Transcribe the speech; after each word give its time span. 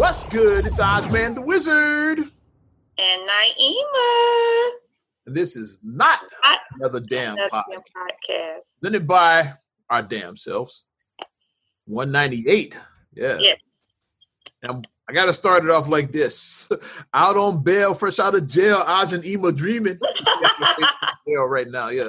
What's 0.00 0.24
good? 0.24 0.64
It's 0.64 0.80
Ozman 0.80 1.34
the 1.34 1.42
Wizard. 1.42 2.20
And 2.20 3.20
Naima. 3.28 4.70
And 5.26 5.36
this 5.36 5.56
is 5.56 5.78
not 5.82 6.20
I- 6.42 6.56
another 6.76 7.00
damn 7.00 7.34
Another 7.34 7.50
pod. 7.50 7.64
damn 7.70 7.80
podcast. 7.80 8.78
Then 8.80 8.94
it 8.94 9.06
by 9.06 9.52
our 9.90 10.02
damn 10.02 10.38
selves. 10.38 10.86
198. 11.84 12.78
Yeah. 13.12 13.36
Yes. 13.40 13.58
Now, 14.66 14.80
I 15.06 15.12
got 15.12 15.26
to 15.26 15.34
start 15.34 15.64
it 15.66 15.70
off 15.70 15.86
like 15.86 16.12
this. 16.12 16.66
out 17.12 17.36
on 17.36 17.62
bail, 17.62 17.92
fresh 17.92 18.18
out 18.18 18.34
of 18.34 18.46
jail, 18.46 18.82
Oz 18.86 19.12
and 19.12 19.22
Ema 19.26 19.52
dreaming. 19.52 19.98
jail 21.28 21.42
right 21.44 21.68
now, 21.68 21.90
yeah. 21.90 22.08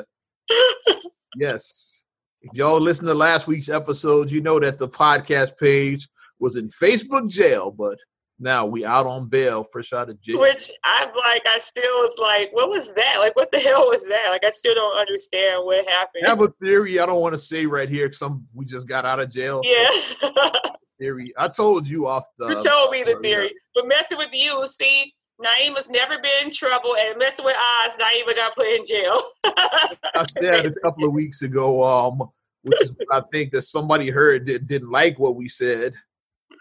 Yes. 1.36 2.06
If 2.42 2.54
y'all 2.54 2.80
listen 2.80 3.06
to 3.08 3.14
last 3.14 3.48
week's 3.48 3.68
episode, 3.68 4.32
you 4.32 4.40
know 4.40 4.62
that 4.62 4.80
the 4.80 4.88
podcast 4.88 5.58
page 5.58 6.08
was 6.42 6.58
in 6.58 6.68
Facebook 6.70 7.30
jail, 7.30 7.72
but 7.72 7.98
now 8.40 8.66
we 8.66 8.84
out 8.84 9.06
on 9.06 9.30
bail, 9.30 9.64
fresh 9.72 9.94
out 9.94 10.10
of 10.10 10.20
jail. 10.20 10.40
Which 10.40 10.72
I'm 10.84 11.08
like, 11.10 11.44
I 11.46 11.60
still 11.60 11.84
was 11.84 12.16
like, 12.20 12.50
what 12.54 12.70
was 12.70 12.92
that? 12.94 13.18
Like, 13.20 13.36
what 13.36 13.52
the 13.52 13.60
hell 13.60 13.86
was 13.86 14.06
that? 14.08 14.30
Like, 14.30 14.44
I 14.44 14.50
still 14.50 14.74
don't 14.74 15.00
understand 15.00 15.64
what 15.64 15.88
happened. 15.88 16.26
I 16.26 16.30
have 16.30 16.42
a 16.42 16.50
theory 16.62 17.00
I 17.00 17.06
don't 17.06 17.22
want 17.22 17.34
to 17.34 17.40
say 17.40 17.68
right 17.68 17.88
here 17.88 18.10
because 18.10 18.40
we 18.54 18.66
just 18.66 18.88
got 18.88 19.06
out 19.06 19.20
of 19.20 19.30
jail. 19.32 19.62
yeah. 19.64 19.90
Theory. 21.00 21.34
I 21.36 21.48
told 21.48 21.88
you 21.88 22.08
off 22.08 22.26
the. 22.38 22.50
you 22.50 22.60
told 22.60 22.92
me 22.92 23.02
the 23.02 23.14
yeah. 23.14 23.22
theory. 23.24 23.56
But 23.74 23.88
messing 23.88 24.20
with 24.20 24.30
you, 24.34 24.68
see, 24.68 25.12
Naima's 25.44 25.90
never 25.90 26.20
been 26.20 26.46
in 26.46 26.52
trouble, 26.52 26.96
and 26.96 27.18
messing 27.18 27.44
with 27.44 27.56
Oz, 27.56 27.98
Naima 27.98 28.36
got 28.36 28.56
put 28.56 28.68
in 28.68 28.86
jail. 28.86 29.20
I 29.44 30.26
said 30.30 30.68
a 30.68 30.72
couple 30.84 31.06
of 31.06 31.14
weeks 31.14 31.42
ago, 31.42 31.84
um, 31.84 32.22
which 32.62 32.80
is 32.84 32.94
what 32.94 33.08
I 33.12 33.26
think 33.32 33.52
that 33.54 33.64
somebody 33.64 34.12
heard 34.12 34.46
that 34.46 34.68
didn't 34.68 34.92
like 34.92 35.18
what 35.18 35.36
we 35.36 35.50
said. 35.50 35.96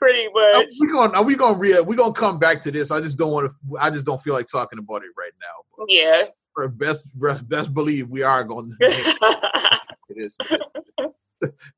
Pretty 0.01 0.29
much. 0.35 0.67
we 0.81 0.89
going? 0.89 1.15
Are 1.15 1.23
we 1.25 1.37
gonna 1.37 1.59
Re- 1.59 1.81
we 1.81 1.95
going 1.95 2.15
to 2.15 2.19
come 2.19 2.39
back 2.39 2.63
to 2.63 2.71
this. 2.71 2.91
I 2.91 3.01
just 3.01 3.19
don't 3.19 3.33
want 3.33 3.51
to. 3.51 3.79
I 3.79 3.91
just 3.91 4.07
don't 4.07 4.21
feel 4.21 4.35
like 4.35 4.47
talking 4.47 4.79
about 4.79 5.03
it 5.03 5.11
right 5.19 5.33
now. 5.41 5.85
Yeah. 5.89 6.23
for 6.55 6.69
best, 6.69 7.07
best 7.49 7.75
believe 7.75 8.09
we 8.09 8.23
are 8.23 8.45
going 8.45 8.77
to 8.81 9.21
this 10.17 10.37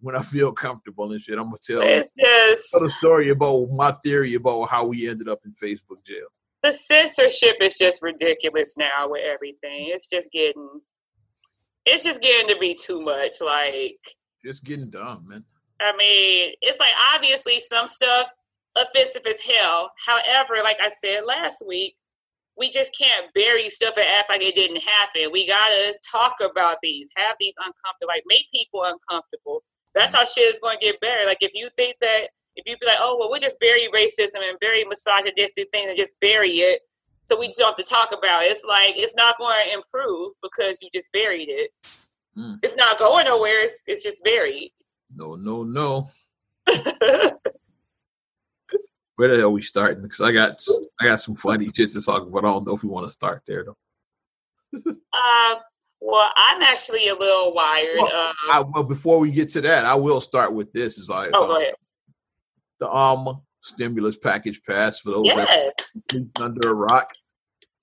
when 0.00 0.16
I 0.16 0.22
feel 0.22 0.52
comfortable 0.52 1.10
and 1.12 1.20
shit. 1.20 1.38
I'm 1.38 1.44
gonna 1.44 1.56
tell, 1.64 1.82
just 1.82 2.70
tell 2.70 2.80
the 2.80 2.92
story 2.98 3.30
about 3.30 3.68
my 3.70 3.92
theory 4.04 4.34
about 4.34 4.68
how 4.68 4.86
we 4.86 5.08
ended 5.08 5.28
up 5.28 5.40
in 5.44 5.52
Facebook 5.52 6.04
jail. 6.04 6.26
the 6.62 6.72
censorship 6.72 7.56
is 7.60 7.76
just 7.76 8.02
ridiculous 8.02 8.74
now 8.76 9.08
with 9.08 9.22
everything. 9.24 9.86
It's 9.88 10.06
just 10.06 10.30
getting 10.32 10.80
it's 11.86 12.04
just 12.04 12.22
getting 12.22 12.48
to 12.54 12.58
be 12.60 12.74
too 12.74 13.00
much. 13.00 13.40
Like, 13.44 13.98
Just 14.44 14.64
getting 14.64 14.90
dumb, 14.90 15.26
man. 15.28 15.44
I 15.84 15.96
mean, 15.96 16.54
it's 16.62 16.80
like 16.80 16.92
obviously 17.14 17.60
some 17.60 17.88
stuff 17.88 18.28
offensive 18.76 19.22
as 19.26 19.40
hell. 19.40 19.90
However, 20.06 20.54
like 20.62 20.78
I 20.80 20.90
said 21.02 21.24
last 21.26 21.62
week, 21.66 21.96
we 22.56 22.70
just 22.70 22.96
can't 22.96 23.32
bury 23.34 23.68
stuff 23.68 23.94
and 23.96 24.06
act 24.18 24.30
like 24.30 24.42
it 24.42 24.54
didn't 24.54 24.82
happen. 24.82 25.32
We 25.32 25.46
gotta 25.46 25.94
talk 26.10 26.36
about 26.42 26.76
these, 26.82 27.08
have 27.16 27.36
these 27.40 27.54
uncomfortable, 27.58 28.08
like 28.08 28.24
make 28.26 28.46
people 28.52 28.84
uncomfortable. 28.84 29.62
That's 29.94 30.14
how 30.14 30.24
shit 30.24 30.52
is 30.52 30.60
going 30.60 30.78
to 30.78 30.84
get 30.84 31.00
buried. 31.00 31.26
Like 31.26 31.42
if 31.42 31.52
you 31.54 31.68
think 31.76 31.96
that, 32.00 32.28
if 32.56 32.66
you 32.66 32.76
be 32.78 32.86
like, 32.86 32.98
oh 33.00 33.16
well, 33.18 33.30
we'll 33.30 33.40
just 33.40 33.60
bury 33.60 33.88
racism 33.94 34.46
and 34.48 34.58
bury 34.60 34.84
misogynistic 34.84 35.68
things 35.72 35.88
and 35.88 35.98
just 35.98 36.14
bury 36.20 36.50
it, 36.50 36.80
so 37.26 37.38
we 37.38 37.46
just 37.46 37.58
don't 37.58 37.68
have 37.68 37.76
to 37.76 37.90
talk 37.90 38.12
about 38.16 38.42
it. 38.42 38.46
It's 38.52 38.64
like 38.64 38.94
it's 38.96 39.14
not 39.14 39.38
going 39.38 39.54
to 39.66 39.74
improve 39.74 40.32
because 40.42 40.78
you 40.82 40.88
just 40.92 41.10
buried 41.12 41.48
it. 41.48 41.70
Mm. 42.36 42.58
It's 42.62 42.76
not 42.76 42.98
going 42.98 43.26
nowhere. 43.26 43.64
It's, 43.64 43.80
it's 43.86 44.02
just 44.02 44.22
buried. 44.24 44.72
No, 45.14 45.34
no, 45.34 45.62
no. 45.64 46.10
Where 49.16 49.28
the 49.28 49.36
hell 49.38 49.52
we 49.52 49.62
starting? 49.62 50.02
Because 50.02 50.20
I 50.20 50.32
got 50.32 50.64
I 51.00 51.04
got 51.06 51.20
some 51.20 51.34
funny 51.34 51.68
shit 51.74 51.92
to 51.92 52.02
talk 52.02 52.26
about. 52.26 52.44
I 52.44 52.48
don't 52.48 52.66
know 52.66 52.74
if 52.74 52.82
we 52.82 52.88
want 52.88 53.06
to 53.06 53.12
start 53.12 53.42
there 53.46 53.64
though. 53.64 53.76
Uh, 55.12 55.56
well, 56.00 56.30
I'm 56.34 56.62
actually 56.62 57.06
a 57.08 57.14
little 57.14 57.52
wired. 57.54 57.98
Well, 57.98 58.10
uh, 58.12 58.32
I, 58.50 58.64
well, 58.72 58.82
before 58.82 59.20
we 59.20 59.30
get 59.30 59.50
to 59.50 59.60
that, 59.60 59.84
I 59.84 59.94
will 59.94 60.20
start 60.20 60.52
with 60.52 60.72
this. 60.72 60.98
Is 60.98 61.08
like 61.08 61.30
oh, 61.34 61.46
go 61.46 61.56
ahead. 61.56 61.74
the 62.80 62.90
um 62.90 63.42
stimulus 63.60 64.16
package 64.16 64.62
passed 64.64 65.02
for 65.02 65.10
those 65.10 65.26
that 65.26 65.48
Yes. 65.48 66.06
sleep 66.10 66.28
under 66.40 66.70
a 66.70 66.74
rock. 66.74 67.08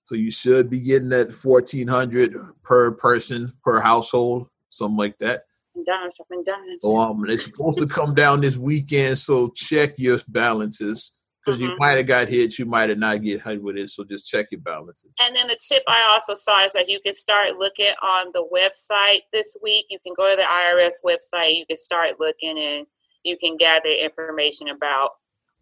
So 0.04 0.16
you 0.16 0.32
should 0.32 0.68
be 0.68 0.80
getting 0.80 1.08
that 1.10 1.32
fourteen 1.32 1.86
hundred 1.86 2.34
per 2.62 2.92
person 2.92 3.52
per 3.62 3.80
household, 3.80 4.48
something 4.70 4.98
like 4.98 5.16
that. 5.18 5.44
Dimes, 5.86 6.14
dropping 6.16 6.44
dimes. 6.44 6.76
So 6.80 7.00
um, 7.00 7.24
it's 7.28 7.44
supposed 7.44 7.78
to 7.78 7.86
come 7.86 8.14
down 8.14 8.40
this 8.40 8.56
weekend. 8.56 9.18
So 9.18 9.50
check 9.54 9.94
your 9.98 10.18
balances 10.28 11.14
because 11.44 11.60
you 11.60 11.70
Mhm. 11.70 11.78
might 11.78 11.96
have 11.96 12.06
got 12.06 12.28
hit, 12.28 12.58
you 12.58 12.66
might 12.66 12.88
have 12.90 12.98
not 12.98 13.22
get 13.22 13.40
hit 13.42 13.62
with 13.62 13.76
it. 13.76 13.88
So 13.90 14.04
just 14.04 14.26
check 14.26 14.46
your 14.50 14.60
balances. 14.60 15.14
And 15.20 15.34
then 15.34 15.46
the 15.48 15.56
tip 15.68 15.82
I 15.86 16.02
also 16.12 16.34
saw 16.34 16.64
is 16.64 16.72
that 16.72 16.88
you 16.88 17.00
can 17.00 17.14
start 17.14 17.56
looking 17.58 17.92
on 18.02 18.30
the 18.34 18.44
website 18.52 19.20
this 19.32 19.56
week. 19.62 19.86
You 19.90 19.98
can 20.04 20.12
go 20.16 20.28
to 20.28 20.36
the 20.36 20.42
IRS 20.42 20.94
website. 21.04 21.54
You 21.56 21.64
can 21.66 21.78
start 21.78 22.18
looking 22.20 22.58
and 22.58 22.86
you 23.24 23.36
can 23.38 23.56
gather 23.56 23.88
information 23.90 24.68
about 24.68 25.12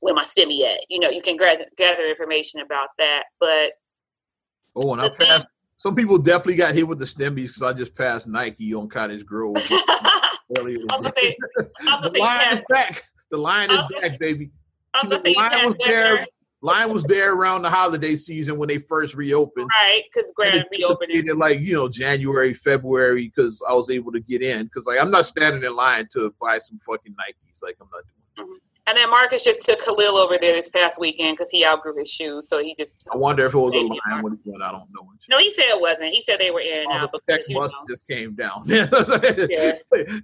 where 0.01 0.15
my 0.15 0.23
stimmy 0.25 0.63
at. 0.65 0.81
You 0.89 1.01
know, 1.01 1.11
you 1.11 1.21
can 1.23 1.37
gather, 1.37 1.67
gather 1.77 2.07
information 2.07 2.61
about 2.61 2.89
that. 2.99 3.25
But 3.39 3.73
Oh, 4.75 4.93
and 4.93 5.01
I 5.01 5.05
The 5.09 5.15
thing- 5.17 5.27
passed. 5.27 5.47
Some 5.79 5.95
people 5.95 6.19
definitely 6.19 6.57
got 6.57 6.75
hit 6.75 6.87
with 6.87 6.99
the 6.99 7.05
stimmies 7.05 7.47
because 7.47 7.63
I 7.63 7.73
just 7.73 7.95
passed 7.95 8.27
Nike 8.27 8.75
on 8.75 8.89
Cottage 8.89 9.25
Grove 9.25 9.57
earlier. 10.59 10.79
I 10.91 10.99
was 10.99 11.01
gonna 11.01 11.13
say, 11.13 11.37
I 11.59 11.91
was 11.93 12.01
the 12.03 12.11
say 12.11 12.21
line 12.21 12.53
is 12.53 12.63
back. 12.69 13.05
The 13.31 13.39
line 13.39 13.71
is 13.71 13.87
back, 14.01 14.19
baby. 14.19 14.51
I 14.95 15.07
was 15.07 15.09
gonna 15.09 15.23
say 15.23 15.35
The 15.35 15.41
line 15.41 15.67
was 15.67 15.77
there. 15.87 16.15
Western, 16.17 16.27
Line 16.61 16.93
was 16.93 17.05
there 17.05 17.35
around 17.35 17.63
the 17.63 17.71
holiday 17.71 18.17
season 18.17 18.59
when 18.59 18.69
they 18.69 18.79
first 18.79 19.15
reopened. 19.15 19.69
right? 19.81 20.03
Because 20.13 20.33
Grand 20.35 20.65
reopening. 20.73 21.17
anticipated 21.19 21.37
like 21.37 21.61
you 21.61 21.75
know 21.75 21.89
January, 21.89 22.53
February 22.53 23.27
because 23.33 23.63
I 23.69 23.75
was 23.75 23.91
able 23.91 24.11
to 24.11 24.19
get 24.19 24.43
in 24.43 24.65
because 24.65 24.85
like 24.87 24.99
I'm 24.99 25.13
not 25.13 25.27
standing 25.27 25.63
in 25.63 25.77
line 25.77 26.09
to 26.15 26.35
buy 26.41 26.59
some 26.59 26.81
fucking 26.81 27.13
Nikes. 27.13 27.63
Like 27.63 27.77
I'm 27.81 27.87
not 27.93 28.03
doing. 28.37 28.49
Mm-hmm. 28.49 28.68
And 28.89 28.97
then 28.97 29.11
Marcus 29.11 29.45
just 29.45 29.61
took 29.63 29.85
Khalil 29.85 30.17
over 30.17 30.39
there 30.41 30.55
this 30.55 30.71
past 30.71 30.99
weekend 30.99 31.37
because 31.37 31.51
he 31.51 31.65
outgrew 31.65 31.95
his 31.99 32.11
shoes. 32.11 32.49
So 32.49 32.59
he 32.65 32.75
just 32.79 33.05
I 33.13 33.17
wonder 33.19 33.45
if 33.45 33.55
it 33.55 33.59
was 33.59 33.75
a 33.75 33.77
line 33.81 34.23
when 34.23 34.33
it 34.33 34.39
went. 34.47 34.63
I 34.63 34.73
don't 34.73 34.89
know. 34.95 35.07
no, 35.29 35.39
he 35.39 35.51
said 35.51 35.65
it 35.67 35.79
wasn't. 35.81 36.11
He 36.11 36.23
said 36.23 36.39
they 36.41 36.51
were 36.51 36.61
in 36.63 36.85
and 36.85 36.87
Oh, 36.93 36.95
out 36.95 37.13
the 37.13 37.21
because 37.27 37.47
text 37.47 37.51
you 37.51 37.57
know. 37.61 37.71
just 37.87 38.07
came 38.09 38.35
down. 38.35 38.65
Yeah. 39.51 39.73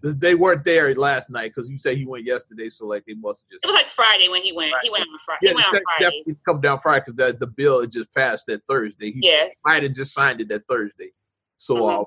they 0.02 0.34
weren't 0.34 0.64
there 0.64 0.94
last 0.94 1.28
night 1.28 1.52
because 1.54 1.68
you 1.68 1.78
say 1.78 1.94
he 1.94 2.06
went 2.06 2.24
yesterday, 2.24 2.70
so 2.70 2.86
like 2.86 3.04
they 3.06 3.14
must 3.14 3.44
have 3.44 3.50
just. 3.50 3.64
It 3.64 3.66
was 3.66 3.74
like 3.74 3.88
Friday 3.88 4.28
when 4.28 4.40
he 4.42 4.52
went. 4.52 4.72
He 4.82 4.88
went 4.90 5.02
on 5.02 5.18
Friday. 5.26 5.40
Yeah, 5.42 5.50
he 5.50 5.54
went 5.56 5.66
on 5.68 5.72
Friday. 5.98 6.10
definitely 6.24 6.36
come 6.46 6.60
down 6.62 6.80
Friday 6.80 7.04
because 7.06 7.16
the 7.16 7.36
the 7.38 7.46
bill 7.46 7.82
had 7.82 7.92
just 7.92 8.14
passed 8.14 8.46
that 8.46 8.62
Thursday. 8.66 9.12
He 9.12 9.20
Yeah, 9.22 9.48
might 9.66 9.82
have 9.82 9.92
just 9.92 10.14
signed 10.14 10.40
it 10.40 10.48
that 10.48 10.62
Thursday. 10.68 11.10
So 11.58 11.74
Mhm. 11.76 12.00
uh, 12.00 12.04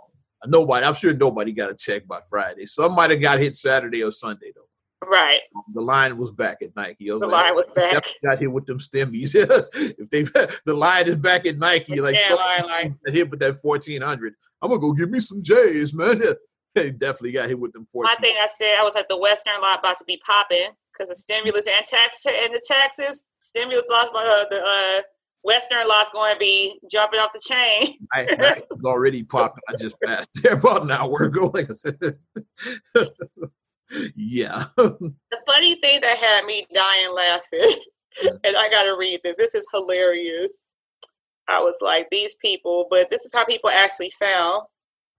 nobody, 0.48 0.86
I'm 0.86 0.96
sure 0.96 1.14
nobody 1.14 1.52
got 1.52 1.70
a 1.72 1.76
check 1.76 2.08
by 2.08 2.22
Friday. 2.30 2.66
Some 2.66 2.96
might 2.96 3.12
have 3.12 3.22
got 3.22 3.40
hit 3.40 3.56
Saturday 3.56 4.02
or 4.04 4.12
Sunday 4.12 4.52
though. 4.56 4.67
Right. 5.06 5.40
The 5.74 5.82
line 5.82 6.18
was 6.18 6.32
back 6.32 6.62
at 6.62 6.76
Nike. 6.76 7.12
Was 7.12 7.22
The 7.22 7.28
like, 7.28 7.46
line 7.46 7.56
was 7.56 7.66
"Oh, 7.70 7.74
back." 7.74 8.04
Got 8.24 8.40
hit 8.40 8.52
with 8.52 8.66
them 8.66 8.80
stimmies. 8.80 9.36
if 9.74 10.10
they 10.10 10.24
the 10.66 10.74
line 10.74 11.08
is 11.08 11.18
back 11.18 11.46
at 11.46 11.58
Nike, 11.58 12.00
like 12.02 12.16
Yeah, 12.30 12.36
line, 12.36 12.98
got 13.06 13.16
hit 13.16 13.30
with 13.30 13.40
that 13.40 13.58
fourteen 13.58 14.02
hundred. 14.02 14.34
I'm 14.62 14.70
gonna 14.70 14.82
go 14.82 14.94
give 14.94 15.10
me 15.10 15.20
some 15.20 15.44
J's, 15.44 15.94
man. 15.94 16.22
They 16.76 16.92
definitely 16.92 17.32
got 17.32 17.50
hit 17.50 17.60
with 17.60 17.74
them 17.74 17.88
My 17.96 18.14
thing 18.22 18.36
I 18.40 18.46
said 18.46 18.78
I 18.80 18.84
was 18.84 18.96
at 18.96 19.10
the 19.10 19.18
Western 19.18 19.60
lot 19.64 19.80
about 19.80 19.98
to 19.98 20.04
be 20.06 20.22
popping 20.24 20.70
because 20.94 21.10
the 21.10 21.16
stimulus 21.16 21.66
and 21.66 21.84
tax 21.84 22.24
and 22.28 22.54
the 22.54 22.62
taxes 22.68 23.24
stimulus 23.40 23.86
lots 23.90 24.12
by 24.12 24.24
uh, 24.24 24.46
the 24.52 24.64
uh, 24.64 25.02
Western 25.44 25.88
lot's 25.88 26.12
going 26.12 26.34
to 26.34 26.40
be 26.40 26.78
jumping 26.92 27.20
off 27.20 27.32
the 27.34 27.42
chain. 27.44 27.98
I, 28.14 28.28
I 28.62 28.86
already 28.86 29.24
popped. 29.24 29.60
I 29.70 29.76
just 29.78 29.96
passed 30.04 30.30
there 30.44 30.54
about 30.54 30.84
an 30.84 30.92
hour 30.92 31.24
ago. 31.24 31.52
Like 31.54 31.72
I 31.72 31.74
said, 31.74 32.18
yeah. 34.16 34.66
The 34.78 35.40
funny 35.46 35.76
thing 35.76 36.02
that 36.02 36.18
had 36.18 36.46
me 36.46 36.66
dying 36.74 37.14
laughing, 37.14 37.76
and 38.44 38.56
I 38.58 38.70
got 38.70 38.84
to 38.84 38.96
read 38.98 39.22
this. 39.24 39.36
This 39.38 39.56
is 39.56 39.68
hilarious. 39.74 40.52
I 41.48 41.60
was 41.60 41.76
like, 41.82 42.10
these 42.12 42.36
people, 42.36 42.88
but 42.90 43.10
this 43.10 43.26
is 43.26 43.34
how 43.34 43.46
people 43.46 43.70
actually 43.70 44.10
sound. 44.10 44.64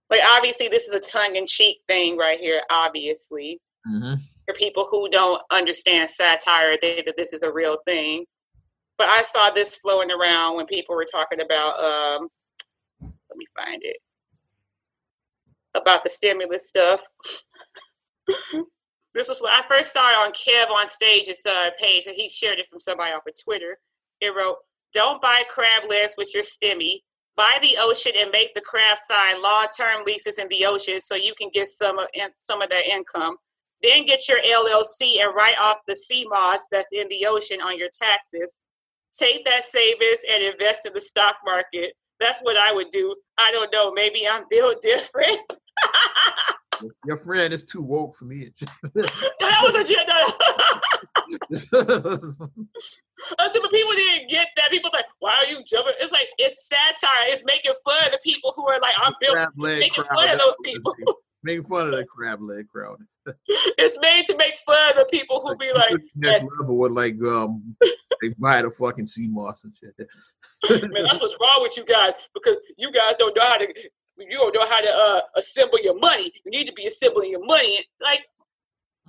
Like, 0.09 0.21
obviously, 0.23 0.67
this 0.67 0.87
is 0.87 0.93
a 0.93 0.99
tongue 0.99 1.35
in 1.35 1.45
cheek 1.45 1.77
thing 1.87 2.17
right 2.17 2.39
here, 2.39 2.61
obviously. 2.69 3.59
hmm 3.85 4.15
For 4.47 4.53
people 4.53 4.87
who 4.89 5.09
don't 5.09 5.41
understand 5.51 6.09
satire, 6.09 6.75
they 6.81 7.01
that 7.05 7.17
this 7.17 7.33
is 7.33 7.43
a 7.43 7.51
real 7.51 7.77
thing. 7.87 8.25
But 8.97 9.09
I 9.09 9.21
saw 9.21 9.49
this 9.49 9.77
flowing 9.77 10.11
around 10.11 10.57
when 10.57 10.65
people 10.65 10.95
were 10.95 11.05
talking 11.05 11.39
about, 11.41 11.83
um, 11.83 12.27
let 13.01 13.37
me 13.37 13.45
find 13.55 13.81
it, 13.83 13.97
about 15.73 16.03
the 16.03 16.09
stimulus 16.09 16.67
stuff. 16.67 17.01
this 19.15 19.27
was 19.27 19.41
when 19.41 19.53
I 19.53 19.63
first 19.67 19.93
saw 19.93 20.09
it 20.09 20.15
on 20.27 20.31
Kevonstage's 20.33 21.45
uh, 21.45 21.71
page, 21.79 22.07
and 22.07 22.15
he 22.15 22.29
shared 22.29 22.59
it 22.59 22.67
from 22.69 22.79
somebody 22.79 23.11
off 23.13 23.27
of 23.27 23.33
Twitter. 23.43 23.77
It 24.21 24.35
wrote, 24.35 24.57
"Don't 24.93 25.21
buy 25.21 25.41
crab 25.49 25.89
legs 25.89 26.15
with 26.17 26.33
your 26.33 26.43
stimmy. 26.43 27.01
Buy 27.35 27.57
the 27.61 27.77
ocean 27.79 28.11
and 28.17 28.31
make 28.31 28.53
the 28.53 28.61
crab 28.61 28.97
sign 28.97 29.41
long-term 29.41 30.03
leases 30.05 30.39
in 30.39 30.47
the 30.49 30.65
ocean, 30.65 30.99
so 30.99 31.15
you 31.15 31.33
can 31.39 31.49
get 31.53 31.67
some 31.67 31.97
of 31.99 32.07
some 32.41 32.61
of 32.61 32.69
that 32.69 32.85
income. 32.87 33.37
then 33.81 34.05
get 34.05 34.27
your 34.27 34.39
LLC 34.39 35.21
and 35.23 35.33
write 35.35 35.55
off 35.61 35.77
the 35.87 35.95
sea 35.95 36.25
moss 36.29 36.59
that's 36.71 36.87
in 36.91 37.07
the 37.09 37.25
ocean 37.27 37.61
on 37.61 37.77
your 37.77 37.89
taxes. 37.97 38.59
Take 39.17 39.45
that 39.45 39.63
savings 39.63 40.19
and 40.31 40.43
invest 40.43 40.85
in 40.85 40.93
the 40.93 40.99
stock 40.99 41.37
market. 41.45 41.93
That's 42.19 42.41
what 42.41 42.57
I 42.57 42.73
would 42.73 42.91
do. 42.91 43.15
I 43.37 43.51
don't 43.51 43.71
know. 43.73 43.91
Maybe 43.93 44.27
I'm 44.29 44.43
built 44.49 44.81
different. 44.83 45.39
Your 47.05 47.17
friend 47.17 47.53
is 47.53 47.65
too 47.65 47.81
woke 47.81 48.15
for 48.15 48.25
me. 48.25 48.49
that 48.93 49.59
was 49.63 49.75
a 49.75 49.85
I 51.51 51.57
said, 51.57 51.71
but 53.61 53.71
people 53.71 53.93
didn't 53.93 54.29
get 54.29 54.47
that. 54.57 54.71
People's 54.71 54.93
like, 54.93 55.05
why 55.19 55.31
are 55.31 55.45
you 55.45 55.63
jumping? 55.65 55.93
It's 55.99 56.11
like 56.11 56.27
it's 56.37 56.67
satire. 56.67 57.25
It's 57.27 57.43
making 57.45 57.73
fun 57.85 58.05
of 58.05 58.11
the 58.11 58.19
people 58.23 58.53
who 58.55 58.67
are 58.67 58.79
like, 58.79 58.93
I'm 58.99 59.13
built. 59.19 59.37
Making 59.55 60.03
crowd. 60.03 60.07
fun 60.15 60.29
of 60.29 60.39
those 60.39 60.55
people. 60.63 60.93
Making 61.41 61.63
fun 61.63 61.85
of 61.85 61.93
the 61.93 62.03
crab 62.03 62.41
leg 62.41 62.67
crowd. 62.67 62.97
it's 63.55 63.97
made 64.01 64.25
to 64.25 64.35
make 64.35 64.57
fun 64.57 64.99
of 64.99 65.07
people 65.07 65.39
who 65.39 65.55
be 65.55 65.71
like 65.73 65.91
next 66.13 66.43
yes. 66.43 66.49
level 66.59 66.77
with 66.77 66.91
like 66.91 67.15
um 67.23 67.77
they 68.21 68.27
buy 68.37 68.61
the 68.61 68.69
fucking 68.69 69.05
sea 69.05 69.29
moss 69.29 69.63
and 69.63 69.73
shit. 69.73 69.95
Man, 70.91 71.03
that's 71.03 71.21
what's 71.21 71.37
wrong 71.39 71.59
with 71.61 71.77
you 71.77 71.85
guys 71.85 72.11
because 72.33 72.59
you 72.77 72.91
guys 72.91 73.15
don't 73.15 73.33
know 73.37 73.43
how 73.45 73.57
to 73.57 73.73
you 74.19 74.37
don't 74.37 74.53
know 74.53 74.65
how 74.67 74.81
to 74.81 74.89
uh, 74.89 75.21
assemble 75.37 75.79
your 75.81 75.97
money. 75.99 76.31
You 76.45 76.51
need 76.51 76.67
to 76.67 76.73
be 76.73 76.85
assembling 76.85 77.31
your 77.31 77.45
money. 77.45 77.79
Like, 78.01 78.21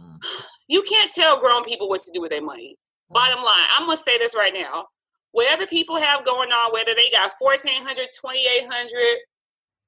mm. 0.00 0.16
you 0.68 0.82
can't 0.82 1.10
tell 1.10 1.40
grown 1.40 1.64
people 1.64 1.88
what 1.88 2.00
to 2.02 2.10
do 2.12 2.20
with 2.20 2.30
their 2.30 2.42
money. 2.42 2.76
Mm. 3.10 3.14
Bottom 3.14 3.44
line, 3.44 3.66
I'm 3.76 3.86
gonna 3.86 3.96
say 3.96 4.18
this 4.18 4.34
right 4.34 4.54
now. 4.54 4.86
Whatever 5.32 5.66
people 5.66 5.96
have 5.96 6.24
going 6.24 6.50
on, 6.50 6.72
whether 6.72 6.92
they 6.94 7.08
got 7.10 7.32
1400, 7.38 8.08
2800, 8.20 9.00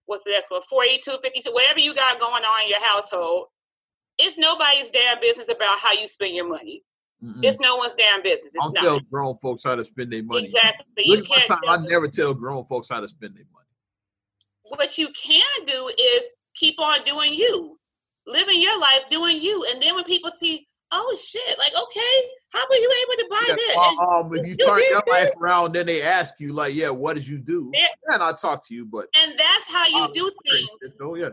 what's 0.07 0.23
the 0.23 0.31
next 0.31 0.51
one, 0.51 0.63
42, 0.69 1.19
52, 1.23 1.53
whatever 1.53 1.81
you 1.81 1.95
got 1.95 2.21
going 2.21 2.45
on 2.45 2.63
in 2.63 2.69
your 2.69 2.85
household, 2.85 3.47
it's 4.19 4.39
nobody's 4.39 4.91
damn 4.91 5.21
business 5.21 5.49
about 5.49 5.79
how 5.81 5.93
you 5.93 6.07
spend 6.07 6.37
your 6.37 6.49
money. 6.49 6.83
Mm-mm. 7.23 7.43
It's 7.43 7.61
no 7.61 7.77
one's 7.77 7.95
damn 7.95 8.23
business. 8.23 8.55
It's 8.55 8.65
I'll 8.65 8.73
not. 8.73 8.83
tell 8.83 9.01
grown 9.01 9.37
folks 9.39 9.63
how 9.65 9.75
to 9.77 9.85
spend 9.85 10.13
their 10.13 10.23
money. 10.23 10.45
Exactly. 10.45 11.05
Look 11.07 11.19
you 11.19 11.25
can't 11.25 11.61
I 11.69 11.77
never 11.77 12.09
tell 12.09 12.35
grown 12.35 12.65
folks 12.67 12.89
how 12.89 13.01
to 13.01 13.09
spend 13.09 13.37
their 13.37 13.45
money 13.53 13.62
what 14.65 14.99
you 14.99 15.09
can 15.11 15.65
do 15.67 15.91
is 15.99 16.31
keep 16.55 16.81
on 16.81 17.05
doing 17.05 17.35
you, 17.35 17.79
living 18.27 18.61
your 18.61 18.79
life 18.81 19.05
doing 19.11 19.41
you. 19.41 19.67
And 19.71 19.83
then 19.83 19.95
when 19.95 20.05
people 20.05 20.31
see, 20.31 20.67
oh 20.93 21.17
shit, 21.21 21.59
like, 21.59 21.73
okay, 21.73 22.29
how 22.51 22.61
were 22.69 22.77
you 22.77 22.93
able 23.03 23.23
to 23.23 23.29
buy 23.31 23.45
yeah, 23.49 23.55
this? 23.55 23.77
Um, 23.77 24.35
if 24.35 24.47
you, 24.47 24.55
you 24.59 24.67
turn 24.67 24.81
your 24.91 25.03
life 25.11 25.31
around, 25.41 25.73
then 25.73 25.87
they 25.87 26.03
ask 26.03 26.35
you, 26.39 26.53
like, 26.53 26.75
yeah, 26.75 26.91
what 26.91 27.15
did 27.15 27.27
you 27.27 27.39
do? 27.39 27.71
Yeah. 27.75 27.87
And 28.09 28.23
I 28.23 28.33
talk 28.33 28.67
to 28.69 28.75
you, 28.75 28.87
but 28.87 29.07
and 29.21 29.33
that's 29.33 29.73
how 29.73 29.87
you 29.87 30.11
do 30.13 30.31
things. 30.51 30.95
Oh 31.01 31.15
yeah. 31.15 31.31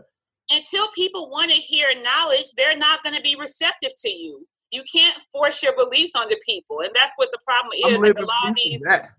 Until 0.50 0.88
people 0.88 1.30
want 1.30 1.50
to 1.50 1.56
hear 1.56 1.86
knowledge, 2.02 2.52
they're 2.56 2.76
not 2.76 3.04
going 3.04 3.14
to 3.14 3.22
be 3.22 3.36
receptive 3.36 3.92
to 3.98 4.10
you. 4.10 4.46
You 4.72 4.82
can't 4.90 5.16
force 5.32 5.62
your 5.62 5.76
beliefs 5.76 6.14
onto 6.16 6.34
people, 6.44 6.80
and 6.80 6.90
that's 6.94 7.12
what 7.16 7.28
the 7.32 7.38
problem 7.46 7.72
is. 7.86 7.98
Like 7.98 8.18
a 8.18 8.22
lot 8.22 8.50
of 8.50 8.56
these. 8.56 8.80
That. 8.80 9.10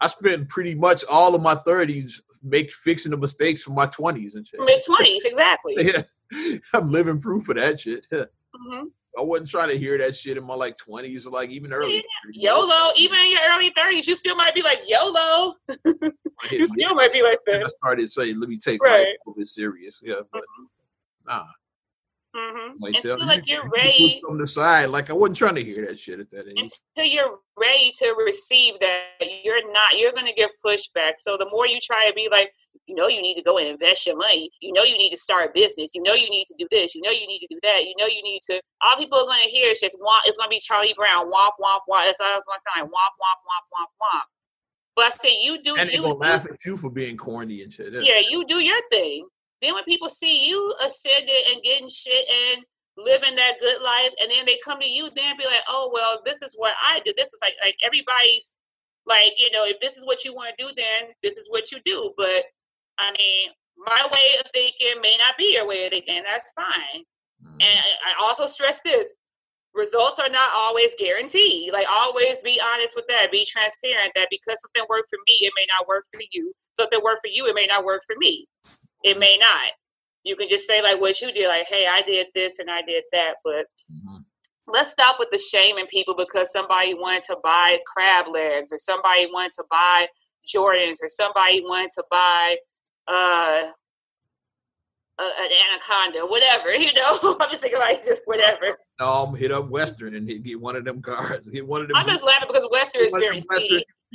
I 0.00 0.08
spent 0.08 0.48
pretty 0.48 0.74
much 0.74 1.04
all 1.06 1.34
of 1.34 1.42
my 1.42 1.54
thirties 1.66 2.22
make 2.42 2.72
fixing 2.72 3.10
the 3.10 3.16
mistakes 3.16 3.62
from 3.62 3.74
my 3.74 3.86
twenties 3.86 4.34
and 4.34 4.46
shit. 4.46 4.60
Mid 4.60 4.80
twenties, 4.84 5.24
exactly. 5.24 5.74
yeah, 6.32 6.58
I'm 6.72 6.90
living 6.90 7.20
proof 7.20 7.48
of 7.48 7.56
that 7.56 7.80
shit. 7.80 8.06
Mm-hmm. 8.56 8.86
I 9.18 9.22
wasn't 9.22 9.50
trying 9.50 9.68
to 9.68 9.78
hear 9.78 9.98
that 9.98 10.14
shit 10.14 10.36
in 10.36 10.44
my 10.44 10.54
like 10.54 10.76
twenties 10.78 11.26
or 11.26 11.30
like 11.30 11.50
even 11.50 11.72
early. 11.74 12.02
Yeah. 12.32 12.52
YOLO, 12.52 12.92
even 12.96 13.18
in 13.18 13.32
your 13.32 13.40
early 13.52 13.70
thirties, 13.70 14.06
you 14.06 14.16
still 14.16 14.36
might 14.36 14.54
be 14.54 14.62
like 14.62 14.80
YOLO. 14.86 15.54
you 16.50 16.66
still 16.66 16.94
might 16.94 17.12
be 17.12 17.22
like 17.22 17.38
that. 17.46 17.64
I 17.64 17.68
started 17.68 18.10
saying, 18.10 18.40
"Let 18.40 18.48
me 18.48 18.56
take 18.56 18.82
right. 18.82 19.00
life 19.00 19.16
a 19.26 19.30
bit 19.36 19.48
serious." 19.48 20.00
Yeah, 20.02 20.16
but 20.32 20.40
mm-hmm. 20.40 20.64
nah. 21.28 21.44
Mm-hmm. 22.36 22.84
Until 22.84 23.26
like 23.26 23.44
you're 23.46 23.68
ready 23.70 24.20
from 24.20 24.38
the 24.38 24.46
side, 24.46 24.90
like 24.90 25.08
I 25.08 25.14
wasn't 25.14 25.38
trying 25.38 25.54
to 25.54 25.64
hear 25.64 25.86
that 25.86 25.98
shit 25.98 26.20
at 26.20 26.30
that 26.30 26.46
age. 26.48 26.70
Until 26.94 27.10
you're 27.10 27.38
ready 27.58 27.90
to 27.98 28.14
receive 28.18 28.74
that, 28.80 29.04
you're 29.42 29.72
not. 29.72 29.98
You're 29.98 30.12
going 30.12 30.26
to 30.26 30.34
give 30.34 30.50
pushback. 30.64 31.14
So 31.16 31.36
the 31.38 31.48
more 31.50 31.66
you 31.66 31.78
try 31.80 32.06
to 32.08 32.14
be 32.14 32.28
like, 32.30 32.52
you 32.86 32.94
know, 32.94 33.08
you 33.08 33.22
need 33.22 33.36
to 33.36 33.42
go 33.42 33.58
and 33.58 33.66
invest 33.66 34.06
your 34.06 34.16
money. 34.16 34.50
You 34.60 34.72
know, 34.72 34.82
you 34.82 34.98
need 34.98 35.10
to 35.10 35.16
start 35.16 35.48
a 35.48 35.52
business. 35.52 35.92
You 35.94 36.02
know, 36.02 36.14
you 36.14 36.28
need 36.28 36.44
to 36.46 36.54
do 36.58 36.68
this. 36.70 36.94
You 36.94 37.00
know, 37.00 37.10
you 37.10 37.26
need 37.26 37.40
to 37.40 37.48
do 37.50 37.58
that. 37.62 37.84
You 37.84 37.94
know, 37.98 38.06
you 38.06 38.22
need 38.22 38.40
to. 38.50 38.60
All 38.82 38.96
people 38.96 39.18
are 39.18 39.26
going 39.26 39.42
to 39.42 39.50
hear 39.50 39.70
is 39.70 39.78
just 39.78 39.96
womp. 39.98 40.20
It's 40.26 40.36
going 40.36 40.48
to 40.48 40.54
be 40.54 40.60
Charlie 40.60 40.94
Brown. 40.96 41.26
Womp 41.26 41.56
womp 41.58 41.80
womp. 41.88 42.04
That's 42.04 42.20
all 42.20 42.36
it's 42.36 42.46
to 42.46 42.60
sound 42.76 42.82
like. 42.82 42.90
Womp 42.90 43.14
womp 43.16 43.40
womp 43.48 43.66
womp 43.72 43.90
womp. 44.02 44.22
But 44.94 45.06
I 45.06 45.10
say 45.10 45.42
you 45.42 45.62
do. 45.62 45.76
And 45.76 45.90
they 45.90 45.96
gonna 45.96 46.14
laugh 46.14 46.46
at 46.46 46.64
you 46.64 46.76
for 46.76 46.90
being 46.90 47.16
corny 47.16 47.62
and 47.62 47.72
shit. 47.72 47.92
Yeah, 47.92 48.20
you 48.28 48.46
do 48.46 48.64
your 48.64 48.80
thing. 48.90 49.26
Then 49.66 49.74
when 49.74 49.84
people 49.84 50.08
see 50.08 50.48
you 50.48 50.74
ascending 50.86 51.42
and 51.50 51.62
getting 51.64 51.88
shit 51.88 52.24
and 52.30 52.64
living 52.96 53.34
that 53.34 53.54
good 53.60 53.82
life, 53.82 54.12
and 54.22 54.30
then 54.30 54.46
they 54.46 54.60
come 54.64 54.78
to 54.78 54.88
you, 54.88 55.10
then 55.16 55.36
be 55.36 55.44
like, 55.44 55.62
oh 55.68 55.90
well, 55.92 56.22
this 56.24 56.40
is 56.40 56.54
what 56.56 56.74
I 56.80 57.00
do. 57.04 57.12
This 57.16 57.28
is 57.28 57.38
like 57.42 57.54
like 57.64 57.74
everybody's 57.84 58.58
like, 59.06 59.32
you 59.38 59.50
know, 59.50 59.64
if 59.64 59.80
this 59.80 59.96
is 59.96 60.06
what 60.06 60.24
you 60.24 60.32
want 60.32 60.56
to 60.56 60.64
do, 60.64 60.70
then 60.76 61.10
this 61.20 61.36
is 61.36 61.48
what 61.50 61.72
you 61.72 61.78
do. 61.84 62.12
But 62.16 62.44
I 62.98 63.10
mean, 63.18 63.50
my 63.76 64.06
way 64.12 64.38
of 64.38 64.46
thinking 64.54 65.00
may 65.02 65.16
not 65.18 65.36
be 65.36 65.54
your 65.54 65.66
way 65.66 65.84
of 65.84 65.90
thinking. 65.90 66.22
That's 66.24 66.52
fine. 66.52 67.02
Mm-hmm. 67.42 67.60
And 67.60 67.84
I 68.06 68.24
also 68.24 68.46
stress 68.46 68.80
this: 68.84 69.14
results 69.74 70.20
are 70.20 70.30
not 70.30 70.50
always 70.54 70.94
guaranteed. 70.96 71.72
Like 71.72 71.88
always 71.90 72.40
be 72.42 72.60
honest 72.60 72.94
with 72.94 73.08
that. 73.08 73.32
Be 73.32 73.44
transparent 73.44 74.12
that 74.14 74.28
because 74.30 74.60
something 74.62 74.86
worked 74.88 75.10
for 75.10 75.18
me, 75.26 75.38
it 75.40 75.52
may 75.56 75.66
not 75.76 75.88
work 75.88 76.04
for 76.12 76.20
you. 76.30 76.52
Something 76.78 77.00
worked 77.02 77.22
for 77.26 77.32
you, 77.32 77.48
it 77.48 77.54
may 77.56 77.66
not 77.66 77.84
work 77.84 78.02
for 78.06 78.14
me 78.16 78.46
it 79.06 79.18
may 79.18 79.38
not. 79.40 79.72
You 80.24 80.34
can 80.34 80.48
just 80.48 80.66
say 80.66 80.82
like 80.82 81.00
what 81.00 81.20
you 81.20 81.32
did, 81.32 81.48
like, 81.48 81.66
hey, 81.68 81.86
I 81.88 82.02
did 82.02 82.26
this 82.34 82.58
and 82.58 82.68
I 82.68 82.82
did 82.82 83.04
that, 83.12 83.36
but 83.44 83.66
mm-hmm. 83.90 84.16
let's 84.66 84.90
stop 84.90 85.16
with 85.20 85.28
the 85.30 85.38
shaming 85.38 85.86
people 85.86 86.16
because 86.16 86.52
somebody 86.52 86.94
wanted 86.94 87.22
to 87.28 87.36
buy 87.44 87.78
crab 87.86 88.26
legs 88.28 88.72
or 88.72 88.78
somebody 88.80 89.26
wanted 89.32 89.52
to 89.52 89.64
buy 89.70 90.08
Jordans 90.52 90.96
or 91.00 91.08
somebody 91.08 91.60
wanted 91.60 91.90
to 91.90 92.04
buy 92.10 92.56
uh 93.08 93.70
an 95.18 95.50
anaconda, 95.70 96.26
whatever, 96.26 96.74
you 96.76 96.92
know. 96.92 97.36
I'm 97.40 97.48
just 97.50 97.62
thinking 97.62 97.78
like 97.78 98.04
just 98.04 98.22
whatever. 98.26 98.76
Um, 98.98 99.34
hit 99.34 99.52
up 99.52 99.68
Western 99.68 100.14
and 100.14 100.28
he 100.28 100.38
get 100.40 100.60
one 100.60 100.76
of 100.76 100.84
them 100.84 101.00
cars. 101.00 101.46
Get 101.52 101.66
one 101.66 101.82
of 101.82 101.88
them. 101.88 101.96
I'm 101.96 102.08
just 102.08 102.24
laughing 102.24 102.48
because 102.48 102.68
Western 102.70 103.02
is 103.02 103.16
very 103.18 103.40
seedy. 103.40 103.84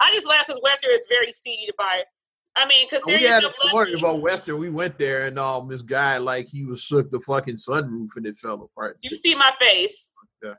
I 0.00 0.10
just 0.14 0.26
laugh 0.26 0.46
because 0.46 0.60
Western 0.62 0.92
is 0.92 1.06
very 1.08 1.32
seedy 1.32 1.66
to 1.66 1.74
buy 1.76 2.04
I 2.54 2.66
mean, 2.66 2.86
because 2.88 3.04
we 3.06 3.22
had 3.22 3.44
a 3.44 3.52
story 3.68 3.94
about 3.94 4.20
Western. 4.20 4.58
We 4.58 4.68
went 4.68 4.98
there, 4.98 5.26
and 5.26 5.38
um, 5.38 5.68
this 5.68 5.82
guy 5.82 6.18
like 6.18 6.48
he 6.48 6.64
was 6.64 6.80
shook 6.80 7.10
the 7.10 7.20
fucking 7.20 7.56
sunroof, 7.56 8.08
and 8.16 8.26
it 8.26 8.36
fell 8.36 8.62
apart. 8.62 8.98
You 9.02 9.16
see 9.16 9.34
my 9.34 9.52
face. 9.58 10.12
Yeah. 10.42 10.54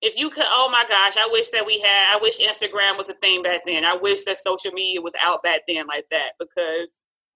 If 0.00 0.18
you 0.18 0.30
could, 0.30 0.46
oh 0.48 0.68
my 0.70 0.84
gosh, 0.88 1.16
I 1.16 1.28
wish 1.30 1.50
that 1.50 1.66
we 1.66 1.80
had. 1.80 2.16
I 2.16 2.18
wish 2.20 2.38
Instagram 2.38 2.96
was 2.96 3.08
a 3.08 3.14
thing 3.14 3.42
back 3.42 3.62
then. 3.66 3.84
I 3.84 3.96
wish 3.96 4.24
that 4.24 4.38
social 4.38 4.72
media 4.72 5.00
was 5.00 5.14
out 5.22 5.42
back 5.42 5.62
then 5.68 5.86
like 5.86 6.06
that 6.10 6.32
because 6.38 6.88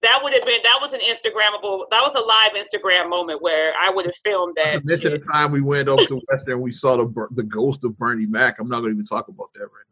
that 0.03 0.21
would 0.23 0.33
have 0.33 0.45
been 0.45 0.61
that 0.65 0.79
was 0.81 0.93
an 0.93 1.01
Instagrammable. 1.01 1.85
That 1.91 2.03
was 2.03 2.17
a 2.17 2.21
live 2.21 2.65
Instagram 2.65 3.11
moment 3.11 3.43
where 3.43 3.73
I 3.81 3.91
would 3.91 4.07
have 4.07 4.17
filmed 4.17 4.57
that. 4.57 4.73
To 4.73 4.83
mention 4.85 5.13
the 5.13 5.25
time 5.33 5.53
we 5.53 5.61
went 5.61 5.89
up 5.89 6.01
to 6.01 6.21
Western, 6.29 6.61
we 6.61 6.73
saw 6.73 6.97
the 6.97 7.29
the 7.31 7.45
ghost 7.45 7.85
of 7.85 7.97
Bernie 7.97 8.27
Mac. 8.27 8.59
I'm 8.59 8.69
not 8.69 8.81
going 8.81 8.91
to 8.91 8.97
even 8.97 9.05
talk 9.05 9.29
about 9.29 9.53
that 9.55 9.61
right 9.61 9.87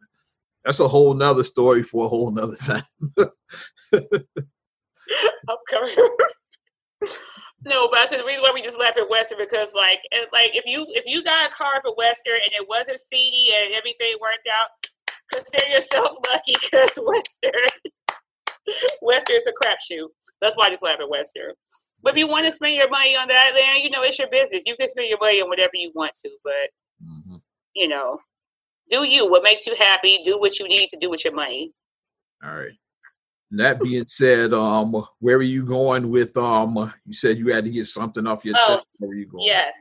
that's 0.65 0.79
a 0.79 0.87
whole 0.87 1.13
nother 1.13 1.43
story 1.43 1.83
for 1.83 2.05
a 2.05 2.07
whole 2.07 2.31
nother 2.31 2.55
time. 2.55 2.83
I'm 3.93 5.57
no, 7.63 7.87
but 7.89 7.99
I 7.99 8.05
said 8.05 8.19
the 8.19 8.25
reason 8.25 8.43
why 8.43 8.51
we 8.53 8.61
just 8.61 8.79
left 8.79 8.97
at 8.97 9.09
Western 9.09 9.37
because 9.37 9.73
like 9.75 9.99
like 10.33 10.55
if 10.55 10.65
you 10.65 10.85
if 10.89 11.03
you 11.05 11.23
got 11.23 11.47
a 11.47 11.51
car 11.51 11.81
for 11.83 11.93
Western 11.95 12.39
and 12.43 12.53
it 12.53 12.67
wasn't 12.67 12.99
seedy 12.99 13.49
and 13.55 13.73
everything 13.73 14.15
worked 14.19 14.47
out, 14.51 14.69
consider 15.31 15.71
yourself 15.71 16.09
lucky 16.31 16.53
because 16.61 16.97
Western 16.97 17.61
Western 19.01 19.35
is 19.35 19.47
a 19.47 19.53
crapshoot. 19.63 20.07
That's 20.41 20.57
why 20.57 20.67
I 20.67 20.69
just 20.71 20.83
laugh 20.83 20.99
at 20.99 21.09
Western. 21.09 21.53
But 22.01 22.13
if 22.13 22.17
you 22.17 22.27
want 22.27 22.47
to 22.47 22.51
spend 22.51 22.75
your 22.75 22.89
money 22.89 23.15
on 23.15 23.27
that, 23.27 23.51
then 23.55 23.83
you 23.83 23.91
know 23.91 24.01
it's 24.01 24.17
your 24.17 24.29
business. 24.29 24.63
You 24.65 24.75
can 24.75 24.87
spend 24.87 25.09
your 25.09 25.19
money 25.19 25.41
on 25.41 25.49
whatever 25.49 25.71
you 25.75 25.91
want 25.93 26.13
to, 26.25 26.29
but 26.43 26.69
mm-hmm. 27.03 27.35
you 27.75 27.87
know 27.87 28.19
do 28.91 29.07
you. 29.07 29.29
What 29.29 29.43
makes 29.43 29.65
you 29.65 29.75
happy? 29.75 30.19
Do 30.25 30.37
what 30.37 30.59
you 30.59 30.67
need 30.67 30.89
to 30.89 30.97
do 30.97 31.09
with 31.09 31.23
your 31.23 31.33
money. 31.33 31.71
All 32.43 32.55
right. 32.55 32.73
that 33.51 33.79
being 33.79 34.05
said, 34.07 34.53
um, 34.53 35.05
where 35.19 35.37
are 35.37 35.41
you 35.41 35.65
going 35.65 36.09
with 36.09 36.35
um? 36.37 36.93
You 37.05 37.13
said 37.13 37.37
you 37.37 37.53
had 37.53 37.63
to 37.65 37.71
get 37.71 37.85
something 37.85 38.27
off 38.27 38.45
your 38.45 38.55
oh, 38.57 38.75
chest. 38.75 38.87
Where 38.99 39.11
are 39.11 39.15
you 39.15 39.25
going? 39.25 39.45
Yes. 39.45 39.73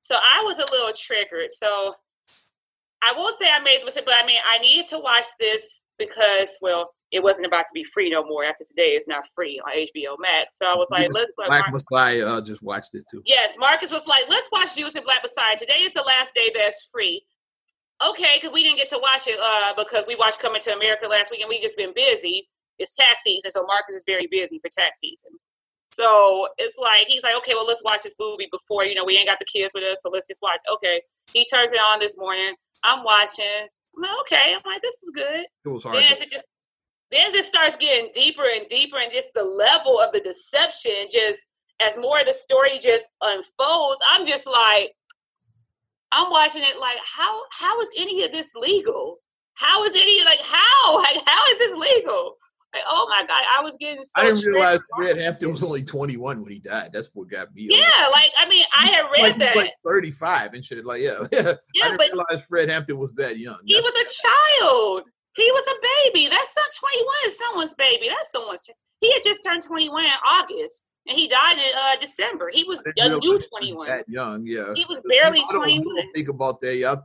So 0.00 0.16
I 0.16 0.42
was 0.44 0.58
a 0.58 0.70
little 0.72 0.92
triggered. 0.94 1.50
So 1.50 1.94
I 3.02 3.14
won't 3.16 3.38
say 3.38 3.46
I 3.48 3.60
made 3.60 3.80
the 3.80 3.84
mistake, 3.84 4.04
but 4.06 4.14
I 4.16 4.26
mean 4.26 4.40
I 4.48 4.58
needed 4.58 4.86
to 4.90 4.98
watch 4.98 5.26
this 5.38 5.82
because, 5.98 6.48
well, 6.60 6.92
it 7.10 7.22
wasn't 7.22 7.46
about 7.46 7.64
to 7.66 7.72
be 7.72 7.84
free 7.84 8.10
no 8.10 8.24
more. 8.24 8.44
After 8.44 8.64
today, 8.64 8.90
it's 8.90 9.08
not 9.08 9.26
free 9.34 9.60
on 9.64 9.72
HBO 9.72 10.16
Max. 10.18 10.54
So 10.60 10.68
I 10.70 10.74
was 10.74 10.88
like, 10.90 11.10
let's. 11.12 11.30
Black 11.36 11.72
Messiah 11.72 12.26
uh, 12.26 12.40
just 12.40 12.62
watched 12.62 12.94
it 12.94 13.04
too. 13.10 13.22
Yes, 13.24 13.56
Marcus 13.58 13.90
was 13.90 14.06
like, 14.06 14.24
let's 14.28 14.48
watch 14.52 14.76
Judas 14.76 14.94
and 14.94 15.04
Black 15.04 15.20
Messiah. 15.22 15.56
Today 15.56 15.80
is 15.80 15.94
the 15.94 16.02
last 16.02 16.34
day 16.34 16.50
that's 16.54 16.88
free 16.92 17.24
okay, 18.06 18.36
because 18.36 18.52
we 18.52 18.62
didn't 18.62 18.78
get 18.78 18.88
to 18.88 18.98
watch 19.00 19.26
it 19.26 19.38
uh, 19.40 19.74
because 19.76 20.04
we 20.06 20.16
watched 20.16 20.40
Coming 20.40 20.60
to 20.62 20.74
America 20.74 21.08
last 21.08 21.30
week 21.30 21.40
and 21.40 21.48
we 21.48 21.60
just 21.60 21.76
been 21.76 21.92
busy. 21.94 22.48
It's 22.78 22.96
tax 22.96 23.22
season, 23.24 23.50
so 23.50 23.64
Marcus 23.66 23.96
is 23.96 24.04
very 24.06 24.28
busy 24.30 24.60
for 24.60 24.70
tax 24.70 25.00
season. 25.00 25.30
So 25.92 26.48
it's 26.58 26.78
like 26.78 27.06
he's 27.08 27.22
like, 27.22 27.36
okay, 27.38 27.52
well, 27.54 27.66
let's 27.66 27.82
watch 27.84 28.02
this 28.02 28.14
movie 28.20 28.48
before 28.52 28.84
you 28.84 28.94
know 28.94 29.04
we 29.04 29.16
ain't 29.16 29.28
got 29.28 29.40
the 29.40 29.46
kids 29.46 29.72
with 29.74 29.84
us, 29.84 29.98
so 30.02 30.10
let's 30.12 30.28
just 30.28 30.42
watch. 30.42 30.60
Okay, 30.72 31.00
he 31.32 31.44
turns 31.46 31.72
it 31.72 31.78
on 31.78 31.98
this 31.98 32.16
morning. 32.16 32.54
I'm 32.84 33.02
watching. 33.02 33.66
I'm 33.96 34.02
like, 34.02 34.20
okay. 34.20 34.54
I'm 34.54 34.62
like, 34.70 34.82
this 34.82 34.94
is 35.02 35.10
good. 35.14 35.46
It 35.64 35.68
was 35.68 35.82
hard. 35.82 35.96
Then 35.96 36.04
as 36.12 36.20
it 36.20 36.30
just 36.30 36.44
then 37.10 37.34
it 37.34 37.44
starts 37.44 37.76
getting 37.76 38.10
deeper 38.12 38.44
and 38.54 38.68
deeper, 38.68 38.98
and 38.98 39.10
just 39.10 39.30
the 39.34 39.44
level 39.44 39.98
of 39.98 40.12
the 40.12 40.20
deception, 40.20 40.92
just 41.10 41.40
as 41.80 41.96
more 41.96 42.20
of 42.20 42.26
the 42.26 42.32
story 42.32 42.78
just 42.82 43.06
unfolds, 43.22 44.00
I'm 44.10 44.26
just 44.26 44.46
like, 44.46 44.92
I'm 46.12 46.30
watching 46.30 46.62
it 46.62 46.78
like, 46.80 46.96
how 47.04 47.42
how 47.52 47.80
is 47.80 47.88
any 47.98 48.24
of 48.24 48.32
this 48.32 48.54
legal? 48.54 49.18
How 49.54 49.82
is 49.84 49.94
any 49.94 50.24
like 50.24 50.40
how 50.42 50.96
like 51.02 51.18
how 51.26 51.42
is 51.52 51.58
this 51.58 51.76
legal? 51.76 52.36
Like, 52.74 52.84
oh 52.86 53.06
my 53.08 53.24
god, 53.26 53.42
I 53.56 53.62
was 53.62 53.76
getting 53.80 54.02
so 54.02 54.10
I 54.16 54.24
didn't 54.24 54.44
realize 54.44 54.80
Fred 54.94 55.16
Hampton 55.16 55.50
was 55.50 55.64
only 55.64 55.82
21 55.82 56.42
when 56.42 56.52
he 56.52 56.58
died. 56.58 56.90
That's 56.92 57.08
what 57.14 57.30
got 57.30 57.54
me. 57.54 57.66
Yeah, 57.70 58.08
like 58.12 58.30
I 58.38 58.46
mean, 58.48 58.64
I 58.76 58.86
had 58.86 59.06
read 59.10 59.22
like, 59.22 59.38
that. 59.38 59.56
Like 59.56 59.72
35 59.84 60.52
and 60.52 60.64
shit. 60.64 60.84
Like, 60.84 61.00
yeah, 61.00 61.24
yeah. 61.32 61.54
I 61.82 61.88
didn't 61.88 61.96
but- 61.98 62.10
realize 62.12 62.46
Fred 62.46 62.68
Hampton 62.68 62.98
was 62.98 63.14
that 63.14 63.38
young. 63.38 63.58
he 63.64 63.74
That's- 63.74 63.90
was 63.90 64.02
a 64.02 64.64
child. 64.64 65.02
He 65.34 65.50
was 65.52 65.66
a 65.68 66.10
baby. 66.12 66.28
That's 66.28 66.54
not 66.56 66.66
21 66.90 67.14
is 67.26 67.38
someone's 67.38 67.74
baby. 67.74 68.08
That's 68.08 68.32
someone's 68.32 68.62
child. 68.62 68.76
He 69.00 69.12
had 69.12 69.22
just 69.24 69.44
turned 69.44 69.62
21 69.62 70.04
in 70.04 70.10
August. 70.26 70.82
And 71.08 71.16
he 71.16 71.26
died 71.26 71.56
in 71.56 71.72
uh, 71.76 71.96
December. 72.00 72.50
He 72.52 72.64
was 72.64 72.82
a 72.86 73.08
new 73.08 73.38
21. 73.38 73.86
That 73.86 74.08
young, 74.08 74.46
yeah. 74.46 74.72
He 74.74 74.84
was 74.88 75.00
barely 75.08 75.40
I 75.40 75.52
don't- 75.52 75.64
I 75.64 75.68
don't 75.74 75.82
21. 75.84 76.12
Think 76.12 76.28
about 76.28 76.60
that, 76.60 76.76
yeah. 76.76 76.96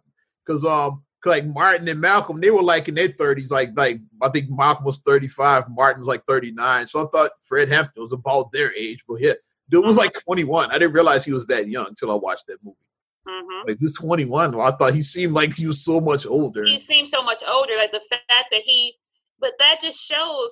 Because 0.46 0.66
um, 0.66 1.04
'cause 1.24 1.30
like 1.32 1.46
Martin 1.46 1.88
and 1.88 2.02
Malcolm, 2.02 2.42
they 2.42 2.52
were 2.52 2.62
like 2.62 2.90
in 2.90 2.96
their 2.96 3.08
thirties. 3.08 3.50
Like 3.50 3.70
like 3.78 4.00
I 4.22 4.28
think 4.28 4.48
Malcolm 4.50 4.84
was 4.84 5.00
thirty 5.00 5.30
five, 5.30 5.64
Martin 5.70 6.02
was 6.02 6.08
like 6.10 6.26
thirty 6.26 6.52
nine. 6.52 6.86
So 6.88 7.00
I 7.06 7.10
thought 7.12 7.32
Fred 7.44 7.70
Hampton 7.70 8.04
was 8.04 8.12
about 8.12 8.52
their 8.52 8.74
age, 8.74 9.06
but 9.08 9.22
yeah, 9.22 9.34
dude 9.70 9.86
was 9.86 9.96
like 9.96 10.12
twenty 10.12 10.44
one. 10.44 10.70
I 10.70 10.78
didn't 10.80 10.94
realize 10.94 11.24
he 11.24 11.32
was 11.32 11.48
that 11.48 11.70
young 11.70 11.88
until 11.88 12.12
I 12.12 12.16
watched 12.16 12.48
that 12.48 12.58
movie. 12.62 12.76
hmm 13.26 13.68
Like 13.70 13.78
he 13.80 13.86
was 13.86 13.94
twenty 13.94 14.26
one. 14.26 14.54
I 14.60 14.72
thought 14.72 14.94
he 14.94 15.02
seemed 15.02 15.32
like 15.32 15.54
he 15.54 15.66
was 15.66 15.82
so 15.86 16.02
much 16.02 16.26
older. 16.26 16.66
He 16.66 16.78
seemed 16.78 17.08
so 17.08 17.24
much 17.24 17.42
older. 17.50 17.74
Like 17.78 17.94
the 17.94 18.02
fact 18.10 18.26
that 18.52 18.62
he, 18.62 18.96
but 19.40 19.54
that 19.60 19.80
just 19.82 20.02
shows 20.06 20.50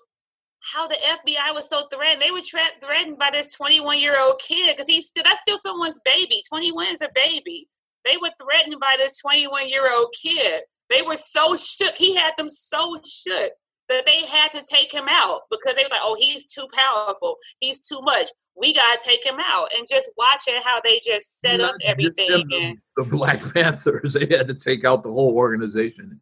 how 0.61 0.87
the 0.87 0.95
FBI 0.95 1.53
was 1.53 1.69
so 1.69 1.87
threatened. 1.91 2.21
They 2.21 2.31
were 2.31 2.41
tra- 2.41 2.61
threatened 2.81 3.17
by 3.17 3.29
this 3.31 3.53
21 3.53 3.99
year 3.99 4.15
old 4.19 4.39
kid 4.39 4.75
because 4.75 4.87
he's 4.87 5.07
still 5.07 5.23
that's 5.23 5.41
still 5.41 5.57
someone's 5.57 5.99
baby. 6.05 6.41
21 6.49 6.87
is 6.87 7.01
a 7.01 7.09
baby. 7.15 7.67
They 8.05 8.17
were 8.17 8.31
threatened 8.41 8.79
by 8.79 8.95
this 8.97 9.19
21 9.19 9.69
year 9.69 9.91
old 9.91 10.13
kid. 10.19 10.63
They 10.89 11.01
were 11.01 11.17
so 11.17 11.55
shook. 11.55 11.95
He 11.95 12.15
had 12.15 12.33
them 12.37 12.49
so 12.49 12.99
shook 13.05 13.53
that 13.89 14.05
they 14.05 14.25
had 14.25 14.51
to 14.53 14.63
take 14.63 14.91
him 14.91 15.05
out 15.09 15.41
because 15.49 15.75
they 15.75 15.83
were 15.83 15.89
like, 15.89 16.01
"Oh, 16.03 16.15
he's 16.19 16.45
too 16.45 16.67
powerful. 16.73 17.37
He's 17.59 17.79
too 17.79 17.99
much. 18.01 18.29
We 18.55 18.73
gotta 18.73 18.99
take 19.03 19.25
him 19.25 19.37
out." 19.39 19.69
And 19.77 19.87
just 19.89 20.09
watching 20.17 20.59
how 20.63 20.79
they 20.81 21.01
just 21.05 21.39
set 21.39 21.59
up 21.59 21.75
Not 21.79 21.91
everything. 21.91 22.47
The, 22.49 22.77
the 22.97 23.03
Black 23.05 23.41
Panthers, 23.53 24.13
they 24.19 24.35
had 24.35 24.47
to 24.47 24.55
take 24.55 24.85
out 24.85 25.03
the 25.03 25.11
whole 25.11 25.35
organization. 25.35 26.21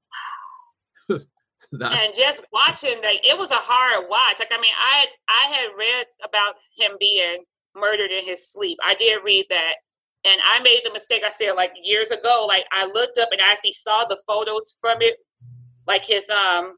Not- 1.72 1.94
and 1.94 2.16
just 2.16 2.44
watching 2.52 3.02
like 3.04 3.22
it 3.24 3.38
was 3.38 3.52
a 3.52 3.56
hard 3.56 4.06
watch. 4.10 4.40
Like 4.40 4.52
i 4.52 4.60
mean 4.60 4.74
i 4.78 5.06
i 5.28 5.54
had 5.54 5.68
read 5.78 6.06
about 6.24 6.56
him 6.76 6.98
being 7.00 7.44
murdered 7.76 8.12
in 8.12 8.26
his 8.26 8.52
sleep. 8.52 8.78
I 8.84 8.96
did 8.96 9.24
read 9.24 9.46
that. 9.50 9.76
And 10.26 10.42
i 10.44 10.60
made 10.64 10.82
the 10.84 10.92
mistake 10.92 11.24
i 11.26 11.30
said 11.30 11.54
like 11.54 11.72
years 11.84 12.12
ago 12.12 12.46
like 12.48 12.66
i 12.72 12.86
looked 12.86 13.18
up 13.18 13.30
and 13.32 13.40
i 13.42 13.52
actually 13.52 13.74
saw 13.74 14.04
the 14.04 14.20
photos 14.28 14.76
from 14.82 14.98
it 15.02 15.16
like 15.88 16.04
his 16.04 16.30
um 16.30 16.76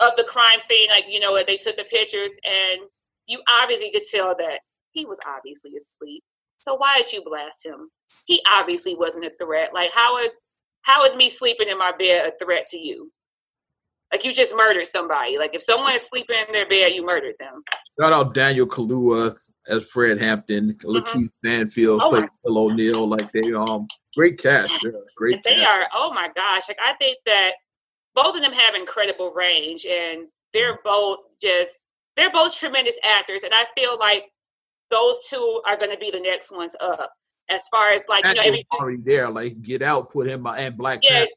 of 0.00 0.12
the 0.16 0.24
crime 0.24 0.58
scene 0.58 0.88
like 0.90 1.04
you 1.08 1.20
know 1.20 1.40
they 1.46 1.56
took 1.56 1.76
the 1.76 1.84
pictures. 1.84 2.36
And 2.44 2.82
you 3.26 3.40
obviously 3.48 3.90
could 3.90 4.02
tell 4.10 4.34
that 4.36 4.60
he 4.90 5.04
was 5.04 5.18
obviously 5.26 5.72
asleep. 5.76 6.22
So 6.58 6.74
why 6.74 6.98
did 6.98 7.12
you 7.12 7.22
blast 7.24 7.64
him? 7.64 7.90
He 8.26 8.40
obviously 8.50 8.94
wasn't 8.94 9.26
a 9.26 9.32
threat. 9.40 9.70
Like 9.74 9.90
how 9.94 10.18
is 10.18 10.44
how 10.82 11.04
is 11.04 11.16
me 11.16 11.28
sleeping 11.28 11.68
in 11.68 11.78
my 11.78 11.92
bed 11.98 12.32
a 12.32 12.44
threat 12.44 12.64
to 12.66 12.78
you 12.78 13.10
like 14.14 14.24
you 14.24 14.32
just 14.32 14.54
murdered 14.54 14.86
somebody. 14.86 15.38
Like 15.38 15.56
if 15.56 15.62
someone 15.62 15.92
is 15.92 16.08
sleeping 16.08 16.36
in 16.46 16.52
their 16.52 16.68
bed, 16.68 16.92
you 16.94 17.04
murdered 17.04 17.34
them. 17.40 17.64
Shout 18.00 18.12
out 18.12 18.32
Daniel 18.32 18.64
Kaluuya 18.64 19.36
as 19.66 19.82
Fred 19.90 20.20
Hampton, 20.20 20.72
Lakeith 20.84 21.30
Stanfield, 21.40 22.00
Mm-hmm. 22.00 22.06
Oh, 22.06 22.10
played 22.10 22.22
my- 22.22 22.28
Bill 22.44 22.58
O'Neal. 22.58 23.08
Like 23.08 23.32
they 23.32 23.52
um 23.52 23.88
great 24.16 24.38
cast. 24.38 24.72
Yeah, 24.84 24.90
great. 25.16 25.42
They 25.42 25.56
cast. 25.56 25.66
are. 25.66 25.88
Oh 25.96 26.12
my 26.14 26.30
gosh! 26.36 26.62
Like 26.68 26.78
I 26.80 26.92
think 27.00 27.16
that 27.26 27.54
both 28.14 28.36
of 28.36 28.42
them 28.42 28.52
have 28.52 28.76
incredible 28.76 29.32
range, 29.32 29.84
and 29.84 30.28
they're 30.52 30.78
both 30.84 31.18
just 31.42 31.88
they're 32.16 32.30
both 32.30 32.56
tremendous 32.56 32.98
actors, 33.02 33.42
and 33.42 33.52
I 33.52 33.64
feel 33.76 33.98
like 33.98 34.30
those 34.92 35.26
two 35.28 35.60
are 35.66 35.76
going 35.76 35.90
to 35.90 35.98
be 35.98 36.12
the 36.12 36.20
next 36.20 36.52
ones 36.52 36.76
up. 36.80 37.10
As 37.50 37.66
far 37.68 37.90
as 37.90 38.08
like 38.08 38.24
you 38.24 38.34
know, 38.34 38.42
every, 38.42 38.66
already 38.72 39.02
there. 39.04 39.28
Like 39.28 39.60
Get 39.60 39.82
Out 39.82 40.10
put 40.10 40.28
him 40.28 40.46
and 40.46 40.78
Black 40.78 41.00
yeah, 41.02 41.10
Panther. 41.10 41.30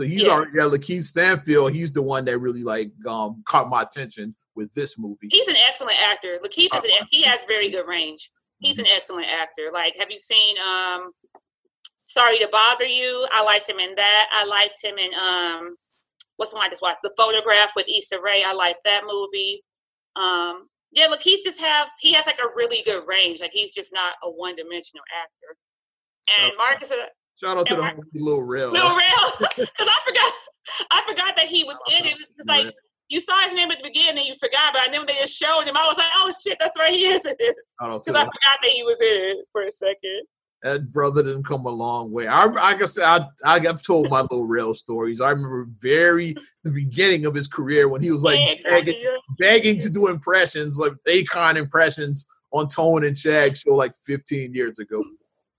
So 0.00 0.06
he's 0.06 0.22
yeah. 0.22 0.30
already 0.30 0.52
there. 0.54 0.70
Lakeith 0.70 1.04
Stanfield, 1.04 1.72
he's 1.72 1.92
the 1.92 2.00
one 2.00 2.24
that 2.24 2.38
really 2.38 2.62
like 2.62 2.90
um 3.06 3.42
caught 3.44 3.68
my 3.68 3.82
attention 3.82 4.34
with 4.54 4.72
this 4.72 4.98
movie. 4.98 5.28
he's 5.30 5.46
an 5.46 5.56
excellent 5.68 5.98
actor. 6.02 6.38
Lakeith 6.42 6.74
is 6.74 6.84
an, 6.84 7.06
he 7.10 7.20
has 7.22 7.44
very 7.44 7.68
good 7.68 7.86
range. 7.86 8.30
He's 8.60 8.78
an 8.78 8.86
excellent 8.94 9.26
actor. 9.28 9.68
Like, 9.72 9.94
have 9.98 10.10
you 10.10 10.18
seen 10.18 10.56
um 10.58 11.10
Sorry 12.06 12.38
to 12.38 12.48
Bother 12.50 12.86
You? 12.86 13.26
I 13.30 13.44
liked 13.44 13.68
him 13.68 13.78
in 13.78 13.94
that. 13.94 14.26
I 14.32 14.46
liked 14.46 14.82
him 14.82 14.96
in 14.96 15.10
um 15.14 15.76
what's 16.36 16.52
the 16.52 16.56
one 16.56 16.66
I 16.66 16.70
just 16.70 16.80
watched? 16.80 17.00
The 17.02 17.12
Photograph 17.18 17.72
with 17.76 17.86
Issa 17.86 18.22
Rae. 18.22 18.42
I 18.46 18.54
like 18.54 18.76
that 18.86 19.02
movie. 19.06 19.62
Um 20.16 20.66
yeah, 20.92 21.08
Lakeith 21.08 21.44
just 21.44 21.60
has 21.60 21.90
he 22.00 22.14
has 22.14 22.24
like 22.24 22.38
a 22.42 22.48
really 22.56 22.82
good 22.86 23.06
range. 23.06 23.42
Like 23.42 23.52
he's 23.52 23.74
just 23.74 23.92
not 23.92 24.14
a 24.22 24.30
one 24.30 24.56
dimensional 24.56 25.04
actor. 25.14 25.58
And. 26.40 26.52
Marcus 26.56 26.90
uh, 26.90 27.04
Shout 27.40 27.56
out 27.58 27.66
to 27.68 27.74
the 27.76 27.80
Yeah. 27.82 27.92
homie 27.94 28.02
Lil 28.14 28.42
Rel. 28.42 28.70
Lil 28.70 28.96
Rel, 28.96 29.32
because 29.38 29.68
I 29.78 29.98
forgot 30.06 30.32
I 30.90 31.02
forgot 31.08 31.36
that 31.36 31.46
he 31.46 31.64
was 31.64 31.76
in 31.98 32.06
it. 32.06 32.16
It's 32.38 32.48
like 32.48 32.72
you 33.08 33.20
saw 33.20 33.38
his 33.42 33.54
name 33.54 33.70
at 33.70 33.78
the 33.78 33.84
beginning 33.84 34.18
and 34.18 34.26
you 34.26 34.34
forgot 34.34 34.70
about 34.70 34.82
it. 34.82 34.86
And 34.86 34.94
then 34.94 35.00
when 35.00 35.06
they 35.08 35.14
just 35.20 35.36
showed 35.36 35.62
him, 35.62 35.76
I 35.76 35.82
was 35.86 35.96
like, 35.96 36.06
oh 36.16 36.32
shit, 36.44 36.56
that's 36.60 36.78
right, 36.78 36.92
he 36.92 37.04
is 37.06 37.24
in 37.26 37.34
it. 37.38 37.56
Shout 37.80 37.90
out 37.90 38.02
to 38.04 38.10
Because 38.12 38.14
I 38.14 38.24
forgot 38.24 38.58
that 38.62 38.70
he 38.70 38.82
was 38.84 39.00
in 39.00 39.08
it 39.08 39.38
for 39.52 39.62
a 39.62 39.70
second. 39.72 40.22
that 40.62 40.92
brother 40.92 41.22
didn't 41.22 41.44
come 41.44 41.64
a 41.66 41.70
long 41.70 42.12
way. 42.12 42.26
I, 42.28 42.44
like 42.44 42.82
I 42.82 42.86
said, 42.86 43.04
I, 43.04 43.26
I 43.44 43.58
got 43.58 43.82
told 43.82 44.08
my 44.10 44.24
Lil 44.30 44.46
Rel 44.46 44.74
stories. 44.74 45.20
I 45.20 45.30
remember 45.30 45.66
very 45.80 46.36
the 46.62 46.70
beginning 46.70 47.26
of 47.26 47.34
his 47.34 47.48
career 47.48 47.88
when 47.88 48.00
he 48.02 48.10
was 48.12 48.22
like 48.22 48.38
Yeah, 48.38 48.54
begging, 48.70 49.00
yeah. 49.00 49.16
begging 49.38 49.80
to 49.80 49.90
do 49.90 50.06
impressions, 50.08 50.78
like 50.78 50.92
Akon 51.08 51.56
impressions 51.56 52.26
on 52.52 52.68
Tone 52.68 53.04
and 53.04 53.16
Shag 53.18 53.56
show 53.56 53.74
like 53.74 53.92
15 54.06 54.54
years 54.54 54.78
ago. 54.78 55.02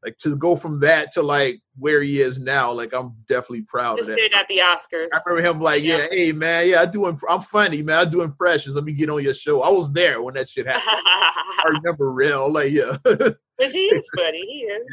Like 0.04 0.18
to 0.18 0.36
go 0.36 0.56
from 0.56 0.80
that 0.80 1.12
to 1.14 1.22
like 1.22 1.62
where 1.78 2.02
he 2.02 2.22
is 2.22 2.40
now, 2.40 2.72
like 2.72 2.92
I'm 2.92 3.16
definitely 3.30 3.62
proud 3.64 3.98
Just 3.98 4.10
of 4.10 4.16
that. 4.16 4.34
at 4.36 4.48
the 4.48 4.58
Oscars. 4.58 5.08
I 5.14 5.20
remember 5.30 5.50
him 5.50 5.62
like, 5.62 5.84
yeah, 5.84 5.98
Yeah. 5.98 6.08
hey 6.10 6.32
man, 6.32 6.70
yeah, 6.70 6.82
I 6.82 6.86
do. 6.88 7.08
Imp- 7.08 7.22
I'm 7.30 7.42
funny, 7.42 7.84
man. 7.84 8.00
I 8.00 8.06
do 8.10 8.22
impressions. 8.24 8.76
Let 8.76 8.84
me 8.84 8.94
get 8.94 9.10
on 9.12 9.22
your 9.24 9.36
show. 9.36 9.62
I 9.62 9.70
was 9.70 9.92
there 9.94 10.22
when 10.24 10.34
that 10.34 10.50
shit 10.50 10.66
happened. 10.66 10.84
I 10.86 11.64
remember 11.84 12.12
real, 12.12 12.52
like 12.52 12.72
yeah. 12.72 12.98
but 13.04 13.38
he 13.72 13.86
is 13.94 14.10
funny. 14.18 14.40
He 14.40 14.62
is. 14.64 14.88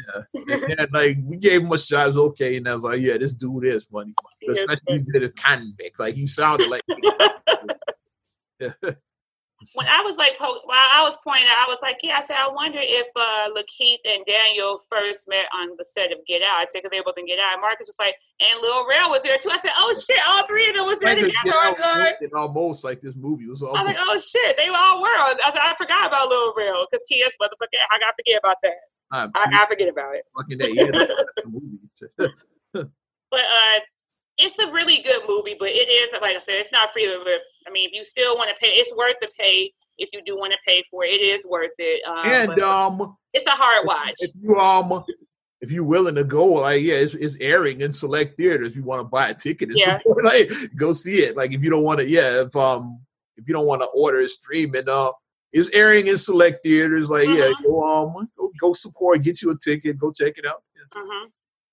and 0.77 0.87
like 0.93 1.17
we 1.23 1.37
gave 1.37 1.61
him 1.61 1.71
a 1.71 1.77
shot, 1.79 2.03
it 2.05 2.07
was 2.09 2.17
okay, 2.17 2.57
and 2.57 2.67
I 2.69 2.75
was 2.75 2.83
like, 2.83 2.99
yeah, 3.01 3.17
this 3.17 3.33
dude 3.33 3.65
is 3.65 3.85
funny. 3.85 4.13
He 4.41 4.51
is 4.51 4.67
funny. 4.85 5.03
he 5.05 5.11
did 5.11 5.23
a 5.23 5.31
convict, 5.31 5.99
like 5.99 6.13
he 6.13 6.27
sounded 6.27 6.69
like. 6.69 6.83
yeah. 8.59 8.71
When 9.73 9.85
I 9.87 10.01
was 10.01 10.17
like, 10.17 10.39
while 10.39 10.89
I 10.91 11.01
was 11.03 11.17
pointing 11.23 11.45
out, 11.45 11.65
I 11.65 11.69
was 11.69 11.77
like, 11.81 11.99
yeah, 12.01 12.17
I 12.17 12.21
said, 12.21 12.37
I 12.37 12.49
wonder 12.49 12.79
if 12.81 13.05
uh, 13.15 13.49
Lakeith 13.53 14.01
and 14.05 14.25
Daniel 14.25 14.81
first 14.89 15.29
met 15.29 15.45
on 15.53 15.77
the 15.77 15.85
set 15.85 16.11
of 16.11 16.25
Get 16.25 16.41
Out. 16.41 16.57
I 16.57 16.65
said, 16.69 16.81
because 16.81 16.89
they 16.91 16.99
were 16.99 17.05
both 17.05 17.17
in 17.17 17.27
Get 17.27 17.37
Out. 17.37 17.53
And 17.53 17.61
Marcus 17.61 17.87
was 17.87 17.99
like, 17.99 18.15
and 18.39 18.61
Lil 18.61 18.87
Rel 18.89 19.09
was 19.09 19.21
there 19.21 19.37
too. 19.37 19.51
I 19.51 19.57
said, 19.57 19.71
oh 19.77 19.93
shit, 19.93 20.19
all 20.27 20.47
three 20.47 20.69
of 20.69 20.75
them 20.75 20.85
was 20.85 20.97
there 20.99 21.13
together. 21.13 21.37
Get 21.45 21.53
Out 21.53 21.77
God. 21.77 22.13
almost 22.33 22.83
like 22.83 23.01
this 23.01 23.15
movie 23.15 23.45
was 23.45 23.61
all. 23.61 23.77
I 23.77 23.83
was 23.83 23.93
like, 23.93 24.01
oh 24.01 24.17
shit, 24.17 24.57
they 24.57 24.67
all 24.67 25.01
were. 25.01 25.13
I 25.13 25.51
said, 25.53 25.61
I 25.61 25.75
forgot 25.77 26.07
about 26.07 26.29
Lil 26.29 26.53
Rel 26.57 26.87
because 26.89 27.05
T.S. 27.07 27.37
motherfucker, 27.41 27.77
I 27.91 27.99
gotta 27.99 28.13
forget 28.17 28.39
about 28.39 28.57
that. 28.63 28.79
I, 29.11 29.29
I 29.35 29.65
forget 29.67 29.89
about 29.89 30.15
it. 30.15 30.25
fucking 30.37 30.57
that, 30.59 30.73
yeah, 30.73 30.89
that's 30.91 31.13
the 31.43 31.49
movie. 31.49 32.85
But 33.31 33.41
uh, 33.41 33.79
it's 34.39 34.57
a 34.59 34.71
really 34.71 35.01
good 35.03 35.21
movie, 35.27 35.55
but 35.59 35.69
it 35.69 35.89
is 35.89 36.17
like 36.21 36.35
I 36.35 36.39
said, 36.39 36.55
it's 36.57 36.71
not 36.71 36.91
free. 36.91 37.05
I 37.69 37.71
mean, 37.71 37.87
if 37.89 37.95
you 37.95 38.03
still 38.03 38.35
want 38.35 38.49
to 38.49 38.55
pay, 38.59 38.71
it's 38.73 38.93
worth 38.95 39.15
the 39.21 39.29
pay. 39.39 39.71
If 39.97 40.09
you 40.13 40.21
do 40.25 40.37
want 40.37 40.53
to 40.53 40.57
pay 40.65 40.83
for 40.89 41.03
it, 41.03 41.09
it 41.09 41.21
is 41.21 41.45
worth 41.47 41.71
it. 41.77 42.03
Um, 42.07 42.49
and 42.49 42.61
um, 42.61 43.17
it's 43.33 43.45
a 43.47 43.51
hard 43.51 43.85
watch. 43.85 44.15
if 44.19 44.31
you 44.41 44.55
um, 44.57 45.03
if 45.61 45.71
you're 45.71 45.83
willing 45.83 46.15
to 46.15 46.23
go, 46.23 46.45
like 46.45 46.81
yeah, 46.81 46.95
it's, 46.95 47.13
it's 47.15 47.35
airing 47.39 47.81
in 47.81 47.91
select 47.91 48.37
theaters. 48.37 48.71
If 48.71 48.75
you 48.77 48.83
want 48.83 49.01
to 49.01 49.03
buy 49.03 49.29
a 49.29 49.33
ticket 49.33 49.69
and 49.69 49.79
Yeah. 49.79 49.97
support, 49.97 50.23
like 50.25 50.51
go 50.75 50.93
see 50.93 51.19
it. 51.19 51.35
Like 51.35 51.51
if 51.51 51.63
you 51.63 51.69
don't 51.69 51.83
want 51.83 51.99
to, 51.99 52.07
yeah, 52.07 52.41
if 52.41 52.55
um, 52.55 52.99
if 53.37 53.47
you 53.47 53.53
don't 53.53 53.67
want 53.67 53.81
to 53.81 53.87
order 53.87 54.19
it 54.21 54.29
streaming, 54.29 54.87
uh, 54.87 55.11
it's 55.51 55.69
airing 55.71 56.07
in 56.07 56.17
select 56.17 56.63
theaters. 56.63 57.09
Like 57.09 57.27
yeah, 57.27 57.49
Mhm. 57.49 57.65
go 57.65 57.83
um, 57.83 58.29
go, 58.37 58.51
go 58.59 58.73
support, 58.73 59.21
get 59.21 59.41
you 59.41 59.51
a 59.51 59.57
ticket, 59.57 59.97
go 59.97 60.11
check 60.11 60.37
it 60.37 60.45
out. 60.45 60.63
hmm 60.93 61.27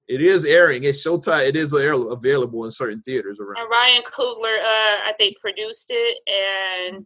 It 0.08 0.22
is 0.22 0.44
airing. 0.44 0.84
It's 0.84 1.04
Showtime. 1.04 1.48
It 1.48 1.56
is 1.56 1.72
available 1.72 2.64
in 2.64 2.70
certain 2.70 3.02
theaters 3.02 3.40
around. 3.40 3.58
And 3.58 3.70
Ryan 3.70 4.02
Coogler, 4.02 4.58
uh, 4.58 5.02
I 5.04 5.12
think, 5.18 5.36
produced 5.40 5.88
it, 5.90 6.18
and 6.28 7.04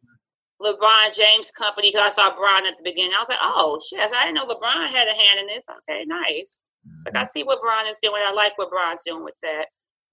LeBron 0.61 1.15
James 1.15 1.51
company 1.51 1.91
because 1.91 2.13
I 2.13 2.15
saw 2.15 2.37
Bron 2.37 2.67
at 2.67 2.77
the 2.77 2.85
beginning. 2.85 3.13
I 3.17 3.21
was 3.21 3.29
like, 3.31 3.39
oh 3.41 3.81
shit, 3.89 4.01
I 4.01 4.27
didn't 4.27 4.35
know 4.35 4.45
LeBron 4.45 4.87
had 4.89 5.09
a 5.09 5.13
hand 5.13 5.41
in 5.41 5.47
this. 5.47 5.67
Okay, 5.89 6.05
nice. 6.05 6.59
Like 7.07 7.17
I 7.17 7.25
see 7.25 7.43
what 7.43 7.63
Bron 7.63 7.87
is 7.87 7.99
doing. 8.03 8.21
I 8.25 8.33
like 8.33 8.57
what 8.57 8.71
Bron's 8.71 9.03
doing 9.05 9.25
with 9.25 9.35
that. 9.43 9.67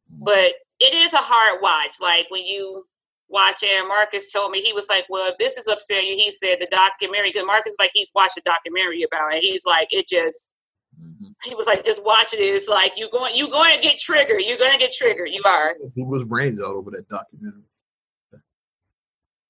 But 0.09 0.53
it 0.79 0.93
is 0.93 1.13
a 1.13 1.17
hard 1.17 1.59
watch. 1.61 1.95
Like 2.01 2.27
when 2.29 2.45
you 2.45 2.85
watch 3.27 3.57
it, 3.63 3.71
and 3.77 3.89
Marcus 3.89 4.31
told 4.31 4.51
me 4.51 4.61
he 4.61 4.71
was 4.71 4.87
like, 4.89 5.05
"Well, 5.09 5.29
if 5.29 5.37
this 5.37 5.57
is 5.57 5.67
upsetting 5.67 6.07
you," 6.07 6.15
he 6.15 6.31
said 6.31 6.57
the 6.61 6.67
documentary 6.71 7.31
because 7.31 7.45
Marcus 7.45 7.75
like 7.79 7.91
he's 7.93 8.11
watched 8.15 8.37
a 8.37 8.41
documentary 8.45 9.03
about 9.03 9.33
it. 9.33 9.41
He's 9.41 9.65
like, 9.65 9.89
it 9.91 10.07
just. 10.07 10.47
Mm-hmm. 11.01 11.27
He 11.43 11.55
was 11.55 11.67
like, 11.67 11.85
just 11.85 12.03
watching 12.03 12.39
it. 12.39 12.43
It's 12.43 12.67
like 12.67 12.93
you 12.97 13.09
going, 13.11 13.35
you 13.35 13.49
going 13.49 13.75
to 13.75 13.81
get 13.81 13.97
triggered. 13.97 14.41
You're 14.41 14.57
going 14.57 14.71
to 14.71 14.79
get 14.79 14.91
triggered. 14.91 15.29
You 15.29 15.41
are. 15.45 15.73
He 15.95 16.03
was 16.03 16.23
brains 16.23 16.59
out 16.59 16.75
over 16.75 16.91
that 16.91 17.07
documentary. 17.07 17.63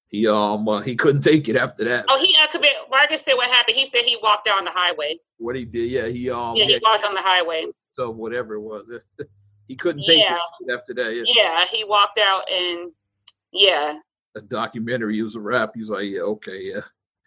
He 0.08 0.26
um 0.26 0.66
uh, 0.66 0.80
he 0.80 0.96
couldn't 0.96 1.20
take 1.20 1.48
it 1.48 1.56
after 1.56 1.84
that. 1.84 2.06
Oh, 2.08 2.18
he 2.18 2.34
uh, 2.42 2.46
commit. 2.46 2.72
Marcus 2.90 3.22
said 3.22 3.34
what 3.34 3.50
happened. 3.50 3.76
He 3.76 3.86
said 3.86 4.02
he 4.04 4.16
walked 4.22 4.46
down 4.46 4.64
the 4.64 4.70
highway. 4.72 5.18
What 5.36 5.54
he 5.54 5.66
did, 5.66 5.90
yeah, 5.90 6.06
he 6.06 6.30
um 6.30 6.56
yeah, 6.56 6.64
he 6.64 6.80
walked 6.82 7.04
on 7.04 7.14
the 7.14 7.20
highway. 7.22 7.66
So 7.92 8.10
whatever 8.10 8.54
it 8.54 8.60
was, 8.60 8.90
he 9.68 9.76
couldn't 9.76 10.04
take 10.04 10.20
yeah. 10.20 10.38
it 10.60 10.72
after 10.72 10.94
that. 10.94 11.14
Yeah. 11.14 11.24
yeah, 11.36 11.64
he 11.70 11.84
walked 11.84 12.18
out 12.18 12.50
and 12.50 12.90
yeah. 13.52 13.96
A 14.34 14.40
documentary 14.40 15.20
was 15.20 15.36
a 15.36 15.40
wrap. 15.40 15.72
He's 15.74 15.90
like, 15.90 16.04
yeah, 16.04 16.20
okay, 16.20 16.72
yeah. 16.72 16.80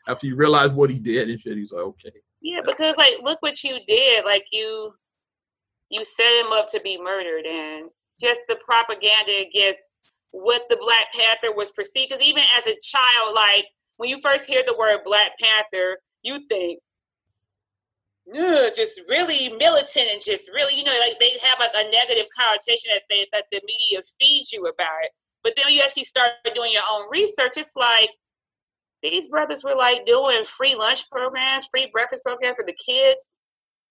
After 0.07 0.25
you 0.25 0.35
realize 0.35 0.71
what 0.71 0.89
he 0.89 0.97
did 0.97 1.29
and 1.29 1.39
shit, 1.39 1.57
he's 1.57 1.73
like, 1.73 1.83
okay. 1.83 2.13
Yeah, 2.41 2.61
because 2.65 2.97
like, 2.97 3.15
look 3.23 3.41
what 3.41 3.63
you 3.63 3.79
did. 3.87 4.25
Like 4.25 4.45
you, 4.51 4.93
you 5.89 6.03
set 6.03 6.43
him 6.43 6.51
up 6.51 6.67
to 6.67 6.81
be 6.81 6.97
murdered, 6.97 7.45
and 7.45 7.89
just 8.19 8.41
the 8.47 8.57
propaganda 8.65 9.45
against 9.47 9.79
what 10.31 10.63
the 10.69 10.77
Black 10.77 11.13
Panther 11.13 11.55
was 11.55 11.71
perceived. 11.71 12.09
Because 12.09 12.25
even 12.25 12.43
as 12.57 12.65
a 12.67 12.75
child, 12.81 13.35
like 13.35 13.65
when 13.97 14.09
you 14.09 14.19
first 14.21 14.45
hear 14.45 14.63
the 14.65 14.75
word 14.77 14.99
Black 15.05 15.31
Panther, 15.39 15.97
you 16.23 16.39
think, 16.49 16.79
just 18.75 19.01
really 19.09 19.49
militant 19.57 20.07
and 20.13 20.21
just 20.23 20.49
really, 20.53 20.75
you 20.75 20.83
know, 20.83 20.97
like 21.05 21.19
they 21.19 21.31
have 21.43 21.59
like 21.59 21.71
a 21.75 21.89
negative 21.91 22.27
connotation 22.35 22.91
that 22.93 23.03
they 23.09 23.25
that 23.33 23.45
the 23.51 23.61
media 23.65 24.01
feeds 24.19 24.51
you 24.51 24.61
about 24.61 25.03
it. 25.03 25.11
But 25.43 25.53
then 25.55 25.65
you 25.69 25.81
actually 25.81 26.05
start 26.05 26.31
doing 26.55 26.71
your 26.71 26.83
own 26.89 27.07
research. 27.11 27.53
It's 27.57 27.75
like 27.75 28.09
these 29.03 29.27
brothers 29.27 29.63
were 29.63 29.75
like 29.75 30.05
doing 30.05 30.43
free 30.43 30.75
lunch 30.75 31.09
programs, 31.09 31.67
free 31.71 31.89
breakfast 31.91 32.23
programs 32.23 32.55
for 32.55 32.65
the 32.65 32.73
kids. 32.73 33.27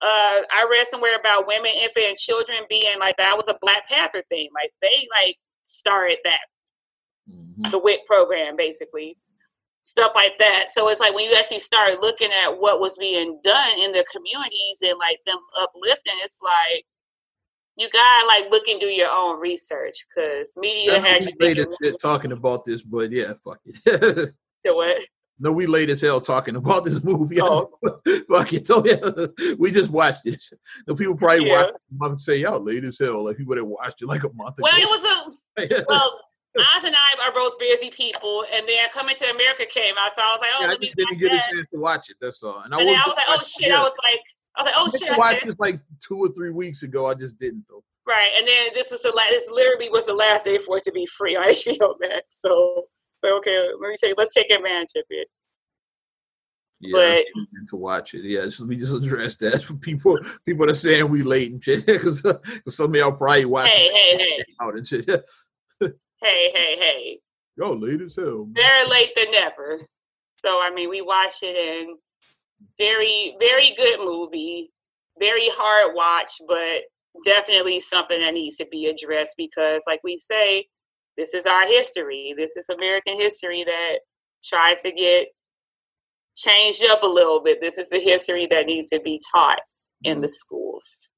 Uh, 0.02 0.40
I 0.50 0.66
read 0.70 0.86
somewhere 0.86 1.16
about 1.16 1.46
women, 1.46 1.72
infant, 1.74 2.06
and 2.06 2.16
children 2.16 2.60
being 2.68 2.98
like 2.98 3.16
that 3.18 3.36
was 3.36 3.48
a 3.48 3.58
Black 3.60 3.88
Panther 3.88 4.22
thing. 4.30 4.48
Like 4.54 4.72
they 4.80 5.06
like 5.22 5.36
started 5.64 6.18
that, 6.24 6.40
mm-hmm. 7.30 7.70
the 7.70 7.78
WIC 7.78 8.06
program, 8.06 8.56
basically 8.56 9.16
stuff 9.82 10.12
like 10.14 10.38
that. 10.38 10.66
So 10.68 10.88
it's 10.88 11.00
like 11.00 11.14
when 11.14 11.28
you 11.28 11.36
actually 11.36 11.58
start 11.58 12.00
looking 12.00 12.30
at 12.44 12.58
what 12.58 12.80
was 12.80 12.96
being 12.98 13.40
done 13.42 13.78
in 13.78 13.92
the 13.92 14.04
communities 14.10 14.78
and 14.82 14.98
like 14.98 15.18
them 15.26 15.38
uplifting, 15.60 16.14
it's 16.22 16.38
like 16.42 16.84
you 17.76 17.88
gotta 17.90 18.26
like 18.26 18.50
look 18.50 18.68
and 18.68 18.80
do 18.80 18.86
your 18.86 19.10
own 19.10 19.40
research 19.40 20.06
because 20.08 20.52
media 20.56 21.00
has 21.00 21.26
you 21.80 21.96
talking 22.00 22.32
about 22.32 22.64
this, 22.64 22.82
but 22.82 23.10
yeah, 23.10 23.32
fuck 23.44 23.58
it. 23.64 24.30
to 24.64 24.74
what? 24.74 24.98
No, 25.42 25.52
we 25.52 25.66
late 25.66 25.88
as 25.88 26.02
hell 26.02 26.20
talking 26.20 26.56
about 26.56 26.84
this 26.84 27.02
movie. 27.02 27.40
Oh. 27.40 27.70
fuck 28.28 28.52
it. 28.52 28.68
Oh. 28.70 29.28
We 29.58 29.70
just 29.70 29.90
watched 29.90 30.26
it. 30.26 30.42
The 30.86 30.94
people 30.94 31.16
probably 31.16 31.48
yeah. 31.48 31.70
watched 31.96 32.16
it 32.16 32.20
say, 32.20 32.36
y'all 32.38 32.60
late 32.60 32.84
as 32.84 32.98
hell. 32.98 33.24
Like 33.24 33.38
people 33.38 33.54
that 33.54 33.64
watched 33.64 34.02
it 34.02 34.06
like 34.06 34.22
a 34.22 34.32
month 34.34 34.58
ago. 34.58 34.68
Well, 34.70 34.80
it 34.80 34.86
was 34.86 35.04
a 35.04 35.84
well, 35.88 36.20
Oz 36.58 36.84
and 36.84 36.94
I 36.94 37.26
are 37.26 37.32
both 37.32 37.58
busy 37.58 37.90
people, 37.90 38.44
and 38.52 38.66
then 38.68 38.88
Coming 38.92 39.14
to 39.14 39.30
America 39.30 39.64
came 39.66 39.94
out, 39.98 40.10
so 40.16 40.22
I 40.22 40.32
was 40.32 40.40
like, 40.40 40.50
"Oh, 40.54 40.62
yeah, 40.62 40.68
let 40.68 40.80
me 40.80 40.92
didn't 40.96 41.20
get 41.20 41.30
that. 41.30 41.48
a 41.48 41.54
chance 41.54 41.66
to 41.72 41.78
watch 41.78 42.10
it. 42.10 42.16
That's 42.20 42.42
all." 42.42 42.62
And 42.64 42.74
I, 42.74 42.80
and 42.80 42.88
I 42.88 43.02
was 43.06 43.14
like, 43.16 43.26
"Oh 43.28 43.42
shit!" 43.42 43.72
I 43.72 43.80
was 43.80 43.96
like, 44.02 44.20
"I 44.56 44.62
was 44.62 44.66
like, 44.66 44.74
oh 44.76 44.86
I 44.86 44.98
shit!" 44.98 45.16
I 45.16 45.18
watched 45.18 45.46
it 45.46 45.60
like 45.60 45.80
two 46.06 46.18
or 46.18 46.28
three 46.30 46.50
weeks 46.50 46.82
ago. 46.82 47.06
I 47.06 47.14
just 47.14 47.38
didn't 47.38 47.64
though. 47.68 47.84
Right, 48.06 48.30
and 48.36 48.46
then 48.46 48.68
this 48.74 48.90
was 48.90 49.02
the 49.02 49.12
last. 49.16 49.30
This 49.30 49.48
literally 49.50 49.90
was 49.90 50.06
the 50.06 50.14
last 50.14 50.44
day 50.44 50.58
for 50.58 50.76
it 50.76 50.82
to 50.84 50.92
be 50.92 51.06
free 51.06 51.36
on 51.36 51.44
HBO 51.44 51.94
Max. 52.00 52.24
So, 52.30 52.86
but 53.22 53.32
okay, 53.32 53.58
let 53.80 53.90
me 53.90 53.96
say, 53.96 54.14
let's 54.16 54.34
take 54.34 54.52
advantage 54.52 54.92
of 54.96 55.04
it. 55.10 55.28
Yeah, 56.80 56.92
but, 57.34 57.68
to 57.68 57.76
watch 57.76 58.14
it. 58.14 58.24
Yeah, 58.24 58.48
so 58.48 58.64
we 58.64 58.76
just 58.76 58.94
address 58.94 59.36
that 59.36 59.62
for 59.64 59.74
people. 59.74 60.18
People 60.46 60.68
are 60.70 60.74
saying 60.74 61.08
we 61.08 61.22
late 61.22 61.52
and 61.52 61.62
shit 61.62 61.84
because 61.86 62.24
uh, 62.24 62.38
some 62.68 62.90
of 62.90 62.96
y'all 62.96 63.12
probably 63.12 63.44
watching 63.44 63.72
hey, 63.72 63.90
hey, 63.92 64.16
hey. 64.18 64.44
out 64.60 64.76
and 64.76 64.86
shit. 64.86 65.06
hey, 65.08 65.90
hey, 66.20 66.76
hey. 66.78 67.18
Y'all 67.56 67.78
late 67.78 68.00
as 68.00 68.16
hell. 68.16 68.44
Better 68.44 68.90
late 68.90 69.10
than 69.14 69.30
never. 69.32 69.80
So 70.36 70.60
I 70.62 70.70
mean, 70.70 70.88
we 70.88 71.02
watched 71.02 71.42
it 71.42 71.86
and 71.86 71.98
very, 72.78 73.36
very 73.38 73.74
good 73.76 74.00
movie. 74.00 74.70
Very 75.18 75.48
hard 75.50 75.94
watch, 75.94 76.40
but 76.48 76.82
definitely 77.24 77.80
something 77.80 78.20
that 78.20 78.34
needs 78.34 78.56
to 78.56 78.66
be 78.70 78.86
addressed 78.86 79.34
because, 79.36 79.82
like 79.86 80.00
we 80.02 80.16
say, 80.16 80.66
this 81.16 81.34
is 81.34 81.46
our 81.46 81.66
history. 81.66 82.34
This 82.36 82.56
is 82.56 82.68
American 82.68 83.16
history 83.16 83.64
that 83.64 83.98
tries 84.42 84.82
to 84.82 84.92
get 84.92 85.28
changed 86.36 86.84
up 86.90 87.02
a 87.02 87.08
little 87.08 87.42
bit. 87.42 87.60
This 87.60 87.78
is 87.78 87.88
the 87.88 88.00
history 88.00 88.46
that 88.50 88.66
needs 88.66 88.88
to 88.88 89.00
be 89.00 89.20
taught 89.32 89.60
in 90.04 90.20
the 90.20 90.28
schools. 90.28 91.10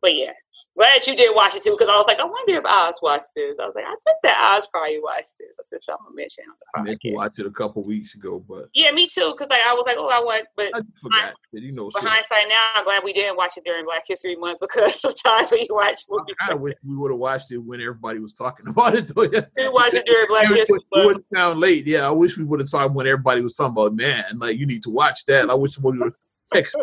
But 0.00 0.16
yeah, 0.16 0.32
glad 0.76 1.06
you 1.06 1.16
did 1.16 1.34
watch 1.34 1.54
it 1.54 1.62
too, 1.62 1.72
because 1.72 1.88
I 1.88 1.96
was 1.96 2.06
like, 2.06 2.18
I 2.18 2.24
wonder 2.24 2.54
if 2.54 2.64
Oz 2.64 2.98
watched 3.02 3.30
this. 3.36 3.58
I 3.58 3.66
was 3.66 3.74
like, 3.74 3.84
I 3.84 3.94
think 4.04 4.18
that 4.24 4.54
Oz 4.56 4.66
probably 4.66 5.00
watched 5.00 5.34
this. 5.38 5.50
I 5.58 5.62
just 5.72 5.86
something 5.86 6.14
mention 6.14 6.44
on 6.48 6.54
the 6.58 6.66
podcast. 6.66 6.82
I 6.82 7.08
meant 7.08 7.16
watch 7.16 7.38
it 7.38 7.46
a 7.46 7.50
couple 7.50 7.82
weeks 7.82 8.14
ago, 8.14 8.42
but 8.48 8.68
yeah, 8.74 8.90
me 8.92 9.06
too. 9.06 9.32
Because 9.32 9.50
like, 9.50 9.60
I 9.66 9.74
was 9.74 9.86
like, 9.86 9.96
oh, 9.98 10.08
I 10.08 10.20
want, 10.20 10.46
but 10.56 10.66
I 10.74 10.80
forgot. 11.00 11.24
I, 11.24 11.32
you 11.52 11.72
know, 11.72 11.90
but 11.92 12.02
hindsight 12.02 12.48
now, 12.48 12.70
I'm 12.76 12.84
glad 12.84 13.02
we 13.04 13.12
didn't 13.12 13.36
watch 13.36 13.52
it 13.56 13.64
during 13.64 13.84
Black 13.84 14.04
History 14.06 14.36
Month 14.36 14.60
because 14.60 15.00
sometimes 15.00 15.52
when 15.52 15.60
you 15.60 15.74
watch 15.74 15.98
movies, 16.08 16.36
I 16.40 16.54
wish 16.54 16.74
we 16.86 16.96
would 16.96 17.10
have 17.10 17.20
watched 17.20 17.52
it 17.52 17.58
when 17.58 17.80
everybody 17.80 18.18
was 18.18 18.32
talking 18.32 18.66
about 18.68 18.94
it. 18.94 19.12
Though, 19.14 19.22
yeah. 19.22 19.44
We 19.56 19.68
watched 19.68 19.94
it 19.94 20.06
during 20.06 20.26
Black 20.28 20.48
History 20.48 20.80
Month. 20.92 21.18
It 21.18 21.24
sound 21.34 21.60
late. 21.60 21.86
Yeah, 21.86 22.06
I 22.06 22.10
wish 22.10 22.36
we 22.36 22.44
would 22.44 22.60
have 22.60 22.68
saw 22.68 22.84
it 22.84 22.92
when 22.92 23.06
everybody 23.06 23.42
was 23.42 23.54
talking 23.54 23.72
about. 23.72 23.94
Man, 23.94 24.24
like 24.36 24.58
you 24.58 24.66
need 24.66 24.82
to 24.84 24.90
watch 24.90 25.24
that. 25.26 25.50
I 25.50 25.54
wish 25.54 25.78
we 25.78 25.98
would 25.98 26.14
have. 26.52 26.76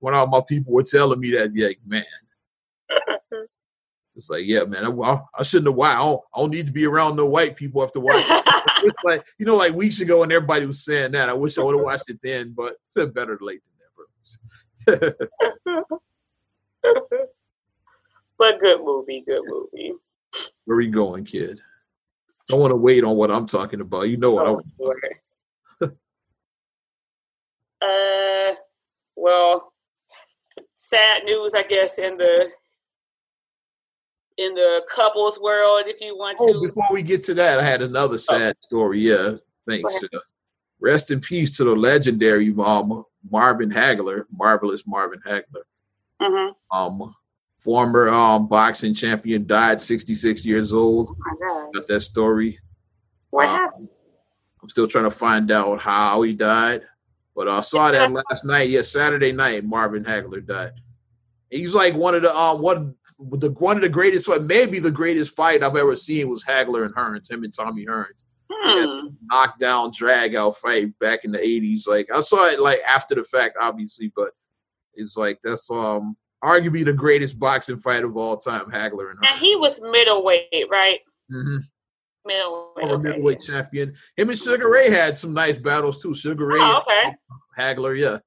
when 0.00 0.14
all 0.14 0.26
my 0.26 0.40
people 0.48 0.72
were 0.72 0.82
telling 0.82 1.18
me 1.18 1.30
that, 1.32 1.54
yeah, 1.54 1.68
man, 1.84 2.04
it's 4.16 4.30
like, 4.30 4.46
yeah, 4.46 4.64
man, 4.64 4.84
I, 4.84 5.20
I 5.38 5.42
shouldn't 5.42 5.68
have. 5.68 5.76
Why 5.76 5.92
I 5.92 5.96
don't, 5.98 6.20
I 6.34 6.40
don't 6.40 6.50
need 6.50 6.66
to 6.66 6.72
be 6.72 6.86
around 6.86 7.16
no 7.16 7.26
white 7.26 7.56
people 7.56 7.82
after 7.82 8.00
watching. 8.00 8.24
it's 8.82 9.04
like 9.04 9.24
you 9.38 9.46
know, 9.46 9.56
like 9.56 9.74
weeks 9.74 10.00
ago, 10.00 10.22
and 10.22 10.32
everybody 10.32 10.66
was 10.66 10.84
saying 10.84 11.12
that. 11.12 11.28
I 11.28 11.34
wish 11.34 11.58
I 11.58 11.62
would 11.62 11.76
have 11.76 11.84
watched 11.84 12.08
it 12.10 12.20
then, 12.22 12.54
but 12.56 12.76
it's 12.94 13.12
better 13.12 13.38
late 13.40 13.60
than 14.86 14.98
never. 14.98 15.14
but 18.38 18.60
good 18.60 18.80
movie, 18.82 19.22
good 19.26 19.42
movie. 19.44 19.92
Where 20.64 20.78
are 20.78 20.80
you 20.80 20.90
going, 20.90 21.24
kid? 21.24 21.60
I 22.52 22.54
want 22.54 22.70
to 22.70 22.76
wait 22.76 23.04
on 23.04 23.16
what 23.16 23.30
I'm 23.30 23.46
talking 23.46 23.80
about. 23.80 24.08
You 24.08 24.16
know 24.16 24.30
what 24.30 24.46
oh, 24.46 24.48
I 24.48 24.52
want. 24.78 25.02
uh, 27.82 28.54
well, 29.16 29.72
sad 30.74 31.24
news, 31.24 31.54
I 31.54 31.62
guess, 31.62 31.98
in 31.98 32.16
the 32.16 32.50
in 34.38 34.54
the 34.54 34.82
couples 34.94 35.40
world 35.40 35.84
if 35.86 36.00
you 36.00 36.16
want 36.16 36.36
oh, 36.40 36.52
to. 36.52 36.68
before 36.68 36.88
we 36.92 37.02
get 37.02 37.22
to 37.24 37.34
that, 37.34 37.58
I 37.58 37.64
had 37.64 37.82
another 37.82 38.14
oh. 38.14 38.18
sad 38.18 38.56
oh. 38.56 38.60
story. 38.60 39.00
Yeah, 39.00 39.34
thanks. 39.66 40.04
Uh, 40.04 40.18
rest 40.80 41.10
in 41.10 41.20
peace 41.20 41.56
to 41.56 41.64
the 41.64 41.74
legendary 41.74 42.54
um, 42.64 43.04
Marvin 43.30 43.70
Hagler, 43.70 44.24
marvelous 44.30 44.86
Marvin 44.86 45.20
Hagler. 45.26 45.64
Mm-hmm. 46.20 46.76
Um, 46.76 47.14
former 47.58 48.08
um, 48.08 48.48
boxing 48.48 48.94
champion 48.94 49.46
died 49.46 49.80
66 49.80 50.44
years 50.44 50.72
old. 50.72 51.16
Oh 51.28 51.70
Got 51.74 51.88
that 51.88 52.00
story. 52.00 52.58
What 53.30 53.48
um, 53.48 53.54
happened? 53.54 53.88
I'm 54.62 54.68
still 54.68 54.88
trying 54.88 55.04
to 55.04 55.10
find 55.10 55.50
out 55.50 55.80
how 55.80 56.22
he 56.22 56.32
died, 56.32 56.82
but 57.34 57.48
I 57.48 57.60
saw 57.60 57.90
that 57.90 58.10
last 58.10 58.44
night. 58.44 58.68
Yeah, 58.68 58.82
Saturday 58.82 59.32
night, 59.32 59.64
Marvin 59.64 60.04
Hagler 60.04 60.44
died. 60.44 60.72
He's 61.50 61.74
like 61.74 61.94
one 61.94 62.14
of 62.14 62.22
the 62.22 62.36
um 62.36 62.60
one 62.60 62.94
the 63.18 63.50
one 63.58 63.76
of 63.76 63.82
the 63.82 63.88
greatest, 63.88 64.28
maybe 64.42 64.78
the 64.78 64.90
greatest 64.90 65.34
fight 65.34 65.62
I've 65.62 65.76
ever 65.76 65.96
seen 65.96 66.28
was 66.28 66.44
Hagler 66.44 66.84
and 66.84 66.94
Hearns, 66.94 67.30
him 67.30 67.44
and 67.44 67.54
Tommy 67.54 67.86
Hearns. 67.86 68.24
Hmm. 68.50 69.08
Knockdown, 69.22 69.92
drag 69.94 70.34
out 70.34 70.56
fight 70.56 70.96
back 70.98 71.24
in 71.24 71.32
the 71.32 71.38
'80s. 71.38 71.88
Like 71.88 72.08
I 72.14 72.20
saw 72.20 72.48
it 72.48 72.60
like 72.60 72.80
after 72.86 73.14
the 73.14 73.24
fact, 73.24 73.56
obviously, 73.60 74.12
but 74.14 74.30
it's 74.94 75.16
like 75.16 75.40
that's 75.42 75.70
um 75.70 76.16
arguably 76.44 76.84
the 76.84 76.92
greatest 76.92 77.38
boxing 77.38 77.78
fight 77.78 78.04
of 78.04 78.16
all 78.16 78.36
time, 78.36 78.66
Hagler 78.66 79.10
and 79.10 79.18
Hearns. 79.18 79.30
And 79.30 79.40
he 79.40 79.56
was 79.56 79.80
middleweight, 79.80 80.68
right? 80.70 81.00
Mm-hmm. 81.32 81.56
Middleweight, 82.26 82.84
okay. 82.84 83.02
middleweight 83.02 83.40
champion. 83.40 83.94
Him 84.16 84.28
and 84.28 84.38
Sugar 84.38 84.68
Ray 84.68 84.90
had 84.90 85.16
some 85.16 85.32
nice 85.32 85.56
battles 85.56 86.02
too. 86.02 86.14
Sugar 86.14 86.46
Ray, 86.46 86.58
oh, 86.60 86.82
okay. 86.82 87.14
Hagler, 87.58 87.98
yeah. 87.98 88.18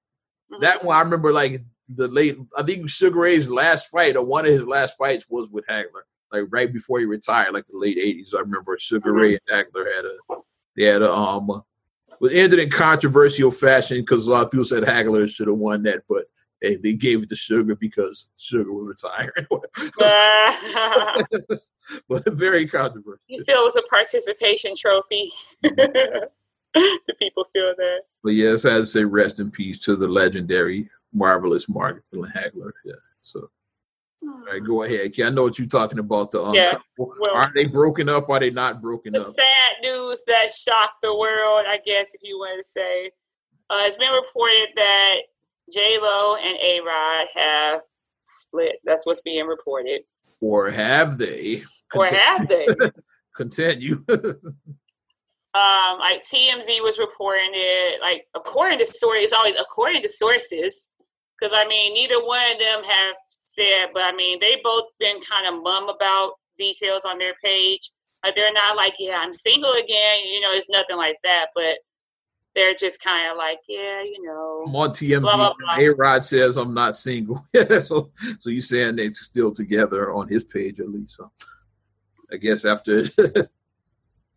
Mm-hmm. 0.51 0.61
That 0.61 0.83
one 0.83 0.97
I 0.97 1.01
remember 1.01 1.31
like 1.31 1.63
the 1.95 2.07
late 2.07 2.37
I 2.55 2.63
think 2.63 2.89
Sugar 2.89 3.19
Ray's 3.21 3.49
last 3.49 3.89
fight 3.89 4.15
or 4.15 4.23
one 4.23 4.45
of 4.45 4.51
his 4.51 4.65
last 4.65 4.97
fights 4.97 5.25
was 5.29 5.49
with 5.49 5.65
Hagler, 5.67 6.03
like 6.31 6.45
right 6.49 6.71
before 6.71 6.99
he 6.99 7.05
retired, 7.05 7.53
like 7.53 7.65
the 7.65 7.77
late 7.77 7.97
eighties. 7.97 8.33
I 8.35 8.41
remember 8.41 8.77
Sugar 8.77 9.13
Ray 9.13 9.33
and 9.33 9.41
Hagler 9.51 9.85
had 9.95 10.05
a 10.05 10.15
they 10.75 10.83
had 10.83 11.01
a 11.01 11.11
um 11.11 11.63
was 12.19 12.33
ended 12.33 12.59
in 12.59 12.69
controversial 12.69 13.49
fashion 13.51 14.01
because 14.01 14.27
a 14.27 14.31
lot 14.31 14.45
of 14.45 14.51
people 14.51 14.65
said 14.65 14.83
Hagler 14.83 15.27
should 15.29 15.47
have 15.47 15.57
won 15.57 15.81
that, 15.83 16.03
but 16.09 16.25
they, 16.61 16.75
they 16.75 16.93
gave 16.93 17.23
it 17.23 17.29
to 17.29 17.35
Sugar 17.35 17.75
because 17.75 18.29
Sugar 18.37 18.73
was 18.73 18.97
retiring. 19.01 19.47
but 22.09 22.37
very 22.37 22.67
controversial. 22.67 23.23
You 23.27 23.41
feel 23.45 23.61
it 23.61 23.63
was 23.63 23.77
a 23.77 23.81
participation 23.83 24.75
trophy. 24.75 25.31
Do 26.75 27.13
people 27.17 27.47
feel 27.53 27.73
that? 27.77 28.01
But 28.23 28.33
yes, 28.33 28.65
I 28.65 28.73
had 28.73 28.79
to 28.79 28.85
say 28.85 29.03
rest 29.03 29.39
in 29.39 29.49
peace 29.49 29.79
to 29.79 29.95
the 29.95 30.07
legendary, 30.07 30.89
marvelous 31.13 31.67
Marvin 31.69 32.03
Hagler. 32.13 32.71
Yeah. 32.85 32.93
So 33.21 33.49
all 34.21 34.41
right, 34.45 34.63
go 34.63 34.83
ahead. 34.83 35.11
I 35.23 35.29
know 35.29 35.43
what 35.43 35.57
you're 35.57 35.67
talking 35.67 35.99
about. 35.99 36.31
The 36.31 36.43
um, 36.43 36.53
yeah. 36.53 36.77
Well, 36.97 37.13
are 37.33 37.51
they 37.55 37.65
broken 37.65 38.09
up? 38.09 38.29
Are 38.29 38.39
they 38.39 38.49
not 38.49 38.81
broken 38.81 39.13
the 39.13 39.21
up? 39.21 39.27
Sad 39.27 39.81
news 39.81 40.21
that 40.27 40.49
shocked 40.51 41.01
the 41.01 41.15
world. 41.15 41.65
I 41.67 41.79
guess 41.85 42.13
if 42.13 42.21
you 42.23 42.37
want 42.37 42.57
to 42.59 42.63
say, 42.63 43.11
uh, 43.69 43.83
it's 43.85 43.97
been 43.97 44.11
reported 44.11 44.67
that 44.75 45.17
J 45.71 45.97
Lo 46.01 46.35
and 46.35 46.57
A 46.57 46.81
Rod 46.81 47.27
have 47.35 47.81
split. 48.25 48.77
That's 48.83 49.05
what's 49.05 49.21
being 49.21 49.45
reported. 49.45 50.01
Or 50.41 50.69
have 50.69 51.17
they? 51.17 51.63
Or 51.95 52.05
have 52.05 52.47
they? 52.47 52.67
Continue. 53.35 54.03
um, 54.09 55.99
like 55.99 56.21
TMZ 56.21 56.81
was 56.81 56.99
reporting 56.99 57.51
it. 57.53 58.01
Like 58.01 58.25
according 58.35 58.79
to 58.79 58.85
stories, 58.85 59.25
it's 59.25 59.33
always 59.33 59.53
according 59.59 60.01
to 60.01 60.09
sources. 60.09 60.88
Because 61.39 61.55
I 61.55 61.67
mean, 61.67 61.93
neither 61.93 62.23
one 62.23 62.51
of 62.51 62.59
them 62.59 62.83
have 62.83 63.15
said, 63.51 63.87
but 63.93 64.03
I 64.03 64.15
mean, 64.15 64.39
they 64.39 64.57
both 64.63 64.85
been 64.99 65.19
kind 65.21 65.47
of 65.47 65.61
mum 65.63 65.89
about 65.89 66.33
details 66.57 67.05
on 67.05 67.17
their 67.17 67.33
page. 67.43 67.91
Like 68.23 68.35
they're 68.35 68.53
not 68.53 68.75
like, 68.75 68.93
yeah, 68.99 69.17
I'm 69.19 69.33
single 69.33 69.71
again. 69.71 70.25
You 70.25 70.41
know, 70.41 70.51
it's 70.51 70.69
nothing 70.69 70.97
like 70.97 71.17
that. 71.23 71.47
But 71.55 71.77
they're 72.55 72.73
just 72.73 73.01
kind 73.01 73.31
of 73.31 73.37
like, 73.37 73.59
yeah, 73.67 74.01
you 74.01 74.23
know. 74.23 74.65
I'm 74.67 74.75
on 74.75 74.89
TMZ. 74.89 75.55
A 75.77 75.89
Rod 75.91 76.25
says 76.25 76.57
I'm 76.57 76.73
not 76.73 76.97
single. 76.97 77.43
so, 77.79 78.11
so 78.39 78.49
you 78.49 78.61
saying 78.61 78.97
they're 78.97 79.11
still 79.11 79.53
together 79.53 80.13
on 80.13 80.27
his 80.27 80.43
page 80.43 80.79
at 80.79 80.89
least? 80.89 81.15
So 81.15 81.31
I 82.31 82.37
guess 82.37 82.65
after. 82.65 83.03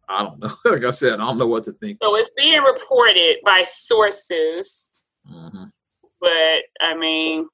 I 0.09 0.25
don't 0.25 0.41
know. 0.41 0.51
Like 0.65 0.85
I 0.85 0.91
said, 0.91 1.15
I 1.15 1.17
don't 1.19 1.39
know 1.39 1.47
what 1.47 1.65
to 1.65 1.73
think. 1.73 1.99
So 2.03 2.17
it's 2.17 2.31
being 2.37 2.63
reported 2.63 3.37
by 3.45 3.63
sources. 3.63 4.93
Mm-hmm. 5.31 5.65
But 6.23 6.63
I 6.81 6.97
mean, 6.97 7.49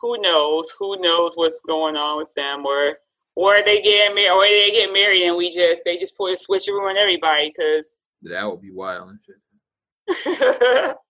who 0.00 0.16
knows? 0.22 0.72
Who 0.78 1.00
knows 1.00 1.32
what's 1.34 1.60
going 1.66 1.96
on 1.96 2.18
with 2.18 2.32
them, 2.34 2.64
or 2.64 2.98
or 3.34 3.56
they 3.66 3.82
get 3.82 4.14
married, 4.14 4.30
or 4.30 4.42
they 4.42 4.70
get 4.70 4.92
married, 4.92 5.22
and 5.22 5.36
we 5.36 5.50
just 5.50 5.82
they 5.84 5.98
just 5.98 6.16
put 6.16 6.32
a 6.32 6.36
switcheroo 6.36 6.88
on 6.88 6.96
everybody 6.96 7.52
because 7.54 7.94
that 8.22 8.44
would 8.44 8.62
be 8.62 8.70
wild 8.70 9.10
and 9.10 9.18
shit. 9.26 10.96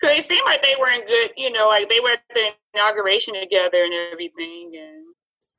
Because 0.00 0.18
it 0.18 0.24
seemed 0.24 0.44
like 0.46 0.60
they 0.62 0.74
were 0.80 0.88
in 0.88 1.06
good, 1.06 1.30
you 1.36 1.52
know, 1.52 1.68
like 1.68 1.88
they 1.88 2.00
were 2.00 2.10
at 2.10 2.22
the 2.32 2.50
inauguration 2.74 3.34
together 3.34 3.84
and 3.84 3.94
everything, 4.10 4.72
and 4.76 5.04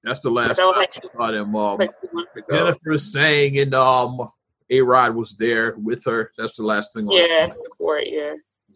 that's 0.04 0.20
the 0.20 0.30
last 0.30 0.58
that 0.58 0.66
was 0.66 0.76
like 0.76 0.92
I 0.98 1.18
saw 1.18 1.32
them. 1.32 1.56
Um, 1.56 1.78
like 1.78 1.92
Jennifer 2.50 2.98
saying, 2.98 3.58
and 3.60 3.74
um, 3.74 4.20
A 4.72 4.82
Rod 4.82 5.16
was 5.16 5.36
there 5.36 5.76
with 5.78 6.04
her. 6.06 6.32
That's 6.38 6.58
the 6.58 6.64
last 6.64 6.94
thing. 6.94 7.08
Yeah, 7.10 7.48
support. 7.50 8.04
Yeah, 8.08 8.34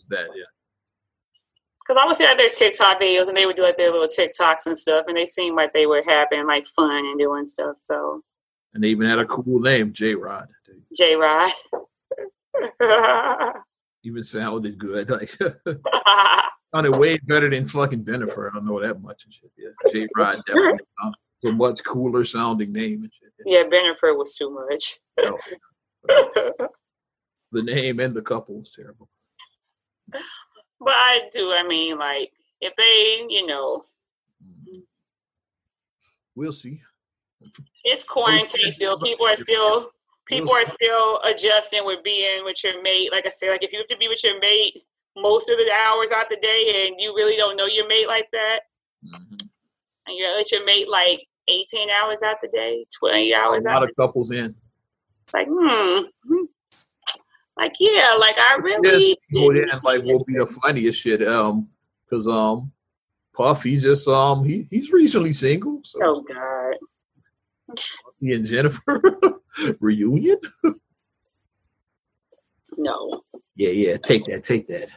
that 0.09 0.27
yeah 0.35 0.45
because 1.89 2.03
I 2.03 2.05
would 2.05 2.15
see 2.15 2.25
like 2.25 2.37
their 2.37 2.49
TikTok 2.49 3.01
videos 3.01 3.29
and 3.29 3.35
they 3.35 3.47
would 3.47 3.55
do 3.55 3.63
like 3.63 3.77
their 3.77 3.91
little 3.91 4.07
TikToks 4.07 4.67
and 4.67 4.77
stuff, 4.77 5.05
and 5.07 5.17
they 5.17 5.25
seemed 5.25 5.55
like 5.55 5.73
they 5.73 5.87
were 5.87 6.03
having 6.05 6.45
like 6.45 6.67
fun 6.67 6.97
and 6.97 7.17
doing 7.17 7.47
stuff. 7.47 7.77
So, 7.81 8.21
and 8.75 8.83
they 8.83 8.89
even 8.89 9.09
had 9.09 9.17
a 9.17 9.25
cool 9.25 9.59
name, 9.59 9.91
J 9.91 10.13
Rod. 10.13 10.47
J 10.95 11.15
Rod. 11.15 11.49
even 14.03 14.23
sounded 14.23 14.77
good, 14.77 15.09
like 15.15 15.31
sounded 16.75 16.95
way 16.95 17.17
better 17.25 17.49
than 17.49 17.65
fucking 17.65 18.05
Bennifer. 18.05 18.51
I 18.51 18.55
don't 18.55 18.67
know 18.67 18.79
that 18.79 19.01
much 19.01 19.25
and 19.25 19.33
shit. 19.33 19.51
Yeah, 19.57 19.69
J 19.91 20.07
Rod 20.15 20.39
definitely 20.45 20.85
a 21.45 21.51
much 21.53 21.83
cooler 21.83 22.23
sounding 22.23 22.71
name 22.71 23.01
and 23.03 23.11
shit. 23.11 23.31
Yeah, 23.47 23.63
Bennifer 23.63 24.15
was 24.15 24.35
too 24.35 24.51
much. 24.51 24.99
Oh, 25.19 25.37
the 27.51 27.63
name 27.63 27.99
and 27.99 28.13
the 28.13 28.21
couple 28.21 28.59
was 28.59 28.71
terrible. 28.71 29.09
But 30.79 30.93
I 30.93 31.29
do. 31.31 31.51
I 31.51 31.63
mean, 31.67 31.97
like 31.97 32.31
if 32.61 32.73
they, 32.75 33.33
you 33.33 33.45
know, 33.45 33.85
we'll 36.35 36.53
see. 36.53 36.81
It's 37.83 38.03
quarantine 38.03 38.71
still. 38.71 38.99
People 38.99 39.25
are 39.25 39.35
still 39.35 39.91
people 40.25 40.51
are 40.53 40.63
still 40.63 41.19
adjusting 41.23 41.85
with 41.85 42.03
being 42.03 42.43
with 42.43 42.63
your 42.63 42.81
mate. 42.81 43.11
Like 43.11 43.25
I 43.25 43.29
said, 43.29 43.49
like 43.49 43.63
if 43.63 43.73
you 43.73 43.79
have 43.79 43.87
to 43.87 43.97
be 43.97 44.07
with 44.07 44.23
your 44.23 44.39
mate 44.39 44.83
most 45.17 45.49
of 45.49 45.57
the 45.57 45.71
hours 45.87 46.11
out 46.11 46.29
the 46.29 46.37
day, 46.37 46.87
and 46.87 46.95
you 46.99 47.15
really 47.15 47.35
don't 47.35 47.57
know 47.57 47.65
your 47.65 47.87
mate 47.87 48.07
like 48.07 48.29
that, 48.31 48.59
mm-hmm. 49.05 49.35
and 50.07 50.17
you're 50.17 50.37
with 50.37 50.51
your 50.51 50.65
mate 50.65 50.87
like 50.89 51.25
18 51.47 51.89
hours 51.89 52.21
out 52.23 52.37
the 52.41 52.47
day, 52.49 52.85
20 52.99 53.33
hours. 53.33 53.65
Out. 53.65 53.77
A 53.77 53.79
lot 53.79 53.89
of 53.89 53.95
couples 53.95 54.31
in. 54.31 54.55
It's 55.23 55.33
like, 55.33 55.47
hmm, 55.49 56.01
like 57.59 57.75
yeah, 57.79 58.15
like 58.19 58.37
I 58.37 58.57
really 58.61 59.17
well, 59.33 59.53
yeah, 59.53 59.79
like 59.83 60.03
will 60.03 60.23
be 60.23 60.37
the 60.37 60.47
funniest 60.47 61.01
shit. 61.01 61.27
Um, 61.27 61.67
because 62.05 62.27
um, 62.27 62.71
Puff, 63.35 63.63
he's 63.63 63.83
just 63.83 64.07
um, 64.07 64.45
he 64.45 64.67
he's 64.71 64.91
recently 64.91 65.33
single. 65.33 65.81
So. 65.83 65.99
Oh 66.03 66.21
God. 66.21 66.75
He 68.19 68.33
and 68.33 68.45
Jennifer 68.45 69.01
reunion. 69.79 70.37
no. 72.77 73.21
Yeah, 73.55 73.69
yeah. 73.69 73.97
Take 73.97 74.25
that. 74.25 74.43
Take 74.43 74.67
that. 74.67 74.87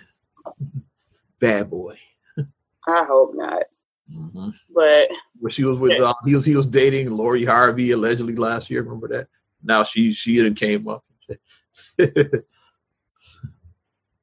Bad 1.41 1.69
boy. 1.69 1.95
I 2.39 3.05
hope 3.05 3.33
not. 3.35 3.65
Mm-hmm. 4.13 4.51
But 4.75 5.09
where 5.41 5.51
she 5.51 5.65
was 5.65 5.79
with, 5.79 6.01
uh, 6.01 6.15
he 6.25 6.37
was 6.37 6.47
he 6.47 6.57
was 6.57 6.67
dating 6.67 7.11
Lori 7.11 7.45
Harvey 7.45 7.91
allegedly 7.91 8.37
last 8.37 8.71
year. 8.71 8.83
Remember 8.83 9.09
that? 9.09 9.29
Now 9.63 9.83
she 9.83 10.13
she 10.13 10.33
even 10.39 10.55
came 10.55 10.89
up. 10.89 11.05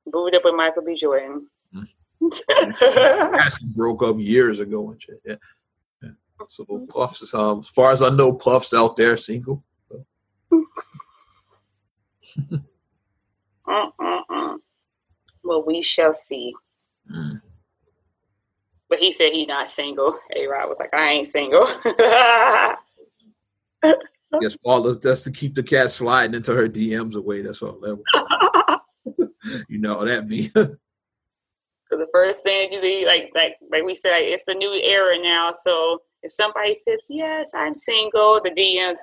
Booed 0.06 0.36
up 0.36 0.44
with 0.44 0.56
Michael 0.56 0.84
B. 0.84 0.96
Jordan. 0.96 1.48
Actually 2.62 3.68
broke 3.76 4.04
up 4.04 4.18
years 4.20 4.60
ago 4.60 4.92
and 4.92 5.02
shit. 5.02 5.22
Yeah. 5.26 5.36
yeah. 6.02 6.10
So 6.48 6.66
Puff's, 6.90 7.34
um, 7.34 7.60
as 7.60 7.70
far 7.70 7.92
as 7.92 8.02
I 8.02 8.10
know, 8.10 8.34
Puff's 8.34 8.74
out 8.74 8.98
there 8.98 9.18
single. 9.18 9.64
So. 12.22 13.92
well, 15.44 15.64
we 15.66 15.82
shall 15.82 16.14
see. 16.14 16.54
Mm. 17.12 17.42
But 18.88 19.00
he 19.00 19.12
said 19.12 19.32
he's 19.32 19.48
not 19.48 19.68
single. 19.68 20.18
A 20.36 20.48
Rod 20.48 20.70
was 20.70 20.80
like, 20.80 20.94
I 20.94 21.10
ain't 21.12 21.28
single. 21.28 21.68
Yes, 24.42 24.58
all 24.64 24.94
that's 24.94 25.24
to 25.24 25.32
keep 25.32 25.56
the 25.56 25.64
cat 25.64 25.92
sliding 25.92 26.36
into 26.36 26.54
her 26.54 26.68
DMs 26.68 27.16
away. 27.16 27.42
That's 27.42 27.62
all 27.62 27.80
that 27.82 27.96
was. 27.96 29.30
you 29.70 29.80
know 29.80 29.98
what 29.98 30.06
that 30.06 30.28
means. 30.28 30.52
so 30.54 30.68
the 31.92 32.08
first 32.14 32.44
thing 32.44 32.72
you 32.72 32.82
do, 32.82 33.08
like 33.08 33.32
like 33.36 33.56
like 33.72 33.84
we 33.84 33.96
said, 33.96 34.20
it's 34.20 34.46
the 34.46 34.54
new 34.54 34.72
era 34.72 35.18
now. 35.22 35.52
So 35.52 36.02
if 36.22 36.32
somebody 36.32 36.76
says 36.76 37.02
yes, 37.10 37.52
I'm 37.56 37.74
single, 37.74 38.40
the 38.44 38.52
DMs. 38.52 38.98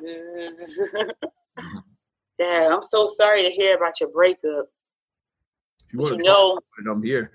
mm-hmm. 1.59 1.79
Dad, 2.39 2.71
I'm 2.71 2.83
so 2.83 3.07
sorry 3.07 3.43
to 3.43 3.51
hear 3.51 3.77
about 3.77 3.99
your 4.01 4.11
breakup. 4.11 4.67
If 5.93 6.11
you, 6.11 6.17
you 6.17 6.23
know, 6.23 6.59
I'm 6.91 7.03
here. 7.03 7.33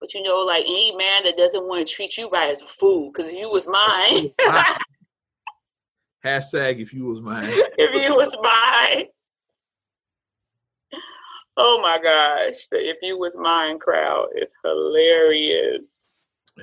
But 0.00 0.14
you 0.14 0.22
know, 0.22 0.38
like 0.38 0.64
any 0.64 0.94
man 0.94 1.24
that 1.24 1.36
doesn't 1.36 1.66
want 1.66 1.86
to 1.86 1.92
treat 1.92 2.16
you 2.16 2.28
right 2.28 2.52
as 2.52 2.62
a 2.62 2.66
fool, 2.66 3.10
because 3.10 3.32
you 3.32 3.50
was 3.50 3.66
mine. 3.66 4.30
Hashtag 6.24 6.80
if 6.80 6.92
you 6.92 7.06
was 7.06 7.20
mine. 7.20 7.44
if 7.48 7.94
you 7.94 8.14
was 8.14 8.36
mine. 8.42 9.06
Oh 11.56 11.80
my 11.82 11.98
gosh. 12.02 12.66
The 12.70 12.88
if 12.88 12.96
you 13.02 13.18
was 13.18 13.36
mine 13.36 13.78
crowd 13.78 14.28
is 14.36 14.52
hilarious. 14.64 15.84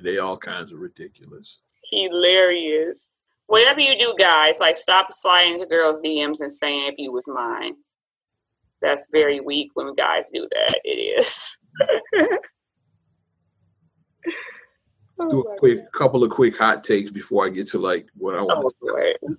They 0.04 0.18
all 0.18 0.38
kinds 0.38 0.72
of 0.72 0.80
ridiculous. 0.80 1.60
Hilarious. 1.92 3.12
Whatever 3.48 3.80
you 3.80 3.98
do, 4.00 4.16
guys, 4.18 4.60
like 4.60 4.76
stop 4.76 5.08
sliding 5.12 5.60
to 5.60 5.66
girls' 5.66 6.02
DMs 6.02 6.42
and 6.42 6.52
saying 6.52 6.88
if 6.88 6.96
you 6.98 7.12
was 7.12 7.28
mine. 7.28 7.76
That's 8.82 9.08
very 9.12 9.40
weak 9.40 9.72
when 9.74 9.96
guys 9.96 10.30
do 10.34 10.48
that. 10.52 10.80
It 10.84 11.20
is. 11.20 11.58
do 15.30 15.42
a 15.42 15.50
oh 15.50 15.56
quick 15.58 15.92
couple 15.94 16.24
of 16.24 16.30
quick 16.30 16.58
hot 16.58 16.84
takes 16.84 17.10
before 17.12 17.46
I 17.46 17.50
get 17.50 17.68
to 17.68 17.80
like 17.80 18.08
what 18.16 18.36
I 18.36 18.42
want 18.42 18.66
oh, 18.66 18.70
to 19.24 19.38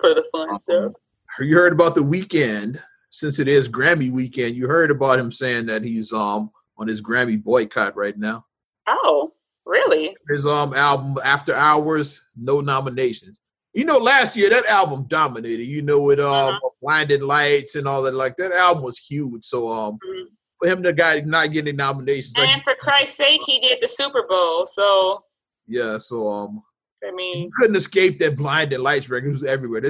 for 0.00 0.14
the 0.14 0.24
fun 0.32 0.50
um, 0.50 0.58
stuff. 0.58 0.92
You 1.40 1.54
heard 1.56 1.72
about 1.72 1.94
the 1.94 2.00
Weeknd, 2.02 2.78
since 3.10 3.38
it 3.38 3.48
is 3.48 3.68
Grammy 3.68 4.10
weekend. 4.10 4.54
You 4.56 4.66
heard 4.68 4.90
about 4.90 5.18
him 5.18 5.30
saying 5.32 5.66
that 5.66 5.82
he's 5.82 6.12
um 6.12 6.50
on 6.78 6.86
his 6.88 7.00
Grammy 7.02 7.42
boycott 7.42 7.96
right 7.96 8.16
now. 8.18 8.44
Oh, 8.86 9.32
really? 9.66 10.16
His 10.28 10.46
um 10.46 10.74
album 10.74 11.16
After 11.24 11.54
Hours, 11.54 12.22
no 12.36 12.60
nominations. 12.60 13.40
You 13.72 13.84
know, 13.84 13.98
last 13.98 14.36
year 14.36 14.50
that 14.50 14.66
album 14.66 15.06
dominated. 15.08 15.64
You 15.66 15.82
know, 15.82 16.00
with 16.00 16.20
um 16.20 16.54
Uh-huh. 16.54 16.70
blinding 16.82 17.22
lights 17.22 17.74
and 17.76 17.88
all 17.88 18.02
that. 18.02 18.14
Like 18.14 18.36
that 18.36 18.52
album 18.52 18.84
was 18.84 18.98
huge. 18.98 19.44
So 19.44 19.68
um, 19.68 19.98
Mhm. 20.08 20.26
for 20.58 20.68
him, 20.68 20.82
the 20.82 20.92
guy 20.92 21.20
not 21.20 21.50
getting 21.52 21.68
any 21.68 21.76
nominations, 21.76 22.38
like 22.38 22.48
And 22.50 22.62
for 22.62 22.74
Christ's 22.80 23.16
sake, 23.16 23.42
he 23.44 23.58
did 23.60 23.78
the 23.80 23.88
Super 23.88 24.24
Bowl. 24.28 24.66
So 24.66 25.24
yeah. 25.66 25.98
So 25.98 26.28
um, 26.28 26.62
I 27.04 27.08
you 27.08 27.16
mean, 27.16 27.50
couldn't 27.56 27.76
escape 27.76 28.18
that 28.18 28.36
blinding 28.36 28.80
lights 28.80 29.08
record. 29.08 29.28
It 29.28 29.32
was 29.32 29.44
everywhere. 29.44 29.82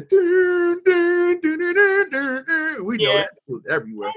We 2.82 2.96
know 2.98 3.12
Yeah. 3.12 3.22
that 3.22 3.30
was 3.46 3.66
everywhere. 3.70 4.10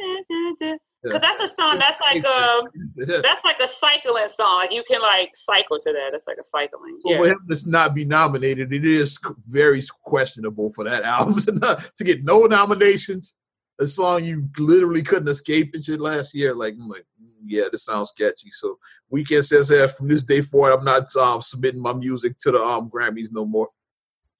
because 1.03 1.21
that's 1.21 1.39
a 1.39 1.47
song 1.47 1.77
that's 1.79 1.99
like 2.01 2.23
a 2.23 2.27
um, 2.27 2.67
that's 3.21 3.43
like 3.45 3.59
a 3.61 3.67
cycling 3.67 4.27
song. 4.27 4.57
Like 4.57 4.73
you 4.73 4.83
can 4.87 5.01
like 5.01 5.31
cycle 5.35 5.79
to 5.79 5.93
that. 5.93 6.13
It's 6.13 6.27
like 6.27 6.37
a 6.39 6.45
cycling. 6.45 6.99
So 7.03 7.11
Yeah. 7.11 7.17
for 7.17 7.27
him 7.29 7.39
to 7.49 7.69
not 7.69 7.93
be 7.95 8.05
nominated, 8.05 8.73
it 8.73 8.85
is 8.85 9.19
very 9.49 9.81
questionable 10.03 10.71
for 10.73 10.83
that 10.85 11.03
album 11.03 11.35
to 11.97 12.03
get 12.03 12.23
no 12.23 12.41
nominations. 12.45 13.33
A 13.79 13.87
song 13.87 14.23
you 14.23 14.49
literally 14.57 15.03
couldn't 15.03 15.27
escape 15.27 15.71
and 15.73 15.83
shit 15.83 15.99
last 15.99 16.33
year. 16.33 16.53
Like, 16.53 16.73
I'm 16.73 16.87
like, 16.89 17.05
mm, 17.21 17.29
yeah, 17.45 17.65
this 17.71 17.85
sounds 17.85 18.09
sketchy. 18.09 18.49
So 18.51 18.77
Weeknd 19.13 19.43
says 19.43 19.67
that 19.67 19.95
from 19.95 20.07
this 20.07 20.23
day 20.23 20.41
forward, 20.41 20.73
I'm 20.73 20.83
not 20.83 21.15
um, 21.15 21.41
submitting 21.41 21.81
my 21.81 21.93
music 21.93 22.39
to 22.39 22.51
the 22.51 22.59
um, 22.59 22.89
Grammys 22.89 23.27
no 23.31 23.45
more. 23.45 23.69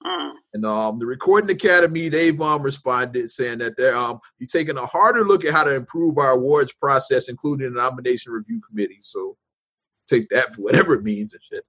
Mm. 0.04 0.32
And 0.54 0.66
um, 0.66 1.00
the 1.00 1.06
Recording 1.06 1.50
Academy, 1.52 2.10
they've 2.10 2.40
um, 2.42 2.64
responded 2.64 3.30
saying 3.30 3.60
that 3.60 3.78
they're 3.78 3.96
um, 3.96 4.20
be 4.40 4.46
taking 4.46 4.78
a 4.78 4.86
harder 4.86 5.24
look 5.24 5.46
at 5.46 5.54
how 5.54 5.64
to 5.64 5.76
improve 5.76 6.18
our 6.18 6.32
awards 6.32 6.74
process, 6.74 7.30
including 7.30 7.74
the 7.74 7.82
nomination 7.82 8.32
review 8.32 8.62
committee. 8.68 9.00
So 9.02 9.38
take 10.08 10.30
that 10.30 10.56
for 10.56 10.62
whatever 10.62 10.96
it 10.96 11.04
means 11.04 11.34
and 11.34 11.44
shit. 11.44 11.64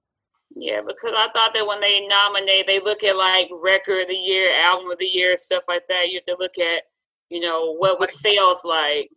Yeah, 0.55 0.81
because 0.81 1.13
I 1.15 1.27
thought 1.35 1.53
that 1.53 1.67
when 1.67 1.79
they 1.79 2.07
nominate, 2.07 2.65
they 2.65 2.79
look 2.79 3.03
at 3.03 3.15
like 3.15 3.49
record 3.61 4.01
of 4.01 4.07
the 4.07 4.15
year, 4.15 4.51
album 4.55 4.89
of 4.89 4.97
the 4.97 5.05
year, 5.05 5.37
stuff 5.37 5.63
like 5.67 5.83
that. 5.89 6.07
You 6.09 6.15
have 6.15 6.35
to 6.35 6.37
look 6.39 6.57
at, 6.57 6.83
you 7.29 7.39
know, 7.39 7.75
what 7.75 7.99
was 7.99 8.19
sales 8.19 8.61
like. 8.63 9.09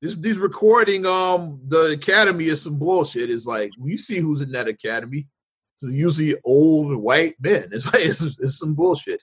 this 0.00 0.16
these 0.16 0.38
recording 0.38 1.06
um 1.06 1.60
the 1.66 1.92
academy 1.92 2.46
is 2.46 2.62
some 2.62 2.78
bullshit. 2.78 3.30
It's 3.30 3.46
like 3.46 3.70
you 3.82 3.98
see 3.98 4.18
who's 4.18 4.42
in 4.42 4.52
that 4.52 4.68
academy. 4.68 5.26
It's 5.74 5.92
usually 5.92 6.36
old 6.44 6.94
white 6.96 7.34
men. 7.40 7.68
It's 7.72 7.86
like 7.92 8.02
it's, 8.06 8.22
it's 8.22 8.58
some 8.58 8.74
bullshit. 8.74 9.22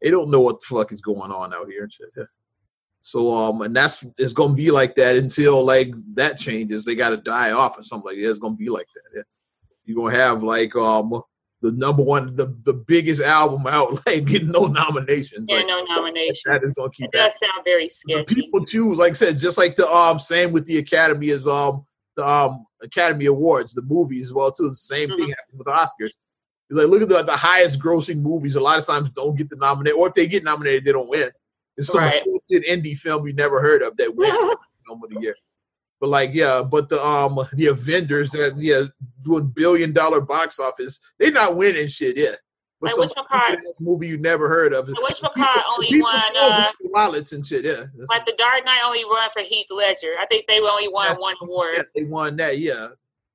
They 0.00 0.10
don't 0.10 0.30
know 0.30 0.40
what 0.40 0.58
the 0.60 0.66
fuck 0.74 0.92
is 0.92 1.00
going 1.00 1.30
on 1.30 1.54
out 1.54 1.68
here 1.68 1.84
and 1.84 1.92
shit. 1.92 2.10
So 3.02 3.30
um 3.30 3.62
and 3.62 3.74
that's 3.74 4.04
it's 4.18 4.32
gonna 4.32 4.54
be 4.54 4.70
like 4.70 4.94
that 4.96 5.16
until 5.16 5.64
like 5.64 5.94
that 6.14 6.38
changes. 6.38 6.84
They 6.84 6.94
gotta 6.94 7.16
die 7.16 7.52
off 7.52 7.78
or 7.78 7.82
something 7.82 8.06
like 8.06 8.16
that. 8.16 8.30
It's 8.30 8.38
gonna 8.38 8.54
be 8.54 8.68
like 8.68 8.88
that. 8.94 9.16
Yeah. 9.16 9.22
You're 9.84 9.96
gonna 9.96 10.16
have 10.16 10.42
like 10.42 10.74
um 10.76 11.22
the 11.62 11.72
number 11.72 12.02
one 12.02 12.34
the, 12.36 12.54
the 12.64 12.72
biggest 12.74 13.20
album 13.22 13.66
out 13.66 13.92
like 14.06 14.26
getting 14.26 14.50
no 14.50 14.66
nominations. 14.66 15.48
Yeah, 15.48 15.58
Like, 15.58 15.66
no 15.68 15.84
nominations. 15.84 16.42
that 16.46 16.62
is 16.64 16.74
gonna 16.74 16.90
keep 16.90 17.06
It 17.06 17.10
that 17.14 17.28
does 17.30 17.38
sound 17.38 17.64
very 17.64 17.88
sketchy. 17.88 18.34
people 18.34 18.64
choose, 18.64 18.98
like 18.98 19.12
I 19.12 19.14
said, 19.14 19.38
just 19.38 19.58
like 19.58 19.76
the 19.76 19.88
um 19.90 20.18
same 20.18 20.52
with 20.52 20.66
the 20.66 20.78
Academy 20.78 21.30
as 21.30 21.46
um 21.46 21.86
the 22.16 22.26
um 22.28 22.66
Academy 22.82 23.26
Awards, 23.26 23.72
the 23.74 23.82
movies 23.82 24.26
as 24.26 24.32
well 24.34 24.50
too. 24.52 24.68
The 24.68 24.74
same 24.74 25.08
thing 25.08 25.28
happened 25.28 25.58
with 25.58 25.66
the 25.66 25.72
Oscars. 25.72 26.14
It's 26.68 26.78
like 26.78 26.88
look 26.88 27.02
at 27.02 27.08
the, 27.08 27.22
the 27.22 27.36
highest 27.36 27.78
grossing 27.78 28.22
movies. 28.22 28.56
A 28.56 28.60
lot 28.60 28.78
of 28.78 28.86
times 28.86 29.10
don't 29.10 29.36
get 29.38 29.48
the 29.50 29.56
nominate, 29.56 29.94
or 29.96 30.08
if 30.08 30.14
they 30.14 30.26
get 30.26 30.42
nominated, 30.44 30.84
they 30.84 30.92
don't 30.92 31.08
win. 31.08 31.30
It's 31.76 31.88
some 31.88 32.00
Right. 32.00 32.22
indie 32.50 32.96
film 32.96 33.26
you 33.26 33.32
never 33.34 33.60
heard 33.62 33.82
of 33.82 33.96
that 33.98 34.14
wins 34.14 34.32
film 34.86 35.00
of 35.04 35.10
the 35.10 35.20
year. 35.20 35.36
But 36.02 36.08
like 36.08 36.34
yeah, 36.34 36.62
but 36.68 36.88
the 36.88 37.00
um 37.00 37.38
the 37.52 37.66
Avengers 37.68 38.32
that 38.32 38.56
yeah 38.58 38.82
doing 39.22 39.46
billion 39.54 39.92
dollar 39.92 40.20
box 40.20 40.58
office, 40.58 40.98
they 41.20 41.30
not 41.30 41.54
winning 41.54 41.86
shit. 41.86 42.16
Yeah, 42.16 42.34
but 42.80 42.98
Like, 42.98 43.08
some 43.10 43.24
McCart- 43.24 43.58
movie 43.78 44.08
you 44.08 44.18
never 44.18 44.48
heard 44.48 44.72
of. 44.72 44.88
Which 44.88 45.20
McCart 45.20 45.62
only 45.72 45.86
people 45.86 46.10
won, 46.12 46.22
uh, 46.36 46.72
wallets 46.86 47.30
and 47.34 47.46
shit. 47.46 47.64
Yeah, 47.64 47.84
Like 48.10 48.26
the 48.26 48.34
Dark 48.36 48.64
Knight 48.64 48.80
only 48.84 49.04
won 49.04 49.30
for 49.32 49.42
Heath 49.42 49.68
Ledger. 49.70 50.14
I 50.18 50.26
think 50.26 50.48
they 50.48 50.58
only 50.58 50.88
won 50.88 51.10
Yeah. 51.12 51.18
one 51.18 51.36
award, 51.40 51.74
Yeah, 51.76 51.82
they 51.94 52.02
won 52.02 52.34
that. 52.38 52.58
Yeah, 52.58 52.88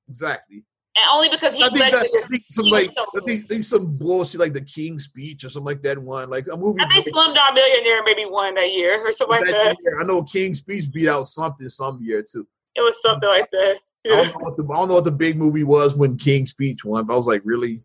exactly. 0.09 0.65
and 0.97 1.05
only 1.09 1.29
because 1.29 1.53
I 1.55 1.59
Heath 1.59 1.71
think, 1.71 1.93
Ledger 1.93 2.05
just. 2.11 2.27
Some 2.51 2.65
like 2.65 2.91
so 2.93 3.05
I 3.15 3.21
think, 3.25 3.47
think 3.47 3.63
some 3.63 3.95
bullshit 3.95 4.41
like 4.41 4.51
the 4.51 4.59
King's 4.59 5.05
Speech 5.05 5.45
or 5.45 5.47
something 5.49 5.67
like 5.67 5.81
that 5.83 5.97
one. 5.97 6.29
Like 6.29 6.47
a 6.51 6.57
movie. 6.57 6.81
I 6.81 6.89
think 6.89 7.15
Slumdog 7.15 7.53
Millionaire 7.53 8.03
maybe 8.03 8.25
won 8.25 8.55
that 8.55 8.73
year 8.73 9.07
or 9.07 9.13
something 9.13 9.39
like 9.39 9.49
that 9.51 9.63
that. 9.63 9.77
year. 9.85 10.01
I 10.01 10.03
know 10.03 10.21
King's 10.23 10.57
Speech 10.59 10.91
beat 10.91 11.07
out 11.07 11.27
something 11.27 11.69
some 11.69 12.01
year 12.03 12.21
too. 12.29 12.45
It 12.77 12.81
was 12.81 13.01
something 13.01 13.29
like 13.29 13.49
that. 13.51 13.79
I 14.05 14.09
don't, 14.09 14.27
know 14.27 14.39
what 14.39 14.57
the, 14.57 14.63
I 14.63 14.75
don't 14.77 14.87
know 14.87 14.93
what 14.93 15.03
the 15.03 15.11
big 15.11 15.37
movie 15.37 15.65
was 15.65 15.95
when 15.95 16.15
King's 16.15 16.51
Speech 16.51 16.85
won. 16.85 17.05
But 17.05 17.15
I 17.15 17.17
was 17.17 17.27
like, 17.27 17.41
really? 17.43 17.81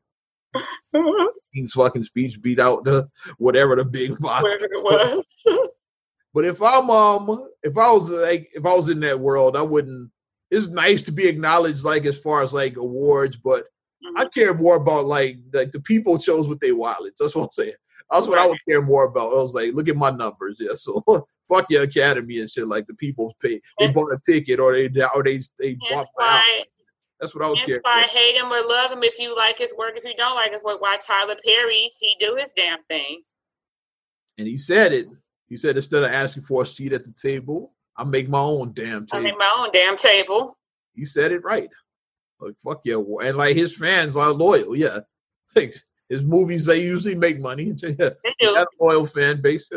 King's 1.54 1.72
fucking 1.72 2.04
speech 2.04 2.40
beat 2.42 2.58
out 2.58 2.84
the 2.84 3.08
whatever 3.38 3.74
the 3.74 3.84
big 3.84 4.18
box. 4.20 4.42
Whatever 4.42 4.64
it 4.64 4.82
was. 4.82 5.70
But 6.34 6.46
if 6.46 6.62
I'm 6.62 6.88
um 6.88 7.48
if 7.62 7.76
I 7.76 7.90
was 7.90 8.10
like 8.10 8.48
if 8.54 8.64
I 8.64 8.74
was 8.74 8.88
in 8.88 9.00
that 9.00 9.20
world, 9.20 9.56
I 9.56 9.62
wouldn't. 9.62 10.10
It's 10.50 10.68
nice 10.68 11.02
to 11.02 11.12
be 11.12 11.28
acknowledged, 11.28 11.84
like 11.84 12.04
as 12.04 12.18
far 12.18 12.42
as 12.42 12.52
like 12.52 12.76
awards, 12.76 13.36
but 13.36 13.64
I 14.16 14.26
care 14.26 14.54
more 14.54 14.76
about 14.76 15.06
like 15.06 15.38
like 15.52 15.72
the 15.72 15.80
people 15.80 16.18
chose 16.18 16.48
what 16.48 16.60
they 16.60 16.72
wallets. 16.72 17.20
That's 17.20 17.34
what 17.34 17.44
I'm 17.44 17.52
saying. 17.52 17.74
That's 18.10 18.26
what 18.26 18.38
I 18.38 18.46
would 18.46 18.58
care 18.68 18.82
more 18.82 19.04
about. 19.04 19.32
I 19.32 19.36
was 19.36 19.54
like, 19.54 19.74
look 19.74 19.88
at 19.88 19.96
my 19.96 20.10
numbers, 20.10 20.58
yeah. 20.60 20.74
So 20.74 21.02
fuck 21.48 21.66
your 21.70 21.82
academy 21.82 22.38
and 22.40 22.50
shit. 22.50 22.66
Like 22.66 22.86
the 22.86 22.94
people 22.94 23.34
pay, 23.42 23.60
they 23.78 23.88
bought 23.88 24.12
a 24.12 24.18
ticket 24.30 24.60
or 24.60 24.72
they 24.72 24.88
or 25.14 25.22
they 25.22 25.40
they 25.58 25.76
bought 25.90 26.06
why, 26.14 26.64
That's 27.20 27.34
what 27.34 27.44
I 27.44 27.48
would 27.50 27.58
care. 27.60 27.80
why 27.82 28.02
hate 28.02 28.36
him 28.36 28.46
or 28.46 28.60
love 28.68 28.92
him 28.92 29.02
if 29.02 29.18
you 29.18 29.36
like 29.36 29.58
his 29.58 29.74
work. 29.76 29.92
If 29.96 30.04
you 30.04 30.14
don't 30.16 30.34
like 30.34 30.52
his 30.52 30.62
work, 30.62 30.80
why 30.80 30.96
Tyler 31.04 31.36
Perry 31.44 31.90
he 31.98 32.16
do 32.20 32.36
his 32.36 32.52
damn 32.52 32.82
thing. 32.84 33.22
And 34.38 34.46
he 34.48 34.56
said 34.56 34.92
it. 34.92 35.06
He 35.48 35.56
said 35.56 35.76
instead 35.76 36.02
of 36.02 36.10
asking 36.10 36.44
for 36.44 36.62
a 36.62 36.66
seat 36.66 36.92
at 36.92 37.04
the 37.04 37.12
table, 37.12 37.74
I 37.96 38.04
make 38.04 38.28
my 38.28 38.40
own 38.40 38.72
damn 38.72 39.06
table. 39.06 39.18
I 39.18 39.20
make 39.20 39.38
my 39.38 39.54
own 39.58 39.68
damn 39.72 39.96
table. 39.96 40.56
he 40.94 41.04
said 41.04 41.32
it 41.32 41.44
right. 41.44 41.68
Like 42.40 42.54
fuck 42.64 42.80
yeah, 42.84 42.96
and 42.96 43.36
like 43.36 43.54
his 43.54 43.76
fans 43.76 44.16
are 44.16 44.30
loyal. 44.30 44.74
Yeah, 44.74 45.00
like 45.56 45.74
his 46.08 46.24
movies 46.24 46.66
they 46.66 46.82
usually 46.82 47.14
make 47.14 47.38
money. 47.38 47.72
They 47.82 47.92
he 48.38 48.46
do. 48.46 48.54
got 48.54 48.66
a 48.66 48.84
loyal 48.84 49.06
fan 49.06 49.40
base. 49.40 49.70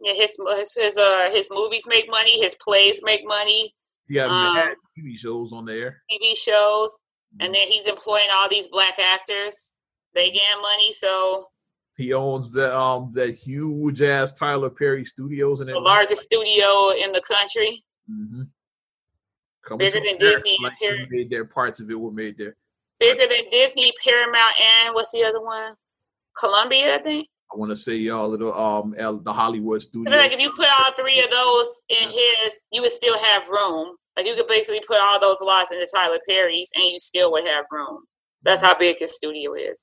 Yeah. 0.00 0.12
Yeah, 0.12 0.20
his 0.22 0.36
his 0.56 0.74
his, 0.74 0.98
uh, 0.98 1.30
his 1.32 1.48
movies 1.50 1.84
make 1.86 2.08
money. 2.10 2.40
His 2.40 2.54
plays 2.56 3.00
make 3.02 3.26
money. 3.26 3.74
Got 4.12 4.30
Um, 4.30 4.74
TV 4.98 5.16
shows 5.16 5.52
on 5.52 5.64
there. 5.64 6.02
TV 6.10 6.36
shows, 6.36 6.96
and 7.40 7.54
then 7.54 7.66
he's 7.68 7.86
employing 7.86 8.28
all 8.32 8.48
these 8.48 8.68
black 8.68 8.98
actors. 8.98 9.76
They 10.14 10.30
get 10.30 10.42
money, 10.62 10.92
so 10.92 11.46
He 11.96 12.12
owns 12.12 12.52
the 12.52 12.76
um 12.76 13.10
that 13.14 13.34
huge 13.34 14.02
ass 14.02 14.32
Tyler 14.32 14.70
Perry 14.70 15.04
Studios 15.04 15.60
and 15.60 15.68
the 15.70 15.80
largest 15.80 16.22
studio 16.22 16.90
in 16.90 17.10
the 17.12 17.22
country. 17.22 17.82
Mm-hmm. 18.10 18.42
Bigger 19.78 19.98
than 20.06 20.18
Disney, 20.18 20.56
Like 20.62 20.74
Perry. 20.80 21.06
made 21.10 21.30
there. 21.30 21.44
Parts 21.44 21.80
of 21.80 21.90
it 21.90 21.98
were 21.98 22.12
made 22.12 22.38
there. 22.38 22.54
Bigger 23.00 23.26
than 23.26 23.50
Disney, 23.50 23.92
Paramount, 24.04 24.54
and 24.60 24.94
what's 24.94 25.10
the 25.10 25.24
other 25.24 25.40
one? 25.42 25.74
Columbia, 26.38 26.94
I 26.94 26.98
think. 26.98 27.28
I 27.52 27.56
want 27.56 27.70
to 27.70 27.76
say 27.76 27.94
y'all 27.96 28.28
little 28.28 28.52
um 28.52 28.94
the 28.96 29.32
Hollywood 29.32 29.82
studio. 29.82 30.16
like 30.16 30.32
if 30.32 30.40
you 30.40 30.50
put 30.50 30.66
all 30.78 30.92
three 30.92 31.20
of 31.20 31.30
those 31.30 31.84
in 31.88 32.08
his, 32.08 32.66
you 32.72 32.82
would 32.82 32.90
still 32.90 33.16
have 33.18 33.48
room. 33.48 33.94
Like 34.16 34.26
you 34.26 34.34
could 34.34 34.48
basically 34.48 34.80
put 34.86 34.98
all 34.98 35.20
those 35.20 35.36
lots 35.42 35.72
into 35.72 35.86
Tyler 35.94 36.18
Perry's, 36.28 36.70
and 36.74 36.84
you 36.84 36.98
still 36.98 37.30
would 37.32 37.46
have 37.46 37.66
room. 37.70 38.00
That's 38.42 38.62
how 38.62 38.76
big 38.76 38.98
his 38.98 39.14
studio 39.14 39.54
is. 39.54 39.76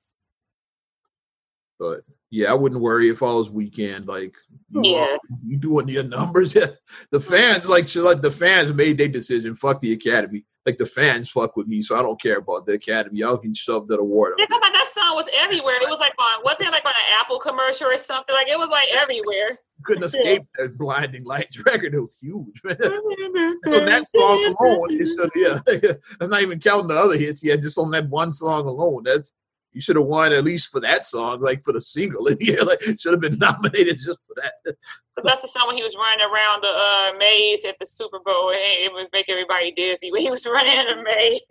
But 1.79 2.01
yeah, 2.31 2.49
I 2.51 2.53
wouldn't 2.53 2.81
worry 2.81 3.09
if 3.09 3.21
I 3.21 3.31
was 3.31 3.49
Weeknd. 3.49 4.07
Like 4.07 4.35
you, 4.71 4.81
Yeah. 4.83 5.17
you 5.45 5.57
doing 5.57 5.87
your 5.87 6.03
numbers. 6.03 6.55
The 7.11 7.19
fans 7.19 7.67
like 7.67 7.93
like 7.95 8.21
the 8.21 8.31
fans 8.31 8.73
made 8.73 8.97
their 8.97 9.07
decision. 9.07 9.55
Fuck 9.55 9.81
the 9.81 9.93
academy. 9.93 10.45
Like 10.65 10.77
the 10.77 10.85
fans 10.85 11.29
fuck 11.29 11.57
with 11.57 11.67
me, 11.67 11.81
so 11.81 11.97
I 11.97 12.01
don't 12.01 12.21
care 12.21 12.37
about 12.37 12.65
the 12.65 12.73
academy. 12.73 13.19
Y'all 13.19 13.37
can 13.37 13.53
shove 13.53 13.87
that 13.89 13.99
award. 13.99 14.35
Yeah, 14.37 14.45
come 14.45 14.61
on, 14.63 14.71
that 14.71 14.87
song 14.87 15.15
was 15.15 15.27
everywhere. 15.37 15.75
It 15.81 15.89
was 15.89 15.99
like 15.99 16.13
on, 16.17 16.41
wasn't 16.43 16.69
it 16.69 16.71
like 16.71 16.85
on 16.85 16.91
an 16.91 17.19
Apple 17.19 17.37
commercial 17.37 17.87
or 17.87 17.97
something? 17.97 18.33
Like 18.33 18.47
it 18.47 18.57
was 18.57 18.69
like 18.69 18.87
everywhere. 18.93 19.57
Couldn't 19.83 20.03
escape 20.03 20.43
that 20.57 20.77
blinding 20.77 21.25
lights 21.25 21.59
record. 21.65 21.93
It 21.93 21.99
was 21.99 22.17
huge, 22.21 22.61
man. 22.63 22.77
So 22.79 23.83
that 23.83 24.05
song 24.15 24.55
alone, 24.59 24.87
it 24.91 25.05
should, 25.05 25.19
uh, 25.19 25.29
yeah, 25.35 25.93
that's 26.19 26.31
not 26.31 26.41
even 26.41 26.59
counting 26.59 26.87
the 26.87 26.93
other 26.93 27.17
hits. 27.17 27.43
Yeah, 27.43 27.57
just 27.57 27.77
on 27.77 27.91
that 27.91 28.07
one 28.07 28.31
song 28.31 28.65
alone, 28.65 29.03
that's 29.03 29.33
you 29.73 29.81
should 29.81 29.95
have 29.95 30.05
won 30.05 30.31
at 30.31 30.43
least 30.43 30.69
for 30.69 30.79
that 30.81 31.05
song, 31.05 31.41
like 31.41 31.63
for 31.63 31.73
the 31.73 31.81
single. 31.81 32.27
And 32.27 32.37
yeah, 32.41 32.61
like 32.61 32.81
should 32.99 33.11
have 33.13 33.19
been 33.21 33.37
nominated 33.37 33.97
just 33.97 34.19
for 34.27 34.35
that. 34.37 34.75
that's 35.23 35.41
the 35.41 35.47
song 35.47 35.67
when 35.67 35.77
he 35.77 35.83
was 35.83 35.95
running 35.95 36.25
around 36.25 36.61
the 36.63 36.69
uh, 36.69 37.17
maze 37.17 37.65
at 37.65 37.77
the 37.79 37.85
Super 37.85 38.19
Bowl, 38.23 38.49
and 38.51 38.59
it 38.59 38.93
was 38.93 39.09
making 39.13 39.33
everybody 39.33 39.71
dizzy 39.71 40.11
when 40.11 40.21
he 40.21 40.29
was 40.29 40.45
running 40.51 40.77
in 40.77 40.87
the 40.97 41.03
maze. 41.03 41.41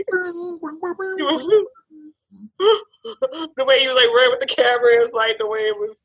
Was- 1.20 1.66
the 3.56 3.64
way 3.64 3.80
he 3.80 3.86
was 3.88 3.96
like 3.96 4.08
running 4.14 4.30
with 4.30 4.40
the 4.40 4.46
camera 4.54 4.94
is 5.02 5.12
like 5.12 5.38
the 5.38 5.46
way 5.48 5.60
it 5.60 5.76
was. 5.76 6.04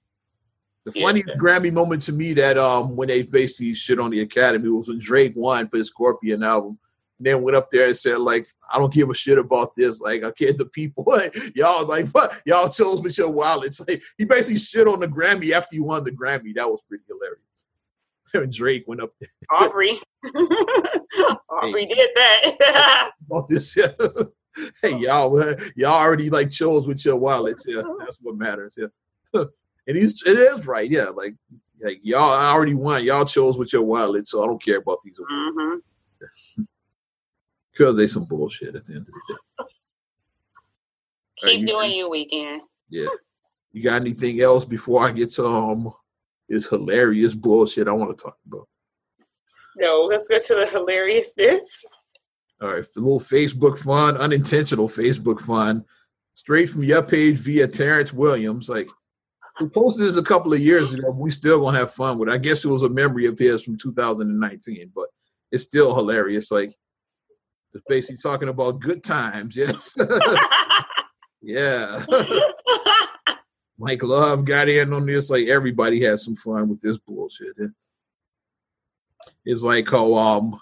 The 0.86 1.00
Yeah. 1.00 1.12
Grammy 1.38 1.72
moment 1.72 2.02
to 2.04 2.14
me 2.14 2.34
that 2.34 2.58
um 2.58 2.96
when 2.96 3.10
they 3.10 3.22
basically 3.24 3.74
shit 3.76 4.00
on 4.00 4.10
the 4.12 4.22
Academy 4.22 4.70
was 4.70 4.88
when 4.88 5.00
Drake 5.00 5.34
won 5.36 5.68
for 5.68 5.78
his 5.78 5.90
Scorpion 5.90 6.44
album. 6.44 6.80
Then 7.20 7.42
went 7.42 7.58
up 7.58 7.72
there 7.72 7.88
and 7.88 7.98
said 7.98 8.20
like, 8.20 8.48
I 8.72 8.78
don't 8.78 8.94
give 8.94 9.10
a 9.10 9.16
shit 9.16 9.38
about 9.38 9.76
this. 9.76 10.00
Like, 10.00 10.24
I 10.24 10.32
care 10.32 10.54
the 10.54 10.66
people. 10.66 11.06
y'all 11.56 11.86
like, 11.86 12.08
what? 12.10 12.42
Y'all 12.46 12.70
chose 12.70 13.02
with 13.02 13.18
your 13.18 13.32
wallets. 13.32 13.80
Like, 13.80 14.04
he 14.18 14.26
basically 14.26 14.60
shit 14.60 14.88
on 14.88 15.00
the 15.00 15.08
Grammy 15.08 15.52
after 15.52 15.76
he 15.76 15.80
won 15.80 16.04
the 16.04 16.12
Grammy. 16.12 16.54
That 16.56 16.70
was 16.70 16.82
pretty 16.88 17.04
hilarious. 17.08 17.42
And 18.34 18.52
Drake 18.54 18.86
went 18.88 19.02
up 19.02 19.12
there. 19.20 19.30
Aubrey. 19.52 19.98
Aubrey 21.50 21.82
hey. 21.82 21.96
did 21.96 22.10
that. 22.16 23.12
about 23.26 23.48
this, 23.48 23.76
yeah. 23.76 23.92
hey, 24.82 24.98
y'all, 24.98 25.56
y'all 25.76 25.94
already 25.94 26.30
like 26.30 26.50
chose 26.50 26.88
with 26.88 27.04
your 27.06 27.18
wallets. 27.18 27.64
Yeah, 27.68 27.84
that's 28.00 28.18
what 28.22 28.36
matters. 28.36 28.78
Yeah, 28.78 28.88
and 29.34 29.98
he's 29.98 30.22
it 30.26 30.38
is 30.38 30.68
right. 30.68 30.90
Yeah, 30.90 31.10
like 31.10 31.36
like 31.82 32.00
y'all 32.02 32.32
I 32.32 32.50
already 32.50 32.74
won. 32.74 33.04
Y'all 33.04 33.26
chose 33.26 33.58
with 33.58 33.72
your 33.72 33.84
wallet, 33.84 34.28
so 34.28 34.44
I 34.44 34.48
don't 34.48 34.62
care 34.62 34.80
about 34.80 35.00
these. 35.04 35.16
Mm-hmm. 35.18 36.64
Because 37.78 37.98
they 37.98 38.08
some 38.08 38.26
bullshit 38.26 38.76
at 38.76 38.86
the 38.86 38.94
end 38.94 39.02
of 39.02 39.08
the 39.08 39.36
day. 39.60 39.66
Keep 41.38 41.60
right, 41.60 41.68
doing 41.68 41.98
your 41.98 42.10
weekend. 42.10 42.62
Yeah. 42.90 43.10
You 43.72 43.84
got 43.84 44.02
anything 44.02 44.42
else 44.42 44.66
before 44.66 45.08
I 45.08 45.12
get 45.12 45.30
to 45.32 45.46
um 45.46 45.94
this 46.50 46.68
hilarious 46.68 47.36
bullshit 47.36 47.88
I 47.88 47.92
want 47.92 48.18
to 48.18 48.24
talk 48.24 48.38
about? 48.48 48.68
No, 49.76 50.08
let's 50.10 50.28
go 50.28 50.40
to 50.40 50.66
the 50.66 50.68
hilariousness. 50.72 51.86
All 52.62 52.70
right, 52.70 52.84
a 52.84 53.00
little 53.00 53.20
Facebook 53.20 53.78
fun, 53.78 54.18
unintentional 54.18 54.88
Facebook 54.88 55.40
fun, 55.40 55.86
straight 56.34 56.70
from 56.70 56.84
your 56.84 57.04
page 57.04 57.38
via 57.38 57.68
Terrence 57.68 58.12
Williams. 58.12 58.68
Like, 58.68 58.90
we 59.62 59.70
posted 59.70 60.08
this 60.08 60.18
a 60.18 60.24
couple 60.24 60.54
of 60.54 60.60
years 60.60 60.94
ago. 60.94 61.12
we 61.12 61.30
still 61.30 61.60
gonna 61.60 61.78
have 61.78 61.92
fun 61.92 62.18
with 62.18 62.30
it. 62.30 62.32
I 62.32 62.38
guess 62.38 62.66
it 62.66 62.70
was 62.70 62.82
a 62.82 62.90
memory 62.90 63.28
of 63.28 63.38
his 63.38 63.63
from 63.63 63.78
2019, 63.78 64.92
but 64.96 65.10
it's 65.52 65.63
still 65.63 65.94
hilarious. 65.94 66.50
Like, 66.50 66.72
it's 67.74 67.84
basically 67.88 68.18
talking 68.18 68.50
about 68.50 68.80
good 68.80 69.04
times. 69.04 69.56
Yes. 69.56 69.94
yeah. 71.42 72.06
Mike 73.78 74.04
Love 74.04 74.46
got 74.46 74.70
in 74.70 74.94
on 74.94 75.06
this. 75.06 75.30
Like 75.30 75.48
everybody 75.48 76.02
had 76.02 76.20
some 76.20 76.36
fun 76.36 76.70
with 76.70 76.82
this 76.82 76.98
bullshit. 76.98 77.56
It's 79.46 79.64
like 79.64 79.90
how 79.90 80.16
um 80.16 80.60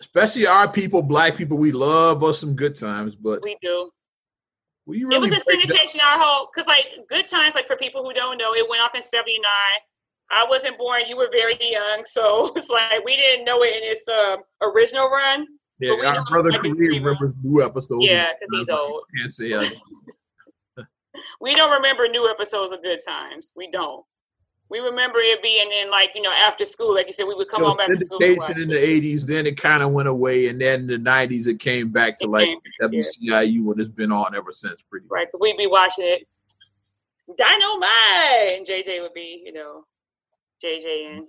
especially 0.00 0.46
our 0.46 0.70
people, 0.70 1.02
black 1.02 1.36
people, 1.36 1.58
we 1.58 1.72
love 1.72 2.22
us 2.22 2.40
some 2.40 2.54
good 2.54 2.74
times, 2.74 3.16
but 3.16 3.42
we 3.42 3.56
do. 3.62 3.90
We 4.86 5.04
really 5.04 5.28
it 5.28 5.30
was 5.30 5.42
a 5.42 5.56
syndication 5.56 6.02
our 6.02 6.18
whole 6.18 6.48
because 6.52 6.66
like 6.66 6.86
good 7.08 7.26
times, 7.26 7.54
like 7.54 7.66
for 7.66 7.76
people 7.76 8.02
who 8.02 8.14
don't 8.14 8.38
know, 8.38 8.54
it 8.54 8.68
went 8.70 8.82
off 8.82 8.94
in 8.94 9.02
'79. 9.02 9.44
I 10.30 10.46
wasn't 10.48 10.78
born; 10.78 11.02
you 11.08 11.16
were 11.16 11.28
very 11.30 11.58
young, 11.60 12.02
so 12.06 12.52
it's 12.56 12.70
like 12.70 13.04
we 13.04 13.16
didn't 13.16 13.44
know 13.44 13.62
it 13.62 13.76
in 13.76 13.90
its 13.90 14.08
um, 14.08 14.38
original 14.62 15.10
run. 15.10 15.46
Yeah, 15.80 15.92
our 16.06 16.24
brother 16.24 16.50
Kareem 16.50 16.76
remembers 16.76 17.34
new 17.42 17.64
episodes. 17.64 18.06
Yeah, 18.06 18.32
because 18.32 18.66
he's 18.66 18.68
old. 18.68 19.02
Can't 19.16 19.32
say. 19.32 19.54
We 21.40 21.54
don't 21.56 21.72
remember 21.72 22.06
new 22.06 22.28
episodes 22.28 22.72
of 22.72 22.82
Good 22.82 23.00
Times. 23.04 23.52
We 23.56 23.68
don't. 23.68 24.04
We 24.68 24.80
remember 24.80 25.18
it 25.18 25.42
being 25.42 25.70
in 25.72 25.90
like 25.90 26.10
you 26.14 26.22
know 26.22 26.32
after 26.46 26.64
school, 26.64 26.94
like 26.94 27.06
you 27.06 27.12
said, 27.12 27.24
we 27.24 27.34
would 27.34 27.48
come 27.48 27.64
home 27.64 27.78
after 27.80 27.96
school. 27.96 28.18
Syndication 28.20 28.62
in 28.62 28.68
the 28.68 28.74
'80s, 28.74 29.22
then 29.22 29.46
it 29.46 29.56
kind 29.56 29.82
of 29.82 29.92
went 29.92 30.08
away, 30.08 30.48
and 30.48 30.60
then 30.60 30.80
in 30.80 30.86
the 30.86 30.98
'90s 30.98 31.46
it 31.46 31.58
came 31.58 31.90
back 31.90 32.18
to 32.18 32.26
it 32.26 32.30
like 32.30 32.48
WCIU, 32.82 33.72
and 33.72 33.80
it's 33.80 33.88
been 33.88 34.12
on 34.12 34.34
ever 34.34 34.52
since. 34.52 34.82
Pretty 34.82 35.06
right. 35.08 35.26
We'd 35.40 35.56
be 35.56 35.66
watching 35.66 36.04
it. 36.06 36.28
Dynamite, 37.36 38.58
and 38.58 38.66
JJ 38.66 39.02
would 39.02 39.14
be, 39.14 39.42
you 39.44 39.52
know, 39.52 39.84
JJ 40.62 41.16
and 41.16 41.28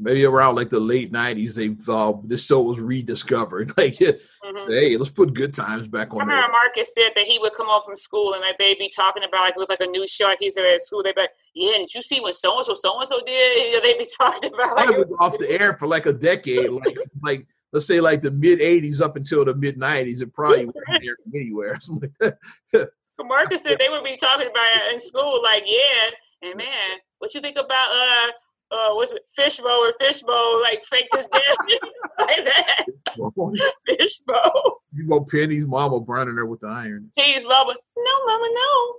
maybe 0.00 0.24
around 0.24 0.54
like 0.54 0.70
the 0.70 0.80
late 0.80 1.12
'90s, 1.12 1.54
they 1.54 1.92
uh, 1.92 2.14
this 2.24 2.44
show 2.44 2.62
was 2.62 2.80
rediscovered. 2.80 3.72
Like, 3.80 3.94
mm-hmm. 3.94 4.70
hey, 4.70 4.96
let's 4.98 5.10
put 5.10 5.32
good 5.32 5.54
times 5.54 5.88
back 5.88 6.12
on. 6.12 6.20
I 6.20 6.24
remember 6.24 6.52
Marcus 6.52 6.92
said 6.94 7.12
that 7.16 7.24
he 7.24 7.38
would 7.38 7.54
come 7.54 7.66
home 7.66 7.82
from 7.82 7.96
school 7.96 8.34
and 8.34 8.42
like 8.42 8.58
they'd 8.58 8.78
be 8.78 8.90
talking 8.94 9.22
about 9.22 9.40
like 9.40 9.54
it 9.54 9.58
was 9.58 9.70
like 9.70 9.80
a 9.80 9.86
new 9.86 10.06
show. 10.06 10.26
Like 10.26 10.38
he 10.40 10.50
said 10.50 10.64
at 10.66 10.82
school, 10.82 11.02
they'd 11.02 11.14
be 11.14 11.22
like, 11.22 11.30
"Yeah, 11.54 11.78
did 11.78 11.94
you 11.94 12.02
see 12.02 12.20
what 12.20 12.34
so 12.34 12.56
and 12.56 12.66
so, 12.66 12.74
so 12.74 12.98
and 12.98 13.08
so 13.08 13.20
did?" 13.24 13.82
They'd 13.84 13.96
be 13.96 14.06
talking 14.18 14.52
about. 14.52 14.76
Like, 14.76 14.90
it 14.90 14.98
was 14.98 15.16
off 15.18 15.38
the 15.38 15.50
air 15.50 15.74
for 15.74 15.86
like 15.86 16.06
a 16.06 16.12
decade, 16.12 16.68
like 16.68 16.96
like 17.22 17.46
let's 17.72 17.86
say 17.86 18.00
like 18.00 18.20
the 18.20 18.30
mid 18.30 18.58
'80s 18.58 19.00
up 19.00 19.16
until 19.16 19.44
the 19.44 19.54
mid 19.54 19.78
'90s. 19.78 20.20
It 20.20 20.34
probably 20.34 20.66
wasn't 20.66 20.84
airing 20.88 21.16
anywhere. 21.34 21.78
Marcus 23.24 23.62
said 23.62 23.78
they 23.78 23.88
would 23.88 24.04
be 24.04 24.16
talking 24.16 24.48
about 24.48 24.66
it 24.76 24.94
in 24.94 25.00
school, 25.00 25.40
like, 25.42 25.62
"Yeah, 25.64 26.48
and 26.48 26.56
man, 26.56 26.98
what 27.18 27.32
you 27.32 27.40
think 27.40 27.56
about 27.56 27.90
uh." 27.90 28.32
Uh, 28.70 28.92
what's 28.92 29.12
it, 29.12 29.22
Fishbowl 29.34 29.68
or 29.68 29.92
Fishbowl, 29.98 30.60
like 30.62 30.82
fake 30.84 31.08
this 31.12 31.26
death 31.28 31.56
like 32.20 32.44
that. 32.44 32.84
Fishbowl. 33.86 34.82
You 34.92 35.08
go 35.08 35.24
Penny's 35.24 35.66
mama 35.66 36.00
burning 36.00 36.36
her 36.36 36.46
with 36.46 36.60
the 36.60 36.68
iron. 36.68 37.10
He's 37.16 37.44
mama. 37.44 37.74
No, 37.96 38.26
mama, 38.26 38.48
no. 38.54 38.94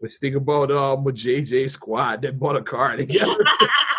Let's 0.00 0.18
think 0.18 0.36
about 0.36 0.70
um 0.70 1.06
a 1.06 1.10
JJ 1.10 1.70
squad 1.70 2.22
that 2.22 2.38
bought 2.38 2.56
a 2.56 2.62
car 2.62 2.96
together. 2.96 3.36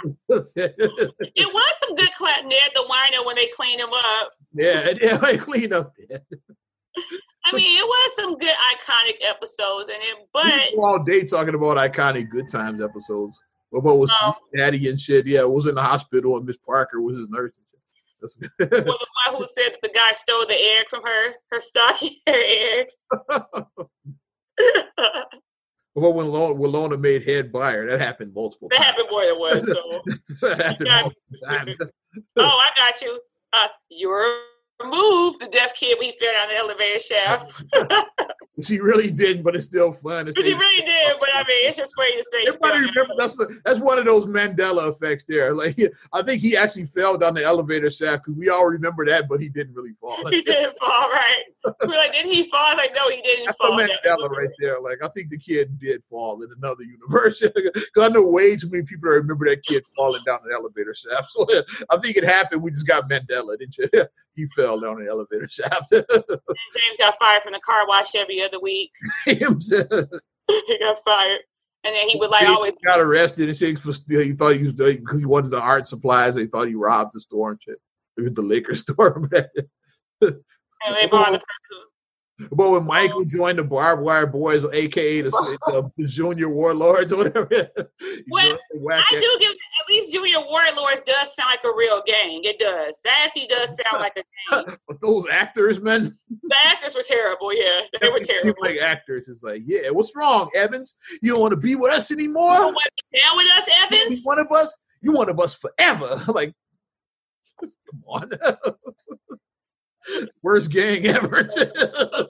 it 0.30 1.54
was 1.54 1.74
some 1.80 1.96
good 1.96 2.12
clap 2.18 2.44
Ned 2.44 2.70
the 2.74 2.86
Wino 2.90 3.26
when 3.26 3.36
they 3.36 3.48
cleaned 3.56 3.82
him 3.82 3.90
up. 3.90 4.32
Yeah, 4.54 4.94
yeah, 5.02 5.18
they 5.18 5.38
cleaned 5.38 5.74
up. 5.74 5.94
I 7.46 7.56
mean, 7.56 7.78
it 7.78 7.86
was 7.86 8.16
some 8.16 8.38
good 8.38 8.56
iconic 8.76 9.28
episodes, 9.28 9.90
and 9.90 9.98
it 10.02 10.28
but 10.32 10.74
all 10.78 11.04
day 11.04 11.24
talking 11.24 11.56
about 11.56 11.78
iconic 11.78 12.30
good 12.30 12.50
times 12.50 12.82
episodes. 12.82 13.38
What 13.82 13.98
was 13.98 14.14
um, 14.24 14.34
daddy 14.56 14.90
and 14.90 15.00
shit? 15.00 15.26
Yeah, 15.26 15.42
it 15.42 15.50
was 15.50 15.66
in 15.68 15.76
the 15.76 15.82
hospital 15.82 16.38
and 16.38 16.46
Miss 16.46 16.58
Parker 16.58 17.02
was 17.02 17.18
his 17.18 17.28
nurse. 17.30 17.54
well, 18.22 18.30
the 18.60 19.08
one 19.28 19.38
who 19.38 19.46
said 19.58 19.76
the 19.82 19.90
guy 19.90 20.12
stole 20.14 20.46
the 20.48 20.54
egg 20.54 20.86
from 20.90 21.04
her, 21.04 21.34
her 21.52 21.60
stocking, 21.60 22.16
her 22.28 22.34
egg. 22.36 22.88
well, 25.96 26.14
when 26.14 26.28
Lona, 26.28 26.54
when 26.54 26.72
Lona 26.72 26.98
made 26.98 27.26
head 27.26 27.52
buyer, 27.52 27.90
that 27.90 28.00
happened 28.00 28.34
multiple 28.34 28.70
that 28.70 28.78
times. 28.78 28.88
happened 28.88 29.08
more 29.12 29.26
than 29.26 29.40
once. 29.40 29.68
So. 29.68 30.48
that 30.50 30.62
happened 30.62 30.90
multiple 30.90 31.48
times. 31.48 31.76
oh, 32.38 32.62
I 32.62 32.70
got 32.78 33.02
you. 33.02 33.20
Uh, 33.52 33.68
you're 33.90 34.38
removed 34.82 35.42
the 35.42 35.48
deaf 35.52 35.76
kid 35.76 35.98
we 36.00 36.12
fell 36.12 36.34
down 36.34 36.48
the 36.50 36.58
elevator 36.58 37.00
shaft. 37.00 37.64
she 38.62 38.80
really 38.80 39.10
didn't, 39.10 39.42
but 39.42 39.56
it's 39.56 39.66
still 39.66 39.94
fun. 39.94 40.28
To 40.28 40.34
she 40.34 40.54
really 40.54 40.86
did, 40.86 41.16
but 41.20 41.30
I 41.34 41.40
mean, 41.40 41.68
it's 41.68 41.76
just 41.76 41.96
funny 41.96 42.16
to 42.16 42.24
say. 42.24 42.46
Everybody 42.48 42.82
remember 42.82 43.16
that's 43.18 43.36
the, 43.36 43.60
that's 43.66 43.80
one 43.80 43.98
of 43.98 44.06
those 44.06 44.28
Mandela 44.28 44.90
effects 44.90 45.26
there. 45.28 45.54
Like 45.64 45.80
I 46.12 46.22
think 46.24 46.42
he 46.42 46.58
actually 46.58 46.88
fell 46.88 47.18
down 47.18 47.36
the 47.36 47.44
elevator 47.44 47.90
shaft 47.90 48.26
because 48.26 48.38
we 48.38 48.50
all 48.50 48.66
remember 48.66 49.06
that, 49.06 49.30
but 49.30 49.40
he 49.40 49.48
didn't 49.48 49.76
really 49.76 49.94
fall. 50.02 50.18
he 50.30 50.42
didn't 50.42 50.76
fall, 50.78 51.10
right? 51.10 51.44
We're 51.84 51.96
like, 51.96 52.12
did 52.12 52.26
he 52.26 52.44
fall? 52.44 52.76
Like, 52.76 52.92
no, 52.94 53.10
he 53.10 53.22
didn't 53.22 53.46
that's 53.46 53.58
fall. 53.58 53.80
Mandela 53.80 54.30
right 54.30 54.50
there. 54.60 54.82
Like 54.82 54.98
I 55.02 55.08
think 55.10 55.30
the 55.30 55.38
kid 55.38 55.80
did 55.80 56.04
fall 56.10 56.42
in 56.44 56.50
another 56.58 56.84
universe 56.84 57.40
because 57.56 57.88
I 57.98 58.10
know 58.10 58.28
way 58.28 58.58
too 58.58 58.70
many 58.72 58.84
people 58.84 59.10
to 59.10 59.16
remember 59.16 59.48
that 59.48 59.64
kid 59.64 59.86
falling 59.96 60.24
down 60.26 60.40
the 60.46 60.54
elevator 60.54 60.94
shaft. 60.94 61.32
So 61.34 61.48
I 61.90 61.98
think 61.98 62.18
it 62.18 62.24
happened. 62.24 62.62
We 62.62 62.72
just 62.72 62.88
got 62.88 63.10
Mandela, 63.10 63.58
didn't 63.58 63.78
you? 63.78 63.90
He 64.36 64.46
fell 64.48 64.80
down 64.80 65.04
the 65.04 65.10
elevator 65.10 65.48
shaft. 65.48 65.90
James 65.92 66.98
got 66.98 67.16
fired 67.20 67.44
from 67.44 67.54
the 67.54 67.60
car 67.60 67.88
wash 67.88 68.16
every 68.16 68.42
other 68.42 68.60
week. 68.60 68.92
he 69.26 69.36
got 69.36 71.00
fired. 71.06 71.40
And 71.86 71.94
then 71.94 72.08
he 72.08 72.18
would 72.18 72.30
like 72.30 72.48
he 72.48 72.54
always 72.54 72.74
got 72.86 73.02
arrested 73.02 73.50
and 73.50 73.58
shit 73.58 73.78
for. 73.78 73.92
He 74.08 74.32
thought 74.34 74.56
he 74.56 74.64
was 74.64 74.74
doing 74.74 74.98
because 74.98 75.20
he 75.20 75.26
wanted 75.26 75.52
the 75.52 75.60
art 75.60 75.88
supplies. 75.88 76.36
They 76.36 76.46
thought 76.46 76.70
he 76.70 76.76
robbed 76.76 77.12
the 77.14 77.20
store 77.20 77.52
and 77.52 77.60
shit. 77.62 77.78
It 78.18 78.22
was 78.22 78.34
the 78.34 78.42
liquor 78.42 78.74
store. 78.76 79.30
and 80.22 80.36
they 80.96 81.08
bought 81.08 81.34
the 81.34 81.42
but 82.52 82.72
when 82.72 82.86
Michael 82.86 83.26
joined 83.26 83.60
the 83.60 83.64
Barbed 83.64 84.02
Wire 84.02 84.26
Boys, 84.26 84.66
aka 84.66 85.22
the, 85.22 85.92
the 85.98 86.08
Junior 86.08 86.50
Warlords 86.50 87.12
or 87.14 87.18
whatever, 87.18 87.48
well, 88.30 88.58
I 88.92 89.04
do 89.12 89.38
give 89.40 89.52
at 89.52 89.90
least 89.90 90.12
Junior 90.12 90.40
Warlords 90.40 91.04
does 91.04 91.36
sound 91.36 91.50
like 91.52 91.64
a 91.64 91.76
real 91.76 92.02
gang. 92.06 92.42
It 92.44 92.60
does. 92.60 93.00
That 93.04 93.24
actually 93.26 93.48
does 93.48 93.78
sound 93.92 94.02
like 94.02 94.18
a 94.18 94.24
gang. 94.66 94.78
but 94.88 95.02
those 95.02 95.28
actors, 95.32 95.82
man, 95.82 96.18
the 96.30 96.56
actors 96.66 96.96
were 96.96 97.04
terrible. 97.08 97.54
Yeah, 97.54 97.82
they 98.02 98.10
were 98.10 98.20
terrible. 98.20 98.54
Like 98.62 98.78
actors, 98.80 99.28
is 99.28 99.42
like, 99.44 99.62
yeah, 99.66 99.90
what's 99.90 100.16
wrong, 100.16 100.50
Evans? 100.56 100.96
You 101.22 101.34
don't 101.34 101.42
want 101.42 101.52
to 101.54 101.60
be 101.60 101.76
with 101.76 101.92
us 101.92 102.12
anymore. 102.12 102.52
You 102.52 102.58
don't 102.60 102.74
want 102.74 102.90
to 102.98 103.04
be 103.12 103.20
down 103.20 103.38
with 103.38 103.48
us, 103.58 103.70
Evans. 103.86 104.20
You 104.20 104.24
one 104.24 104.40
of 104.40 104.52
us. 104.52 104.78
You 105.02 105.12
one 105.12 105.30
of 105.30 105.40
us 105.40 105.56
forever. 105.56 106.16
like, 106.30 106.54
come 107.60 108.04
on. 108.08 108.30
Worst 110.42 110.72
gang 110.72 111.06
ever. 111.06 111.50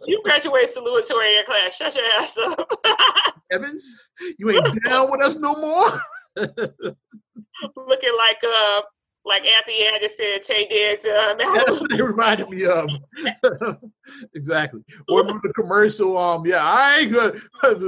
you 0.06 0.22
graduated 0.24 0.70
salutatory 0.70 1.40
in 1.40 1.46
class. 1.46 1.76
Shut 1.76 1.96
your 1.96 2.06
ass 2.20 2.38
up. 2.38 2.72
Evans, 3.52 3.86
you 4.40 4.50
ain't 4.50 4.84
down 4.84 5.12
with 5.12 5.24
us 5.24 5.38
no 5.38 5.54
more. 5.56 6.02
Looking 7.76 8.14
like 8.18 8.42
uh 8.44 8.82
like 9.26 9.44
Anthony 9.46 9.88
Anderson, 9.88 10.26
Taye 10.40 10.70
Diggs. 10.70 11.06
Uh, 11.06 11.34
That's 11.56 11.82
what 11.82 11.92
it 11.92 12.04
reminded 12.04 12.50
me 12.50 12.66
of. 12.66 12.90
exactly. 14.36 14.82
Or 15.10 15.24
the 15.24 15.54
commercial? 15.56 16.18
Um, 16.18 16.46
yeah, 16.46 16.64
I 16.64 17.00
ain't 17.00 17.12
good. 17.12 17.42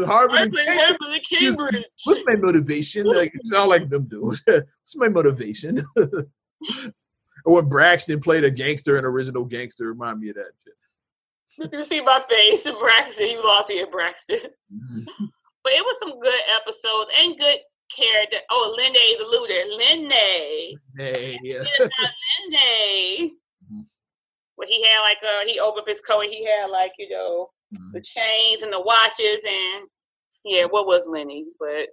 Harvard, 0.06 0.40
and 0.40 0.56
Cambridge. 0.56 1.30
Cambridge. 1.30 1.86
What's 2.06 2.22
my 2.26 2.36
motivation? 2.36 3.06
Like, 3.06 3.34
sound 3.44 3.70
like 3.70 3.90
them 3.90 4.06
dudes. 4.06 4.44
What's 4.46 4.96
my 4.96 5.10
motivation? 5.10 5.82
Or 7.46 7.56
when 7.56 7.70
Braxton 7.70 8.20
played 8.20 8.44
a 8.44 8.52
gangster 8.52 8.98
in 8.98 9.06
original 9.06 9.46
gangster, 9.46 9.88
remind 9.88 10.20
me 10.20 10.30
of 10.30 10.36
that 10.36 10.52
shit. 10.64 10.74
You 11.72 11.86
see 11.86 12.02
my 12.02 12.20
face, 12.30 12.70
Braxton. 12.80 13.28
You 13.28 13.44
lost 13.44 13.70
me 13.70 13.80
at 13.80 13.92
Braxton. 13.92 14.40
Mm-hmm. 14.74 15.26
But 15.64 15.74
it 15.74 15.84
was 15.84 15.98
some 15.98 16.20
good 16.20 16.42
episodes 16.56 17.10
and 17.24 17.40
good 17.40 17.58
character. 17.90 18.38
Oh, 18.52 18.76
Linda 18.78 19.00
the 19.18 19.26
Looter. 19.32 19.66
Linda. 19.76 20.78
Hey, 20.96 21.40
yeah. 21.42 21.64
Mhm. 22.54 23.86
Where 24.58 24.68
he 24.68 24.84
had 24.84 25.02
like 25.02 25.18
uh 25.24 25.46
he 25.48 25.60
opened 25.60 25.82
up 25.82 25.88
his 25.88 26.02
coat 26.02 26.22
and 26.26 26.32
he 26.32 26.46
had 26.46 26.68
like, 26.68 26.92
you 27.00 27.10
know, 27.10 27.50
the 27.94 28.02
chains 28.02 28.62
and 28.62 28.72
the 28.72 28.80
watches 28.80 29.44
and 29.44 29.88
yeah, 30.44 30.66
what 30.66 30.86
was 30.86 31.08
Lenny? 31.08 31.46
But 31.60 31.90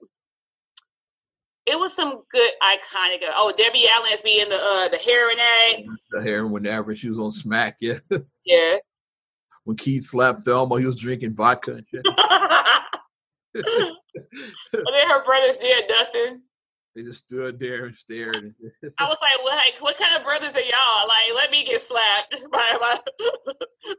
it 1.67 1.79
was 1.79 1.95
some 1.95 2.23
good 2.31 2.51
iconic. 2.63 3.23
Oh, 3.35 3.53
Debbie 3.57 3.87
Allen's 3.89 4.23
being 4.23 4.49
the 4.49 4.57
uh 4.57 4.89
the 4.89 4.99
heroin 4.99 5.37
addict. 5.39 5.91
The 6.11 6.49
whenever 6.51 6.95
she 6.97 7.09
was 7.09 7.19
on 7.19 7.31
Smack, 7.31 7.77
yeah. 7.81 7.99
Yeah. 8.45 8.79
when 9.65 9.77
Keith 9.77 10.05
slapped 10.05 10.43
Thelma, 10.43 10.81
he 10.81 10.87
was 10.87 10.97
drinking 10.97 11.37
vodka 11.37 11.75
and 11.75 11.87
shit. 11.89 12.05
then 13.55 13.65
her 15.09 15.25
brothers 15.25 15.59
did 15.59 15.85
nothing. 15.89 16.43
They 16.95 17.03
just 17.03 17.25
stood 17.25 17.59
there 17.59 17.85
and 17.87 17.95
stared. 17.95 18.55
I 18.99 19.05
was 19.07 19.17
like, 19.23 19.39
well, 19.43 19.57
like, 19.57 19.81
what 19.81 19.97
kind 19.97 20.15
of 20.15 20.25
brothers 20.25 20.55
are 20.57 20.61
y'all? 20.61 21.09
Like, 21.09 21.35
let 21.37 21.51
me 21.51 21.65
get 21.65 21.81
slapped. 21.81 22.37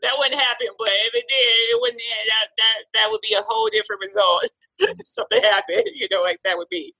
That 0.01 0.16
wouldn't 0.18 0.39
happen. 0.41 0.68
But 0.78 0.88
if 0.89 1.14
it 1.14 1.26
did, 1.28 1.36
it 1.36 1.82
wouldn't. 1.82 1.99
That 1.99 2.47
that 2.57 2.78
that 2.93 3.07
would 3.11 3.20
be 3.22 3.34
a 3.34 3.41
whole 3.41 3.70
different 3.70 4.01
result. 4.01 4.45
if 4.80 5.05
something 5.05 5.43
happened, 5.43 5.84
you 5.93 6.07
know, 6.09 6.22
like 6.22 6.39
that 6.45 6.57
would 6.57 6.70
be. 6.70 6.93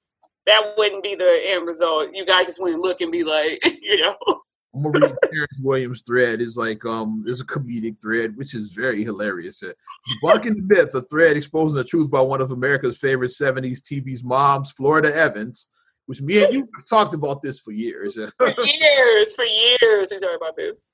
That 0.46 0.74
wouldn't 0.78 1.04
be 1.04 1.16
the 1.16 1.40
end 1.46 1.66
result. 1.66 2.10
You 2.14 2.26
guys 2.26 2.48
just 2.48 2.62
wouldn't 2.62 2.82
look 2.82 3.02
and 3.02 3.12
be 3.12 3.24
like, 3.24 3.64
you 3.82 4.02
know. 4.02 4.16
I'm 4.76 4.82
gonna 4.82 5.08
read 5.08 5.16
Terrence 5.32 5.60
Williams' 5.62 6.02
thread. 6.02 6.42
It's 6.42 6.58
like 6.58 6.84
um, 6.84 7.24
it's 7.28 7.42
a 7.42 7.46
comedic 7.46 8.02
thread, 8.02 8.36
which 8.36 8.56
is 8.56 8.74
very 8.74 9.04
hilarious. 9.04 9.62
Debunking 9.62 10.56
the 10.56 10.64
myth, 10.66 10.96
a 10.96 11.02
thread 11.04 11.38
exposing 11.38 11.76
the 11.76 11.84
truth 11.84 12.10
by 12.10 12.22
one 12.22 12.42
of 12.42 12.52
America's 12.52 12.98
favorite 12.98 13.30
'70s 13.30 13.82
TV's 13.82 14.24
moms, 14.24 14.72
Florida 14.72 15.16
Evans, 15.16 15.70
which 16.08 16.22
me 16.22 16.44
and 16.44 16.54
you 16.54 16.60
have 16.76 16.86
talked 16.90 17.14
about 17.14 17.44
this 17.44 17.60
for 17.60 17.72
years. 17.72 18.16
For 18.38 18.48
years, 18.48 19.36
for 19.36 19.46
years, 19.46 20.10
we 20.12 20.20
talked 20.20 20.38
about 20.38 20.58
this. 20.58 20.94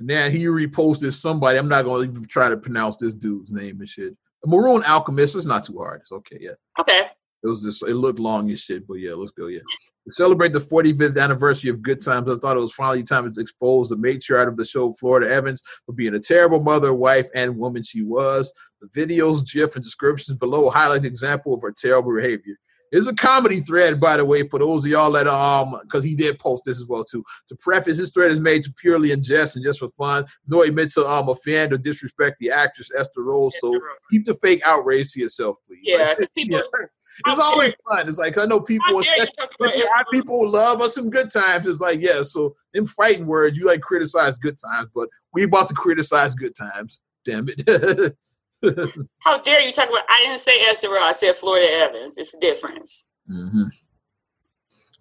And 0.00 0.08
then 0.08 0.30
he 0.30 0.44
reposted 0.44 1.12
somebody. 1.12 1.58
I'm 1.58 1.68
not 1.68 1.84
gonna 1.84 2.04
even 2.04 2.24
try 2.24 2.48
to 2.48 2.56
pronounce 2.56 2.96
this 2.96 3.14
dude's 3.14 3.52
name 3.52 3.80
and 3.80 3.88
shit. 3.88 4.16
Maroon 4.44 4.82
Alchemist. 4.84 5.36
It's 5.36 5.46
not 5.46 5.64
too 5.64 5.78
hard. 5.78 6.00
It's 6.02 6.12
okay. 6.12 6.38
Yeah. 6.40 6.52
Okay. 6.78 7.06
It 7.44 7.48
was 7.48 7.62
just 7.62 7.82
it 7.84 7.94
looked 7.94 8.18
long 8.18 8.50
as 8.50 8.60
shit, 8.60 8.86
but 8.86 8.94
yeah, 8.94 9.12
let's 9.14 9.32
go. 9.32 9.46
Yeah. 9.46 9.60
To 9.60 10.12
celebrate 10.12 10.52
the 10.52 10.58
45th 10.58 11.22
anniversary 11.22 11.70
of 11.70 11.82
Good 11.82 12.02
Times, 12.02 12.28
I 12.28 12.36
thought 12.36 12.56
it 12.56 12.60
was 12.60 12.74
finally 12.74 13.02
time 13.02 13.30
to 13.30 13.40
expose 13.40 13.90
the 13.90 13.96
matriarch 13.96 14.48
of 14.48 14.56
the 14.56 14.64
show, 14.64 14.92
Florida 14.92 15.30
Evans, 15.30 15.62
for 15.84 15.92
being 15.92 16.14
a 16.14 16.18
terrible 16.18 16.60
mother, 16.60 16.94
wife, 16.94 17.28
and 17.34 17.58
woman 17.58 17.82
she 17.82 18.02
was. 18.02 18.52
The 18.80 18.88
videos, 18.88 19.44
GIF, 19.44 19.76
and 19.76 19.84
descriptions 19.84 20.38
below 20.38 20.70
highlight 20.70 21.00
an 21.00 21.06
example 21.06 21.54
of 21.54 21.62
her 21.62 21.72
terrible 21.72 22.14
behavior. 22.14 22.56
There's 22.92 23.06
a 23.08 23.14
comedy 23.14 23.60
thread, 23.60 24.00
by 24.00 24.16
the 24.16 24.24
way, 24.24 24.48
for 24.48 24.58
those 24.58 24.84
of 24.84 24.90
y'all 24.90 25.12
that 25.12 25.26
um, 25.26 25.78
because 25.82 26.04
he 26.04 26.14
did 26.14 26.38
post 26.38 26.64
this 26.64 26.80
as 26.80 26.86
well 26.86 27.04
too. 27.04 27.22
To 27.48 27.56
preface, 27.56 27.98
this 27.98 28.10
thread 28.10 28.30
is 28.30 28.40
made 28.40 28.62
to 28.64 28.72
purely 28.72 29.12
in 29.12 29.22
jest 29.22 29.56
and 29.56 29.64
just 29.64 29.78
for 29.80 29.88
fun. 29.90 30.26
No 30.46 30.62
he 30.62 30.70
meant 30.70 30.90
to 30.92 31.06
um 31.06 31.28
offend 31.28 31.72
or 31.72 31.78
disrespect 31.78 32.36
the 32.40 32.50
actress 32.50 32.90
Esther 32.96 33.22
Rolle. 33.22 33.50
So 33.50 33.78
keep 34.10 34.24
the 34.24 34.34
fake 34.34 34.62
outrage 34.64 35.12
to 35.12 35.20
yourself, 35.20 35.56
please. 35.66 35.80
Yeah, 35.82 36.14
Like, 36.18 36.34
people. 36.34 36.58
yeah. 36.58 36.86
It's 37.26 37.40
always 37.40 37.74
fun. 37.88 38.08
It's 38.08 38.18
like 38.18 38.38
I 38.38 38.44
know 38.44 38.60
people, 38.60 38.86
How 38.86 38.92
you 38.92 39.00
especially 39.00 39.26
talk 39.38 39.50
about 39.58 39.68
especially 39.70 39.88
our 39.96 40.04
people 40.10 40.48
love 40.48 40.80
us 40.80 40.94
some 40.94 41.10
good 41.10 41.30
times. 41.32 41.66
It's 41.66 41.80
like 41.80 42.00
yeah, 42.00 42.22
so 42.22 42.54
in 42.74 42.86
fighting 42.86 43.26
words, 43.26 43.56
you 43.56 43.64
like 43.66 43.80
criticize 43.80 44.38
good 44.38 44.56
times, 44.58 44.88
but 44.94 45.08
we 45.32 45.42
about 45.44 45.68
to 45.68 45.74
criticize 45.74 46.34
good 46.34 46.54
times. 46.54 47.00
Damn 47.24 47.48
it. 47.48 48.16
How 49.20 49.38
dare 49.42 49.60
you 49.60 49.72
talk 49.72 49.88
about? 49.88 50.04
I 50.08 50.18
didn't 50.26 50.40
say 50.40 50.60
Esther. 50.62 50.88
I 50.90 51.12
said 51.12 51.36
Florida 51.36 51.66
Evans. 51.70 52.18
It's 52.18 52.34
a 52.34 52.40
difference. 52.40 53.04
hmm 53.26 53.64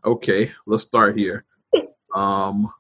Okay, 0.06 0.50
let's 0.66 0.84
start 0.84 1.18
here. 1.18 1.46
Um, 2.16 2.72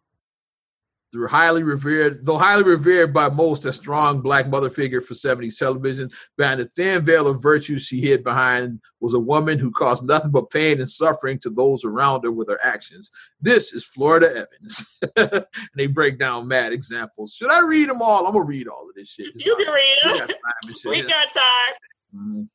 through 1.12 1.28
highly 1.28 1.64
revered, 1.64 2.26
though 2.26 2.38
highly 2.38 2.64
revered 2.64 3.14
by 3.14 3.30
most, 3.30 3.66
a 3.66 3.72
strong 3.72 4.22
black 4.22 4.48
mother 4.48 4.70
figure 4.70 5.02
for 5.02 5.14
70s 5.14 5.58
television, 5.58 6.10
behind 6.38 6.60
the 6.60 6.66
thin 6.66 7.06
veil 7.06 7.28
of 7.28 7.42
virtue 7.42 7.80
she 7.80 8.02
hid 8.02 8.24
behind 8.24 8.80
was 9.00 9.14
a 9.14 9.20
woman 9.20 9.58
who 9.58 9.72
caused 9.72 10.04
nothing 10.04 10.32
but 10.32 10.50
pain 10.50 10.80
and 10.80 10.90
suffering 10.90 11.40
to 11.40 11.50
those 11.50 11.86
around 11.86 12.24
her 12.24 12.32
with 12.32 12.50
her 12.50 12.60
actions. 12.64 13.10
This 13.40 13.74
is 13.74 13.86
Florida 13.86 14.28
Evans. 14.30 15.00
and 15.16 15.46
they 15.76 15.88
break 15.88 16.20
down 16.20 16.48
mad 16.48 16.74
examples. 16.74 17.34
Should 17.34 17.52
I 17.52 17.62
read 17.62 17.90
them 17.90 18.02
all? 18.02 18.26
I'm 18.28 18.34
gonna 18.34 18.46
read 18.46 18.68
all 18.68 18.88
of 18.90 18.96
this 18.96 19.10
shit. 19.10 19.28
You 19.36 19.56
can 19.56 19.74
read 19.74 19.98
we 20.06 20.12
it. 20.12 20.20
got 20.20 20.30
time. 20.30 20.76
We 20.86 21.02
got 21.04 21.28
time. 21.34 21.76
Mhm. 22.16 22.50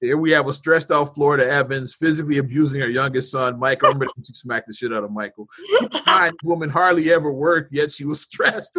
Here 0.00 0.16
we 0.16 0.30
have 0.30 0.46
a 0.48 0.52
stressed 0.52 0.90
out 0.90 1.14
Florida 1.14 1.48
Evans 1.50 1.94
physically 1.94 2.38
abusing 2.38 2.80
her 2.80 2.88
youngest 2.88 3.30
son, 3.30 3.58
Michael. 3.58 3.90
I'm 3.90 3.98
ready 3.98 4.12
to 4.16 4.22
smack 4.34 4.66
the 4.66 4.72
shit 4.72 4.92
out 4.92 5.04
of 5.04 5.10
Michael. 5.12 5.48
In 5.80 6.32
woman 6.44 6.68
hardly 6.70 7.12
ever 7.12 7.32
worked, 7.32 7.72
yet 7.72 7.90
she 7.90 8.04
was 8.04 8.20
stressed. 8.30 8.78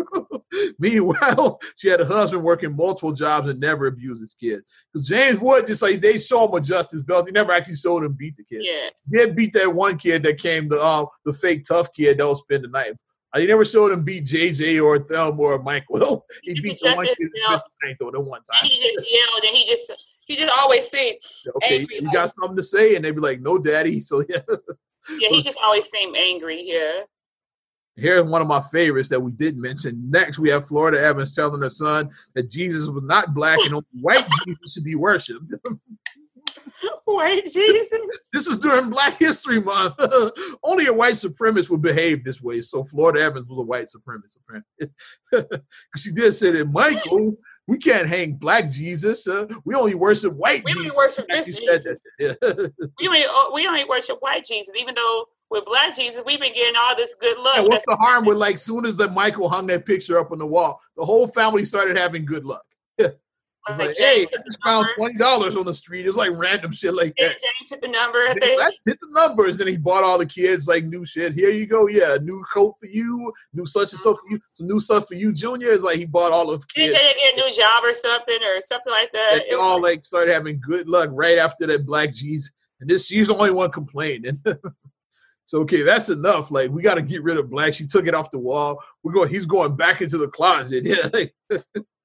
Meanwhile, 0.80 1.60
she 1.76 1.88
had 1.88 2.02
a 2.02 2.06
husband 2.06 2.44
working 2.44 2.76
multiple 2.76 3.12
jobs 3.12 3.48
and 3.48 3.60
never 3.60 3.88
abused 3.88 4.22
his 4.22 4.34
kids. 4.34 4.64
Because 4.92 5.08
James 5.08 5.40
Wood 5.40 5.68
just 5.68 5.82
like 5.82 6.02
they 6.02 6.18
saw 6.18 6.48
him 6.48 6.54
adjust 6.56 6.92
his 6.92 7.04
belt. 7.04 7.28
He 7.28 7.32
never 7.32 7.52
actually 7.52 7.76
showed 7.76 8.04
him 8.04 8.14
beat 8.14 8.38
the 8.38 8.44
kid. 8.44 8.62
Yeah. 8.64 8.90
He 9.12 9.18
did 9.18 9.36
beat 9.36 9.54
that 9.54 9.74
one 9.74 9.98
kid 9.98 10.24
that 10.24 10.38
came 10.40 10.68
the 10.70 10.82
uh, 10.82 11.06
the 11.26 11.34
fake 11.34 11.66
tough 11.68 11.92
kid 11.94 12.18
that 12.20 12.28
was 12.28 12.40
spend 12.40 12.64
the 12.64 12.70
night. 12.70 12.94
Uh, 13.34 13.40
He 13.40 13.48
never 13.48 13.66
showed 13.66 13.92
him 13.92 14.04
beat 14.04 14.24
JJ 14.26 14.84
or 14.84 15.00
Thelma 15.00 15.42
or 15.42 15.60
Michael. 15.62 16.26
he 16.44 16.54
beat 16.62 16.80
the 16.82 16.94
one 16.96 17.06
kid 17.06 17.18
the 17.20 17.62
night 17.84 17.98
though, 18.00 18.12
the 18.12 18.20
one 18.20 18.40
And 18.40 18.60
time. 18.62 18.70
he 18.70 18.82
just 18.82 19.08
yelled, 19.10 19.44
and 19.46 19.56
he 19.56 19.66
just 19.68 19.92
he 20.28 20.36
just 20.36 20.51
always 20.59 20.88
seemed 20.88 21.17
okay, 21.55 21.80
angry, 21.80 21.95
you 21.95 22.01
like- 22.03 22.13
got 22.13 22.32
something 22.32 22.57
to 22.57 22.63
say, 22.63 22.95
and 22.95 23.03
they'd 23.03 23.15
be 23.15 23.21
like, 23.21 23.41
"No, 23.41 23.57
daddy." 23.57 24.01
So 24.07 24.23
yeah, 24.30 24.39
yeah 25.19 25.30
he 25.30 25.41
just 25.41 25.57
always 25.63 25.89
seemed 25.89 26.15
angry. 26.15 26.61
Yeah. 26.65 27.01
here's 27.95 28.30
one 28.30 28.41
of 28.41 28.47
my 28.47 28.61
favorites 28.71 29.09
that 29.09 29.19
we 29.19 29.32
did 29.32 29.57
mention. 29.57 30.09
Next, 30.11 30.38
we 30.38 30.49
have 30.49 30.67
Florida 30.67 31.01
Evans 31.01 31.34
telling 31.34 31.61
her 31.61 31.69
son 31.69 32.09
that 32.36 32.49
Jesus 32.49 32.89
was 32.89 33.03
not 33.03 33.34
black 33.34 33.57
and 33.65 33.73
only 33.73 33.88
white 34.01 34.25
Jesus 34.45 34.73
should 34.73 34.84
be 34.84 34.95
worshipped. 34.95 35.51
Wait, 37.08 37.45
Jesus. 37.45 38.00
this 38.34 38.48
was 38.48 38.58
during 38.58 38.89
Black 38.89 39.18
History 39.18 39.62
Month. 39.62 39.95
only 40.64 40.86
a 40.88 40.93
white 40.93 41.14
supremacist 41.14 41.70
would 41.70 41.82
behave 41.82 42.24
this 42.24 42.41
way. 42.41 42.62
So 42.62 42.84
Florida 42.84 43.22
Evans 43.22 43.48
was 43.48 43.58
a 43.58 43.62
white 43.62 43.88
supremacist. 43.88 44.91
Because 45.32 45.62
she 45.98 46.12
did 46.12 46.34
say 46.34 46.52
that 46.52 46.68
Michael, 46.70 47.36
we 47.68 47.78
can't 47.78 48.08
hang 48.08 48.34
black 48.34 48.70
Jesus. 48.70 49.28
Uh, 49.28 49.48
we 49.66 49.74
only 49.74 49.95
worship 49.95 50.34
white 50.36 50.64
We 50.66 50.74
Jesus. 50.74 50.91
only 50.91 50.98
worship 50.98 51.26
She 51.45 51.52
Jesus. 51.52 52.00
Yeah. 52.20 52.34
We 53.00 53.08
only 53.08 53.24
oh, 53.26 53.52
we 53.54 53.68
only 53.68 53.86
worship 53.86 54.18
white 54.20 54.45
Jesus, 54.45 54.74
even 54.78 54.95
though 54.95 55.26
with 55.50 55.66
black 55.66 55.95
Jesus 55.95 56.24
we've 56.26 56.41
been 56.41 56.54
getting 56.54 56.76
all 56.78 56.95
this 56.95 57.16
good 57.16 57.38
luck. 57.38 57.56
Yeah, 57.56 57.62
what's 57.62 57.86
That's- 57.86 57.86
the 57.88 57.95
harm 57.95 58.26
with 58.26 58.38
like 58.38 58.58
soon 58.58 58.86
as 58.86 58.95
the 58.95 59.10
Michael 59.10 59.50
hung 59.50 59.68
that 59.68 59.86
picture 59.86 60.20
up 60.20 60.32
on 60.32 60.39
the 60.39 60.45
wall, 60.45 60.80
the 60.98 61.06
whole 61.06 61.28
family 61.28 61.64
started 61.66 61.98
having 61.98 62.26
good 62.26 62.45
luck. 62.45 62.64
Yeah. 62.98 63.10
It's 63.70 63.80
like 63.80 63.88
like, 63.89 63.97
hey, 63.97 64.18
James 64.18 64.30
the 64.30 64.57
found 64.63 64.88
twenty 64.95 65.18
dollars 65.18 65.55
on 65.55 65.65
the 65.65 65.74
street. 65.74 66.05
It 66.05 66.09
was 66.09 66.18
like 66.18 66.32
random 66.34 66.72
shit 66.72 66.93
like 66.93 67.13
that. 67.18 67.32
James 67.32 67.70
hit 67.70 67.82
the 67.82 67.88
number. 67.88 68.20
I 68.20 68.34
think. 68.39 68.61
Hit 68.86 68.99
the 68.99 69.07
numbers. 69.11 69.57
Then 69.57 69.68
he 69.68 69.78
bought 69.78 70.03
all 70.03 70.18
the 70.18 70.26
kids 70.26 70.68
like 70.68 70.84
new 70.84 71.05
shit. 71.05 71.34
Here 71.34 71.49
you 71.49 71.65
go. 71.65 71.88
Yeah, 71.88 72.18
new 72.22 72.43
coat 72.53 72.76
for 72.80 72.88
you, 72.88 73.32
new 73.53 73.65
such 73.65 73.91
and 73.91 73.99
so 73.99 74.15
for 74.15 74.22
you, 74.30 74.39
some 74.53 74.68
new 74.68 74.80
stuff 74.80 75.07
for 75.07 75.15
you, 75.15 75.34
Junior. 75.34 75.72
It's 75.72 75.84
like 75.84 75.97
he 75.97 76.05
bought 76.05 76.32
all 76.32 76.51
of 76.51 76.68
Did 76.70 76.91
kids. 76.91 76.93
they 76.93 77.13
get 77.13 77.34
a 77.34 77.36
new 77.36 77.53
job 77.53 77.84
or 77.84 77.93
something 77.93 78.39
or 78.41 78.61
something 78.61 78.93
like 78.93 79.11
that? 79.11 79.32
And 79.34 79.43
they 79.49 79.55
all 79.55 79.82
like 79.82 80.05
started 80.05 80.34
having 80.34 80.59
good 80.59 80.88
luck 80.88 81.09
right 81.11 81.38
after 81.38 81.68
that 81.68 81.86
black 81.86 82.13
Jesus. 82.13 82.51
And 82.80 82.89
this 82.89 83.07
she's 83.07 83.28
the 83.28 83.36
only 83.36 83.51
one 83.51 83.72
complaining. 83.72 84.41
so 85.45 85.59
okay, 85.59 85.82
that's 85.82 86.09
enough. 86.09 86.51
Like 86.51 86.72
we 86.72 86.82
got 86.82 86.95
to 86.95 87.01
get 87.01 87.24
rid 87.24 87.38
of 87.38 87.49
black. 87.49 87.74
She 87.74 87.88
took 87.88 88.07
it 88.07 88.13
off 88.13 88.32
the 88.32 88.39
wall. 88.39 88.82
We're 89.03 89.13
going. 89.13 89.30
He's 89.30 89.45
going 89.45 89.76
back 89.76 90.01
into 90.01 90.18
the 90.18 90.28
closet. 90.28 90.86
Yeah. 90.86 91.09
Like, 91.13 91.36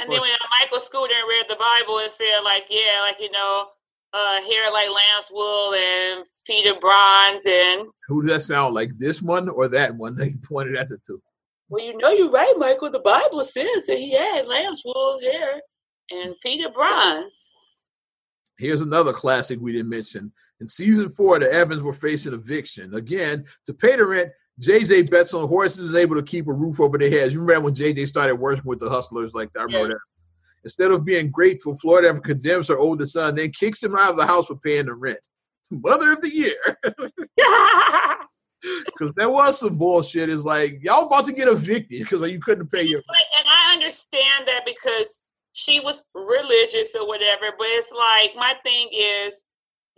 And 0.00 0.10
then 0.10 0.20
when 0.20 0.30
Michael 0.60 0.80
Scooter 0.80 1.14
read 1.28 1.46
the 1.48 1.56
Bible 1.56 1.98
and 1.98 2.10
said, 2.10 2.40
like, 2.44 2.66
yeah, 2.70 3.00
like 3.02 3.20
you 3.20 3.30
know, 3.32 3.68
uh, 4.12 4.40
hair 4.42 4.72
like 4.72 4.88
lamb's 4.88 5.30
wool 5.32 5.74
and 5.74 6.26
feet 6.46 6.68
of 6.68 6.80
bronze, 6.80 7.44
and 7.46 7.88
who 8.06 8.22
does 8.22 8.30
that 8.30 8.46
sound 8.46 8.74
like? 8.74 8.96
This 8.98 9.20
one 9.20 9.48
or 9.48 9.68
that 9.68 9.94
one? 9.94 10.16
They 10.16 10.34
pointed 10.44 10.76
at 10.76 10.88
the 10.88 10.98
two. 11.06 11.20
well, 11.68 11.84
you 11.84 11.96
know, 11.98 12.10
you're 12.10 12.30
right, 12.30 12.54
Michael. 12.56 12.90
The 12.90 13.00
Bible 13.00 13.42
says 13.44 13.86
that 13.86 13.96
he 13.96 14.16
had 14.16 14.46
lamb's 14.46 14.82
wool 14.84 15.18
hair 15.20 15.60
and 16.10 16.34
feet 16.42 16.64
of 16.64 16.74
bronze. 16.74 17.54
Here's 18.58 18.80
another 18.80 19.12
classic 19.12 19.58
we 19.60 19.72
didn't 19.72 19.90
mention. 19.90 20.32
In 20.60 20.66
season 20.66 21.08
four, 21.10 21.38
the 21.38 21.52
Evans 21.52 21.82
were 21.82 21.92
facing 21.92 22.32
eviction. 22.32 22.94
Again, 22.94 23.44
to 23.66 23.74
pay 23.74 23.96
the 23.96 24.04
rent, 24.04 24.30
JJ 24.60 25.10
bets 25.10 25.34
on 25.34 25.46
horses 25.48 25.90
is 25.90 25.94
able 25.94 26.16
to 26.16 26.22
keep 26.22 26.48
a 26.48 26.52
roof 26.52 26.80
over 26.80 26.98
their 26.98 27.10
heads. 27.10 27.32
You 27.32 27.40
remember 27.40 27.66
when 27.66 27.74
JJ 27.74 28.06
started 28.08 28.34
working 28.36 28.64
with 28.64 28.80
the 28.80 28.88
hustlers 28.90 29.32
like 29.34 29.52
that? 29.52 29.60
I 29.60 29.62
remember 29.64 29.88
Yeah. 29.88 29.94
that. 29.94 30.00
Instead 30.64 30.90
of 30.90 31.04
being 31.04 31.30
grateful, 31.30 31.74
Florida 31.78 32.08
Ever 32.08 32.20
condemns 32.20 32.68
her 32.68 32.78
older 32.78 33.06
son, 33.06 33.36
then 33.36 33.50
kicks 33.52 33.82
him 33.82 33.94
out 33.96 34.10
of 34.10 34.16
the 34.16 34.26
house 34.26 34.48
for 34.48 34.56
paying 34.56 34.86
the 34.86 34.94
rent. 34.94 35.18
Mother 35.70 36.12
of 36.12 36.20
the 36.20 36.34
year. 36.34 36.56
Because 38.86 39.12
there 39.12 39.30
was 39.30 39.60
some 39.60 39.78
bullshit. 39.78 40.28
It's 40.28 40.42
like 40.42 40.78
y'all 40.82 41.06
about 41.06 41.26
to 41.26 41.32
get 41.32 41.46
evicted 41.46 42.00
because 42.00 42.28
you 42.30 42.40
couldn't 42.40 42.66
pay 42.72 42.82
your. 42.82 42.98
Like, 42.98 43.26
and 43.38 43.46
I 43.48 43.72
understand 43.74 44.48
that 44.48 44.62
because 44.66 45.22
she 45.52 45.78
was 45.78 46.02
religious 46.12 46.96
or 46.96 47.06
whatever, 47.06 47.52
but 47.56 47.66
it's 47.68 47.92
like 47.92 48.34
my 48.34 48.54
thing 48.64 48.88
is 48.92 49.44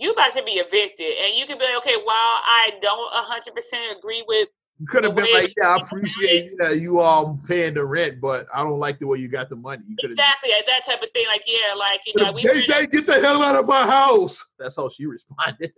you 0.01 0.12
about 0.12 0.32
to 0.32 0.42
be 0.42 0.53
evicted, 0.53 1.12
and 1.22 1.34
you 1.34 1.46
can 1.46 1.59
be 1.59 1.64
like, 1.64 1.76
okay, 1.78 1.96
while 1.96 2.40
I 2.44 2.72
don't 2.80 3.11
hundred 3.12 3.55
percent 3.55 3.96
agree 3.96 4.24
with 4.26 4.48
you 4.80 4.86
could 4.86 5.05
have 5.05 5.14
been 5.14 5.26
like, 5.34 5.53
yeah, 5.59 5.76
I 5.76 5.76
appreciate 5.76 6.57
that 6.57 6.80
you 6.80 7.01
all 7.01 7.38
paying 7.46 7.74
the 7.74 7.84
rent, 7.84 8.18
but 8.18 8.46
I 8.53 8.62
don't 8.62 8.78
like 8.78 8.98
the 8.98 9.07
way 9.07 9.18
you 9.18 9.28
got 9.28 9.51
the 9.51 9.57
money. 9.57 9.82
You 9.86 9.94
exactly 10.03 10.53
that 10.66 10.86
type 10.86 11.03
of 11.03 11.11
thing. 11.12 11.26
Like, 11.26 11.42
yeah, 11.46 11.74
like 11.74 12.01
you 12.07 12.14
know, 12.16 12.32
we 12.32 12.42
JJ, 12.44 12.90
get 12.90 13.07
the 13.07 13.20
hell 13.20 13.42
out 13.42 13.57
of 13.57 13.66
my 13.66 13.86
house. 13.86 14.42
That's 14.59 14.76
how 14.76 14.88
she 14.88 15.05
responded. 15.05 15.70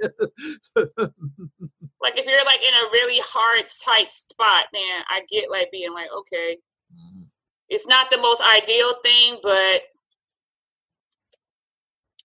like, 0.76 2.16
if 2.16 2.26
you're 2.26 2.44
like 2.44 2.62
in 2.62 2.74
a 2.74 2.90
really 2.92 3.20
hard, 3.24 3.64
tight 3.84 4.08
spot, 4.08 4.66
then 4.72 5.02
I 5.08 5.22
get 5.28 5.50
like 5.50 5.72
being 5.72 5.92
like, 5.92 6.08
okay, 6.18 6.58
mm-hmm. 6.94 7.22
it's 7.70 7.88
not 7.88 8.08
the 8.12 8.18
most 8.18 8.40
ideal 8.56 8.92
thing, 9.02 9.38
but 9.42 9.82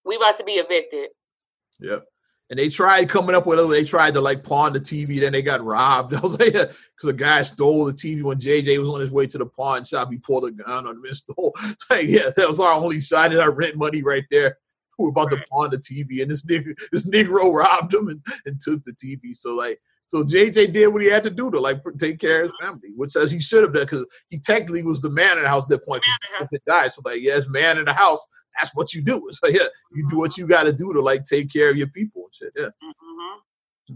we 0.06 0.16
about 0.16 0.36
to 0.36 0.44
be 0.44 0.54
evicted. 0.54 1.10
Yep 1.80 2.06
and 2.50 2.58
they 2.58 2.70
tried 2.70 3.10
coming 3.10 3.36
up 3.36 3.46
with 3.46 3.60
it. 3.60 3.68
They 3.68 3.84
tried 3.84 4.14
to 4.14 4.22
like 4.22 4.44
pawn 4.44 4.74
the 4.74 4.80
TV, 4.80 5.20
then 5.20 5.34
they 5.34 5.42
got 5.42 5.64
robbed. 5.64 6.14
I 6.16 6.20
was 6.20 6.40
like, 6.40 6.54
because 6.54 7.10
a 7.10 7.14
guy 7.14 7.42
stole 7.42 7.86
the 7.86 7.94
TV 7.94 8.24
when 8.24 8.38
JJ 8.38 8.80
was 8.80 8.90
on 8.90 9.02
his 9.02 9.12
way 9.12 9.28
to 9.28 9.38
the 9.38 9.46
pawn 9.46 9.84
shop. 9.86 10.10
He 10.12 10.18
pulled 10.18 10.46
a 10.46 10.52
gun 10.52 10.88
on 10.88 10.96
him 10.96 11.04
and 11.06 11.18
stole. 11.18 11.56
Like, 11.90 12.08
yeah, 12.08 12.30
that 12.36 12.48
was 12.48 12.60
our 12.60 12.74
only 12.74 13.00
shot 13.00 13.34
of 13.34 13.40
our 13.40 13.52
rent 13.52 13.76
money 13.76 14.02
right 14.02 14.26
there. 14.30 14.58
We 14.98 15.06
were 15.06 15.10
about 15.10 15.30
to 15.32 15.44
pawn 15.50 15.70
the 15.70 15.78
TV, 15.78 16.22
and 16.22 16.32
this 16.32 16.44
nigga, 16.44 16.76
this 16.92 17.08
Negro 17.08 17.54
robbed 17.54 17.94
him 17.94 18.08
and, 18.08 18.26
and 18.46 18.60
took 18.60 18.84
the 18.84 18.94
TV. 18.94 19.36
So 19.36 19.54
like, 19.54 19.80
so 20.08 20.24
JJ 20.24 20.74
did 20.74 20.88
what 20.88 21.02
he 21.02 21.10
had 21.10 21.24
to 21.26 21.30
do 21.30 21.52
to 21.52 21.60
like 21.60 21.82
take 22.00 22.20
care 22.20 22.44
of 22.44 22.52
his 22.52 22.54
family, 22.62 22.90
which 22.96 23.12
says 23.12 23.32
he 23.32 23.42
should 23.42 23.64
have 23.64 23.74
done 23.74 23.84
because 23.84 24.06
he 24.30 24.40
technically 24.40 24.84
was 24.84 25.02
the 25.02 25.10
man 25.10 25.38
in 25.38 25.44
the 25.44 25.50
house 25.50 25.64
at 25.64 25.70
that 25.70 25.86
point. 25.86 26.04
He 26.50 26.58
died. 26.66 26.94
So 26.94 27.02
like, 27.04 27.22
yes, 27.22 27.48
man 27.48 27.78
in 27.78 27.86
the 27.86 27.94
house 27.94 28.26
that's 28.58 28.76
what 28.76 28.94
you 28.94 29.02
do. 29.02 29.30
So 29.34 29.48
yeah, 29.48 29.68
you 29.94 30.10
do 30.10 30.18
what 30.18 30.38
you 30.38 30.48
got 30.48 30.64
to 30.64 30.74
do 30.74 30.94
to 30.94 31.02
like 31.02 31.24
take 31.24 31.52
care 31.52 31.70
of 31.70 31.78
your 31.78 31.88
people 31.88 32.24
and 32.26 32.36
shit. 32.36 32.54
Yeah. 32.56 32.70
Mm-hmm. 33.90 33.96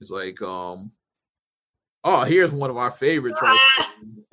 It's 0.00 0.10
like, 0.10 0.40
um, 0.42 0.92
oh, 2.04 2.22
here's 2.22 2.52
one 2.52 2.70
of 2.70 2.76
our 2.76 2.90
favorites. 2.90 3.38
Right 3.42 3.58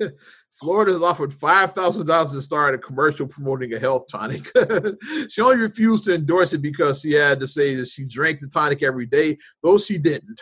Florida 0.60 0.92
has 0.92 1.02
offered 1.02 1.34
five 1.34 1.72
thousand 1.72 2.06
dollars 2.06 2.32
to 2.32 2.40
start 2.40 2.74
a 2.74 2.78
commercial 2.78 3.26
promoting 3.26 3.74
a 3.74 3.78
health 3.78 4.04
tonic. 4.10 4.50
she 5.28 5.40
only 5.40 5.56
refused 5.56 6.04
to 6.04 6.14
endorse 6.14 6.52
it 6.52 6.62
because 6.62 7.00
she 7.00 7.12
had 7.12 7.40
to 7.40 7.46
say 7.46 7.74
that 7.74 7.88
she 7.88 8.06
drank 8.06 8.40
the 8.40 8.48
tonic 8.48 8.82
every 8.82 9.06
day, 9.06 9.36
though 9.62 9.78
she 9.78 9.98
didn't. 9.98 10.40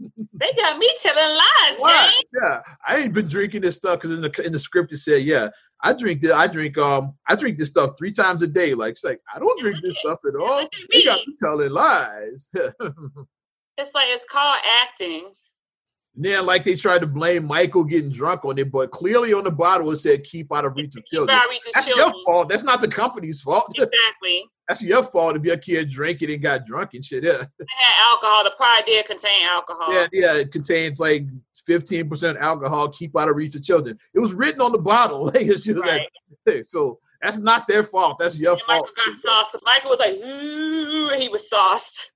They 0.00 0.52
got 0.56 0.78
me 0.78 0.90
telling 1.00 1.36
lies, 1.36 1.78
What? 1.78 2.14
Yeah, 2.32 2.62
I 2.86 2.96
ain't 2.98 3.14
been 3.14 3.28
drinking 3.28 3.62
this 3.62 3.76
stuff 3.76 4.00
because 4.00 4.16
in 4.16 4.22
the 4.22 4.42
in 4.44 4.52
the 4.52 4.58
script 4.58 4.92
it 4.92 4.98
said, 4.98 5.22
yeah, 5.22 5.50
I 5.82 5.92
drink 5.92 6.22
this. 6.22 6.32
I 6.32 6.46
drink 6.46 6.78
um, 6.78 7.14
I 7.28 7.36
drink 7.36 7.58
this 7.58 7.68
stuff 7.68 7.90
three 7.98 8.12
times 8.12 8.42
a 8.42 8.46
day. 8.46 8.74
Like, 8.74 8.96
like 9.04 9.20
I 9.34 9.38
don't 9.38 9.60
drink 9.60 9.80
this 9.82 9.96
stuff 10.00 10.18
at 10.26 10.34
all. 10.34 10.66
They 10.92 11.04
got 11.04 11.26
me 11.26 11.34
telling 11.38 11.70
lies. 11.70 12.48
it's 12.54 13.94
like 13.94 14.06
it's 14.08 14.24
called 14.24 14.58
acting. 14.82 15.32
Then, 16.16 16.46
like 16.46 16.64
they 16.64 16.76
tried 16.76 17.00
to 17.00 17.06
blame 17.06 17.44
Michael 17.46 17.84
getting 17.84 18.10
drunk 18.10 18.44
on 18.44 18.58
it, 18.58 18.70
but 18.70 18.90
clearly 18.92 19.32
on 19.32 19.42
the 19.44 19.50
bottle 19.50 19.90
it 19.90 19.98
said 19.98 20.22
"keep 20.22 20.54
out 20.54 20.64
of 20.64 20.76
reach 20.76 20.96
of 20.96 21.04
children." 21.06 21.36
Reach 21.50 21.66
of 21.66 21.72
That's 21.74 21.86
children. 21.86 22.12
your 22.14 22.24
fault. 22.24 22.48
That's 22.48 22.62
not 22.62 22.80
the 22.80 22.88
company's 22.88 23.40
fault. 23.42 23.72
Exactly. 23.76 24.44
That's 24.68 24.80
your 24.80 25.02
fault 25.02 25.36
if 25.36 25.44
your 25.44 25.58
kid 25.58 25.90
drank 25.90 26.22
it 26.22 26.32
and 26.32 26.40
got 26.40 26.64
drunk 26.64 26.94
and 26.94 27.04
shit. 27.04 27.24
Yeah. 27.24 27.32
It 27.32 27.66
had 27.68 28.10
alcohol. 28.10 28.44
The 28.44 28.54
product 28.56 28.86
did 28.86 29.04
contain 29.04 29.44
alcohol. 29.44 29.92
Yeah, 29.92 30.06
yeah. 30.12 30.36
It 30.36 30.52
contains 30.52 31.00
like 31.00 31.26
15% 31.68 32.38
alcohol. 32.38 32.88
Keep 32.90 33.16
out 33.18 33.28
of 33.28 33.36
reach 33.36 33.54
of 33.56 33.62
children. 33.62 33.98
It 34.14 34.20
was 34.20 34.32
written 34.32 34.62
on 34.62 34.72
the 34.72 34.78
bottle. 34.78 35.26
right. 35.34 36.08
Like, 36.46 36.64
so 36.66 36.98
that's 37.24 37.38
not 37.38 37.66
their 37.66 37.82
fault. 37.82 38.18
That's 38.18 38.38
your 38.38 38.52
and 38.52 38.60
fault. 38.62 38.90
Michael 38.96 39.12
got 39.12 39.14
sauced 39.14 39.52
because 39.52 39.62
Michael 39.64 39.90
was 39.90 39.98
like, 39.98 40.14
ooh, 40.14 41.18
he 41.18 41.28
was 41.28 41.48
sauced. 41.48 42.14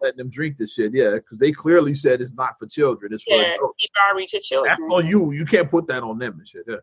letting 0.00 0.16
them 0.16 0.30
drink 0.30 0.56
this 0.56 0.74
shit. 0.74 0.94
Yeah, 0.94 1.12
because 1.12 1.38
they 1.38 1.52
clearly 1.52 1.94
said 1.94 2.20
it's 2.20 2.32
not 2.32 2.58
for 2.58 2.66
children. 2.66 3.12
It's 3.12 3.24
for 3.24 3.34
yeah, 3.34 3.56
keep 3.78 3.90
of 4.10 4.16
reach 4.16 4.34
of 4.34 4.40
children. 4.40 4.74
That's 4.78 4.92
on 4.92 5.06
you. 5.06 5.32
You 5.32 5.44
can't 5.44 5.70
put 5.70 5.86
that 5.88 6.02
on 6.02 6.18
them 6.18 6.38
and 6.38 6.48
shit. 6.48 6.64
Yeah 6.66 6.76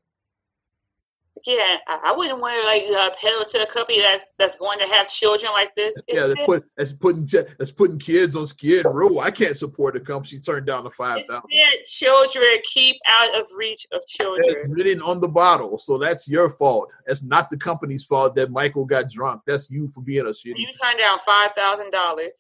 yeah, 1.46 1.78
I 1.88 2.14
wouldn't 2.16 2.40
want 2.40 2.62
to 2.62 2.68
like 2.68 2.84
uh, 2.90 3.10
appeal 3.12 3.44
to 3.44 3.64
a 3.64 3.66
company 3.66 4.02
that's 4.02 4.32
that's 4.38 4.56
going 4.56 4.80
to 4.80 4.88
have 4.88 5.08
children 5.08 5.52
like 5.54 5.76
this. 5.76 5.96
It's 6.08 6.18
yeah, 6.20 6.28
that's, 6.28 6.46
put, 6.46 6.66
that's 6.78 6.94
putting 6.94 7.28
that's 7.58 7.72
putting 7.72 8.00
kids 8.00 8.36
on 8.36 8.46
skid 8.46 8.86
row. 8.86 9.20
I 9.20 9.32
can't 9.32 9.58
support 9.58 9.96
a 9.96 10.00
company. 10.00 10.30
She 10.30 10.40
turned 10.40 10.66
down 10.66 10.84
the 10.84 10.90
five 10.90 11.26
thousand. 11.26 11.50
Children 11.86 12.44
keep 12.64 12.98
out 13.08 13.40
of 13.40 13.48
reach 13.58 13.88
of 13.92 14.06
children. 14.08 14.46
It's 14.48 14.68
written 14.70 15.02
on 15.02 15.22
the 15.22 15.28
bottle, 15.28 15.78
so 15.78 15.98
that's 15.98 16.28
your 16.28 16.50
fault. 16.50 16.90
That's 17.06 17.24
not 17.24 17.50
the 17.50 17.58
company's 17.58 18.06
fault 18.06 18.36
that 18.36 18.52
Michael 18.52 18.86
got 18.86 19.10
drunk. 19.10 19.42
That's 19.46 19.70
you 19.70 19.90
for 19.90 20.02
being 20.02 20.26
a 20.26 20.30
shitty. 20.30 20.58
You 20.58 20.70
turned 20.82 21.00
down 21.00 21.20
five 21.20 21.52
thousand 21.58 21.92
dollars, 21.92 22.34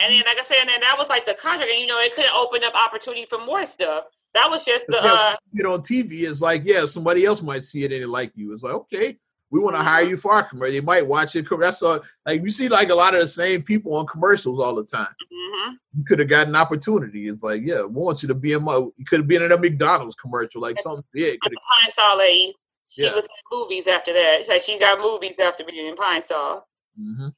and 0.00 0.12
then 0.12 0.22
like 0.26 0.38
I 0.38 0.42
said, 0.42 0.58
and 0.60 0.68
then 0.68 0.80
that 0.80 0.96
was 0.98 1.08
like 1.08 1.26
the 1.26 1.34
contract, 1.34 1.70
and 1.70 1.80
you 1.80 1.86
know 1.86 1.98
it 1.98 2.14
could 2.14 2.26
open 2.34 2.64
up 2.64 2.74
opportunity 2.74 3.26
for 3.26 3.44
more 3.44 3.64
stuff. 3.64 4.04
That 4.38 4.50
was 4.50 4.64
just 4.64 4.86
the 4.86 5.00
uh, 5.02 5.34
you 5.52 5.64
know 5.64 5.74
on 5.74 5.82
TV. 5.82 6.28
It's 6.30 6.40
like 6.40 6.62
yeah, 6.64 6.84
somebody 6.84 7.24
else 7.24 7.42
might 7.42 7.64
see 7.64 7.82
it 7.82 7.92
and 7.92 8.04
it 8.04 8.08
like 8.08 8.30
you. 8.36 8.52
It's 8.54 8.62
like 8.62 8.74
okay, 8.74 9.18
we 9.50 9.58
want 9.58 9.74
to 9.74 9.82
hire 9.82 10.02
mm-hmm. 10.02 10.10
you 10.10 10.16
for 10.16 10.32
our 10.32 10.44
commercial. 10.44 10.74
They 10.74 10.80
might 10.80 11.04
watch 11.04 11.34
it. 11.34 11.46
That's 11.50 11.82
all. 11.82 12.00
Like 12.24 12.42
you 12.42 12.50
see, 12.50 12.68
like 12.68 12.90
a 12.90 12.94
lot 12.94 13.14
of 13.14 13.22
the 13.22 13.28
same 13.28 13.62
people 13.62 13.96
on 13.96 14.06
commercials 14.06 14.60
all 14.60 14.76
the 14.76 14.84
time. 14.84 15.08
Mm-hmm. 15.08 15.74
You 15.94 16.04
could 16.04 16.20
have 16.20 16.28
got 16.28 16.46
an 16.46 16.54
opportunity. 16.54 17.26
It's 17.26 17.42
like, 17.42 17.62
yeah, 17.64 17.82
we 17.82 18.00
want 18.00 18.22
you 18.22 18.28
to 18.28 18.34
be 18.34 18.52
in 18.52 18.62
my. 18.62 18.76
You 18.76 19.04
could 19.08 19.20
have 19.20 19.28
been 19.28 19.42
in 19.42 19.50
a 19.50 19.58
McDonald's 19.58 20.14
commercial, 20.14 20.60
like 20.60 20.78
something 20.80 21.04
big. 21.12 21.40
Pine 21.42 21.90
Sol 21.90 22.18
lady. 22.18 22.54
She 22.86 23.02
yeah. 23.02 23.14
was 23.14 23.24
in 23.24 23.58
movies 23.58 23.88
after 23.88 24.12
that. 24.12 24.42
Like 24.48 24.62
she 24.62 24.78
got 24.78 25.00
movies 25.00 25.40
after 25.40 25.64
being 25.64 25.88
in 25.88 25.96
Pine 25.96 26.22
Sol. 26.22 26.64
Mm-hmm. 26.96 27.28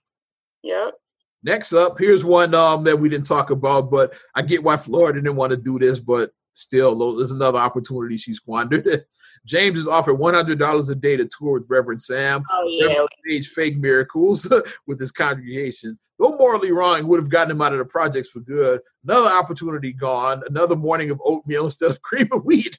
Yep. 0.64 0.94
Next 1.42 1.72
up, 1.72 1.98
here's 1.98 2.24
one 2.24 2.54
um, 2.54 2.84
that 2.84 2.98
we 2.98 3.08
didn't 3.08 3.26
talk 3.26 3.48
about, 3.48 3.90
but 3.90 4.12
I 4.34 4.42
get 4.42 4.62
why 4.62 4.76
Florida 4.76 5.22
didn't 5.22 5.36
want 5.36 5.52
to 5.52 5.56
do 5.56 5.78
this, 5.78 5.98
but 5.98 6.32
still 6.54 7.16
there's 7.16 7.32
another 7.32 7.58
opportunity 7.58 8.16
she 8.16 8.34
squandered. 8.34 9.04
James 9.46 9.78
is 9.78 9.88
offered 9.88 10.18
$100 10.18 10.90
a 10.90 10.94
day 10.94 11.16
to 11.16 11.26
tour 11.26 11.54
with 11.54 11.64
Reverend 11.68 12.02
Sam. 12.02 12.42
Oh, 12.50 12.66
yeah. 12.68 13.06
Stage 13.26 13.48
fake 13.48 13.78
miracles 13.78 14.52
with 14.86 15.00
his 15.00 15.12
congregation. 15.12 15.98
Though 16.18 16.36
morally 16.36 16.72
wrong, 16.72 17.06
would 17.06 17.18
have 17.18 17.30
gotten 17.30 17.52
him 17.52 17.62
out 17.62 17.72
of 17.72 17.78
the 17.78 17.86
projects 17.86 18.30
for 18.30 18.40
good. 18.40 18.80
Another 19.04 19.30
opportunity 19.30 19.94
gone. 19.94 20.42
Another 20.46 20.76
morning 20.76 21.10
of 21.10 21.20
oatmeal 21.24 21.64
instead 21.64 21.90
of 21.90 22.02
cream 22.02 22.28
of 22.32 22.44
wheat. 22.44 22.78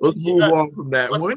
Let's 0.00 0.24
move 0.24 0.42
on 0.42 0.72
from 0.72 0.90
that 0.90 1.10
one. 1.10 1.36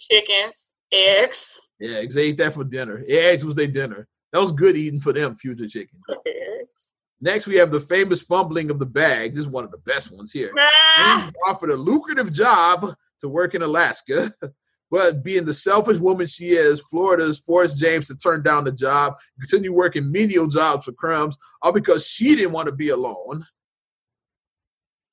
Chickens, 0.00 0.72
eggs. 0.90 1.60
Yeah, 1.78 1.98
eggs. 1.98 2.14
They 2.16 2.22
ate 2.22 2.38
that 2.38 2.54
for 2.54 2.64
dinner. 2.64 3.04
Eggs 3.08 3.44
was 3.44 3.54
their 3.54 3.68
dinner. 3.68 4.08
That 4.32 4.40
was 4.40 4.52
good 4.52 4.76
eating 4.76 5.00
for 5.00 5.12
them, 5.12 5.36
future 5.36 5.68
chicken. 5.68 6.00
Eggs. 6.26 6.92
Next, 7.20 7.46
we 7.46 7.54
have 7.56 7.70
the 7.70 7.80
famous 7.80 8.22
fumbling 8.22 8.70
of 8.70 8.78
the 8.78 8.86
bag. 8.86 9.34
This 9.34 9.46
is 9.46 9.48
one 9.48 9.64
of 9.64 9.70
the 9.70 9.78
best 9.78 10.12
ones 10.12 10.32
here. 10.32 10.52
Ah! 10.58 11.30
offered 11.46 11.70
a 11.70 11.76
lucrative 11.76 12.32
job 12.32 12.94
to 13.20 13.28
work 13.28 13.54
in 13.54 13.62
Alaska, 13.62 14.32
but 14.90 15.24
being 15.24 15.46
the 15.46 15.54
selfish 15.54 15.98
woman 15.98 16.26
she 16.26 16.50
is, 16.50 16.80
Florida's 16.80 17.38
forced 17.38 17.78
James 17.78 18.06
to 18.08 18.16
turn 18.16 18.42
down 18.42 18.64
the 18.64 18.72
job, 18.72 19.14
continue 19.40 19.72
working 19.72 20.10
menial 20.12 20.46
jobs 20.46 20.84
for 20.84 20.92
crumbs, 20.92 21.36
all 21.62 21.72
because 21.72 22.06
she 22.06 22.36
didn't 22.36 22.52
want 22.52 22.66
to 22.66 22.72
be 22.72 22.90
alone. 22.90 23.46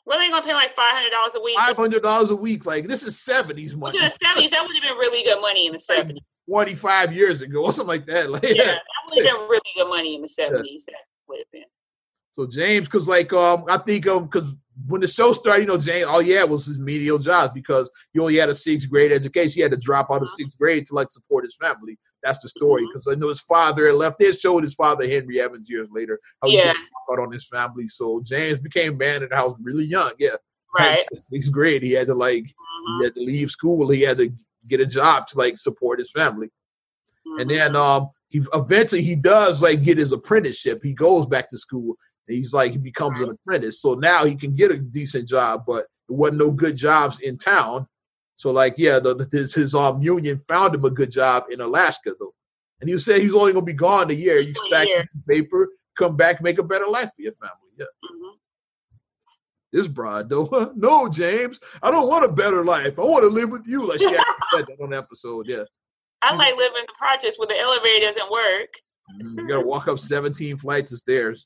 Well, 0.06 0.20
they 0.20 0.30
gonna 0.30 0.46
pay 0.46 0.54
like 0.54 0.72
five 0.72 0.94
hundred 0.94 1.12
dollars 1.12 1.36
a 1.36 1.42
week. 1.42 1.58
Five 1.58 1.78
hundred 1.78 2.04
dollars 2.04 2.30
a 2.30 2.36
week, 2.36 2.66
like 2.66 2.88
this 2.88 3.04
is 3.04 3.18
seventies 3.20 3.76
money. 3.76 3.98
In 3.98 4.04
the 4.04 4.10
seventies, 4.10 4.52
that 4.52 4.62
would 4.66 4.76
have 4.76 4.84
been 4.84 4.98
really 4.98 5.24
good 5.24 5.40
money 5.42 5.68
in 5.68 5.74
the 5.74 5.80
seventies. 5.80 6.18
Like 6.18 6.50
Twenty-five 6.50 7.16
years 7.16 7.42
ago, 7.42 7.64
or 7.64 7.72
something 7.74 7.88
like 7.88 8.06
that. 8.08 8.30
Like, 8.30 8.44
yeah, 8.44 8.66
that 8.66 8.82
would 9.10 9.26
have 9.26 9.38
been 9.38 9.48
really 9.48 9.62
good 9.78 9.88
money 9.88 10.16
in 10.16 10.22
the 10.22 10.28
seventies. 10.28 10.86
Yeah. 10.90 10.96
That 10.98 11.06
would 11.30 11.38
have 11.38 11.52
been. 11.52 11.64
So 12.34 12.48
James, 12.48 12.86
because 12.86 13.08
like 13.08 13.32
um, 13.32 13.64
I 13.70 13.78
think 13.78 14.08
um, 14.08 14.26
because 14.26 14.56
when 14.88 15.02
the 15.02 15.08
show 15.08 15.34
started, 15.34 15.62
you 15.62 15.68
know, 15.68 15.78
James, 15.78 16.06
all 16.06 16.20
he 16.20 16.32
had 16.32 16.50
was 16.50 16.66
his 16.66 16.80
medial 16.80 17.20
jobs 17.20 17.54
because 17.54 17.92
he 18.12 18.20
only 18.20 18.36
had 18.36 18.50
a 18.50 18.56
sixth 18.56 18.90
grade 18.90 19.12
education. 19.12 19.54
He 19.56 19.62
had 19.62 19.72
to 19.72 19.78
drop 19.78 20.10
out 20.10 20.18
of 20.18 20.24
uh-huh. 20.24 20.36
sixth 20.38 20.58
grade 20.58 20.86
to 20.88 20.96
like 20.96 21.12
support 21.12 21.46
his 21.46 21.56
family. 21.56 21.98
That's 22.24 22.40
the 22.40 22.50
story 22.50 22.88
because 22.88 23.06
mm-hmm. 23.06 23.18
I 23.18 23.22
know 23.22 23.30
his 23.30 23.42
father 23.42 23.86
had 23.86 23.96
left. 23.96 24.18
They 24.18 24.32
showed 24.32 24.64
his 24.64 24.74
father 24.74 25.08
Henry 25.08 25.42
Evans 25.42 25.70
years 25.70 25.90
later 25.92 26.20
how 26.42 26.50
he 26.50 26.58
yeah. 26.58 26.74
out 27.12 27.20
on 27.20 27.32
his 27.32 27.48
family. 27.48 27.88
So 27.88 28.22
James 28.26 28.60
became 28.60 28.98
man 28.98 29.22
in 29.22 29.30
the 29.30 29.36
house 29.36 29.56
really 29.62 29.86
young. 29.86 30.14
Yeah, 30.18 30.36
right. 30.78 31.06
Sixth 31.14 31.52
grade, 31.52 31.84
he 31.84 31.92
had 31.92 32.08
to 32.08 32.16
like 32.16 32.46
mm-hmm. 32.46 33.00
he 33.00 33.04
had 33.06 33.16
to 33.16 33.22
leave 33.22 33.52
school. 33.52 33.92
He 33.92 34.02
had 34.02 34.18
to 34.18 34.34
get 34.68 34.80
a 34.80 34.88
job 34.88 35.28
to 35.28 35.38
like 35.38 35.60
support 35.60 36.00
his 36.00 36.12
family. 36.12 36.48
Mm-hmm. 36.48 37.42
And 37.42 37.50
then 37.52 37.76
um, 37.76 38.10
he 38.30 38.42
eventually 38.54 39.04
he 39.04 39.16
does 39.16 39.62
like 39.62 39.84
get 39.84 40.00
his 40.00 40.14
apprenticeship. 40.14 40.80
He 40.82 40.94
goes 40.94 41.28
back 41.28 41.50
to 41.52 41.58
school 41.60 41.96
he's 42.28 42.54
like 42.54 42.72
he 42.72 42.78
becomes 42.78 43.20
an 43.20 43.30
apprentice. 43.32 43.82
So 43.82 43.96
now 43.96 44.26
he 44.26 44.36
can 44.36 44.56
get 44.56 44.72
a 44.72 44.78
decent 44.78 45.28
job, 45.28 45.64
but 45.68 45.88
there 46.08 46.18
wasn't 46.18 46.40
no 46.40 46.52
good 46.52 46.76
jobs 46.76 47.20
in 47.20 47.38
town. 47.38 47.88
So 48.36 48.52
like 48.52 48.76
yeah, 48.78 49.00
the, 49.00 49.28
his, 49.32 49.54
his 49.54 49.76
um 49.76 50.02
union 50.02 50.42
found 50.48 50.76
him 50.76 50.86
a 50.86 50.90
good 50.90 51.12
job 51.12 51.46
in 51.50 51.62
Alaska 51.62 52.14
though, 52.20 52.34
And 52.82 52.90
he 52.90 52.98
said 52.98 53.22
he's 53.22 53.36
only 53.36 53.54
gonna 53.54 53.66
be 53.66 53.74
gone 53.74 54.10
a 54.10 54.14
year. 54.14 54.40
You 54.40 54.54
stack 54.68 54.88
paper, 55.28 55.70
come 55.98 56.16
back, 56.16 56.42
make 56.42 56.60
a 56.60 56.64
better 56.64 56.88
life 56.88 57.10
for 57.16 57.22
your 57.22 57.34
family. 57.34 57.72
Yeah. 57.78 57.86
Mhm. 58.04 58.32
This 59.72 59.88
broad 59.88 60.30
though. 60.30 60.72
no, 60.76 61.10
James, 61.10 61.60
I 61.82 61.92
don't 61.92 62.08
want 62.08 62.26
a 62.30 62.34
better 62.34 62.64
life. 62.64 62.98
I 62.98 63.02
want 63.02 63.24
to 63.24 63.30
live 63.30 63.50
with 63.50 63.64
you. 63.66 63.88
Like 63.88 64.00
she 64.00 64.08
said 64.08 64.66
that 64.68 64.78
on 64.82 64.92
the 64.92 64.98
episode. 64.98 65.48
Yeah. 65.48 65.64
I 66.22 66.34
like 66.36 66.56
living 66.56 66.78
in 66.80 66.86
the 66.88 66.94
projects 66.98 67.38
where 67.38 67.48
the 67.48 67.60
elevator 67.60 68.06
doesn't 68.06 68.32
work 68.32 68.70
Mhm. 69.12 69.38
You 69.38 69.48
gotta 69.48 69.68
walk 69.68 69.88
up 69.88 70.00
17 70.00 70.58
flights 70.58 70.92
of 70.92 71.00
stairs. 71.00 71.46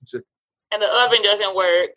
And 0.71 0.81
the 0.81 0.87
oven 1.05 1.21
doesn't 1.23 1.55
work. 1.55 1.95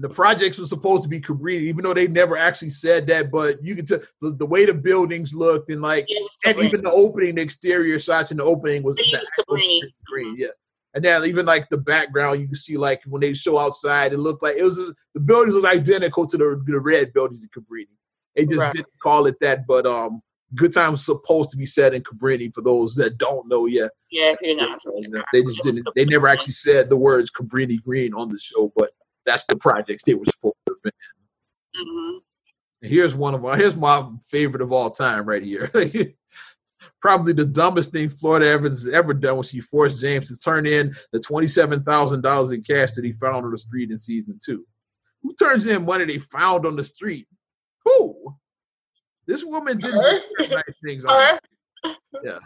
The 0.00 0.08
projects 0.08 0.58
were 0.58 0.66
supposed 0.66 1.04
to 1.04 1.08
be 1.08 1.20
Cabrini, 1.20 1.60
even 1.60 1.84
though 1.84 1.94
they 1.94 2.08
never 2.08 2.36
actually 2.36 2.70
said 2.70 3.06
that. 3.08 3.30
But 3.30 3.62
you 3.62 3.76
can 3.76 3.86
tell 3.86 4.00
the, 4.20 4.32
the 4.32 4.46
way 4.46 4.64
the 4.66 4.74
buildings 4.74 5.32
looked 5.32 5.70
and 5.70 5.80
like 5.80 6.08
and 6.44 6.58
even 6.58 6.82
the 6.82 6.90
opening, 6.90 7.36
the 7.36 7.42
exterior 7.42 7.98
shots 7.98 8.30
in 8.30 8.38
the 8.38 8.44
opening 8.44 8.82
was 8.82 8.96
They 8.96 9.02
the 9.02 9.08
used 9.18 9.30
actual 9.38 9.56
Cabrini. 9.56 9.80
Cabrini, 10.10 10.34
yeah. 10.38 10.48
And 10.94 11.04
then 11.04 11.24
even 11.24 11.46
like 11.46 11.68
the 11.68 11.78
background, 11.78 12.40
you 12.40 12.46
can 12.46 12.56
see 12.56 12.76
like 12.76 13.00
when 13.06 13.20
they 13.20 13.32
show 13.34 13.58
outside, 13.58 14.12
it 14.12 14.18
looked 14.18 14.42
like 14.42 14.56
it 14.56 14.64
was 14.64 14.76
the 15.14 15.20
buildings 15.20 15.54
was 15.54 15.64
identical 15.64 16.26
to 16.26 16.36
the, 16.36 16.60
the 16.66 16.80
red 16.80 17.12
buildings 17.12 17.44
in 17.44 17.62
Cabrini. 17.62 17.86
They 18.34 18.46
just 18.46 18.60
Right. 18.60 18.72
didn't 18.74 18.88
call 19.00 19.26
it 19.26 19.38
that, 19.40 19.66
but 19.68 19.86
um, 19.86 20.20
Good 20.56 20.72
Time 20.72 20.92
was 20.92 21.04
supposed 21.04 21.50
to 21.50 21.56
be 21.56 21.66
set 21.66 21.94
in 21.94 22.02
Cabrini. 22.02 22.52
For 22.52 22.62
those 22.62 22.96
that 22.96 23.18
don't 23.18 23.46
know 23.48 23.66
yet, 23.66 23.92
Yeah, 24.10 24.32
if 24.32 24.38
you're 24.42 24.56
not 24.56 24.82
familiar. 24.82 25.22
they 25.32 25.42
just 25.42 25.62
didn't. 25.62 25.86
They 25.94 26.04
never 26.04 26.26
actually 26.28 26.52
said 26.52 26.90
the 26.90 26.96
words 26.96 27.30
Cabrini 27.30 27.82
Green 27.82 28.12
on 28.14 28.28
the 28.30 28.38
show, 28.38 28.72
but 28.76 28.90
that's 29.24 29.44
the 29.44 29.56
projects 29.56 30.02
they 30.04 30.14
were 30.14 30.24
supposed 30.24 30.56
to 30.66 30.74
have 30.74 30.82
been. 30.82 30.92
hmm 31.76 32.18
And 32.82 32.90
here's 32.90 33.14
one 33.14 33.34
of 33.34 33.44
our 33.44 33.56
here's 33.56 33.76
my 33.76 34.08
favorite 34.28 34.62
of 34.62 34.72
all 34.72 34.90
time 34.90 35.26
right 35.26 35.42
here. 35.42 35.70
Probably 37.02 37.32
the 37.34 37.44
dumbest 37.46 37.92
thing 37.92 38.08
Florida 38.08 38.46
Evans 38.48 38.84
has 38.84 38.92
ever 38.92 39.14
done 39.14 39.36
was 39.36 39.48
she 39.50 39.60
forced 39.60 40.00
James 40.00 40.28
to 40.28 40.38
turn 40.38 40.66
in 40.66 40.92
the 41.12 41.20
twenty-seven 41.20 41.82
thousand 41.84 42.22
dollars 42.22 42.50
in 42.50 42.62
cash 42.62 42.92
that 42.92 43.04
he 43.04 43.12
found 43.12 43.44
on 43.44 43.50
the 43.52 43.58
street 43.58 43.90
in 43.90 43.98
season 43.98 44.38
two. 44.44 44.66
Who 45.22 45.34
turns 45.34 45.66
in 45.66 45.84
money 45.84 46.06
they 46.06 46.18
found 46.18 46.66
on 46.66 46.76
the 46.76 46.84
street? 46.84 47.28
Who? 47.84 48.34
This 49.26 49.44
woman 49.44 49.78
didn't 49.78 50.22
do 50.38 50.46
nice 50.48 50.62
things. 50.84 51.04
Yeah. 52.24 52.38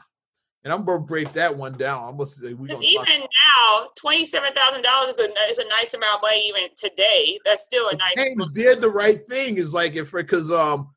And 0.64 0.72
I'm 0.72 0.84
gonna 0.84 1.00
break 1.00 1.30
that 1.34 1.54
one 1.54 1.74
down. 1.74 2.08
I'm 2.08 2.16
gonna 2.16 2.26
say 2.26 2.54
we 2.54 2.68
Because 2.68 2.80
gonna 2.80 2.94
talk 2.94 3.08
even 3.10 3.20
now, 3.20 3.88
twenty-seven 3.96 4.50
thousand 4.54 4.82
dollars 4.82 5.10
is 5.10 5.18
a 5.18 5.50
is 5.50 5.58
a 5.58 5.68
nice 5.68 5.92
amount 5.92 6.16
of 6.16 6.22
money. 6.22 6.48
Even 6.48 6.68
today, 6.74 7.38
that's 7.44 7.62
still 7.62 7.88
a 7.90 7.96
nice. 7.96 8.14
James 8.16 8.48
did 8.48 8.80
the 8.80 8.88
right 8.88 9.26
thing. 9.26 9.58
Is 9.58 9.74
like 9.74 9.94
if 9.94 10.12
because 10.12 10.50
um 10.50 10.88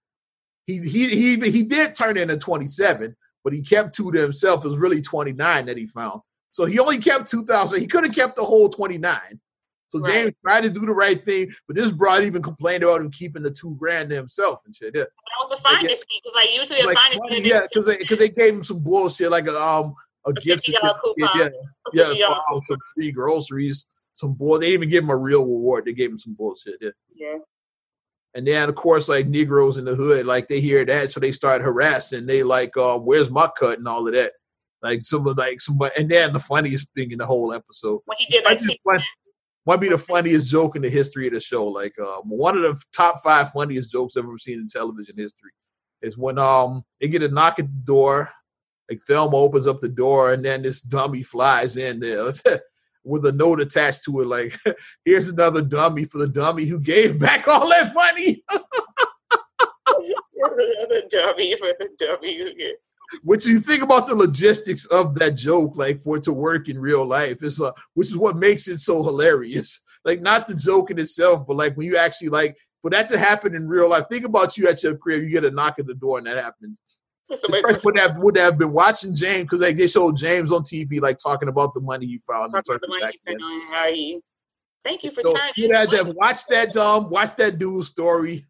he 0.68 0.78
he 0.78 1.10
he 1.10 1.52
he 1.52 1.64
did 1.64 1.96
turn 1.96 2.18
in 2.18 2.30
a 2.30 2.38
27, 2.38 3.16
but 3.44 3.52
he 3.52 3.62
kept 3.62 3.94
two 3.94 4.12
to 4.12 4.22
himself. 4.22 4.64
It 4.64 4.70
was 4.70 4.78
really 4.78 5.02
29 5.02 5.66
that 5.66 5.78
he 5.78 5.88
found. 5.88 6.22
So 6.52 6.66
he 6.66 6.80
only 6.80 6.98
kept 6.98 7.30
2,000. 7.30 7.80
He 7.80 7.88
could 7.88 8.04
have 8.04 8.16
kept 8.16 8.36
the 8.36 8.44
whole 8.44 8.68
29. 8.68 9.20
So 9.90 10.00
Right. 10.00 10.14
James 10.26 10.34
tried 10.44 10.62
to 10.64 10.70
do 10.70 10.82
the 10.82 10.92
right 10.94 11.22
thing, 11.24 11.50
but 11.68 11.76
this 11.76 11.92
broad 11.92 12.24
even 12.24 12.42
complained 12.42 12.84
about 12.84 13.02
him 13.02 13.10
keeping 13.12 13.42
the 13.44 13.52
two 13.52 13.76
grand 13.80 14.10
to 14.10 14.16
himself 14.16 14.60
and 14.66 14.76
shit. 14.76 14.94
Yeah, 14.94 15.04
That 15.04 15.10
was 15.40 15.52
a 15.54 15.62
finder's 15.62 16.04
fee 16.04 16.22
because 16.22 16.36
like 16.36 16.54
usually 16.54 16.80
a 16.82 16.86
like, 16.86 16.98
finder's 16.98 17.20
funny, 17.20 17.42
fee. 17.44 17.50
yeah, 17.50 17.62
because 17.62 17.86
they 17.88 17.98
because 17.98 18.18
they 18.20 18.30
gave 18.30 18.54
him 18.54 18.64
some 18.64 18.80
bullshit 18.84 19.32
like 19.32 19.48
a 19.48 19.58
um 19.58 19.94
a, 20.26 20.32
A 20.32 20.34
gift 20.34 20.68
$50 20.68 20.74
coupon. 21.02 21.30
yeah, 21.40 21.50
yeah, 21.94 22.04
$50 22.14 22.18
for, 22.28 22.54
um, 22.56 22.62
some 22.70 22.78
free 22.94 23.12
groceries, 23.14 23.86
some 24.14 24.34
bull. 24.34 24.60
They 24.60 24.68
didn't 24.72 24.74
even 24.84 24.90
give 24.90 25.04
him 25.06 25.10
a 25.10 25.16
real 25.16 25.42
reward. 25.44 25.86
They 25.86 25.94
gave 25.94 26.10
him 26.12 26.20
some 26.20 26.34
bullshit. 26.34 26.76
Yeah. 26.82 26.90
Yeah. 27.16 27.36
And 28.36 28.46
then 28.46 28.68
of 28.68 28.76
course, 28.76 29.08
like 29.08 29.26
Negroes 29.28 29.78
in 29.78 29.86
the 29.86 29.96
hood, 29.96 30.26
like 30.26 30.50
they 30.50 30.60
hear 30.60 30.84
that, 30.86 31.10
so 31.10 31.20
they 31.22 31.32
start 31.32 31.62
harassing. 31.62 32.26
They 32.26 32.44
like, 32.44 32.76
um, 32.78 33.06
where's 33.06 33.32
my 33.32 33.50
cut 33.58 33.80
and 33.80 33.88
all 33.88 34.06
of 34.06 34.14
that. 34.14 34.34
Like 34.84 35.02
some 35.04 35.26
of 35.26 35.38
like 35.38 35.60
some, 35.62 35.80
and 35.98 36.12
then 36.12 36.34
the 36.34 36.40
funniest 36.40 36.88
thing 36.94 37.12
in 37.12 37.18
the 37.18 37.26
whole 37.26 37.52
episode 37.54 38.02
When 38.06 38.18
he 38.20 38.26
did 38.28 38.44
might 38.44 38.60
that, 38.60 38.68
be, 38.68 38.80
fun, 38.84 39.02
might 39.68 39.82
be 39.82 39.90
the 39.90 39.98
funniest 39.98 40.48
joke 40.48 40.78
in 40.78 40.82
the 40.82 40.90
history 40.90 41.28
of 41.28 41.34
the 41.34 41.40
show. 41.40 41.68
Like 41.68 41.94
um, 42.00 42.24
one 42.24 42.58
of 42.58 42.64
the 42.64 42.82
top 42.94 43.22
five 43.22 43.52
funniest 43.52 43.92
jokes 43.92 44.16
I've 44.16 44.24
ever 44.24 44.38
seen 44.38 44.60
in 44.60 44.70
television 44.70 45.16
history 45.18 45.52
is 46.02 46.18
when 46.18 46.40
um 46.40 46.84
they 47.02 47.10
get 47.10 47.22
a 47.22 47.28
knock 47.28 47.60
at 47.60 47.68
the 47.68 47.82
door. 47.84 48.32
Like 48.90 49.02
Thelma 49.06 49.36
opens 49.36 49.68
up 49.68 49.82
the 49.82 49.90
door, 49.90 50.32
and 50.32 50.46
then 50.46 50.62
this 50.62 50.80
dummy 50.82 51.22
flies 51.22 51.76
in 51.76 52.00
there 52.00 52.32
with 53.04 53.26
a 53.26 53.32
note 53.34 53.60
attached 53.60 54.06
to 54.06 54.22
it. 54.22 54.28
Like, 54.28 54.58
here's 55.06 55.28
another 55.28 55.62
dummy 55.62 56.06
for 56.06 56.20
the 56.20 56.28
dummy 56.30 56.64
who 56.64 56.80
gave 56.80 57.20
back 57.20 57.50
all 57.50 57.68
that 57.68 57.94
money. 57.94 58.44
the 59.86 61.04
dummy 61.10 61.58
for 61.58 61.68
the 61.80 61.90
W. 62.00 62.50
Yeah. 62.56 62.70
Which 63.24 63.46
you 63.46 63.60
think 63.60 63.84
about 63.84 64.08
the 64.08 64.16
logistics 64.16 64.86
of 64.88 65.16
that 65.16 65.32
joke, 65.36 65.78
like 65.78 66.02
for 66.04 66.18
it 66.18 66.24
to 66.24 66.34
work 66.34 66.70
in 66.70 66.80
real 66.80 67.06
life, 67.06 67.44
is 67.44 67.62
uh, 67.62 67.72
which 67.94 68.10
is 68.10 68.18
what 68.18 68.36
makes 68.36 68.68
it 68.68 68.80
so 68.80 69.04
hilarious. 69.04 69.82
Like 70.06 70.22
not 70.22 70.48
the 70.48 70.56
joke 70.56 70.90
in 70.90 71.00
itself, 71.00 71.46
but 71.46 71.58
like 71.58 71.76
when 71.76 71.86
you 71.86 71.98
actually 71.98 72.30
like 72.30 72.56
for 72.82 72.90
that 72.92 73.10
to 73.10 73.18
happen 73.18 73.54
in 73.56 73.68
real 73.68 73.90
life. 73.90 74.06
Think 74.10 74.24
about 74.24 74.58
you 74.58 74.70
at 74.70 74.82
your 74.82 74.96
crib, 74.96 75.22
you 75.24 75.30
get 75.30 75.44
a 75.44 75.52
knock 75.52 75.80
at 75.80 75.86
the 75.86 75.96
door, 75.96 76.20
and 76.20 76.28
that 76.28 76.42
happens. 76.42 76.80
Somebody 77.30 77.64
would 77.84 78.00
have 78.00 78.18
would 78.20 78.38
have 78.38 78.58
been 78.58 78.72
watching 78.72 79.14
James 79.14 79.44
because 79.44 79.60
like 79.60 79.76
they 79.76 79.88
showed 79.88 80.16
James 80.16 80.54
on 80.54 80.62
TV, 80.62 81.02
like 81.02 81.18
talking 81.18 81.50
about 81.50 81.74
the 81.74 81.82
money 81.82 82.06
he 82.06 82.22
found. 82.26 82.56
and 82.56 82.64
talking 82.64 82.76
about 82.76 82.82
the 82.82 82.88
money 82.88 83.14
you 83.14 83.20
spent 83.32 83.42
on 83.44 83.74
how 83.74 83.92
he. 83.92 84.22
Thank 84.86 85.04
you 85.04 85.12
for 85.12 85.22
So 85.26 85.34
turning. 85.34 85.52
you 85.58 85.74
had 85.74 85.90
to 85.92 86.14
watch 86.16 86.46
that 86.48 86.72
dumb, 86.72 87.10
watch 87.10 87.36
that 87.36 87.60
dude's 87.60 87.88
story. 87.90 88.46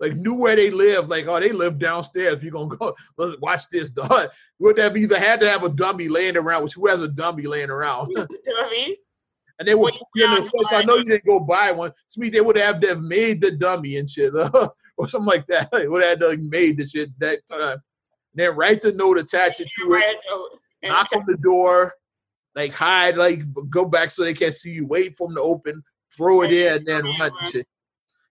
Like 0.00 0.16
knew 0.16 0.34
where 0.34 0.56
they 0.56 0.70
live. 0.70 1.08
Like 1.08 1.26
oh 1.26 1.38
they 1.38 1.52
live 1.52 1.78
downstairs. 1.78 2.42
You're 2.42 2.52
gonna 2.52 2.74
go 2.74 2.96
let's 3.18 3.38
watch 3.40 3.68
this 3.70 3.90
dog. 3.90 4.30
Would 4.58 4.76
that 4.76 4.94
be? 4.94 5.02
either 5.02 5.18
had 5.18 5.40
to 5.40 5.50
have 5.50 5.62
a 5.62 5.68
dummy 5.68 6.08
laying 6.08 6.36
around, 6.36 6.64
which 6.64 6.74
who 6.74 6.88
has 6.88 7.02
a 7.02 7.08
dummy 7.08 7.44
laying 7.44 7.70
around? 7.70 8.12
dummy. 8.14 8.96
And 9.58 9.68
they 9.68 9.74
would 9.74 9.92
put 9.92 10.06
you 10.14 10.24
in 10.24 10.30
the 10.30 10.36
you 10.38 10.48
place. 10.48 10.68
found 10.70 10.82
I 10.82 10.86
know 10.86 10.94
you 10.94 11.04
didn't 11.04 11.26
go 11.26 11.40
buy 11.40 11.70
one. 11.70 11.92
To 12.12 12.20
me, 12.20 12.30
they 12.30 12.40
would 12.40 12.56
have 12.56 12.80
to 12.80 12.88
have 12.88 13.02
made 13.02 13.42
the 13.42 13.50
dummy 13.50 13.98
and 13.98 14.10
shit, 14.10 14.32
or 14.96 15.06
something 15.06 15.26
like 15.26 15.46
that. 15.48 15.70
They 15.70 15.86
would 15.86 16.02
have 16.02 16.18
to 16.20 16.30
have 16.30 16.40
made 16.40 16.78
the 16.78 16.86
shit 16.86 17.10
that 17.18 17.46
time. 17.46 17.72
And 17.72 17.80
then 18.36 18.56
write 18.56 18.80
the 18.80 18.92
note, 18.92 19.18
attach 19.18 19.60
it 19.60 19.68
to 19.78 19.92
it, 19.92 20.16
knock 20.82 21.08
on 21.14 21.24
the 21.26 21.36
door, 21.36 21.92
like 22.54 22.72
hide, 22.72 23.18
like 23.18 23.42
go 23.68 23.84
back 23.84 24.10
so 24.10 24.24
they 24.24 24.32
can't 24.32 24.54
see 24.54 24.70
you. 24.70 24.86
Wait 24.86 25.14
for 25.18 25.28
them 25.28 25.36
to 25.36 25.42
open, 25.42 25.82
throw 26.10 26.40
it 26.40 26.52
in, 26.52 26.78
and 26.78 26.86
then 26.86 27.04
run 27.04 27.30
and 27.38 27.50
shit. 27.50 27.66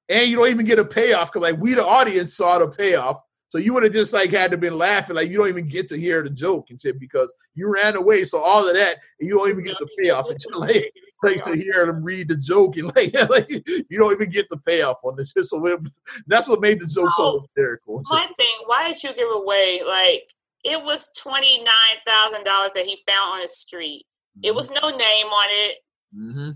And 0.10 0.28
you 0.30 0.36
don't 0.38 0.50
even 0.50 0.66
get 0.66 0.80
a 0.80 0.86
payoff 0.86 1.32
because 1.32 1.42
like 1.44 1.62
we 1.62 1.76
the 1.76 1.86
audience 1.86 2.34
saw 2.36 2.58
the 2.60 2.68
payoff. 2.68 3.22
So 3.50 3.58
you 3.58 3.74
would 3.74 3.84
have 3.84 3.94
just 3.94 4.14
like 4.14 4.32
had 4.32 4.52
to 4.52 4.58
been 4.58 4.78
laughing, 4.78 5.16
like 5.16 5.30
you 5.30 5.38
don't 5.38 5.48
even 5.50 5.68
get 5.68 5.88
to 5.90 5.98
hear 5.98 6.22
the 6.24 6.30
joke 6.30 6.68
and 6.70 6.80
shit 6.80 7.00
because 7.00 7.34
you 7.56 7.72
ran 7.74 7.96
away. 7.96 8.24
So 8.24 8.40
all 8.40 8.68
of 8.68 8.76
that, 8.76 8.98
and 9.20 9.28
you 9.28 9.38
don't 9.38 9.50
even 9.50 9.64
get 9.64 9.76
the 9.80 9.88
payoff 10.00 10.26
until 10.30 10.60
like, 10.60 10.92
like 11.24 11.44
to 11.46 11.56
hear 11.56 11.86
them 11.88 12.04
read 12.04 12.28
the 12.28 12.38
joke 12.38 12.78
and 12.78 12.88
like, 12.96 13.12
like 13.30 13.50
you 13.50 13.98
don't 13.98 14.12
even 14.14 14.30
get 14.30 14.48
the 14.50 14.58
payoff 14.58 14.98
on 15.04 15.16
this 15.16 15.32
shit. 15.36 15.46
So 15.46 15.66
it, 15.66 15.80
that's 16.28 16.48
what 16.48 16.62
made 16.62 16.80
the 16.80 16.86
joke 16.86 17.12
so 17.14 17.24
Oh. 17.24 17.40
hysterical. 17.40 18.04
My 18.10 18.28
thing, 18.38 18.48
why 18.68 18.88
did 18.88 19.02
you 19.04 19.14
give 19.14 19.30
away 19.34 19.82
like 19.88 20.32
it 20.64 20.84
was 20.84 21.10
twenty 21.18 21.58
nine 21.58 21.98
thousand 22.06 22.44
dollars 22.46 22.72
that 22.76 22.86
he 22.86 23.00
found 23.08 23.34
on 23.34 23.42
the 23.42 23.48
street? 23.48 24.06
It 24.44 24.54
was 24.54 24.70
no 24.70 24.90
name 24.90 25.26
on 25.28 25.48
it. 25.50 25.76
Mm-hmm. 26.16 26.50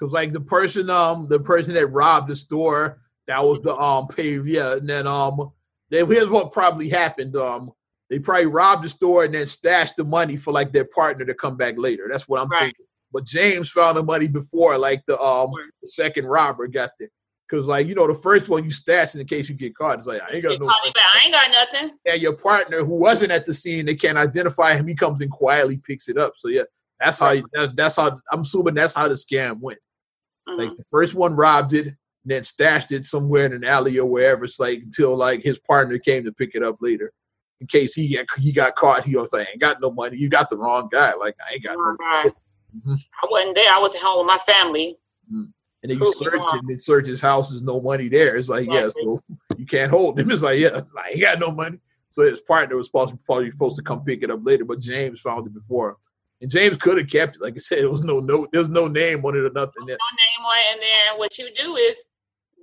Cause 0.00 0.12
like 0.12 0.32
the 0.32 0.40
person, 0.40 0.88
um, 0.88 1.28
the 1.28 1.38
person 1.38 1.74
that 1.74 1.88
robbed 1.88 2.30
the 2.30 2.36
store, 2.36 3.00
that 3.26 3.42
was 3.42 3.60
the 3.60 3.76
um 3.76 4.08
pay, 4.08 4.38
yeah, 4.38 4.76
and 4.76 4.88
then 4.88 5.06
um, 5.06 5.52
then 5.90 6.06
here's 6.06 6.30
what 6.30 6.52
probably 6.52 6.88
happened. 6.88 7.36
Um, 7.36 7.70
they 8.08 8.18
probably 8.18 8.46
robbed 8.46 8.84
the 8.84 8.88
store 8.88 9.24
and 9.24 9.34
then 9.34 9.46
stashed 9.46 9.96
the 9.96 10.04
money 10.04 10.36
for 10.36 10.52
like 10.52 10.72
their 10.72 10.86
partner 10.86 11.24
to 11.26 11.34
come 11.34 11.56
back 11.56 11.74
later. 11.76 12.08
That's 12.10 12.26
what 12.28 12.40
I'm 12.40 12.48
Right. 12.48 12.60
thinking. 12.60 12.86
But 13.12 13.26
James 13.26 13.70
found 13.70 13.98
the 13.98 14.02
money 14.02 14.26
before, 14.26 14.78
like 14.78 15.04
the 15.06 15.20
um 15.20 15.50
the 15.82 15.88
second 15.88 16.26
robber 16.26 16.66
got 16.66 16.92
there. 16.98 17.10
Cause 17.50 17.66
like 17.66 17.86
you 17.86 17.94
know 17.94 18.06
the 18.06 18.14
first 18.14 18.48
one 18.48 18.64
you 18.64 18.70
stash 18.70 19.14
in 19.14 19.26
case 19.26 19.48
you 19.48 19.54
get 19.54 19.74
caught. 19.74 19.98
It's 19.98 20.06
like 20.06 20.22
I 20.22 20.34
ain't 20.34 20.44
got 20.44 20.60
no. 20.60 20.66
called 20.66 20.84
me 20.84 20.92
back. 20.94 21.04
I 21.14 21.20
ain't 21.24 21.32
got 21.32 21.50
nothing. 21.50 21.98
And 22.06 22.22
your 22.22 22.36
partner 22.36 22.84
who 22.84 22.94
wasn't 22.94 23.32
at 23.32 23.44
the 23.44 23.52
scene, 23.52 23.84
they 23.84 23.96
can't 23.96 24.16
identify 24.16 24.76
him. 24.76 24.86
He 24.86 24.94
comes 24.94 25.20
in 25.20 25.28
quietly, 25.28 25.78
picks 25.78 26.08
it 26.08 26.16
up. 26.16 26.34
So 26.36 26.48
yeah, 26.48 26.62
that's 27.00 27.18
how. 27.18 27.34
That, 27.34 27.72
that's 27.74 27.96
how. 27.96 28.18
I'm 28.32 28.42
assuming 28.42 28.74
that's 28.74 28.94
how 28.94 29.08
the 29.08 29.14
scam 29.14 29.58
went. 29.60 29.78
Like 30.56 30.70
Mhm. 30.70 30.76
the 30.76 30.84
first 30.90 31.14
one 31.14 31.34
robbed 31.36 31.74
it, 31.74 31.86
and 31.86 31.96
then 32.24 32.44
stashed 32.44 32.92
it 32.92 33.06
somewhere 33.06 33.44
in 33.44 33.52
an 33.52 33.64
alley 33.64 33.98
or 33.98 34.06
wherever. 34.06 34.44
It's 34.44 34.60
like 34.60 34.80
until 34.80 35.16
like 35.16 35.42
his 35.42 35.58
partner 35.58 35.98
came 35.98 36.24
to 36.24 36.32
pick 36.32 36.54
it 36.54 36.62
up 36.62 36.76
later, 36.80 37.12
in 37.60 37.66
case 37.66 37.94
he 37.94 38.14
got, 38.14 38.26
he 38.38 38.52
got 38.52 38.76
caught. 38.76 39.04
He 39.04 39.16
was 39.16 39.32
like, 39.32 39.48
"I 39.48 39.50
ain't 39.52 39.60
got 39.60 39.80
no 39.80 39.90
money. 39.90 40.16
You 40.16 40.28
got 40.28 40.50
the 40.50 40.58
wrong 40.58 40.88
guy. 40.90 41.14
Like 41.14 41.36
I 41.48 41.54
ain't 41.54 41.64
got 41.64 41.76
no." 41.76 41.96
God. 41.98 42.32
Mhm. 42.76 42.98
I 43.22 43.26
wasn't 43.30 43.54
there. 43.54 43.72
I 43.72 43.78
was 43.78 43.94
at 43.94 44.02
home 44.02 44.18
with 44.18 44.26
my 44.26 44.38
family. 44.38 44.96
And 45.82 45.90
then 45.90 45.98
you 45.98 46.12
search 46.12 46.42
it, 46.54 46.62
and 46.68 46.82
search 46.82 47.06
his 47.06 47.22
house. 47.22 47.48
There's 47.48 47.62
no 47.62 47.80
money 47.80 48.08
there. 48.08 48.36
It's 48.36 48.50
like, 48.50 48.66
yeah, 48.66 48.90
so 49.02 49.18
you 49.56 49.64
can't 49.64 49.90
hold 49.90 50.20
him. 50.20 50.30
It's 50.30 50.42
like, 50.42 50.58
yeah, 50.58 50.82
I 50.98 51.10
ain't 51.12 51.20
got 51.22 51.38
no 51.38 51.50
money. 51.50 51.78
So 52.10 52.22
his 52.22 52.42
partner 52.42 52.76
was 52.76 52.88
supposed 52.88 53.16
probably 53.24 53.50
supposed 53.50 53.76
to 53.76 53.82
come 53.82 54.04
pick 54.04 54.22
it 54.22 54.30
up 54.30 54.40
later, 54.44 54.66
but 54.66 54.80
James 54.80 55.20
found 55.20 55.46
it 55.46 55.54
before 55.54 55.90
him. 55.90 55.96
And 56.40 56.50
James 56.50 56.76
could 56.78 56.98
have 56.98 57.08
kept 57.08 57.36
it. 57.36 57.42
Like 57.42 57.54
I 57.54 57.58
said, 57.58 57.78
there 57.78 57.90
was 57.90 58.02
no 58.02 58.20
note, 58.20 58.50
there 58.52 58.62
was 58.62 58.70
no 58.70 58.88
name 58.88 59.24
on 59.24 59.36
it 59.36 59.40
or 59.40 59.50
nothing. 59.50 59.84
There's 59.84 59.98
no 59.98 60.16
name 60.16 60.46
on 60.46 60.56
it. 60.58 60.72
And 60.72 60.80
then 60.80 61.18
what 61.18 61.36
you 61.38 61.50
do 61.54 61.76
is 61.76 62.04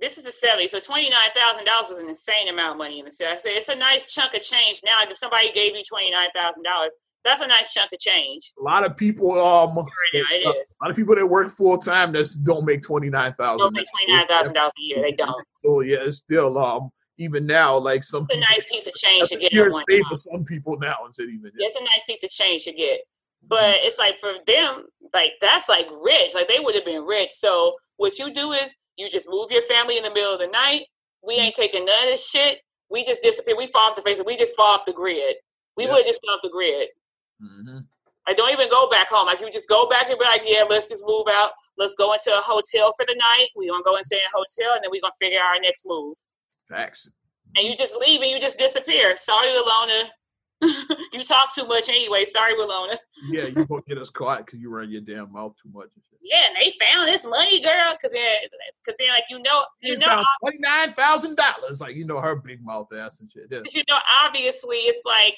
this 0.00 0.18
is 0.18 0.24
the 0.24 0.46
70s. 0.46 0.70
So 0.70 0.80
twenty 0.80 1.10
nine 1.10 1.30
thousand 1.34 1.64
dollars 1.64 1.88
was 1.88 1.98
an 1.98 2.08
insane 2.08 2.48
amount 2.48 2.72
of 2.72 2.78
money 2.78 2.98
in 2.98 3.04
the 3.04 3.10
set. 3.10 3.32
I 3.32 3.36
said 3.36 3.52
it's 3.54 3.68
a 3.68 3.74
nice 3.74 4.12
chunk 4.12 4.34
of 4.34 4.40
change 4.40 4.80
now. 4.84 4.96
If 5.02 5.16
somebody 5.16 5.50
gave 5.52 5.74
you 5.74 5.82
twenty 5.88 6.10
nine 6.10 6.28
thousand 6.34 6.62
dollars, 6.62 6.94
That's 7.24 7.42
a 7.42 7.46
nice 7.46 7.72
chunk 7.72 7.92
of 7.92 7.98
change. 7.98 8.52
A 8.58 8.62
lot 8.62 8.84
of 8.84 8.96
people, 8.96 9.32
um, 9.40 9.76
Yeah, 10.12 10.22
it 10.30 10.46
uh, 10.46 10.50
is. 10.50 10.76
a 10.80 10.84
lot 10.84 10.90
of 10.90 10.96
people 10.96 11.14
that 11.16 11.26
work 11.26 11.50
full 11.50 11.78
time 11.78 12.12
that 12.12 12.28
don't 12.44 12.64
make 12.64 12.82
twenty 12.82 13.10
nine 13.10 13.34
thousand. 13.34 13.58
Don't 13.58 13.74
make 13.74 13.86
twenty 13.90 14.12
nine 14.12 14.26
thousand 14.26 14.54
dollars 14.54 14.72
a 14.78 14.82
year. 14.82 15.02
They 15.02 15.12
don't. 15.12 15.44
So 15.64 15.80
yeah, 15.80 15.98
it's 16.00 16.18
still 16.18 16.58
um 16.58 16.90
even 17.18 17.46
now 17.46 17.76
like 17.76 18.04
some 18.04 18.26
It's 18.30 18.34
a 18.34 18.38
people, 18.38 18.48
nice 18.50 18.64
piece 18.70 18.86
of 18.86 18.94
change 18.94 19.28
to 19.28 19.36
get 19.36 19.50
pure 19.50 19.66
at 19.66 19.72
one 19.72 19.84
for 20.08 20.16
some 20.16 20.44
people 20.44 20.78
now 20.78 20.96
even. 21.18 21.50
It's 21.56 21.76
a 21.76 21.80
nice 21.80 22.04
piece 22.06 22.22
of 22.22 22.30
change 22.30 22.64
to 22.64 22.72
get. 22.72 23.00
But 23.46 23.76
it's 23.80 23.98
like 23.98 24.18
for 24.18 24.32
them, 24.46 24.84
like 25.14 25.32
that's 25.40 25.68
like 25.68 25.88
rich. 26.02 26.34
Like 26.34 26.48
they 26.48 26.60
would 26.60 26.74
have 26.74 26.84
been 26.84 27.04
rich. 27.04 27.30
So 27.30 27.76
what 27.96 28.18
you 28.18 28.32
do 28.32 28.52
is 28.52 28.74
you 28.96 29.08
just 29.08 29.28
move 29.30 29.50
your 29.50 29.62
family 29.62 29.96
in 29.96 30.02
the 30.02 30.12
middle 30.12 30.34
of 30.34 30.40
the 30.40 30.48
night. 30.48 30.82
We 31.26 31.34
ain't 31.34 31.54
taking 31.54 31.84
none 31.84 32.02
of 32.04 32.08
this 32.10 32.28
shit. 32.28 32.60
We 32.90 33.04
just 33.04 33.22
disappear. 33.22 33.56
We 33.56 33.66
fall 33.68 33.88
off 33.90 33.96
the 33.96 34.02
face. 34.02 34.18
of 34.18 34.26
We 34.26 34.36
just 34.36 34.56
fall 34.56 34.74
off 34.74 34.84
the 34.86 34.92
grid. 34.92 35.36
We 35.76 35.84
Yeah. 35.86 35.92
would 35.92 36.06
just 36.06 36.20
fall 36.24 36.34
off 36.34 36.42
the 36.42 36.50
grid. 36.50 36.88
hmm 37.40 37.78
Like 38.26 38.36
don't 38.36 38.50
even 38.52 38.68
go 38.68 38.88
back 38.88 39.08
home. 39.08 39.26
Like 39.26 39.40
you 39.40 39.50
just 39.50 39.68
go 39.68 39.88
back 39.88 40.10
and 40.10 40.18
be 40.18 40.24
like, 40.26 40.42
yeah, 40.44 40.64
let's 40.68 40.88
just 40.88 41.04
move 41.06 41.26
out. 41.30 41.50
Let's 41.78 41.94
go 41.94 42.12
into 42.12 42.36
a 42.36 42.40
hotel 42.40 42.92
for 42.96 43.06
the 43.06 43.14
night. 43.14 43.48
We 43.56 43.68
gonna 43.68 43.82
go 43.84 43.96
and 43.96 44.04
stay 44.04 44.16
in 44.16 44.22
a 44.22 44.36
hotel, 44.36 44.74
and 44.74 44.84
then 44.84 44.90
we 44.90 45.00
gonna 45.00 45.12
figure 45.20 45.38
out 45.40 45.54
our 45.56 45.60
next 45.60 45.84
move. 45.86 46.16
Facts. 46.68 47.10
And 47.56 47.66
you 47.66 47.74
just 47.76 47.96
leave 47.96 48.20
and 48.20 48.30
you 48.30 48.38
just 48.40 48.58
disappear. 48.58 49.16
Sorry, 49.16 49.48
Alona. 49.48 50.08
you 51.12 51.22
talk 51.22 51.54
too 51.54 51.66
much 51.66 51.88
anyway. 51.88 52.24
Sorry, 52.24 52.54
Willona. 52.54 52.96
Yeah, 53.30 53.46
you 53.46 53.64
gonna 53.68 53.82
get 53.86 53.98
us 53.98 54.10
caught 54.10 54.44
because 54.46 54.60
you 54.60 54.70
run 54.70 54.90
your 54.90 55.00
damn 55.00 55.32
mouth 55.32 55.54
too 55.62 55.70
much. 55.72 55.88
Yeah, 56.20 56.42
and 56.48 56.56
they 56.56 56.72
found 56.84 57.08
this 57.08 57.24
money, 57.26 57.62
girl, 57.62 57.92
because 57.92 58.12
then, 58.12 58.36
because 58.84 58.96
then, 58.98 59.08
like 59.08 59.24
you 59.30 59.40
know, 59.40 59.64
you 59.80 59.92
You 59.94 59.98
know, 59.98 60.22
twenty 60.42 60.58
nine 60.58 60.92
thousand 60.94 61.36
dollars. 61.36 61.80
Like 61.80 61.94
you 61.94 62.04
know 62.04 62.20
her 62.20 62.36
big 62.36 62.62
mouth 62.64 62.88
ass 62.92 63.20
and 63.20 63.30
shit. 63.30 63.44
Yeah. 63.50 63.60
You 63.72 63.82
know, 63.88 63.98
obviously, 64.24 64.76
it's 64.78 65.04
like 65.04 65.36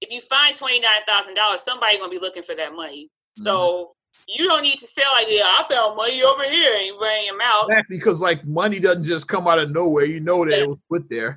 if 0.00 0.10
you 0.10 0.20
find 0.22 0.54
twenty 0.56 0.80
nine 0.80 1.02
thousand 1.06 1.34
dollars, 1.34 1.60
somebody 1.60 1.98
gonna 1.98 2.10
be 2.10 2.18
looking 2.18 2.42
for 2.42 2.54
that 2.54 2.72
money. 2.72 3.04
Mm-hmm. 3.38 3.44
So 3.44 3.92
you 4.28 4.46
don't 4.46 4.62
need 4.62 4.78
to 4.78 4.86
sell 4.86 5.10
like, 5.12 5.26
yeah, 5.28 5.44
I 5.44 5.64
found 5.70 5.96
money 5.96 6.22
over 6.22 6.44
here, 6.44 6.72
and 6.76 6.86
you 6.86 6.98
bring 6.98 7.26
them 7.26 7.38
out. 7.42 7.68
Exactly, 7.68 7.98
because 7.98 8.20
like 8.20 8.44
money 8.46 8.80
doesn't 8.80 9.04
just 9.04 9.28
come 9.28 9.46
out 9.46 9.58
of 9.58 9.70
nowhere. 9.70 10.06
You 10.06 10.20
know 10.20 10.44
that 10.44 10.56
Yeah. 10.56 10.62
it 10.64 10.68
was 10.68 10.78
put 10.90 11.08
there. 11.08 11.36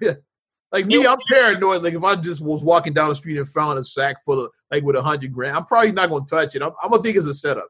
Like 0.76 0.88
me, 0.88 1.06
I'm 1.08 1.18
paranoid. 1.30 1.84
Like 1.84 1.94
if 1.94 2.04
I 2.04 2.18
just 2.18 2.42
was 2.42 2.62
walking 2.62 2.92
down 2.92 3.08
the 3.08 3.16
street 3.16 3.38
and 3.38 3.48
found 3.48 3.80
a 3.80 3.86
sack 3.86 4.18
full 4.26 4.44
of 4.44 4.52
like 4.72 4.84
with 4.84 4.98
a 4.98 5.02
hundred 5.02 5.32
grand, 5.32 5.56
I'm 5.56 5.64
probably 5.64 5.94
not 5.94 6.10
gonna 6.10 6.26
touch 6.26 6.54
it. 6.54 6.62
I'm, 6.62 6.74
I'm 6.84 6.92
gonna 6.92 7.02
think 7.02 7.16
it's 7.16 7.28
a 7.28 7.34
setup. 7.34 7.70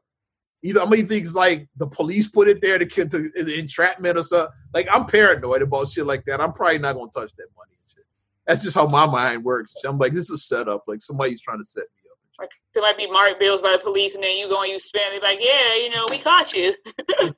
Either 0.64 0.80
I'm 0.80 0.90
gonna 0.90 1.04
think 1.04 1.22
it's 1.22 1.34
like 1.34 1.68
the 1.76 1.86
police 1.86 2.28
put 2.28 2.48
it 2.48 2.60
there 2.60 2.80
to 2.80 2.84
get 2.84 3.12
to 3.12 3.30
the 3.30 3.58
entrapment 3.60 4.18
or 4.18 4.24
something. 4.24 4.52
Like 4.74 4.88
I'm 4.92 5.06
paranoid 5.06 5.62
about 5.62 5.86
shit 5.86 6.04
like 6.04 6.24
that. 6.24 6.40
I'm 6.40 6.52
probably 6.52 6.80
not 6.80 6.94
gonna 6.94 7.12
touch 7.12 7.30
that 7.36 7.46
money 7.56 7.76
and 7.80 7.92
shit. 7.94 8.04
That's 8.44 8.64
just 8.64 8.74
how 8.74 8.88
my 8.88 9.06
mind 9.06 9.44
works. 9.44 9.72
I'm 9.84 9.98
like, 9.98 10.12
this 10.12 10.24
is 10.24 10.30
a 10.30 10.38
setup. 10.38 10.82
Like 10.88 11.00
somebody's 11.00 11.40
trying 11.40 11.60
to 11.60 11.66
set 11.66 11.84
me 11.84 12.10
up. 12.10 12.18
Like 12.40 12.50
there 12.74 12.82
might 12.82 12.98
be 12.98 13.08
marked 13.08 13.38
bills 13.38 13.62
by 13.62 13.70
the 13.70 13.84
police, 13.84 14.16
and 14.16 14.24
then 14.24 14.36
you 14.36 14.48
go 14.48 14.62
and 14.62 14.72
you 14.72 14.80
spend. 14.80 15.14
They 15.14 15.20
like, 15.20 15.38
yeah, 15.40 15.76
you 15.76 15.90
know, 15.90 16.06
we 16.10 16.18
caught 16.18 16.52
you. 16.52 16.74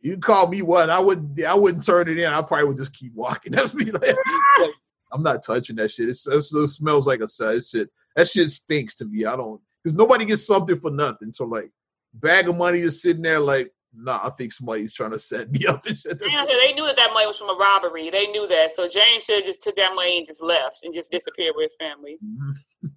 You 0.00 0.16
call 0.16 0.46
me 0.48 0.62
what? 0.62 0.90
I 0.90 0.98
wouldn't. 1.00 1.42
I 1.44 1.54
wouldn't 1.54 1.84
turn 1.84 2.08
it 2.08 2.18
in. 2.18 2.32
I 2.32 2.40
probably 2.42 2.66
would 2.66 2.76
just 2.76 2.94
keep 2.94 3.12
walking. 3.14 3.52
That's 3.56 3.74
me. 3.74 3.86
Like, 3.90 4.16
I'm 5.12 5.22
not 5.22 5.42
touching 5.42 5.76
that 5.76 5.90
shit. 5.90 6.08
It's, 6.08 6.26
it's, 6.26 6.54
it 6.54 6.68
smells 6.68 7.06
like 7.06 7.20
a 7.20 7.28
sad 7.28 7.64
shit. 7.64 7.90
That 8.16 8.28
shit 8.28 8.50
stinks 8.50 8.94
to 8.96 9.04
me. 9.06 9.24
I 9.24 9.36
don't 9.36 9.60
because 9.82 9.96
nobody 9.96 10.24
gets 10.24 10.46
something 10.46 10.78
for 10.78 10.90
nothing. 10.90 11.32
So 11.32 11.44
like, 11.44 11.70
bag 12.14 12.48
of 12.48 12.56
money 12.56 12.80
is 12.80 13.00
sitting 13.00 13.22
there. 13.22 13.40
Like, 13.40 13.72
nah, 13.94 14.20
I 14.22 14.30
think 14.30 14.52
somebody's 14.52 14.94
trying 14.94 15.12
to 15.12 15.18
set 15.18 15.50
me 15.52 15.66
up 15.66 15.86
and 15.86 15.98
shit. 15.98 16.20
Yeah, 16.24 16.44
they 16.44 16.72
knew 16.72 16.86
that 16.86 16.96
that 16.96 17.12
money 17.14 17.26
was 17.26 17.38
from 17.38 17.50
a 17.50 17.58
robbery. 17.58 18.10
They 18.10 18.26
knew 18.28 18.46
that. 18.48 18.72
So 18.72 18.88
James 18.88 19.24
should 19.24 19.36
have 19.36 19.44
just 19.44 19.62
took 19.62 19.76
that 19.76 19.94
money 19.94 20.18
and 20.18 20.26
just 20.26 20.42
left 20.42 20.84
and 20.84 20.94
just 20.94 21.10
disappeared 21.10 21.54
with 21.56 21.70
his 21.70 21.88
family. 21.88 22.18
Mhm. 22.24 22.90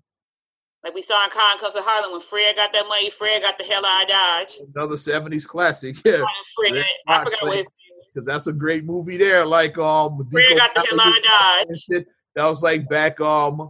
Like 0.84 0.96
we 0.96 1.04
saw 1.04 1.24
in 1.24 1.30
Cotton 1.30 1.60
Comes 1.60 1.76
to 1.76 1.82
Harlem 1.84 2.12
when 2.12 2.22
Fred 2.22 2.56
got 2.56 2.74
that 2.74 2.88
money, 2.88 3.12
Fred 3.12 3.44
got 3.44 3.56
the 3.60 3.64
hell 3.64 3.86
out 3.86 4.02
of 4.02 4.10
Dodge. 4.10 4.58
Another 4.76 4.96
'70s 4.96 5.46
classic. 5.46 5.96
Yeah, 6.04 6.26
Fred, 6.58 6.74
Red 6.74 6.86
I 7.08 7.24
forgot 7.24 7.44
what 7.44 7.58
his. 7.58 7.70
Because 8.14 8.26
that's 8.26 8.48
a 8.48 8.54
great 8.54 8.86
movie 8.86 9.18
there. 9.18 9.46
Like, 9.46 9.78
um, 9.78 10.28
Fred 10.32 10.58
got 10.58 10.74
the 10.76 10.82
hell 10.90 11.02
out 11.02 11.18
of 11.18 11.24
Dodge. 11.24 11.66
and 11.68 11.78
shit. 11.80 12.08
That 12.36 12.46
was 12.46 12.62
like 12.62 12.88
back 12.90 13.20
um 13.20 13.70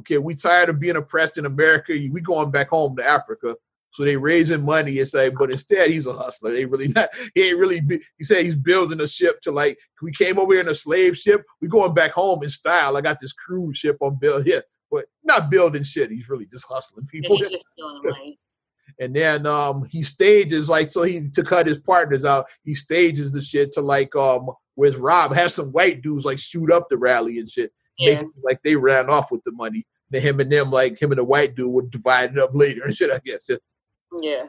okay, 0.00 0.18
we 0.18 0.34
tired 0.34 0.68
of 0.68 0.78
being 0.78 0.96
oppressed 0.96 1.38
in 1.38 1.46
America. 1.46 1.92
We 1.92 2.20
going 2.20 2.50
back 2.50 2.68
home 2.68 2.96
to 2.96 3.08
Africa. 3.08 3.56
So 3.92 4.04
they 4.04 4.16
raising 4.16 4.62
money. 4.62 4.92
It's 4.98 5.14
like, 5.14 5.32
but 5.38 5.50
instead 5.50 5.90
he's 5.90 6.06
a 6.06 6.12
hustler. 6.12 6.52
They 6.52 6.66
really 6.66 6.88
not. 6.94 7.08
He 7.34 7.48
ain't 7.48 7.58
really. 7.58 7.80
Be, 7.80 7.98
he 8.18 8.24
said 8.24 8.42
he's 8.42 8.58
building 8.58 9.00
a 9.00 9.08
ship 9.08 9.40
to 9.42 9.50
like. 9.50 9.78
We 10.02 10.12
came 10.12 10.38
over 10.38 10.52
here 10.52 10.60
in 10.60 10.68
a 10.68 10.74
slave 10.74 11.16
ship. 11.16 11.42
We 11.62 11.68
going 11.68 11.94
back 11.94 12.10
home 12.12 12.42
in 12.42 12.50
style. 12.50 12.96
I 12.96 13.00
got 13.00 13.18
this 13.20 13.32
cruise 13.32 13.78
ship 13.78 13.96
on 14.00 14.18
build 14.20 14.44
here, 14.44 14.62
but 14.90 15.06
not 15.24 15.50
building 15.50 15.82
shit. 15.82 16.10
He's 16.10 16.28
really 16.28 16.46
just 16.46 16.66
hustling 16.68 17.02
And 17.04 17.08
people. 17.08 17.38
he's 17.38 17.50
just 17.50 17.66
stealing 17.72 18.02
the 18.02 18.10
money. 18.10 18.38
And 19.00 19.14
then 19.14 19.46
um 19.46 19.86
he 19.90 20.02
stages 20.02 20.68
like 20.68 20.90
so 20.90 21.02
he 21.02 21.28
to 21.34 21.42
cut 21.42 21.66
his 21.66 21.78
partners 21.78 22.24
out. 22.24 22.46
He 22.64 22.74
stages 22.74 23.32
the 23.32 23.42
shit 23.42 23.72
to 23.72 23.80
like 23.80 24.14
um 24.16 24.48
where's 24.74 24.96
Rob 24.96 25.34
has 25.34 25.54
some 25.54 25.70
white 25.72 26.02
dudes 26.02 26.24
like 26.24 26.38
shoot 26.38 26.70
up 26.72 26.88
the 26.88 26.96
rally 26.96 27.38
and 27.38 27.50
shit. 27.50 27.72
Yeah. 27.98 28.20
It 28.20 28.26
like 28.42 28.60
they 28.62 28.76
ran 28.76 29.10
off 29.10 29.30
with 29.30 29.42
the 29.44 29.52
money. 29.52 29.84
Then 30.10 30.22
him 30.22 30.40
and 30.40 30.50
them 30.50 30.70
like 30.70 31.00
him 31.00 31.12
and 31.12 31.18
the 31.18 31.24
white 31.24 31.54
dude 31.56 31.72
would 31.72 31.90
divide 31.90 32.32
it 32.32 32.38
up 32.38 32.50
later 32.54 32.82
and 32.84 32.96
shit. 32.96 33.10
I 33.10 33.20
guess 33.24 33.48
Yeah. 34.20 34.44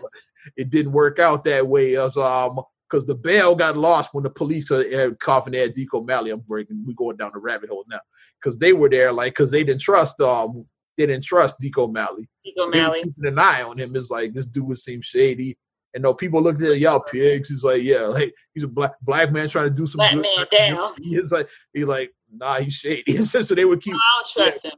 it 0.55 0.69
didn't 0.69 0.91
work 0.93 1.19
out 1.19 1.43
that 1.45 1.67
way. 1.67 1.97
Was, 1.97 2.15
um 2.17 2.61
because 2.89 3.05
the 3.05 3.15
bale 3.15 3.53
got 3.53 3.75
lost 3.75 4.13
when 4.13 4.23
the 4.23 4.29
police 4.29 4.71
uh, 4.71 5.09
Coffin 5.19 5.53
Ed 5.53 5.73
Deke 5.73 5.93
O'Malley. 5.93 6.31
I'm 6.31 6.39
breaking. 6.39 6.85
We 6.87 6.93
going 6.93 7.17
down 7.17 7.31
the 7.33 7.39
rabbit 7.39 7.69
hole 7.69 7.83
now 7.89 7.99
because 8.39 8.57
they 8.57 8.71
were 8.71 8.89
there 8.89 9.11
like 9.11 9.33
because 9.33 9.51
they 9.51 9.63
didn't 9.65 9.81
trust 9.81 10.21
um 10.21 10.53
they 10.53 10.63
didn't 11.05 11.23
trust 11.23 11.59
Deke 11.59 11.77
O'Malley. 11.77 12.27
They 12.43 12.67
Malley. 12.69 13.03
keeping 13.03 13.27
an 13.27 13.39
eye 13.39 13.61
on 13.61 13.77
him. 13.77 13.95
It's 13.95 14.09
like 14.09 14.33
this 14.33 14.45
dude 14.45 14.67
would 14.67 14.79
seem 14.79 15.01
shady. 15.01 15.55
And 15.93 16.03
no, 16.03 16.13
people 16.13 16.41
looked 16.41 16.61
at 16.61 16.79
y'all 16.79 16.99
pigs. 16.99 17.49
He's 17.49 17.63
like, 17.63 17.81
yeah, 17.83 18.01
like 18.01 18.33
he's 18.53 18.63
a 18.63 18.67
black 18.67 18.93
black 19.01 19.31
man 19.31 19.49
trying 19.49 19.69
to 19.69 19.75
do 19.75 19.87
some 19.87 19.99
Black 19.99 20.13
good. 20.13 20.21
man 20.21 20.45
down. 20.51 20.91
He's 21.01 21.31
like, 21.31 21.47
he's 21.73 21.85
like, 21.85 22.11
nah, 22.31 22.59
he's 22.59 22.73
shady. 22.73 23.17
so 23.25 23.43
they 23.43 23.65
would 23.65 23.81
keep. 23.81 23.95
I 23.95 23.99
don't 24.17 24.45
trust 24.45 24.65
him. 24.65 24.73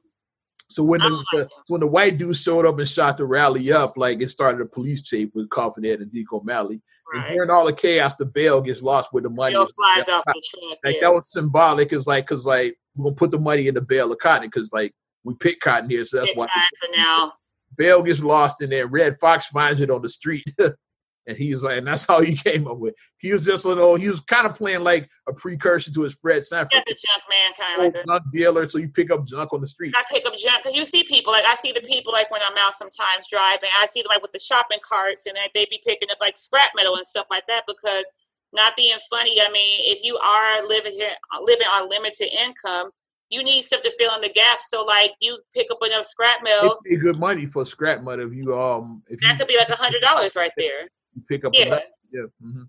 So 0.70 0.84
when 0.84 0.99
the, 1.01 1.09
don't 1.09 1.26
the 1.32 1.38
like 1.39 1.49
when 1.67 1.82
the 1.82 1.88
white 1.88 2.17
dude 2.17 2.38
showed 2.38 2.65
up 2.65 2.78
and 2.78 2.88
shot 2.88 3.17
the 3.17 3.26
rally 3.26 3.72
up, 3.72 3.97
like 3.97 4.22
it 4.22 4.28
started 4.28 4.61
a 4.61 4.65
police 4.65 5.01
chase 5.01 5.30
with 5.34 5.49
Coffin 5.49 5.86
Ed 5.86 6.01
and 6.01 6.11
Deke 6.11 6.32
O'Malley. 6.32 6.82
Right. 7.11 7.26
And 7.26 7.36
during 7.36 7.49
all 7.49 7.65
the 7.65 7.74
chaos, 7.74 8.13
the 8.15 8.28
bale 8.28 8.61
gets 8.61 8.84
lost 8.84 9.11
with 9.11 9.24
the 9.24 9.32
money. 9.32 9.53
Bill 9.53 9.65
flies 9.65 10.07
off 10.09 10.24
the 10.26 10.43
track. 10.53 10.78
Like 10.84 10.95
yeah. 10.95 11.01
that 11.01 11.13
was 11.13 11.32
symbolic. 11.32 11.91
It's 11.91 12.05
like 12.05 12.28
because 12.28 12.45
like 12.45 12.78
we're 12.95 13.05
gonna 13.05 13.15
put 13.15 13.32
the 13.32 13.39
money 13.39 13.67
in 13.67 13.74
the 13.74 13.82
bale 13.82 14.11
of 14.11 14.20
cotton 14.20 14.47
because 14.47 14.72
like 14.72 14.93
we 15.24 15.34
pick 15.36 15.59
cotton 15.59 15.89
here, 15.89 16.05
so 16.05 16.20
that's 16.20 16.36
why 16.36 16.47
now. 16.95 17.34
Bell 17.78 18.01
gets 18.01 18.22
lost 18.22 18.61
in 18.61 18.72
there. 18.72 18.88
Redd 18.88 19.17
Foxx 19.22 19.47
finds 19.47 19.80
it 19.80 19.91
on 19.91 20.01
the 20.01 20.09
street. 20.09 20.43
and 21.30 21.38
he's 21.38 21.63
like, 21.63 21.78
and 21.78 21.88
that's 21.88 22.07
how 22.07 22.20
he 22.20 22.36
came 22.49 22.67
up 22.67 22.78
with. 22.78 22.95
He 23.20 23.32
was 23.32 23.45
just, 23.45 23.63
you 23.65 23.76
know, 23.76 23.95
he 23.95 24.09
was 24.09 24.20
kind 24.22 24.47
of 24.47 24.55
playing 24.55 24.82
like 24.82 25.07
a 25.28 25.34
precursor 25.34 25.93
to 25.93 26.01
his 26.01 26.15
Fred 26.15 26.43
Sanford. 26.43 26.72
Got 26.72 26.86
the 26.88 26.97
junk 26.97 27.24
man 27.30 27.51
kind 27.53 27.74
of 27.74 27.86
Old 27.86 27.93
like 27.95 28.03
a 28.03 28.07
junk 28.07 28.24
dealer, 28.34 28.67
so 28.67 28.80
you 28.80 28.89
pick 28.89 29.11
up 29.11 29.26
junk 29.28 29.53
on 29.53 29.61
the 29.61 29.67
street. 29.67 29.93
I 29.95 30.03
pick 30.11 30.26
up 30.26 30.36
junk 30.36 30.63
because 30.63 30.76
you 30.76 30.86
see 30.86 31.03
people 31.03 31.32
like 31.32 31.45
I 31.45 31.55
see 31.55 31.72
the 31.72 31.82
people 31.82 32.11
like 32.11 32.32
when 32.32 32.41
I'm 32.41 32.57
out 32.57 32.74
sometimes 32.74 33.28
driving. 33.32 33.70
I 33.80 33.86
see 33.86 34.01
them 34.01 34.09
like 34.09 34.22
with 34.22 34.34
the 34.34 34.39
shopping 34.39 34.80
carts 34.84 35.26
and 35.28 35.38
they 35.53 35.65
be 35.70 35.82
picking 35.86 36.09
up 36.11 36.17
like 36.20 36.38
scrap 36.38 36.72
metal 36.76 36.95
and 36.95 37.05
stuff 37.05 37.28
like 37.30 37.45
that 37.47 37.63
because 37.67 38.05
not 38.51 38.76
being 38.76 38.97
funny. 39.09 39.39
I 39.39 39.51
mean, 39.51 39.82
if 39.86 40.03
you 40.03 40.17
are 40.17 40.67
living 40.67 40.93
here 40.93 41.11
living 41.41 41.67
on 41.67 41.89
limited 41.89 42.34
income, 42.34 42.89
you 43.30 43.43
need 43.43 43.61
stuff 43.61 43.82
to 43.84 43.91
fill 43.97 44.13
in 44.15 44.21
the 44.21 44.30
gaps. 44.30 44.69
So 44.69 44.84
like 44.84 45.11
you 45.19 45.39
pick 45.55 45.67
up 45.71 45.77
enough 45.86 46.05
scrap 46.05 46.39
metal, 46.43 46.77
pay 46.86 46.95
good 46.97 47.19
money 47.19 47.45
for 47.45 47.65
scrap 47.65 48.01
metal 48.03 48.27
if 48.27 48.34
you 48.34 48.59
um 48.59 49.03
if 49.07 49.21
you, 49.21 49.27
that 49.27 49.38
could 49.38 49.47
be 49.47 49.57
like 49.57 49.69
a 49.69 49.75
hundred 49.75 50.01
dollars 50.01 50.36
right 50.36 50.51
there. 50.57 50.82
you 51.15 51.21
pick 51.27 51.45
up 51.45 51.53
Yeah. 51.53 51.65
enough. 51.67 51.84
Yeah. 52.11 52.21
hmm 52.41 52.63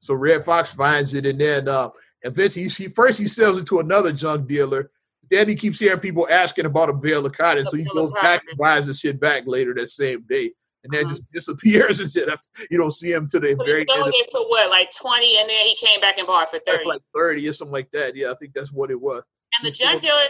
So 0.00 0.14
Redd 0.14 0.44
Foxx 0.44 0.72
finds 0.72 1.14
it 1.14 1.26
and 1.26 1.40
then 1.40 1.68
uh 1.68 1.90
eventually 2.22 2.64
he, 2.64 2.70
he 2.84 2.88
first 2.88 3.18
he 3.18 3.26
sells 3.26 3.58
it 3.58 3.66
to 3.66 3.80
another 3.80 4.12
junk 4.12 4.48
dealer. 4.48 4.90
Then 5.30 5.48
he 5.48 5.54
keeps 5.54 5.78
hearing 5.78 6.00
people 6.00 6.26
asking 6.30 6.66
about 6.66 6.90
a 6.90 6.92
bale 6.92 7.24
of 7.24 7.32
cotton, 7.32 7.64
so 7.64 7.76
he 7.78 7.84
goes 7.84 8.12
back 8.12 8.42
and 8.46 8.58
buys 8.58 8.84
the 8.84 8.92
shit 8.92 9.18
back 9.18 9.44
later 9.46 9.72
that 9.74 9.88
same 9.88 10.22
day. 10.28 10.52
And 10.84 10.92
then 10.92 11.06
Uh-huh. 11.06 11.14
just 11.14 11.32
disappears 11.32 12.00
and 12.00 12.12
shit. 12.12 12.28
After, 12.28 12.46
you 12.70 12.76
don't 12.76 12.90
see 12.90 13.10
him 13.10 13.26
to 13.28 13.40
the 13.40 13.54
But 13.54 13.64
very 13.64 13.86
he 13.88 13.94
end. 13.94 14.02
Of, 14.08 14.12
it 14.14 14.28
for 14.30 14.42
what, 14.50 14.68
like 14.68 14.90
twenty, 14.94 15.38
and 15.38 15.48
then 15.48 15.64
he 15.64 15.74
came 15.76 15.98
back 16.02 16.18
and 16.18 16.26
bought 16.26 16.42
it 16.42 16.50
for 16.50 16.58
thirty. 16.70 16.86
like 16.86 17.00
thirty 17.14 17.48
or 17.48 17.54
something 17.54 17.72
like 17.72 17.90
that. 17.92 18.14
Yeah, 18.14 18.32
I 18.32 18.34
think 18.34 18.52
that's 18.52 18.70
what 18.70 18.90
it 18.90 19.00
was. 19.00 19.22
And 19.58 19.66
the 19.66 19.70
junk 19.70 20.02
dealer, 20.02 20.24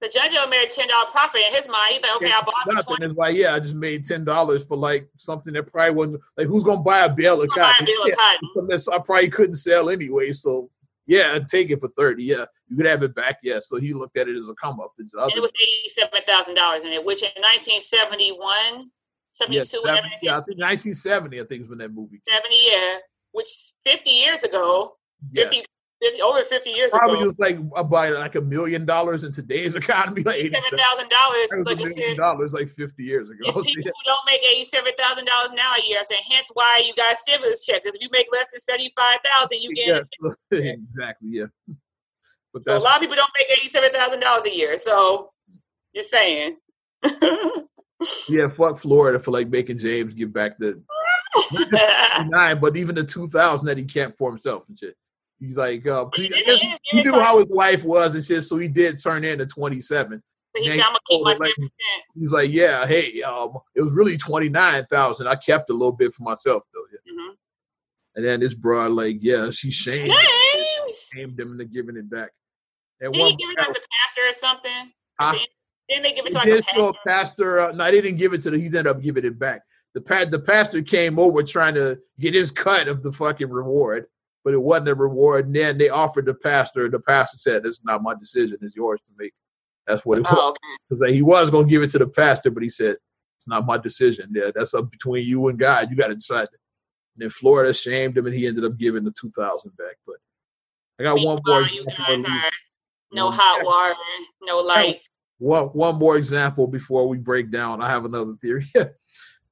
the 0.00 0.08
junk 0.08 0.32
dealer 0.32 0.46
made 0.48 0.64
a 0.64 0.68
ten 0.68 0.88
dollar 0.88 1.06
profit 1.06 1.40
in 1.48 1.54
his 1.54 1.68
mind. 1.68 1.92
He's 1.94 2.02
like, 2.02 2.16
okay, 2.16 2.30
I 2.32 2.40
bought 2.40 2.54
Nothing. 2.66 2.84
twenty. 2.96 3.06
It's 3.06 3.16
like, 3.18 3.36
yeah, 3.36 3.54
I 3.54 3.60
just 3.60 3.74
made 3.74 4.04
ten 4.04 4.24
dollars 4.24 4.64
for 4.64 4.76
like 4.76 5.08
something 5.18 5.52
that 5.54 5.64
probably 5.70 5.94
wasn't 5.94 6.22
like 6.36 6.46
who's 6.46 6.64
gonna 6.64 6.82
buy 6.82 7.00
a 7.00 7.08
bale 7.08 7.42
of 7.42 7.48
I'll 7.52 7.56
buy 7.56 7.62
a 7.62 7.72
cotton? 7.72 7.86
bill 7.86 8.04
of 8.12 8.16
cotton. 8.18 8.48
that's- 8.68 8.88
I 8.88 8.98
probably 8.98 9.28
couldn't 9.28 9.56
sell 9.56 9.90
anyway. 9.90 10.32
So 10.32 10.70
yeah, 11.06 11.32
I'd 11.34 11.48
take 11.48 11.70
it 11.70 11.80
for 11.80 11.88
thirty. 11.96 12.24
Yeah, 12.24 12.44
you 12.68 12.76
could 12.76 12.86
have 12.86 13.02
it 13.02 13.14
back. 13.14 13.38
Yeah. 13.42 13.58
So 13.60 13.76
he 13.78 13.92
looked 13.92 14.16
at 14.16 14.28
it 14.28 14.36
as 14.36 14.48
a 14.48 14.54
come 14.54 14.80
up. 14.80 14.92
It 14.98 15.40
was 15.40 15.52
eighty-seven 15.60 16.20
thousand 16.26 16.54
dollars 16.54 16.84
in 16.84 16.90
it, 16.92 17.04
which 17.04 17.22
in 17.22 17.30
1971, 17.42 18.90
72, 19.32 19.76
yeah, 19.76 19.80
whatever, 19.90 20.06
yeah, 20.22 20.32
I 20.38 20.42
think 20.42 20.58
1970. 20.60 21.40
I 21.40 21.44
think 21.44 21.62
is 21.62 21.68
when 21.68 21.78
that 21.78 21.92
movie. 21.92 22.20
Came. 22.28 22.36
70, 22.36 22.56
yeah, 22.70 22.96
which 23.32 23.48
50 23.84 24.10
years 24.10 24.42
ago, 24.42 24.96
Yeah, 25.32 25.44
50 25.44 25.64
50, 26.02 26.22
over 26.22 26.40
50 26.42 26.70
years 26.70 26.90
Probably 26.90 27.16
ago. 27.18 27.26
was 27.26 27.38
like 27.38 27.58
about 27.76 28.12
like 28.14 28.34
a 28.34 28.40
million 28.40 28.86
dollars 28.86 29.24
in 29.24 29.32
today's 29.32 29.74
economy, 29.82 30.22
like 30.22 30.36
eighty 30.36 30.50
$87,000. 30.50 31.66
Like 31.66 31.78
a 31.78 31.82
I 31.82 31.88
million 31.88 32.16
dollars 32.16 32.54
like 32.54 32.68
50 32.70 33.02
years 33.02 33.28
ago. 33.28 33.38
it's 33.42 33.56
people 33.66 33.82
who 33.84 34.06
don't 34.06 34.26
make 34.26 34.40
eighty-seven 34.52 34.92
thousand 34.98 35.26
dollars 35.26 35.52
now 35.52 35.74
a 35.74 35.86
year. 35.86 35.98
Said, 36.04 36.18
hence 36.30 36.50
why 36.54 36.82
you 36.86 36.94
got 36.94 37.16
stimulus 37.16 37.66
check. 37.66 37.82
Because 37.82 37.96
if 37.96 38.02
you 38.02 38.08
make 38.12 38.26
less 38.32 38.50
than 38.52 38.60
seventy-five 38.60 39.18
thousand, 39.24 39.60
you 39.62 39.74
get. 39.74 39.86
Yes, 39.88 40.10
exactly, 40.50 41.28
yeah. 41.30 41.46
But 42.52 42.64
So 42.64 42.76
a 42.76 42.78
lot 42.78 42.96
of 42.96 43.00
people 43.00 43.16
don't 43.16 43.30
make 43.38 43.50
eighty-seven 43.58 43.92
thousand 43.92 44.20
dollars 44.20 44.46
a 44.46 44.56
year. 44.56 44.76
So, 44.78 45.32
just 45.94 46.10
saying. 46.10 46.56
yeah, 48.28 48.48
fuck 48.48 48.78
Florida 48.78 49.18
for 49.18 49.32
like 49.32 49.48
making 49.48 49.78
James 49.78 50.14
give 50.14 50.32
back 50.32 50.58
the 50.58 50.82
nine, 52.28 52.58
but 52.60 52.76
even 52.76 52.94
the 52.94 53.04
2000 53.04 53.66
that 53.66 53.78
he 53.78 53.84
kept 53.84 54.16
for 54.18 54.30
himself 54.30 54.68
and 54.68 54.78
shit. 54.78 54.96
He's 55.40 55.56
like, 55.56 55.86
uh, 55.86 56.06
he, 56.14 56.28
guess 56.28 56.60
he 56.82 57.02
knew 57.02 57.18
how 57.18 57.38
his 57.38 57.48
wife 57.48 57.82
was 57.82 58.14
and 58.14 58.22
shit, 58.22 58.44
so 58.44 58.58
he 58.58 58.68
did 58.68 59.02
turn 59.02 59.24
in 59.24 59.40
at 59.40 59.48
27. 59.48 60.22
he 60.56 60.68
said, 60.68 60.80
"I'm 60.80 60.88
gonna 60.88 60.98
keep 61.08 61.22
my 61.22 61.34
10%. 61.34 61.68
He's 62.18 62.30
like, 62.32 62.50
yeah, 62.50 62.86
hey, 62.86 63.22
um, 63.22 63.56
it 63.74 63.80
was 63.82 63.92
really 63.92 64.18
29,000. 64.18 65.26
I 65.26 65.36
kept 65.36 65.70
a 65.70 65.72
little 65.72 65.92
bit 65.92 66.12
for 66.12 66.24
myself 66.24 66.62
though. 66.74 66.80
Yeah. 66.92 67.12
Mhm. 67.22 67.34
And 68.16 68.24
then 68.24 68.40
this 68.40 68.54
broad, 68.54 68.90
like, 68.92 69.16
yeah, 69.20 69.50
she 69.50 69.70
shamed, 69.70 70.12
James, 70.12 71.08
shamed 71.12 71.40
him 71.40 71.52
into 71.52 71.64
giving 71.64 71.96
it 71.96 72.10
back. 72.10 72.30
And 73.00 73.12
did 73.12 73.24
he 73.24 73.36
give 73.36 73.50
it 73.50 73.56
to 73.56 73.62
like 73.62 73.74
the 73.74 73.86
pastor 74.02 74.20
or 74.28 74.32
something? 74.34 74.92
Huh? 75.18 75.38
Didn't 75.88 76.02
they 76.02 76.12
give 76.12 76.26
it 76.26 76.32
to 76.32 76.38
like 76.38 76.48
a 76.48 76.50
did 76.50 76.60
a 76.60 76.62
pastor? 76.64 76.92
pastor. 77.06 77.60
Uh, 77.60 77.72
no, 77.72 77.84
they 77.84 78.00
didn't 78.02 78.18
give 78.18 78.34
it 78.34 78.42
to 78.42 78.50
the. 78.50 78.58
He 78.58 78.66
ended 78.66 78.86
up 78.86 79.00
giving 79.00 79.24
it 79.24 79.38
back. 79.38 79.62
The 79.94 80.00
pa- 80.00 80.26
the 80.26 80.38
pastor 80.38 80.82
came 80.82 81.18
over 81.18 81.42
trying 81.42 81.74
to 81.74 81.98
get 82.18 82.34
his 82.34 82.50
cut 82.52 82.86
of 82.88 83.02
the 83.02 83.10
fucking 83.12 83.48
reward, 83.50 84.06
but 84.44 84.54
it 84.54 84.62
wasn't 84.62 84.88
a 84.88 84.94
reward. 84.94 85.46
And 85.46 85.54
then 85.54 85.78
they 85.78 85.88
offered 85.88 86.26
the 86.26 86.34
pastor. 86.34 86.88
The 86.88 87.00
pastor 87.00 87.38
said, 87.38 87.64
"It's 87.64 87.84
not 87.84 88.02
my 88.02 88.14
decision. 88.14 88.58
It's 88.62 88.76
yours 88.76 89.00
to 89.00 89.14
make." 89.18 89.32
That's 89.86 90.06
what 90.06 90.18
it 90.18 90.26
oh, 90.30 90.34
was. 90.34 90.38
Oh, 90.40 90.94
okay. 90.94 91.06
Like, 91.06 91.14
he 91.14 91.22
was 91.22 91.50
going 91.50 91.66
to 91.66 91.70
give 91.70 91.82
it 91.82 91.90
to 91.92 91.98
the 91.98 92.06
pastor, 92.06 92.50
but 92.50 92.62
he 92.62 92.68
said, 92.68 92.96
"It's 93.38 93.48
not 93.48 93.66
my 93.66 93.78
decision. 93.78 94.30
Yeah, 94.34 94.50
that's 94.54 94.74
up 94.74 94.90
between 94.90 95.26
you 95.26 95.48
and 95.48 95.58
God. 95.58 95.90
You 95.90 95.96
got 95.96 96.08
to 96.08 96.14
decide." 96.14 96.48
And 96.50 97.24
then 97.24 97.30
Florida 97.30 97.74
shamed 97.74 98.16
him, 98.16 98.26
and 98.26 98.34
he 98.34 98.46
ended 98.46 98.64
up 98.64 98.76
giving 98.76 99.04
the 99.04 99.12
two 99.12 99.30
thousand 99.30 99.76
back. 99.76 99.96
But 100.06 100.16
I 100.98 101.04
got 101.04 101.20
one 101.20 101.40
more. 101.44 101.62
You 101.62 101.84
guys 101.86 102.24
are 102.24 102.50
no 103.12 103.30
hot 103.30 103.64
water, 103.64 103.94
no 104.42 104.60
lights. 104.60 105.08
one 105.38 105.66
one 105.68 105.98
more 105.98 106.16
example 106.16 106.66
before 106.66 107.08
we 107.08 107.18
break 107.18 107.50
down. 107.50 107.82
I 107.82 107.88
have 107.88 108.04
another 108.04 108.34
theory. 108.40 108.64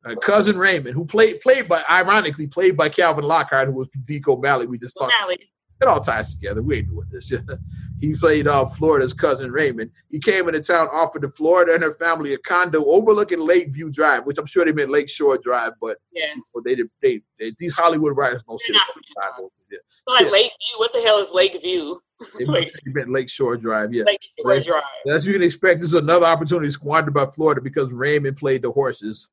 uh, 0.05 0.15
cousin 0.17 0.59
Raymond, 0.59 0.95
who 0.95 1.05
played 1.05 1.41
played 1.41 1.69
by 1.69 1.83
ironically 1.91 2.47
played 2.47 2.77
by 2.77 2.89
Calvin 2.89 3.25
Lockhart, 3.25 3.69
who 3.69 3.75
was 3.75 3.89
Deke 4.05 4.29
O'Malley. 4.29 4.67
We 4.67 4.79
just 4.79 4.97
talked. 4.97 5.13
Mally. 5.21 5.39
It 5.81 5.87
all 5.87 6.01
ties 6.01 6.35
together. 6.35 6.61
We 6.61 6.79
ain't 6.79 6.89
doing 6.89 7.07
this. 7.09 7.33
he 8.01 8.17
played 8.17 8.49
uh, 8.49 8.67
Florida's 8.67 9.13
cousin 9.13 9.53
Raymond. 9.53 9.93
He 10.11 10.19
came 10.19 10.49
into 10.49 10.61
town, 10.61 10.89
offered 10.93 11.23
to 11.23 11.31
Florida 11.31 11.73
and 11.73 11.85
her 11.85 11.93
family 11.93 12.35
a 12.35 12.39
condo 12.39 12.85
overlooking 12.85 13.39
Lakeview 13.39 13.91
Drive, 13.93 14.27
which 14.27 14.39
I'm 14.39 14.47
sure 14.47 14.65
they 14.65 14.73
meant 14.73 14.91
Lakeshore 14.91 15.39
Drive, 15.39 15.75
but 15.81 15.99
Yeah. 16.11 16.35
well, 16.53 16.65
they 16.65 16.75
did. 16.75 16.91
They, 17.01 17.21
they 17.39 17.53
these 17.59 17.75
Hollywood 17.75 18.17
writers 18.17 18.43
know 18.49 18.59
shit. 18.67 18.75
Not 18.75 18.89
drive 19.15 19.39
over 19.39 19.51
there. 19.71 19.79
Like 20.09 20.25
Yeah. 20.25 20.31
Lakeview. 20.33 20.79
What 20.79 20.93
the 20.93 21.01
hell 21.01 21.19
is 21.19 21.31
Lakeview? 21.33 21.95
Lake- 22.41 22.73
meant, 22.87 22.97
meant 22.97 23.13
Lakeshore 23.13 23.57
Drive. 23.57 23.95
Yeah. 23.95 24.03
Lakeshore. 24.43 24.81
Drive. 24.81 25.15
As 25.15 25.25
you 25.29 25.33
can 25.33 25.43
expect, 25.45 25.79
this 25.79 25.91
is 25.91 25.95
another 25.95 26.27
opportunity 26.27 26.73
squandered 26.73 27.15
by 27.15 27.27
Florida 27.27 27.61
because 27.61 27.93
Raymond 27.93 28.37
played 28.37 28.63
the 28.63 28.73
horses. 28.73 29.31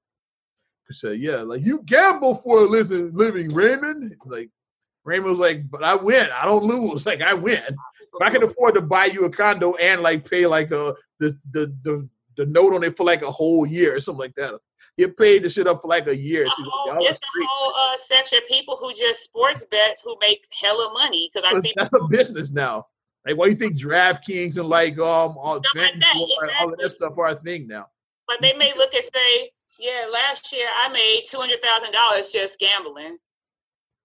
So 0.91 1.11
yeah, 1.11 1.37
like 1.37 1.61
you 1.61 1.81
gamble 1.85 2.35
for 2.35 2.59
a 2.59 2.65
living, 2.65 3.11
living 3.13 3.53
Raymond. 3.53 4.15
Like 4.25 4.49
Raymond 5.03 5.31
was 5.31 5.39
like, 5.39 5.69
but 5.69 5.83
I 5.83 5.95
win. 5.95 6.29
I 6.35 6.45
don't 6.45 6.63
lose. 6.63 7.05
Like 7.05 7.21
I 7.21 7.33
win. 7.33 7.61
If 7.67 8.21
I 8.21 8.29
can 8.29 8.43
afford 8.43 8.75
to 8.75 8.81
buy 8.81 9.05
you 9.05 9.25
a 9.25 9.29
condo 9.29 9.73
and 9.75 10.01
like 10.01 10.29
pay 10.29 10.45
like 10.45 10.71
a 10.71 10.93
the 11.19 11.37
the 11.51 11.75
the, 11.83 12.09
the 12.37 12.45
note 12.45 12.73
on 12.73 12.83
it 12.83 12.95
for 12.95 13.05
like 13.05 13.21
a 13.21 13.31
whole 13.31 13.65
year 13.65 13.95
or 13.95 13.99
something 13.99 14.19
like 14.19 14.35
that. 14.35 14.53
You 14.97 15.09
paid 15.09 15.43
the 15.43 15.49
shit 15.49 15.67
up 15.67 15.81
for 15.81 15.89
like 15.89 16.07
a 16.07 16.15
year. 16.15 16.45
She's 16.45 16.67
whole- 16.69 16.87
like, 16.87 16.99
y'all 16.99 17.07
it's 17.07 17.19
a 17.19 17.45
whole 17.49 17.73
uh, 17.75 17.97
section 17.97 18.37
of 18.37 18.47
people 18.47 18.77
who 18.79 18.93
just 18.93 19.23
sports 19.23 19.65
bets 19.69 20.01
who 20.01 20.15
make 20.21 20.45
hella 20.61 20.93
money. 20.93 21.29
Because 21.33 21.51
I 21.51 21.59
see 21.59 21.73
That's 21.75 21.91
a 21.93 22.07
business 22.07 22.51
now. 22.51 22.87
Like, 23.25 23.37
why 23.37 23.45
do 23.45 23.51
you 23.51 23.57
think 23.57 23.79
DraftKings 23.79 24.57
and 24.57 24.67
like 24.67 24.93
um 24.99 25.35
all, 25.37 25.55
like 25.55 25.63
that, 25.73 25.95
like, 25.95 26.61
all 26.61 26.71
of 26.71 26.79
that 26.79 26.91
stuff 26.91 27.17
are 27.17 27.27
a 27.27 27.35
thing 27.35 27.67
now? 27.67 27.87
But 28.27 28.41
they 28.41 28.53
may 28.53 28.73
look 28.75 28.93
and 28.93 29.03
say, 29.03 29.49
"Yeah, 29.79 30.05
last 30.11 30.51
year 30.51 30.67
I 30.83 30.89
made 30.89 31.23
two 31.29 31.37
hundred 31.37 31.61
thousand 31.61 31.91
dollars 31.91 32.29
just 32.29 32.59
gambling." 32.59 33.17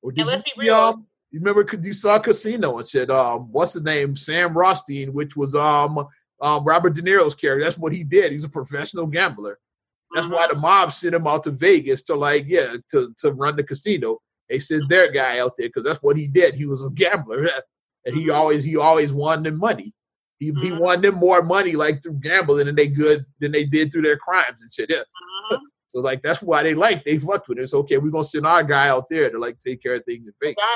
Or 0.03 0.13
And 0.17 0.27
let's 0.27 0.43
be 0.43 0.53
real. 0.57 0.75
Um, 0.75 1.07
you 1.31 1.39
remember 1.41 1.67
you 1.83 1.93
saw 1.93 2.19
Casino 2.19 2.79
and 2.79 2.89
shit. 2.89 3.11
Um, 3.11 3.53
what's 3.53 3.73
the 3.75 3.81
name? 3.81 4.17
Sam 4.17 4.57
Rothstein, 4.57 5.13
which 5.13 5.37
was 5.37 5.55
um 5.55 6.07
um 6.41 6.65
Robert 6.65 6.95
De 6.95 7.03
Niro's 7.03 7.35
character. 7.35 7.63
That's 7.65 7.79
what 7.79 7.93
he 7.93 8.03
did. 8.05 8.33
He's 8.33 8.45
a 8.45 8.49
professional 8.49 9.07
gambler. 9.07 9.59
That's 10.15 10.27
why 10.27 10.47
Mm-hmm. 10.47 10.55
the 10.55 10.61
mob 10.61 10.91
sent 10.93 11.15
him 11.15 11.27
out 11.27 11.45
to 11.45 11.51
Vegas 11.53 12.03
to 12.05 12.15
like 12.15 12.47
yeah 12.49 12.77
to 12.91 13.15
to 13.19 13.33
run 13.33 13.57
the 13.57 13.63
casino. 13.65 14.19
They 14.49 14.59
sent 14.59 14.89
their 14.89 15.13
guy 15.13 15.39
out 15.39 15.53
there 15.57 15.69
because 15.69 15.85
that's 15.85 16.03
what 16.03 16.17
he 16.17 16.27
did. 16.27 16.55
He 16.55 16.67
was 16.67 16.83
a 16.85 16.91
gambler, 16.91 17.49
and 18.05 18.17
he 18.17 18.27
Mhm. 18.27 18.35
always 18.35 18.65
he 18.65 18.77
always 18.77 19.13
won 19.13 19.45
them 19.45 19.59
money. 19.59 19.95
He 20.41 20.47
he 20.47 20.71
Mhm. 20.73 20.81
won 20.81 21.01
them 21.03 21.15
more 21.17 21.43
money 21.43 21.73
like 21.77 22.03
through 22.03 22.15
gambling 22.15 22.67
than 22.67 22.75
they 22.75 22.89
good 22.89 23.25
than 23.39 23.53
they 23.53 23.65
did 23.65 23.93
through 23.93 24.03
their 24.03 24.17
crimes 24.17 24.63
and 24.63 24.73
shit. 24.73 24.91
Yeah. 24.91 25.05
So 25.91 26.01
like 26.01 26.23
that's 26.23 26.41
why 26.41 26.63
they 26.63 26.75
like 26.75 27.05
they 27.05 27.19
fucked 27.19 27.49
with 27.49 27.59
it. 27.59 27.63
It's 27.63 27.75
okay. 27.75 27.99
We're 27.99 28.11
gonna 28.11 28.25
send 28.25 28.47
our 28.47 28.63
guy 28.63 28.89
out 28.89 29.09
there 29.11 29.29
to 29.29 29.39
like 29.39 29.59
take 29.61 29.83
care 29.83 29.95
of 29.95 30.05
things 30.05 30.21
in 30.21 30.27
The 30.27 30.33
Vegas. 30.41 30.63
guy, 30.63 30.75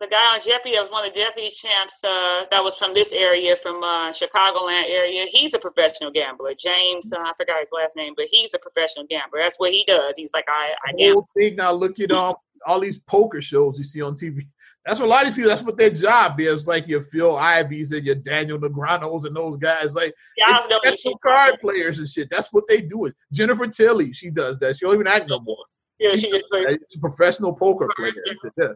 the 0.00 0.08
guy 0.08 0.34
on 0.34 0.40
Jeopardy 0.40 0.74
that 0.74 0.82
was 0.82 0.90
one 0.90 1.06
of 1.06 1.12
the 1.12 1.20
Jeopardy 1.20 1.50
champs. 1.50 2.02
Uh, 2.02 2.44
that 2.50 2.62
was 2.62 2.76
from 2.76 2.92
this 2.92 3.12
area, 3.12 3.54
from 3.54 3.80
uh, 3.82 4.10
Chicagoland 4.10 4.88
area. 4.88 5.26
He's 5.30 5.54
a 5.54 5.58
professional 5.60 6.10
gambler. 6.10 6.54
James, 6.58 7.12
uh, 7.12 7.20
I 7.20 7.32
forgot 7.36 7.60
his 7.60 7.70
last 7.72 7.94
name, 7.94 8.14
but 8.16 8.26
he's 8.28 8.52
a 8.54 8.58
professional 8.58 9.06
gambler. 9.08 9.38
That's 9.38 9.58
what 9.58 9.70
he 9.70 9.84
does. 9.86 10.14
He's 10.16 10.32
like, 10.34 10.46
I, 10.48 10.74
I 10.84 10.92
the 10.96 11.12
whole 11.12 11.28
thing 11.36 11.54
now. 11.54 11.70
Look 11.70 12.00
at 12.00 12.10
um 12.10 12.34
all 12.66 12.80
these 12.80 12.98
poker 13.00 13.40
shows 13.40 13.78
you 13.78 13.84
see 13.84 14.02
on 14.02 14.14
TV. 14.14 14.46
That's 14.86 14.98
what 14.98 15.06
a 15.06 15.08
lot 15.10 15.28
of 15.28 15.34
people. 15.34 15.50
That's 15.50 15.62
what 15.62 15.76
their 15.76 15.90
job 15.90 16.40
is. 16.40 16.66
Like 16.66 16.88
your 16.88 17.02
Phil 17.02 17.34
Iveys 17.34 17.92
and 17.92 18.04
your 18.04 18.14
Daniel 18.14 18.58
Negreanus 18.58 19.26
and 19.26 19.36
those 19.36 19.58
guys. 19.58 19.94
Like 19.94 20.14
it's 20.36 20.68
don't 20.68 21.20
card 21.22 21.60
players 21.60 21.98
and 21.98 22.08
shit. 22.08 22.28
That's 22.30 22.52
what 22.52 22.64
they 22.66 22.80
do. 22.80 23.04
It. 23.06 23.14
Jennifer 23.32 23.66
Tilly, 23.66 24.12
she 24.12 24.30
does 24.30 24.58
that. 24.60 24.76
She 24.76 24.86
don't 24.86 24.94
even 24.94 25.06
act 25.06 25.28
no 25.28 25.40
more. 25.40 25.64
Yeah, 25.98 26.14
she 26.14 26.30
just 26.30 26.50
plays. 26.50 26.78
She's 26.88 26.96
a 26.96 27.00
professional 27.00 27.54
poker 27.54 27.88
player. 27.94 28.10
Yeah. 28.56 28.66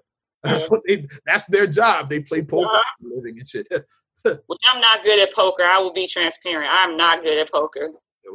That's 0.42 0.70
what 0.70 0.82
they. 0.86 1.06
That's 1.26 1.46
their 1.46 1.66
job. 1.66 2.10
They 2.10 2.20
play 2.20 2.42
poker 2.42 2.66
Uh-huh. 2.66 2.82
for 3.00 3.06
a 3.08 3.16
living 3.16 3.38
and 3.38 3.48
shit. 3.48 3.66
Which 4.24 4.60
I'm 4.70 4.80
not 4.80 5.02
good 5.02 5.18
at 5.26 5.34
poker. 5.34 5.62
I 5.64 5.78
will 5.78 5.92
be 5.92 6.06
transparent. 6.06 6.68
I'm 6.70 6.96
not 6.98 7.22
good 7.22 7.38
at 7.38 7.50
poker. 7.50 7.88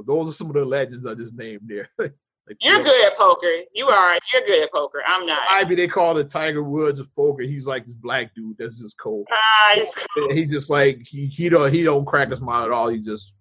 Those 0.05 0.29
are 0.29 0.33
some 0.33 0.47
of 0.47 0.53
the 0.53 0.65
legends 0.65 1.05
I 1.05 1.13
just 1.13 1.35
named 1.35 1.61
there. 1.65 1.89
like 2.49 2.57
You're 2.61 2.79
good 2.83 3.05
at 3.05 3.17
poker. 3.17 3.47
You 3.73 3.87
are. 3.87 4.17
You're 4.33 4.41
good 4.41 4.63
at 4.63 4.71
poker. 4.73 5.01
I'm 5.05 5.25
not. 5.25 5.39
Ivey, 5.51 5.75
they 5.75 5.87
call 5.87 6.13
the 6.15 6.23
Tiger 6.25 6.63
Woods 6.63 6.99
of 6.99 7.13
poker. 7.15 7.43
He's 7.43 7.67
like 7.67 7.85
this 7.85 7.93
black 7.95 8.33
dude. 8.35 8.57
That's 8.57 8.81
just 8.81 8.97
cold. 8.97 9.27
Ah, 9.31 9.71
it's- 9.73 10.05
he 10.33 10.45
just 10.45 10.69
like 10.69 11.07
he 11.07 11.27
he 11.27 11.47
don't 11.49 11.71
he 11.71 11.83
don't 11.83 12.05
crack 12.05 12.29
his 12.31 12.41
mind 12.41 12.65
at 12.65 12.71
all. 12.71 12.89
He 12.89 12.99
just 12.99 13.33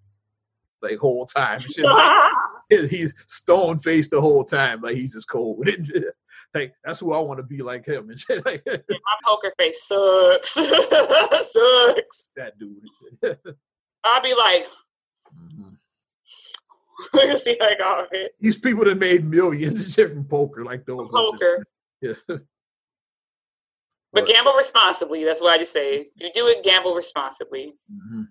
like 0.82 0.98
whole 0.98 1.26
time. 1.26 1.58
He's 2.70 3.12
stone 3.26 3.78
faced 3.80 4.10
the 4.10 4.20
whole 4.20 4.44
time. 4.44 4.80
Like 4.80 4.94
he's 4.94 5.12
just 5.14 5.28
cold 5.28 5.58
with 5.66 5.90
it. 5.90 6.14
Like 6.54 6.72
that's 6.84 7.00
who 7.00 7.12
I 7.12 7.18
want 7.18 7.38
to 7.38 7.42
be 7.42 7.58
like 7.62 7.84
him 7.86 8.10
and 8.10 8.20
shit. 8.20 8.42
Like 8.46 8.62
My 8.66 9.16
poker 9.24 9.52
face 9.58 9.82
sucks. 9.82 10.50
sucks. 10.50 12.30
that 12.36 12.52
dude. 12.60 12.86
I'll 14.04 14.22
be 14.22 14.34
like, 14.34 14.66
Mhm. 15.36 15.76
see 17.38 17.56
like 17.60 17.78
all 17.84 18.00
of 18.02 18.08
it. 18.12 18.32
These 18.40 18.58
people 18.58 18.84
that 18.84 18.98
made 18.98 19.24
millions 19.24 19.94
from 19.94 20.24
poker, 20.24 20.64
like 20.64 20.84
those. 20.86 21.08
Poker. 21.08 21.64
Yeah. 22.00 22.12
But 24.12 24.26
gamble 24.26 24.52
responsibly. 24.52 25.24
That's 25.24 25.40
what 25.40 25.52
I 25.52 25.58
just 25.58 25.72
say. 25.72 25.96
If 25.96 26.08
you 26.16 26.30
do 26.32 26.46
it, 26.46 26.62
gamble 26.62 26.94
responsibly. 26.94 27.74
Mhm. 27.92 28.28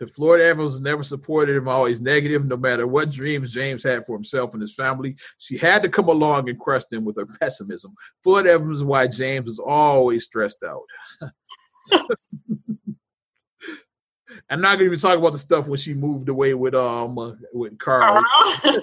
The 0.00 0.06
Florida 0.08 0.46
Evans 0.46 0.80
never 0.80 1.04
supported 1.04 1.54
him, 1.54 1.68
always 1.68 2.00
negative, 2.00 2.46
no 2.46 2.56
matter 2.56 2.86
what 2.88 3.10
dreams 3.10 3.52
James 3.52 3.84
had 3.84 4.06
for 4.06 4.16
himself 4.16 4.54
and 4.54 4.60
his 4.60 4.74
family. 4.74 5.14
She 5.38 5.56
had 5.56 5.82
to 5.84 5.88
come 5.88 6.08
along 6.08 6.48
and 6.48 6.58
crush 6.58 6.84
them 6.86 7.04
with 7.04 7.16
her 7.16 7.26
pessimism. 7.26 7.94
Florida 8.24 8.50
Evans 8.50 8.78
is 8.78 8.84
why 8.84 9.06
James 9.06 9.46
was 9.46 9.58
always 9.58 10.24
stressed 10.24 10.64
out. 10.66 10.82
I'm 14.50 14.60
not 14.60 14.74
gonna 14.74 14.84
even 14.84 14.98
talk 14.98 15.16
about 15.16 15.32
the 15.32 15.38
stuff 15.38 15.68
when 15.68 15.78
she 15.78 15.94
moved 15.94 16.28
away 16.28 16.54
with 16.54 16.74
um 16.74 17.18
uh, 17.18 17.32
with 17.52 17.78
Carl 17.78 18.24
because 18.62 18.82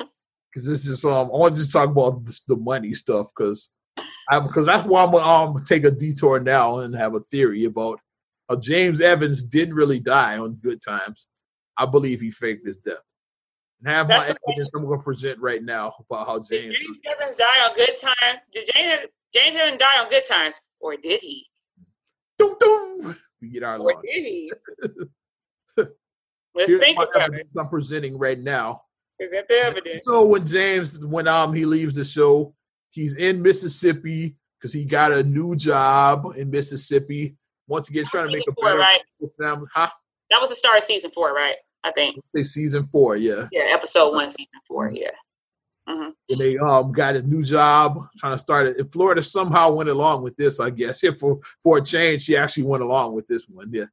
this 0.56 0.88
is 0.88 1.04
um 1.04 1.30
I 1.34 1.38
want 1.38 1.56
to 1.56 1.62
just 1.62 1.74
talk 1.74 1.90
about 1.90 2.26
this, 2.26 2.42
the 2.42 2.56
money 2.56 2.94
stuff 2.94 3.28
because 3.36 3.70
I 4.30 4.40
because 4.40 4.66
that's 4.66 4.88
why 4.88 5.04
I'm 5.04 5.12
gonna 5.12 5.58
um, 5.58 5.64
take 5.66 5.86
a 5.86 5.92
detour 5.92 6.40
now 6.40 6.78
and 6.78 6.96
have 6.96 7.16
a 7.16 7.20
theory 7.32 7.66
about 7.66 8.00
how 8.50 8.56
James 8.56 9.02
Evans 9.02 9.44
didn't 9.44 9.76
really 9.76 10.00
die 10.00 10.38
on 10.38 10.56
good 10.56 10.82
times. 10.82 11.28
I 11.78 11.86
believe 11.86 12.22
he 12.22 12.32
faked 12.32 12.66
his 12.66 12.78
death. 12.78 12.96
And 13.80 13.90
have 13.90 14.08
That's 14.08 14.30
my 14.30 14.36
evidence 14.48 14.72
I'm 14.74 14.88
gonna 14.88 15.02
present 15.02 15.40
right 15.40 15.64
now 15.64 15.94
about 16.10 16.28
how 16.28 16.40
Did 16.40 16.74
James. 16.74 16.80
James 16.80 17.00
Evans 17.06 17.36
died 17.36 17.70
on 17.70 17.76
good 17.76 17.96
times? 18.02 18.40
Did 18.52 18.70
James 18.74 19.08
James 19.34 19.56
Evans 19.58 19.78
die 19.78 20.02
on 20.02 20.10
good 20.10 20.24
times, 20.24 20.62
or 20.80 20.96
did 20.96 21.22
he? 21.22 21.46
Dum, 22.40 22.56
dum. 22.60 23.18
We 23.42 23.50
get 23.50 23.64
our 23.64 23.78
Or 23.78 24.02
did 24.02 24.24
he? 24.24 24.52
Let's 26.58 26.72
Here's 26.72 26.82
think 26.82 27.00
about 27.00 27.34
it. 27.36 27.48
I'm 27.58 27.70
presenting 27.70 28.18
right 28.18 28.40
now. 28.40 28.82
Is 29.20 29.32
that 29.32 29.48
the 29.48 29.56
evidence? 29.56 30.02
So 30.04 30.26
when 30.26 30.46
James, 30.46 31.00
when 31.06 31.28
um 31.28 31.54
he 31.54 31.66
leaves 31.66 31.94
the 31.94 32.04
show, 32.04 32.54
he's 32.92 33.16
in 33.16 33.42
Mississippi 33.42 34.36
because 34.60 34.74
he 34.74 34.86
got 34.86 35.12
a 35.12 35.24
new 35.24 35.56
job 35.56 36.26
in 36.36 36.50
Mississippi. 36.50 37.38
Once 37.68 37.90
again, 37.90 38.06
trying 38.06 38.28
to 38.28 38.38
make 38.38 38.48
a 38.48 38.54
four, 38.54 38.66
better 38.66 38.80
right? 38.80 39.00
Huh? 39.74 39.90
That 40.30 40.42
was 40.42 40.50
the 40.50 40.56
start 40.56 40.78
of 40.78 40.84
season 40.84 41.12
four, 41.12 41.34
right? 41.34 41.56
I 41.84 41.92
think. 41.92 42.20
Say 42.36 42.44
season 42.44 42.88
four, 42.88 43.18
yeah. 43.18 43.48
Yeah, 43.52 43.66
episode 43.68 44.14
one, 44.14 44.30
season 44.30 44.48
four. 44.68 44.92
Yeah. 44.92 45.12
And 45.88 46.14
they 46.38 46.58
um 46.58 46.92
got 46.92 47.16
a 47.16 47.22
new 47.22 47.44
job, 47.44 48.00
trying 48.18 48.34
to 48.34 48.40
start 48.40 48.68
it. 48.68 48.78
And 48.78 48.92
Florida 48.92 49.22
somehow 49.22 49.74
went 49.74 49.90
along 49.90 50.24
with 50.24 50.36
this, 50.36 50.60
I 50.60 50.70
guess. 50.70 51.02
Yeah, 51.02 51.12
for 51.18 51.40
for 51.64 51.78
a 51.78 51.84
change, 51.84 52.24
she 52.24 52.36
actually 52.36 52.64
went 52.64 52.84
along 52.84 53.14
with 53.14 53.28
this 53.28 53.48
one, 53.48 53.72
yeah. 53.72 53.86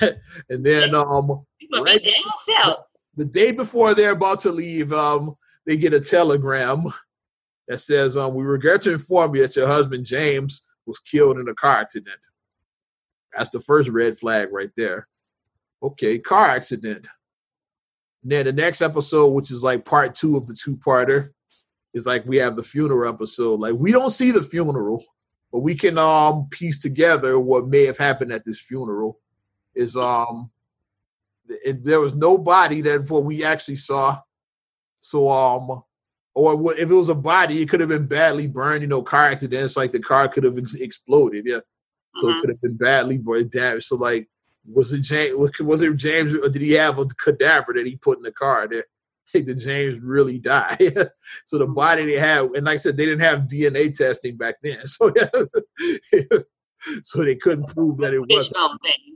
and 0.48 0.64
then 0.64 0.94
um 0.94 1.44
Gonna 1.72 1.84
Right. 1.84 2.02
be 2.02 2.10
down 2.12 2.22
south. 2.62 2.86
the 3.16 3.24
day 3.24 3.52
before 3.52 3.94
they're 3.94 4.12
about 4.12 4.40
to 4.40 4.50
leave, 4.52 4.92
um, 4.92 5.36
they 5.66 5.76
get 5.76 5.92
a 5.94 6.00
telegram 6.00 6.84
that 7.68 7.78
says, 7.78 8.16
um, 8.16 8.34
we 8.34 8.44
regret 8.44 8.82
to 8.82 8.92
inform 8.92 9.34
you 9.34 9.42
that 9.42 9.56
your 9.56 9.66
husband 9.66 10.04
James 10.04 10.62
was 10.86 10.98
killed 11.00 11.38
in 11.38 11.48
a 11.48 11.54
car 11.54 11.78
accident. 11.78 12.18
That's 13.36 13.50
the 13.50 13.60
first 13.60 13.88
red 13.88 14.18
flag 14.18 14.48
right 14.52 14.70
there. 14.76 15.08
Okay, 15.82 16.18
car 16.18 16.48
accident. 16.48 17.06
And 18.22 18.30
then 18.32 18.44
the 18.46 18.52
next 18.52 18.82
episode, 18.82 19.28
which 19.32 19.50
is 19.50 19.62
like 19.64 19.84
part 19.84 20.14
two 20.14 20.36
of 20.36 20.46
the 20.46 20.54
two-parter, 20.54 21.30
is 21.94 22.06
like 22.06 22.24
we 22.26 22.36
have 22.36 22.54
the 22.56 22.62
funeral 22.62 23.12
episode. 23.12 23.60
Like 23.60 23.74
we 23.74 23.90
don't 23.92 24.10
see 24.10 24.30
the 24.30 24.42
funeral, 24.42 25.04
but 25.52 25.60
we 25.60 25.74
can 25.74 25.98
um 25.98 26.46
piece 26.50 26.78
together 26.78 27.38
what 27.40 27.66
may 27.68 27.84
have 27.84 27.98
happened 27.98 28.32
at 28.32 28.44
this 28.44 28.60
funeral. 28.60 29.18
Is 29.74 29.96
um 29.96 30.50
it, 31.48 31.84
there 31.84 32.00
was 32.00 32.14
no 32.16 32.38
body 32.38 32.80
that 32.82 33.08
what 33.10 33.24
we 33.24 33.44
actually 33.44 33.76
saw. 33.76 34.20
So 35.00 35.28
um, 35.30 35.82
or 36.34 36.56
what- 36.56 36.78
if 36.78 36.90
it 36.90 36.94
was 36.94 37.08
a 37.08 37.14
body, 37.14 37.60
it 37.62 37.68
could 37.68 37.80
have 37.80 37.88
been 37.88 38.06
badly 38.06 38.46
burned. 38.48 38.82
You 38.82 38.88
know, 38.88 39.02
car 39.02 39.26
accidents 39.30 39.76
like 39.76 39.92
the 39.92 40.00
car 40.00 40.28
could 40.28 40.44
have 40.44 40.58
ex- 40.58 40.74
exploded. 40.74 41.44
Yeah, 41.46 41.60
so 42.18 42.28
it 42.28 42.32
Mhm. 42.32 42.40
could 42.40 42.50
have 42.50 42.60
been 42.60 42.76
badly 42.76 43.18
burned, 43.18 43.50
damaged. 43.50 43.86
So 43.86 43.96
like, 43.96 44.28
was 44.66 44.92
it 44.92 45.02
James? 45.02 45.34
Was 45.60 45.82
it 45.82 45.96
James? 45.96 46.34
Or 46.34 46.48
did 46.48 46.62
he 46.62 46.72
have 46.72 46.98
a 46.98 47.06
cadaver 47.06 47.72
that 47.74 47.86
he 47.86 47.96
put 47.96 48.18
in 48.18 48.22
the 48.22 48.32
car? 48.32 48.68
That 48.68 48.84
did 49.46 49.58
James 49.58 49.98
really 50.00 50.38
die? 50.38 50.76
so 51.46 51.58
the 51.58 51.66
body 51.66 52.06
they 52.06 52.18
had, 52.18 52.44
and 52.54 52.64
like 52.66 52.74
I 52.74 52.76
said, 52.76 52.96
they 52.96 53.04
didn't 53.06 53.20
have 53.20 53.48
DNA 53.48 53.92
testing 53.94 54.36
back 54.36 54.56
then, 54.62 54.78
so 54.86 55.12
so 57.04 57.22
they 57.24 57.36
couldn't 57.36 57.66
prove 57.74 57.98
that 57.98 58.14
it 58.14 58.20
was 58.20 58.48
thing. 58.48 59.11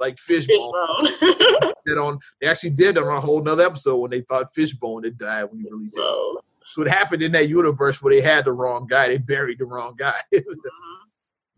Like 0.00 0.18
fishbone 0.18 0.56
Fishbone. 1.02 1.72
did 1.86 1.98
on 1.98 2.18
they 2.40 2.46
actually 2.48 2.70
did 2.70 2.96
on 2.98 3.06
a 3.14 3.20
whole 3.20 3.42
nother 3.42 3.64
episode 3.64 3.96
when 3.96 4.10
they 4.10 4.20
thought 4.22 4.54
Fishbone 4.54 5.04
had 5.04 5.18
died 5.18 5.44
when 5.44 5.60
he 5.60 5.66
really 5.70 5.84
did. 5.86 5.98
Whoa. 6.00 6.40
So 6.60 6.82
it 6.82 6.88
happened 6.88 7.22
in 7.22 7.32
that 7.32 7.48
universe 7.48 8.02
where 8.02 8.14
they 8.14 8.20
had 8.20 8.44
the 8.44 8.52
wrong 8.52 8.86
guy. 8.86 9.08
They 9.08 9.18
buried 9.18 9.58
the 9.58 9.66
wrong 9.66 9.94
guy. 9.96 10.14
Mhm. 10.34 10.44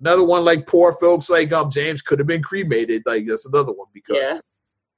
another 0.01 0.25
one 0.25 0.45
like 0.45 0.67
poor 0.67 0.97
folks 1.01 1.29
like 1.29 1.53
um 1.53 1.71
James 1.71 2.01
could 2.03 2.19
have 2.19 2.29
been 2.29 2.43
cremated. 2.43 3.03
Like 3.07 3.27
that's 3.27 3.47
another 3.47 3.73
one 3.73 3.89
because 3.93 4.17
Yeah. 4.17 4.41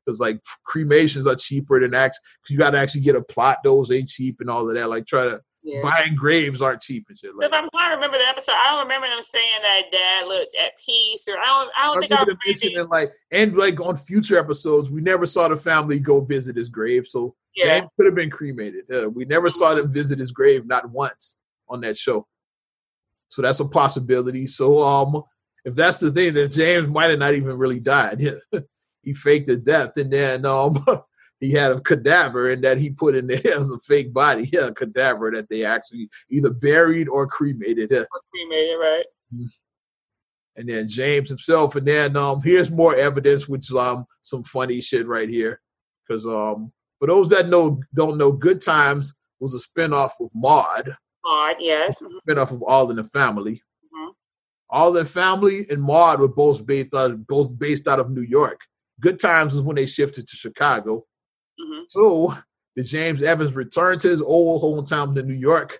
because 0.07 0.21
like 0.21 0.41
cremations 0.65 1.27
are 1.27 1.35
cheaper 1.37 1.81
than 1.81 1.95
act. 1.95 2.19
Cause 2.43 2.51
you 2.51 2.59
got 2.59 2.71
to 2.71 2.79
actually 2.79 3.01
get 3.03 3.17
a 3.17 3.23
plot. 3.23 3.59
Those 3.65 3.91
ain't 3.91 4.09
cheap 4.09 4.37
and 4.41 4.49
all 4.51 4.69
of 4.69 4.75
that. 4.75 4.89
Like 4.89 5.07
try 5.07 5.25
to 5.25 5.41
Yeah. 5.65 5.81
buying 5.83 6.17
graves 6.17 6.61
aren't 6.61 6.81
cheap 6.83 7.07
and 7.09 7.17
shit. 7.17 7.37
Like, 7.37 7.47
If 7.47 7.53
I'm 7.53 7.69
trying 7.71 7.91
to 7.91 7.95
remember 7.95 8.19
the 8.19 8.25
episode, 8.25 8.55
I 8.57 8.73
don't 8.73 8.83
remember 8.83 9.07
them 9.07 9.23
saying 9.23 9.63
that 9.63 9.83
dad 9.93 10.27
looked 10.27 10.57
at 10.57 10.77
peace, 10.85 11.29
or 11.29 11.39
I 11.39 11.47
don't. 11.47 11.71
I 11.79 11.85
don't 11.85 11.97
I 11.97 12.01
think 12.01 12.13
I 12.13 12.21
remember 12.21 12.39
mentioning 12.47 12.89
like 12.89 13.13
and 13.31 13.57
like 13.57 13.81
on 13.81 13.97
future 13.97 14.37
episodes, 14.39 14.91
we 14.91 15.01
never 15.01 15.27
saw 15.27 15.49
the 15.49 15.57
family 15.57 16.01
go 16.01 16.21
visit 16.21 16.57
his 16.57 16.69
grave. 16.69 17.07
So 17.07 17.37
Yeah, 17.55 17.79
James 17.79 17.91
could 17.97 18.07
have 18.07 18.15
been 18.17 18.31
cremated. 18.31 18.93
Uh, 18.93 19.09
we 19.09 19.25
never 19.25 19.51
saw 19.51 19.75
them 19.75 19.93
visit 19.93 20.19
his 20.19 20.33
grave 20.33 20.67
not 20.67 20.91
once 20.91 21.37
on 21.69 21.81
that 21.83 21.97
show. 21.97 22.27
So 23.29 23.41
that's 23.41 23.61
a 23.61 23.65
possibility. 23.65 24.47
So 24.47 24.87
um 24.87 25.23
if 25.65 25.77
that's 25.77 26.01
the 26.01 26.11
thing, 26.11 26.35
then 26.35 26.51
James 26.51 26.89
might 26.89 27.11
have 27.11 27.21
not 27.21 27.35
even 27.35 27.57
really 27.57 27.79
died. 27.81 28.41
he 29.03 29.15
faked 29.15 29.49
his 29.49 29.61
death 29.61 29.97
and 29.97 30.13
then 30.13 30.45
um 30.45 30.85
he 31.43 31.51
had 31.51 31.73
a 31.73 31.81
cadaver 31.81 32.51
and 32.51 32.63
that 32.63 32.81
he 32.81 32.91
put 32.91 33.17
in 33.17 33.27
there 33.27 33.41
as 33.59 33.71
a 33.73 33.79
fake 33.81 34.13
body. 34.13 34.49
Yeah, 34.53 34.69
a 34.69 34.73
cadaver 34.73 35.31
that 35.33 35.49
they 35.51 35.65
actually 35.65 36.09
either 36.31 36.51
buried 36.51 37.09
or 37.09 37.27
cremated. 37.27 37.91
Yeah. 37.91 38.05
cremated, 38.31 38.79
right? 38.79 39.05
And 40.57 40.69
then 40.69 40.87
James 40.89 41.29
himself, 41.31 41.77
and 41.77 41.87
then 41.87 42.17
um 42.17 42.41
here's 42.43 42.71
more 42.71 42.95
evidence, 42.95 43.49
which 43.49 43.73
um 43.73 44.05
some 44.23 44.45
funny 44.45 44.81
shit 44.81 45.07
right 45.07 45.29
here. 45.29 45.61
Cause 46.09 46.27
um 46.27 46.73
for 46.99 47.09
those 47.09 47.29
that 47.31 47.49
know 47.49 47.81
don't 47.95 48.19
know, 48.19 48.31
Good 48.31 48.63
Times 48.63 49.13
was 49.41 49.55
a 49.55 49.59
spinoff 49.59 50.13
of 50.21 50.31
Maude, 50.35 50.95
Odd, 51.25 51.57
yes. 51.59 52.01
Mhm. 52.01 52.19
spinoff 52.29 52.53
of 52.53 52.63
All 52.63 52.89
in 52.91 52.97
the 52.97 53.05
Family. 53.05 53.61
Mhm. 53.93 54.13
All 54.71 54.89
in 54.97 55.03
the 55.03 55.11
Family 55.11 55.67
and 55.71 55.83
Maude 55.83 56.21
were 56.21 56.29
both 56.29 56.65
based 56.65 56.95
out 56.95 57.11
of, 57.11 57.27
both 57.27 57.59
based 57.59 57.89
out 57.89 57.99
of 57.99 58.11
New 58.11 58.23
York. 58.23 58.61
Good 59.01 59.19
Times 59.19 59.55
was 59.55 59.65
when 59.65 59.75
they 59.75 59.87
shifted 59.87 60.29
to 60.29 60.37
Chicago. 60.37 61.05
So 61.93 62.35
the 62.75 62.83
James 62.83 63.21
Evans 63.23 63.55
returned 63.55 64.01
to 64.01 64.09
his 64.09 64.23
old 64.23 64.63
hometown 64.63 65.15
to 65.15 65.23
New 65.23 65.35
York. 65.35 65.79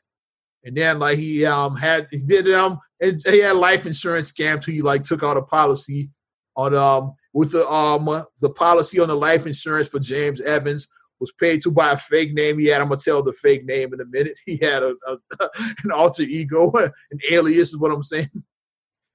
And 0.63 0.77
then 0.77 0.99
like 0.99 1.17
he 1.17 1.47
um 1.47 1.75
had 1.75 2.07
he 2.11 2.19
did 2.19 2.53
um 2.53 2.79
and 3.01 3.19
he 3.25 3.39
had 3.39 3.57
life 3.57 3.87
insurance 3.87 4.31
scam 4.31 4.63
too. 4.63 4.73
He 4.73 4.83
like 4.83 5.05
took 5.05 5.23
out 5.23 5.39
a 5.39 5.43
policy 5.43 6.11
on 6.55 6.75
um 6.75 7.15
with 7.33 7.53
the 7.53 7.67
um 7.67 8.05
the 8.41 8.51
policy 8.51 9.01
on 9.01 9.09
the 9.09 9.15
life 9.15 9.47
insurance 9.47 9.89
for 9.89 10.01
James 10.01 10.43
Evans 10.43 10.87
was 11.19 11.33
paid 11.33 11.63
to 11.63 11.71
by 11.71 11.93
a 11.93 11.97
fake 11.97 12.35
name. 12.35 12.59
He 12.59 12.67
had 12.67 12.83
I'm 12.83 12.89
gonna 12.89 13.01
tell 13.01 13.23
the 13.23 13.33
fake 13.33 13.65
name 13.65 13.95
in 13.95 14.03
a 14.03 14.05
minute. 14.05 14.39
He 14.45 14.59
had 14.59 14.83
a, 14.83 14.95
a 15.09 15.17
an 15.85 15.93
alter 15.93 16.25
ego, 16.25 16.71
an 16.77 17.19
alias 17.31 17.71
is 17.71 17.79
what 17.79 17.91
I'm 17.91 18.03
saying. 18.03 18.29
And 18.35 18.43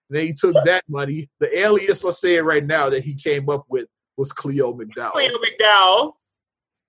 then 0.09 0.25
he 0.25 0.33
took 0.33 0.55
that 0.65 0.83
money. 0.89 1.29
The 1.41 1.59
alias, 1.59 2.03
let's 2.03 2.19
say 2.19 2.37
it 2.37 2.43
right 2.43 2.65
now, 2.65 2.89
that 2.89 3.03
he 3.03 3.13
came 3.13 3.49
up 3.49 3.65
with 3.69 3.87
was 4.17 4.33
Cleo 4.33 4.73
McDowell 4.73 5.11
Cleo 5.11 5.37
McDowell. 5.37 6.13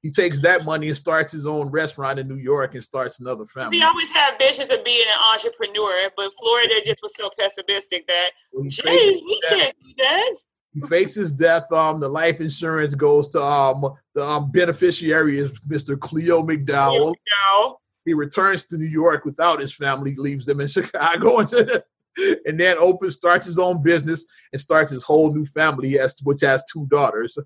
He 0.02 0.10
takes 0.10 0.40
that 0.42 0.64
money 0.64 0.88
and 0.88 0.96
starts 0.96 1.32
his 1.32 1.44
own 1.46 1.68
restaurant 1.68 2.18
in 2.18 2.28
New 2.28 2.36
York 2.36 2.74
and 2.74 2.82
starts 2.84 3.18
another 3.20 3.46
family. 3.46 3.78
He 3.78 3.82
always 3.82 4.10
had 4.12 4.38
visions 4.38 4.70
of 4.70 4.84
being 4.84 5.04
an 5.08 5.18
entrepreneur, 5.34 6.08
but 6.16 6.30
Florida 6.40 6.74
just 6.84 7.00
was 7.02 7.12
so 7.16 7.30
pessimistic 7.38 8.06
that, 8.06 8.30
James, 8.68 9.20
we 9.24 9.40
death. 9.42 9.58
can't 9.58 9.76
do 9.84 9.92
that. 9.98 10.34
he 10.72 10.80
fakes 10.82 11.14
his 11.14 11.32
death. 11.32 11.70
Um, 11.72 11.98
the 11.98 12.08
life 12.08 12.40
insurance 12.40 12.94
goes 12.94 13.28
to 13.30 13.42
um 13.42 13.92
the 14.14 14.24
um 14.24 14.50
beneficiary 14.52 15.38
is 15.38 15.50
Mr. 15.68 15.98
Cleo 15.98 16.42
McDowell. 16.42 17.14
McDowell. 17.14 17.74
He 18.04 18.14
returns 18.14 18.64
to 18.66 18.78
New 18.78 18.86
York 18.86 19.24
without 19.24 19.60
his 19.60 19.74
family, 19.74 20.14
leaves 20.14 20.46
them 20.46 20.60
in 20.60 20.68
Chicago, 20.76 21.38
and 21.40 22.58
then 22.58 22.78
opens 22.78 23.16
starts 23.16 23.46
his 23.46 23.58
own 23.58 23.82
business 23.82 24.24
and 24.52 24.60
starts 24.60 24.90
his 24.92 25.02
whole 25.02 25.34
new 25.34 25.44
family. 25.44 25.98
Which 26.22 26.40
has 26.42 26.62
two 26.72 26.86
daughters, 26.86 27.36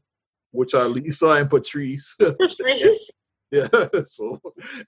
which 0.52 0.74
are 0.74 0.86
Lisa 0.88 1.26
and 1.32 1.50
Patrice. 1.50 2.14
Patrice. 2.20 3.10
yeah, 3.50 3.66
so 4.04 4.40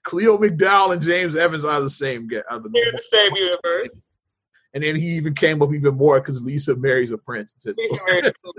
Cleo 0.03 0.37
McDowell 0.37 0.93
and 0.93 1.01
James 1.01 1.35
Evans 1.35 1.65
are 1.65 1.81
the 1.81 1.89
same 1.89 2.27
guy. 2.27 2.41
the- 2.49 2.69
They're 2.73 2.91
the 2.91 2.97
same 2.99 3.35
universe. 3.35 4.07
And 4.73 4.83
then 4.83 4.95
he 4.95 5.05
even 5.15 5.33
came 5.33 5.61
up 5.61 5.73
even 5.73 5.95
more 5.95 6.19
because 6.19 6.41
Lisa 6.43 6.75
marries 6.75 7.11
a 7.11 7.17
prince. 7.17 7.53
So, 7.59 7.73
These 7.77 7.91
are 7.93 7.99
very 8.05 8.33
cool. 8.43 8.53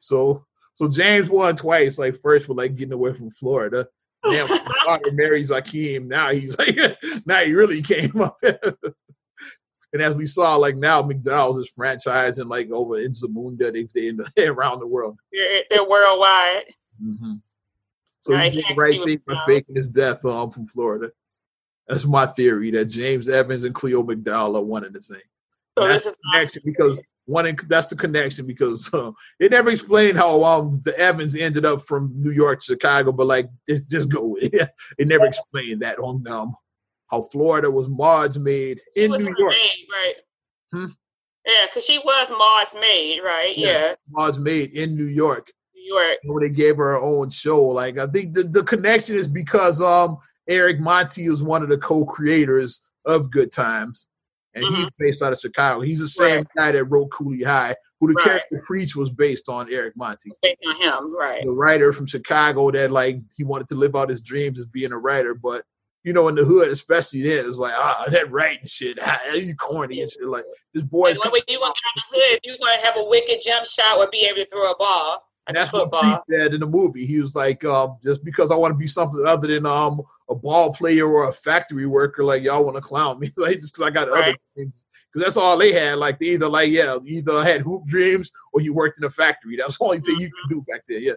so, 0.00 0.44
so 0.74 0.88
James 0.88 1.28
won 1.28 1.54
twice. 1.54 1.96
Like 1.98 2.20
first 2.20 2.46
for 2.46 2.54
like 2.54 2.74
getting 2.74 2.92
away 2.94 3.12
from 3.12 3.30
Florida. 3.30 3.86
His 4.24 4.50
marries 5.12 5.50
Akeem. 5.50 6.06
Now 6.06 6.32
he's 6.32 6.58
like, 6.58 6.76
now 7.26 7.40
he 7.44 7.54
really 7.54 7.82
came 7.82 8.20
up. 8.20 8.36
And 9.92 10.00
as 10.00 10.14
we 10.14 10.26
saw, 10.26 10.56
like 10.56 10.76
now 10.76 11.02
McDowell's 11.02 11.58
is 11.58 11.72
franchising 11.76 12.48
like 12.48 12.70
over 12.70 12.98
in 12.98 13.12
Zamunda, 13.12 13.72
they 13.72 13.88
they 13.92 14.08
in 14.08 14.16
the, 14.16 14.48
around 14.48 14.80
the 14.80 14.86
world. 14.86 15.18
They're, 15.32 15.64
they're 15.68 15.88
worldwide. 15.88 16.64
Mm-hmm. 17.02 17.34
So 18.20 18.34
I 18.34 18.48
he 18.48 18.50
did 18.50 18.64
the 18.68 18.74
right 18.74 19.02
thing 19.04 19.20
by 19.26 19.36
faking 19.46 19.76
his 19.76 19.88
death 19.88 20.24
um, 20.24 20.50
from 20.50 20.66
Florida. 20.66 21.10
That's 21.88 22.04
my 22.04 22.26
theory 22.26 22.70
that 22.72 22.84
James 22.84 23.28
Evans 23.28 23.64
and 23.64 23.74
Cleo 23.74 24.02
McDowell 24.02 24.56
are 24.56 24.62
one 24.62 24.84
and 24.84 24.94
the 24.94 25.02
same. 25.02 25.18
So 25.76 25.88
That's 25.88 26.04
this 26.04 26.12
is 26.12 26.18
connection 26.30 26.62
because 26.64 27.00
one 27.24 27.46
in, 27.46 27.56
that's 27.68 27.86
the 27.86 27.96
connection 27.96 28.46
because 28.46 28.92
uh, 28.92 29.12
it 29.38 29.50
never 29.50 29.70
explained 29.70 30.18
how 30.18 30.44
um 30.44 30.80
the 30.84 30.96
Evans 30.98 31.34
ended 31.34 31.64
up 31.64 31.82
from 31.82 32.12
New 32.14 32.30
York 32.30 32.60
to 32.60 32.72
Chicago, 32.74 33.12
but 33.12 33.26
like 33.26 33.48
just 33.68 33.88
just 33.88 34.10
go 34.10 34.24
with 34.24 34.52
it. 34.52 34.70
It 34.98 35.08
never 35.08 35.26
explained 35.26 35.80
that 35.82 35.98
on 35.98 36.26
um 36.28 36.54
how 37.10 37.22
Florida 37.22 37.70
was 37.70 37.88
Maude's 37.88 38.38
made 38.38 38.80
she 38.94 39.04
in 39.04 39.10
New 39.10 39.34
York. 39.38 39.52
maid, 39.52 39.86
right? 39.92 40.14
Hmm? 40.72 40.86
Yeah, 41.46 41.66
because 41.66 41.84
she 41.84 41.98
was 41.98 42.30
Maude's 42.30 42.74
maid, 42.80 43.20
right? 43.24 43.54
Yeah. 43.56 43.68
Yeah, 43.68 43.94
Maude's 44.10 44.38
made 44.38 44.72
in 44.72 44.94
New 44.94 45.06
York. 45.06 45.50
New 45.74 45.96
York. 45.96 46.18
When 46.24 46.42
they 46.42 46.50
gave 46.50 46.76
her 46.76 46.92
her 46.92 47.00
own 47.00 47.30
show, 47.30 47.62
like 47.64 47.98
I 47.98 48.06
think 48.06 48.34
the, 48.34 48.44
the 48.44 48.62
connection 48.62 49.16
is 49.16 49.26
because 49.26 49.80
um 49.80 50.18
Eric 50.48 50.80
Monte 50.80 51.24
is 51.24 51.42
one 51.42 51.62
of 51.62 51.68
the 51.68 51.78
co-creators 51.78 52.80
of 53.04 53.30
Good 53.30 53.52
Times. 53.52 54.08
and 54.54 54.64
mm-hmm. 54.64 54.74
he's 54.74 54.90
based 54.98 55.22
out 55.22 55.32
of 55.32 55.38
Chicago. 55.38 55.80
He's 55.80 56.00
the 56.00 56.08
same 56.08 56.38
right. 56.38 56.46
guy 56.56 56.72
that 56.72 56.84
wrote 56.84 57.10
Cooley 57.10 57.42
High, 57.42 57.74
who 58.00 58.08
the 58.08 58.14
right. 58.14 58.24
character 58.24 58.62
Preach 58.64 58.96
was 58.96 59.10
based 59.10 59.48
on 59.48 59.72
Eric 59.72 59.96
Monte. 59.96 60.30
based 60.42 60.62
on 60.66 60.76
him, 60.76 61.16
right? 61.16 61.42
The 61.44 61.52
writer 61.52 61.92
from 61.92 62.06
Chicago 62.06 62.70
that 62.72 62.90
like 62.90 63.18
he 63.36 63.44
wanted 63.44 63.68
to 63.68 63.74
live 63.76 63.96
out 63.96 64.10
his 64.10 64.22
dreams 64.22 64.58
as 64.58 64.66
being 64.66 64.92
a 64.92 64.98
writer, 64.98 65.34
but 65.34 65.64
you 66.02 66.12
know, 66.12 66.28
in 66.28 66.34
the 66.34 66.44
hood, 66.44 66.68
especially 66.68 67.22
then, 67.22 67.46
it's 67.46 67.58
like, 67.58 67.74
ah, 67.76 68.04
that 68.08 68.30
writing 68.30 68.66
shit, 68.66 68.98
ah, 69.02 69.18
you 69.34 69.54
corny 69.54 70.00
and 70.00 70.10
shit. 70.10 70.24
Like 70.24 70.44
this 70.72 70.84
boy. 70.84 71.14
When 71.30 71.42
you 71.48 71.60
want 71.60 71.76
to 71.76 71.82
get 71.82 71.90
out 71.90 71.94
the 71.96 72.02
hood, 72.10 72.40
you're 72.44 72.56
gonna 72.60 72.80
have 72.82 72.96
a 72.96 73.04
wicked 73.04 73.40
jump 73.44 73.66
shot 73.66 73.98
or 73.98 74.08
be 74.10 74.26
able 74.28 74.40
to 74.40 74.48
throw 74.50 74.70
a 74.70 74.76
ball. 74.76 75.26
And 75.46 75.56
that's 75.56 75.70
football. 75.70 76.02
what 76.02 76.22
he 76.28 76.36
said 76.36 76.54
in 76.54 76.60
the 76.60 76.66
movie. 76.66 77.06
He 77.06 77.20
was 77.20 77.34
like, 77.34 77.64
um, 77.64 77.96
just 78.02 78.24
because 78.24 78.50
I 78.50 78.54
want 78.54 78.72
to 78.72 78.78
be 78.78 78.86
something 78.86 79.26
other 79.26 79.48
than 79.48 79.66
um 79.66 80.00
a 80.28 80.34
ball 80.34 80.72
player 80.72 81.06
or 81.06 81.28
a 81.28 81.32
factory 81.32 81.86
worker, 81.86 82.22
like 82.22 82.42
y'all 82.42 82.64
want 82.64 82.76
to 82.76 82.80
clown 82.80 83.18
me, 83.18 83.30
like 83.36 83.60
just 83.60 83.74
because 83.74 83.86
I 83.86 83.90
got 83.90 84.10
right. 84.10 84.28
other 84.28 84.38
things. 84.56 84.84
Because 85.12 85.26
that's 85.26 85.36
all 85.36 85.58
they 85.58 85.72
had. 85.72 85.98
Like 85.98 86.20
they 86.20 86.26
either 86.26 86.48
like 86.48 86.70
yeah, 86.70 86.98
either 87.04 87.42
had 87.42 87.62
hoop 87.62 87.84
dreams 87.86 88.30
or 88.52 88.60
you 88.60 88.72
worked 88.72 89.00
in 89.00 89.04
a 89.04 89.10
factory. 89.10 89.56
That's 89.56 89.76
the 89.76 89.84
only 89.86 90.00
thing 90.00 90.14
mm-hmm. 90.14 90.22
you 90.22 90.30
can 90.30 90.58
do 90.58 90.64
back 90.68 90.82
there. 90.88 91.00
Yeah. 91.00 91.14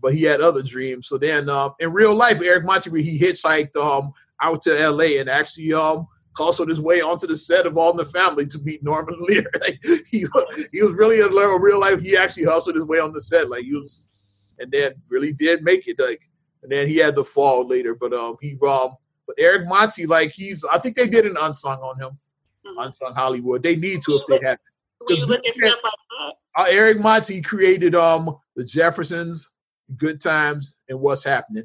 But 0.00 0.14
he 0.14 0.22
had 0.22 0.40
other 0.40 0.62
dreams. 0.62 1.06
So 1.06 1.18
then, 1.18 1.48
um, 1.48 1.74
in 1.78 1.92
real 1.92 2.14
life, 2.14 2.40
Eric 2.42 2.64
Monte, 2.64 2.90
he 3.02 3.18
hitchhiked 3.18 3.76
um 3.76 4.12
out 4.42 4.60
to 4.62 4.80
L.A. 4.80 5.18
and 5.18 5.28
actually 5.28 5.72
um 5.72 6.06
hustled 6.36 6.68
his 6.68 6.80
way 6.80 7.00
onto 7.00 7.26
the 7.26 7.36
set 7.36 7.66
of 7.66 7.76
All 7.76 7.92
in 7.92 7.96
the 7.96 8.04
Family 8.04 8.46
to 8.46 8.58
meet 8.60 8.82
Norman 8.82 9.16
Lear. 9.28 9.50
like, 9.60 9.80
he 9.84 10.26
he 10.72 10.82
was 10.82 10.94
really 10.94 11.20
a 11.20 11.28
real 11.28 11.80
life. 11.80 12.00
He 12.00 12.16
actually 12.16 12.44
hustled 12.44 12.76
his 12.76 12.84
way 12.84 12.98
on 12.98 13.12
the 13.12 13.22
set. 13.22 13.50
Like 13.50 13.64
he 13.64 13.72
was, 13.72 14.10
and 14.58 14.70
then 14.70 14.94
really 15.08 15.32
did 15.32 15.62
make 15.62 15.86
it. 15.86 15.98
Like 15.98 16.20
and 16.62 16.72
then 16.72 16.88
he 16.88 16.96
had 16.96 17.14
the 17.14 17.24
fall 17.24 17.66
later. 17.66 17.94
But 17.94 18.12
um 18.12 18.36
he 18.40 18.58
um 18.66 18.94
but 19.26 19.36
Eric 19.38 19.68
Monte 19.68 20.06
like 20.06 20.32
he's 20.32 20.64
I 20.70 20.78
think 20.78 20.96
they 20.96 21.08
did 21.08 21.26
an 21.26 21.36
unsung 21.40 21.78
on 21.78 22.00
him, 22.00 22.18
mm-hmm. 22.66 22.78
unsung 22.78 23.14
Hollywood. 23.14 23.62
They 23.62 23.76
need 23.76 24.00
to 24.02 24.16
if 24.16 24.26
they 24.26 24.46
have. 24.46 24.58
When 24.98 25.18
you 25.18 25.26
look 25.26 25.46
at 25.46 25.54
stuff 25.54 25.78
like 25.82 25.92
that. 26.18 26.34
Uh, 26.56 26.66
Eric 26.68 26.98
Monte 27.00 27.40
created 27.42 27.94
um 27.94 28.36
the 28.56 28.64
Jeffersons, 28.64 29.50
Good 29.96 30.20
Times, 30.20 30.78
and 30.88 31.00
What's 31.00 31.24
Happening 31.24 31.64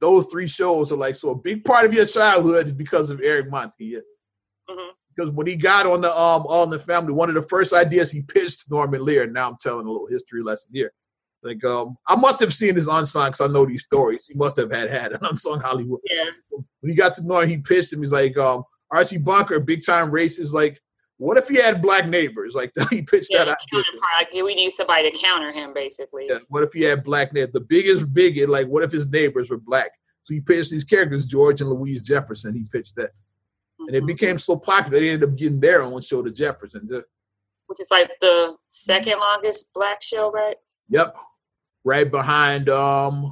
those 0.00 0.26
three 0.26 0.46
shows 0.46 0.92
are 0.92 0.96
like 0.96 1.14
so 1.14 1.30
a 1.30 1.34
big 1.34 1.64
part 1.64 1.86
of 1.86 1.94
your 1.94 2.06
childhood 2.06 2.66
is 2.66 2.72
because 2.72 3.10
of 3.10 3.22
Eric 3.22 3.50
Monte. 3.50 3.94
Mm-hmm. 3.94 4.90
Because 5.14 5.32
when 5.32 5.46
he 5.46 5.56
got 5.56 5.86
on 5.86 6.00
the 6.00 6.10
um 6.10 6.44
All 6.46 6.64
in 6.64 6.70
the 6.70 6.78
Family, 6.78 7.12
one 7.12 7.28
of 7.28 7.34
the 7.34 7.48
first 7.48 7.72
ideas 7.72 8.10
he 8.10 8.22
pitched 8.22 8.70
Norman 8.70 9.04
Lear. 9.04 9.26
Now 9.26 9.48
I'm 9.48 9.56
telling 9.60 9.86
a 9.86 9.90
little 9.90 10.06
history 10.06 10.42
lesson 10.42 10.70
here. 10.72 10.92
Like 11.42 11.64
um, 11.64 11.96
I 12.06 12.16
must 12.16 12.40
have 12.40 12.52
seen 12.52 12.74
his 12.74 12.88
unsung 12.88 13.30
because 13.30 13.40
I 13.40 13.52
know 13.52 13.64
these 13.64 13.84
stories. 13.84 14.26
He 14.26 14.34
must 14.34 14.56
have 14.56 14.72
had 14.72 14.90
had 14.90 15.12
an 15.12 15.20
unsung 15.22 15.60
Hollywood. 15.60 16.00
Yeah. 16.04 16.30
When 16.50 16.90
he 16.90 16.94
got 16.94 17.14
to 17.14 17.26
Norman, 17.26 17.48
he 17.48 17.58
pitched 17.58 17.92
him. 17.92 18.02
He's 18.02 18.12
like, 18.12 18.36
um, 18.36 18.64
Archie 18.90 19.18
Bunker, 19.18 19.60
big 19.60 19.84
time 19.84 20.10
racist. 20.10 20.52
Like, 20.52 20.80
what 21.18 21.36
if 21.36 21.48
he 21.48 21.56
had 21.56 21.82
black 21.82 22.06
neighbors? 22.06 22.54
Like 22.54 22.72
he 22.90 23.02
pitched 23.02 23.28
yeah, 23.30 23.44
that 23.44 23.58
idea. 24.20 24.44
We 24.44 24.54
need 24.54 24.70
somebody 24.70 25.10
to 25.10 25.18
counter 25.18 25.52
him, 25.52 25.72
basically. 25.74 26.26
Yeah. 26.28 26.38
What 26.48 26.62
if 26.62 26.72
he 26.72 26.82
had 26.82 27.04
black 27.04 27.32
neighbors? 27.32 27.52
The 27.52 27.60
biggest 27.60 28.12
bigot, 28.14 28.48
like 28.48 28.66
what 28.66 28.82
if 28.82 28.92
his 28.92 29.06
neighbors 29.08 29.50
were 29.50 29.58
black? 29.58 29.90
So 30.24 30.34
he 30.34 30.40
pitched 30.40 30.70
these 30.70 30.84
characters, 30.84 31.26
George 31.26 31.60
and 31.60 31.70
Louise 31.70 32.02
Jefferson. 32.02 32.54
He 32.54 32.64
pitched 32.70 32.96
that. 32.96 33.10
And 33.80 33.90
it 33.90 33.98
mm-hmm. 33.98 34.06
became 34.06 34.38
so 34.38 34.56
popular 34.56 35.00
they 35.00 35.10
ended 35.10 35.28
up 35.28 35.36
getting 35.36 35.60
their 35.60 35.82
own 35.82 36.02
show, 36.02 36.22
The 36.22 36.30
Jeffersons. 36.30 36.90
Which 36.90 37.80
is 37.80 37.88
like 37.90 38.10
the 38.20 38.56
second 38.68 39.18
longest 39.18 39.68
black 39.74 40.02
show, 40.02 40.30
right? 40.30 40.56
Yep. 40.88 41.16
Right 41.84 42.10
behind 42.10 42.68
um 42.68 43.30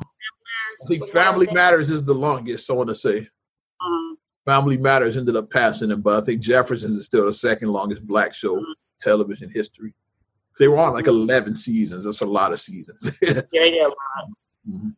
I 0.84 0.88
think 0.88 1.10
Family 1.10 1.48
Matters 1.52 1.90
is 1.90 2.04
the 2.04 2.14
longest, 2.14 2.70
I 2.70 2.74
want 2.74 2.88
to 2.88 2.96
say. 2.96 3.20
Mm-hmm. 3.20 4.14
Family 4.46 4.78
Matters 4.78 5.16
ended 5.16 5.36
up 5.36 5.50
passing 5.50 5.90
him, 5.90 6.00
but 6.00 6.22
I 6.22 6.24
think 6.24 6.40
Jeffersons 6.40 6.96
is 6.96 7.04
still 7.04 7.26
the 7.26 7.34
second 7.34 7.68
longest 7.68 8.06
black 8.06 8.32
show 8.32 8.64
television 8.98 9.50
history. 9.50 9.92
They 10.58 10.68
were 10.68 10.78
on 10.78 10.94
like 10.94 11.04
mm-hmm. 11.04 11.30
eleven 11.30 11.54
seasons. 11.54 12.04
That's 12.04 12.22
a 12.22 12.26
lot 12.26 12.52
of 12.52 12.60
seasons. 12.60 13.10
yeah, 13.22 13.42
yeah. 13.52 13.88
Mm-hmm. 14.68 14.88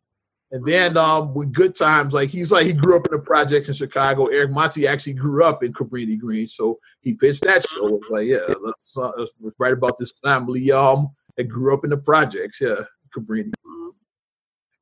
And 0.51 0.65
then 0.65 0.97
um, 0.97 1.33
with 1.33 1.51
good 1.51 1.75
times, 1.75 2.13
like 2.13 2.29
he's 2.29 2.51
like 2.51 2.65
he 2.65 2.73
grew 2.73 2.95
up 2.95 3.05
in 3.05 3.11
the 3.11 3.19
projects 3.19 3.67
in 3.67 3.75
Chicago. 3.75 4.27
Eric 4.27 4.51
Monte 4.51 4.87
actually 4.87 5.13
grew 5.13 5.43
up 5.43 5.63
in 5.63 5.73
Cabrini 5.73 6.17
Green, 6.17 6.47
so 6.47 6.79
he 7.01 7.15
pitched 7.15 7.43
that 7.43 7.67
show. 7.67 7.87
It 7.87 7.91
was 7.91 8.09
like, 8.09 8.27
yeah, 8.27 8.53
let's, 8.61 8.97
uh, 8.97 9.11
let's 9.17 9.55
write 9.59 9.73
about 9.73 9.97
this 9.97 10.13
family 10.23 10.71
um 10.71 11.07
that 11.37 11.45
grew 11.45 11.73
up 11.73 11.83
in 11.83 11.89
the 11.89 11.97
projects. 11.97 12.61
Yeah, 12.61 12.83
Cabrini. 13.15 13.51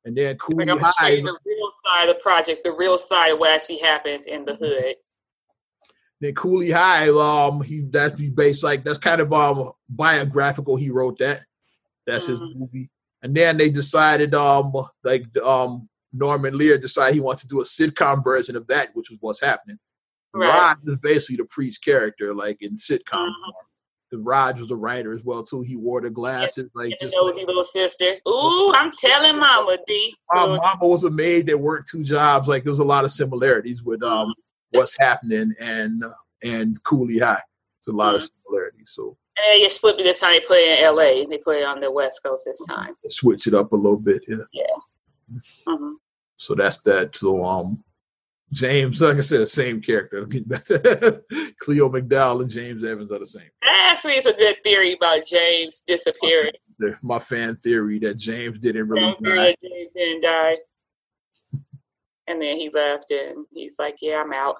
And 0.08 0.16
then 0.16 0.38
Cooley 0.38 0.64
like 0.64 0.80
High. 0.80 1.16
The 1.16 1.38
real 1.44 1.70
side 1.84 2.08
of 2.08 2.16
the 2.16 2.20
projects, 2.22 2.62
the 2.62 2.72
real 2.72 2.96
side 2.96 3.32
of 3.32 3.40
what 3.40 3.54
actually 3.54 3.80
happens 3.80 4.24
in 4.26 4.46
the 4.46 4.54
hood. 4.54 4.94
Then 6.22 6.34
Cooley 6.34 6.70
High, 6.70 7.10
um, 7.10 7.60
he 7.60 7.82
that's 7.90 8.18
based 8.30 8.64
like 8.64 8.84
that's 8.84 8.96
kind 8.96 9.20
of 9.20 9.30
um 9.34 9.72
biographical. 9.86 10.76
He 10.76 10.88
wrote 10.88 11.18
that. 11.18 11.42
That's 12.06 12.24
mm-hmm. 12.24 12.42
his 12.42 12.54
movie. 12.56 12.90
And 13.22 13.34
then 13.34 13.58
they 13.58 13.68
decided, 13.68 14.34
um, 14.34 14.72
like 15.04 15.26
um, 15.44 15.90
Norman 16.14 16.56
Lear 16.56 16.78
decided 16.78 17.12
he 17.12 17.20
wants 17.20 17.42
to 17.42 17.48
do 17.48 17.60
a 17.60 17.64
sitcom 17.64 18.24
version 18.24 18.56
of 18.56 18.66
that, 18.68 18.88
which 18.94 19.10
was 19.10 19.18
what's 19.20 19.42
happening. 19.42 19.78
Right. 20.32 20.48
Rod 20.48 20.78
is 20.86 20.96
basically 20.96 21.36
the 21.36 21.44
preach 21.50 21.82
character, 21.82 22.34
like 22.34 22.62
in 22.62 22.76
sitcom 22.76 23.28
mm-hmm. 23.28 23.50
Rod 24.12 24.58
was 24.58 24.70
a 24.70 24.76
writer 24.76 25.12
as 25.12 25.24
well 25.24 25.42
too. 25.42 25.62
He 25.62 25.76
wore 25.76 26.00
the 26.00 26.10
glasses, 26.10 26.70
like 26.74 26.96
just 27.00 27.14
nosy 27.14 27.40
like, 27.40 27.46
little 27.46 27.64
sister. 27.64 28.14
Ooh, 28.26 28.72
I'm 28.74 28.90
telling 28.90 29.38
Mama 29.38 29.76
D. 29.86 30.14
My 30.32 30.46
mama 30.46 30.86
was 30.86 31.04
a 31.04 31.10
maid 31.10 31.46
that 31.46 31.58
worked 31.58 31.90
two 31.90 32.02
jobs. 32.02 32.48
Like 32.48 32.64
there 32.64 32.72
was 32.72 32.78
a 32.78 32.84
lot 32.84 33.04
of 33.04 33.10
similarities 33.10 33.82
with 33.82 34.02
um 34.02 34.28
mm-hmm. 34.28 34.78
what's 34.78 34.96
happening 34.98 35.52
and 35.60 36.02
and 36.42 36.82
Cooley 36.84 37.18
High. 37.18 37.42
It's 37.80 37.88
a 37.88 37.92
lot 37.92 38.14
mm-hmm. 38.14 38.24
of 38.24 38.30
similarities. 38.46 38.92
So 38.94 39.16
and 39.36 39.44
they 39.52 39.64
just 39.64 39.80
flipped 39.80 40.00
it 40.00 40.04
this 40.04 40.20
time. 40.20 40.32
They 40.32 40.40
put 40.40 40.56
it 40.56 40.78
in 40.78 40.84
L.A. 40.84 41.26
They 41.26 41.38
put 41.38 41.56
it 41.56 41.66
on 41.66 41.80
the 41.80 41.92
West 41.92 42.22
Coast 42.24 42.44
this 42.46 42.64
time. 42.66 42.94
Switch 43.08 43.46
it 43.46 43.54
up 43.54 43.72
a 43.72 43.76
little 43.76 43.98
bit, 43.98 44.24
yeah. 44.26 44.36
Yeah. 44.52 45.38
Mm-hmm. 45.68 45.92
So 46.38 46.54
that's 46.54 46.78
that. 46.78 47.14
So 47.14 47.44
um, 47.44 47.84
James, 48.52 49.02
like 49.02 49.18
I 49.18 49.20
said, 49.20 49.48
same 49.48 49.80
character. 49.80 50.24
Cleo 51.60 51.90
McDowell 51.90 52.40
and 52.40 52.50
James 52.50 52.82
Evans 52.82 53.12
are 53.12 53.18
the 53.18 53.26
same. 53.26 53.50
Actually, 53.62 54.14
it's 54.14 54.26
a 54.26 54.36
good 54.36 54.56
theory 54.64 54.92
about 54.92 55.24
James 55.24 55.82
disappearing. 55.86 56.52
My 57.02 57.18
fan 57.18 57.56
theory 57.56 57.98
that 58.00 58.16
James 58.16 58.58
didn't 58.58 58.88
really 58.88 59.14
die. 59.22 59.54
James 59.62 59.92
didn't 59.94 60.22
die. 60.22 60.56
and 62.26 62.40
then 62.40 62.56
he 62.56 62.70
left, 62.70 63.10
and 63.10 63.46
he's 63.52 63.78
like, 63.78 63.96
"Yeah, 64.00 64.22
I'm 64.24 64.32
out." 64.32 64.56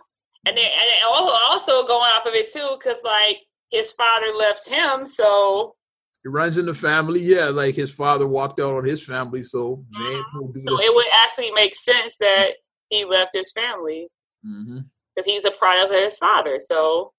And 0.47 0.57
then, 0.57 0.65
and 0.65 1.35
also 1.49 1.87
going 1.87 2.11
off 2.13 2.27
of 2.27 2.35
it 2.35 2.51
too, 2.51 2.77
because 2.79 2.99
like 3.05 3.39
his 3.71 3.93
father 3.93 4.35
left 4.37 4.69
him, 4.69 5.07
so 5.07 5.77
it 6.25 6.31
runs 6.31 6.59
in 6.59 6.67
the 6.67 6.75
family. 6.75 7.21
Yeah, 7.21 7.47
like 7.47 7.75
his 7.75 7.93
father 7.93 8.27
walked 8.27 8.59
out 8.61 8.75
on 8.75 8.85
his 8.85 9.05
family, 9.05 9.45
so 9.45 9.85
James 9.91 10.07
uh-huh. 10.07 10.39
will 10.41 10.53
do. 10.53 10.61
So 10.61 10.81
it 10.81 10.95
would 10.95 11.07
actually 11.25 11.53
make 11.53 11.75
sense 11.75 12.17
that 12.17 12.55
he 12.91 13.05
left 13.05 13.31
his 13.33 13.53
family 13.53 14.09
because 14.43 14.65
mm-hmm. 14.75 15.23
he's 15.25 15.45
a 15.45 15.51
product 15.51 15.93
of 15.93 16.01
his 16.01 16.19
father. 16.19 16.59
So 16.59 17.13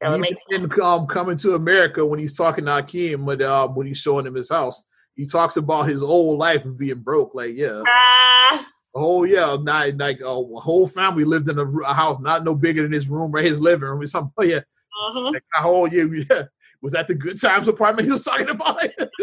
that 0.00 0.10
would 0.10 0.20
make 0.20 0.36
sense. 0.50 0.72
Um, 0.82 1.06
coming 1.06 1.36
to 1.38 1.54
America 1.54 2.04
when 2.04 2.20
he's 2.20 2.36
talking 2.36 2.66
to 2.66 2.72
Akeem, 2.72 3.24
but 3.24 3.40
uh, 3.40 3.68
when 3.68 3.86
he's 3.86 3.98
showing 3.98 4.26
him 4.26 4.34
his 4.34 4.50
house, 4.50 4.82
he 5.14 5.26
talks 5.26 5.56
about 5.56 5.88
his 5.88 6.02
old 6.02 6.38
life 6.38 6.64
of 6.64 6.78
being 6.78 7.00
broke. 7.00 7.34
Like, 7.34 7.54
yeah. 7.54 7.82
Ah. 7.86 8.66
Oh 8.96 9.24
yeah, 9.24 9.56
not 9.60 9.96
like 9.96 10.20
a 10.20 10.32
whole 10.32 10.86
family 10.86 11.24
lived 11.24 11.48
in 11.48 11.58
a, 11.58 11.68
a, 11.80 11.92
house 11.92 12.20
not 12.20 12.44
no 12.44 12.54
bigger 12.54 12.82
than 12.82 12.92
his 12.92 13.08
room, 13.08 13.32
right? 13.32 13.44
His 13.44 13.60
living 13.60 13.88
room 13.88 14.00
or 14.00 14.06
something. 14.06 14.32
Oh, 14.38 14.42
yeah, 14.42 14.56
uh-huh. 14.58 15.30
Like, 15.32 15.44
oh 15.64 15.86
yeah, 15.92 16.04
yeah. 16.30 16.42
Was 16.84 16.92
that 16.92 17.08
the 17.08 17.14
good 17.14 17.40
times 17.40 17.66
apartment 17.66 18.04
he 18.04 18.12
was 18.12 18.24
talking 18.24 18.50
about? 18.50 18.76
right, 18.76 18.90
it's 18.98 18.98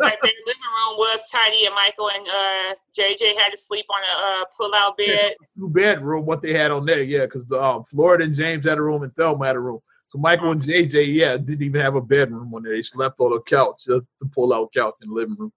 like 0.00 0.20
their 0.20 0.32
living 0.44 0.60
room 0.60 0.98
was 0.98 1.30
tiny, 1.32 1.64
and 1.64 1.74
Michael 1.74 2.10
and 2.10 2.28
uh, 2.28 2.74
JJ 2.94 3.34
had 3.38 3.48
to 3.48 3.56
sleep 3.56 3.86
on 3.88 4.02
a 4.02 4.42
uh, 4.42 4.44
pull-out 4.54 4.98
bed. 4.98 5.34
Two 5.58 5.70
bedroom, 5.70 6.26
what 6.26 6.42
they 6.42 6.52
had 6.52 6.70
on 6.70 6.84
there, 6.84 7.02
yeah, 7.02 7.24
because 7.24 7.46
the 7.46 7.58
um, 7.58 7.84
Florida 7.84 8.24
and 8.24 8.34
James 8.34 8.66
had 8.66 8.76
a 8.76 8.82
room 8.82 9.02
and 9.02 9.16
Thelma 9.16 9.46
had 9.46 9.56
a 9.56 9.60
room. 9.60 9.80
So 10.08 10.18
Michael 10.18 10.50
and 10.50 10.60
JJ, 10.60 11.14
yeah, 11.14 11.38
didn't 11.38 11.62
even 11.62 11.80
have 11.80 11.94
a 11.94 12.02
bedroom 12.02 12.52
on 12.52 12.64
there. 12.64 12.74
They 12.74 12.82
slept 12.82 13.18
on 13.18 13.32
a 13.32 13.40
couch, 13.40 13.84
just 13.86 14.02
the 14.20 14.26
pull-out 14.26 14.74
couch 14.74 14.96
in 15.02 15.08
the 15.08 15.14
living 15.14 15.36
room. 15.38 15.52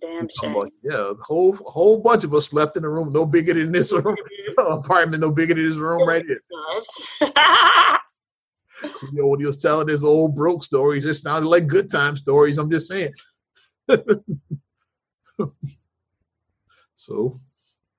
Damn 0.00 0.28
shame. 0.28 0.68
Yeah, 0.82 1.12
a 1.12 1.14
whole 1.22 1.54
a 1.64 1.70
whole 1.70 2.00
bunch 2.00 2.24
of 2.24 2.34
us 2.34 2.48
slept 2.48 2.76
in 2.76 2.84
a 2.84 2.90
room 2.90 3.12
no 3.12 3.24
bigger 3.24 3.54
than 3.54 3.70
this 3.70 3.92
room, 3.92 4.16
apartment 4.58 5.20
no 5.20 5.30
bigger 5.30 5.54
than 5.54 5.68
this 5.68 5.76
room 5.76 6.08
right 6.08 6.24
here. 6.26 6.40
You 8.82 9.12
know, 9.12 9.26
when 9.26 9.40
he 9.40 9.46
was 9.46 9.60
telling 9.60 9.88
his 9.88 10.04
old 10.04 10.34
broke 10.34 10.64
stories, 10.64 11.04
it 11.06 11.14
sounded 11.14 11.48
like 11.48 11.66
good 11.66 11.90
time 11.90 12.16
stories. 12.16 12.58
I'm 12.58 12.70
just 12.70 12.88
saying. 12.88 13.12
so 16.94 17.40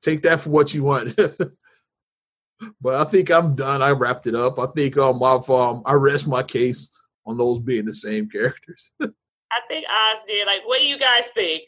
take 0.02 0.22
that 0.24 0.40
for 0.42 0.50
what 0.50 0.74
you 0.74 0.84
want. 0.84 1.16
but 2.82 2.96
I 2.96 3.04
think 3.04 3.32
I'm 3.32 3.56
done. 3.56 3.82
I 3.82 3.92
wrapped 3.92 4.28
it 4.28 4.36
up. 4.36 4.60
I 4.60 4.68
think 4.68 4.98
um 4.98 5.22
I've 5.24 5.50
um 5.50 5.84
I 5.86 5.94
rest 5.94 6.28
my 6.28 6.44
case 6.44 6.90
on 7.26 7.38
those 7.38 7.60
being 7.60 7.86
the 7.86 7.94
same 7.94 8.30
characters. 8.30 8.92
I 9.02 9.60
think 9.68 9.86
Oz 9.90 10.20
did. 10.28 10.48
Like, 10.48 10.62
what 10.66 10.80
do 10.80 10.88
you 10.88 10.98
guys 10.98 11.30
think? 11.36 11.64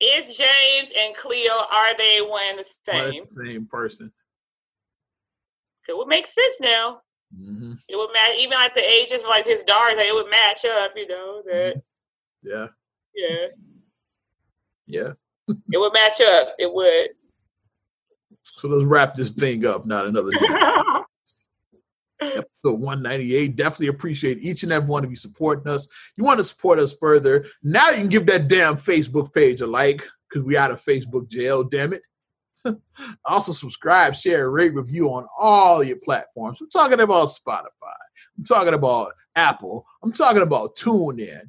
Is 0.00 0.36
James 0.36 0.92
and 0.98 1.14
Cleo 1.14 1.52
are 1.52 1.96
they 1.96 2.20
one 2.20 2.56
the 2.56 2.64
same? 2.82 3.28
Same 3.28 3.66
person. 3.66 4.12
It 5.88 5.96
would 5.96 6.08
make 6.08 6.26
sense 6.26 6.60
now. 6.60 7.02
Mm-hmm. 7.36 7.72
It 7.88 7.96
would 7.96 8.12
match 8.12 8.36
even 8.38 8.58
like 8.58 8.74
the 8.74 8.88
ages 8.88 9.22
of 9.22 9.28
like 9.28 9.46
his 9.46 9.62
daughters. 9.62 9.96
Like, 9.96 10.06
it 10.06 10.14
would 10.14 10.30
match 10.30 10.64
up. 10.64 10.92
You 10.96 11.08
know 11.08 11.42
that. 11.46 11.76
Mm-hmm. 11.76 12.48
Yeah. 12.48 12.66
Yeah. 13.14 13.46
Yeah. 14.86 15.12
it 15.48 15.78
would 15.78 15.92
match 15.92 16.20
up. 16.20 16.54
It 16.58 16.72
would. 16.72 17.10
So 18.42 18.68
let's 18.68 18.84
wrap 18.84 19.14
this 19.14 19.30
thing 19.30 19.64
up. 19.66 19.86
Not 19.86 20.06
another. 20.06 20.30
episode 22.22 22.80
198. 22.80 23.56
Definitely 23.56 23.88
appreciate 23.88 24.38
each 24.38 24.62
and 24.62 24.72
every 24.72 24.88
one 24.88 25.04
of 25.04 25.10
you 25.10 25.16
supporting 25.16 25.72
us. 25.72 25.86
You 26.16 26.24
want 26.24 26.38
to 26.38 26.44
support 26.44 26.78
us 26.78 26.94
further. 26.94 27.44
Now 27.62 27.90
you 27.90 27.96
can 27.96 28.08
give 28.08 28.26
that 28.26 28.48
damn 28.48 28.76
Facebook 28.76 29.32
page 29.32 29.60
a 29.60 29.66
like 29.66 30.06
because 30.28 30.44
we 30.44 30.56
out 30.56 30.70
of 30.70 30.82
Facebook 30.82 31.28
jail, 31.28 31.64
damn 31.64 31.92
it. 31.92 32.02
Also 33.24 33.52
subscribe, 33.52 34.14
share, 34.14 34.50
rate, 34.50 34.74
review 34.74 35.08
on 35.08 35.26
all 35.38 35.82
your 35.82 35.98
platforms. 36.04 36.60
I'm 36.60 36.70
talking 36.70 37.00
about 37.00 37.28
Spotify. 37.28 37.66
I'm 38.38 38.44
talking 38.44 38.74
about 38.74 39.12
Apple. 39.36 39.86
I'm 40.02 40.12
talking 40.12 40.42
about 40.42 40.76
TuneIn, 40.76 41.48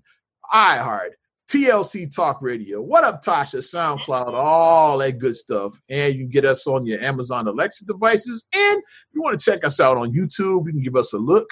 iHeart, 0.53 1.11
TLC 1.49 2.13
Talk 2.13 2.41
Radio. 2.41 2.81
What 2.81 3.03
up, 3.03 3.23
Tasha? 3.23 3.57
SoundCloud, 3.57 4.33
all 4.33 4.97
that 4.99 5.19
good 5.19 5.35
stuff. 5.35 5.79
And 5.89 6.13
you 6.13 6.21
can 6.21 6.29
get 6.29 6.45
us 6.45 6.65
on 6.67 6.85
your 6.85 6.99
Amazon 7.01 7.47
Alexa 7.47 7.85
devices. 7.85 8.45
And 8.53 8.77
if 8.79 9.07
you 9.13 9.21
want 9.21 9.39
to 9.39 9.51
check 9.51 9.63
us 9.63 9.79
out 9.79 9.97
on 9.97 10.13
YouTube, 10.13 10.65
you 10.65 10.73
can 10.73 10.81
give 10.81 10.95
us 10.95 11.13
a 11.13 11.17
look. 11.17 11.49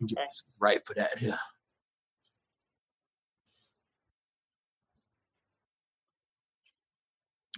You 0.00 0.08
can 0.08 0.26
right 0.58 0.80
for 0.86 0.94
that. 0.94 1.20
Yeah. 1.20 1.36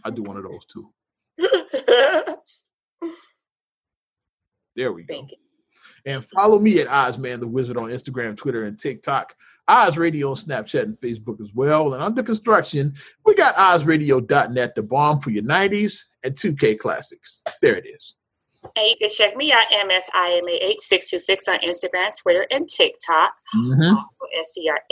I 0.05 0.11
do 0.11 0.23
one 0.23 0.37
of 0.37 0.45
those 0.45 0.65
too. 0.73 0.89
there 4.77 4.93
we 4.93 5.05
go. 5.05 5.27
And 6.05 6.25
follow 6.25 6.59
me 6.59 6.81
at 6.81 6.89
Ozman 6.89 7.41
the 7.41 7.49
Wizard 7.49 7.77
on 7.77 7.91
Instagram, 7.91 8.37
Twitter, 8.37 8.65
and 8.65 8.79
TikTok. 8.79 9.35
Oz 9.69 9.99
Radio 9.99 10.31
on 10.31 10.37
Snapchat 10.37 10.83
and 10.83 10.97
Facebook 10.99 11.41
as 11.41 11.49
well. 11.53 11.95
And 11.95 12.03
under 12.03 12.23
construction, 12.23 12.95
we 13.25 13.35
got 13.35 13.57
OzRadio.net, 13.57 14.75
the 14.75 14.83
bomb 14.83 15.21
for 15.21 15.31
your 15.31 15.43
90s 15.43 16.05
and 16.23 16.35
2K 16.35 16.79
classics. 16.79 17.43
There 17.61 17.77
it 17.77 17.85
is. 17.87 18.17
And 18.75 18.89
you 18.89 18.97
can 19.01 19.11
check 19.11 19.37
me 19.37 19.53
out, 19.53 19.67
MSIMA8626 19.73 21.49
on 21.49 21.59
Instagram, 21.61 22.11
Twitter, 22.21 22.47
and 22.51 22.69
TikTok. 22.69 23.35
Mm-hmm. 23.55 23.97
Also, 23.97 24.17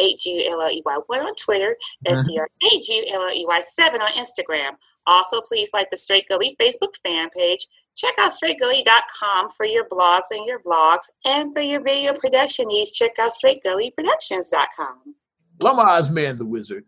SCR8GULLEY1 0.00 1.08
on 1.10 1.34
Twitter, 1.34 1.76
mm-hmm. 2.06 2.14
SCR8GULLEY7 2.14 4.00
on 4.00 4.12
Instagram. 4.12 4.76
Also, 5.06 5.40
please 5.40 5.70
like 5.72 5.90
the 5.90 5.96
Straight 5.96 6.28
Gully 6.28 6.56
Facebook 6.60 6.94
fan 7.04 7.28
page. 7.30 7.66
Check 7.96 8.14
out 8.18 8.32
straightgully.com 8.32 9.50
for 9.50 9.66
your 9.66 9.86
blogs 9.88 10.30
and 10.30 10.46
your 10.46 10.60
vlogs. 10.60 11.10
And 11.24 11.54
for 11.54 11.60
your 11.60 11.82
video 11.82 12.12
production 12.14 12.68
needs, 12.68 12.90
check 12.90 13.18
out 13.18 13.30
straightgullyproductions.com. 13.30 15.14
Lamaz 15.60 16.10
Man 16.10 16.36
the 16.36 16.44
Wizard. 16.44 16.84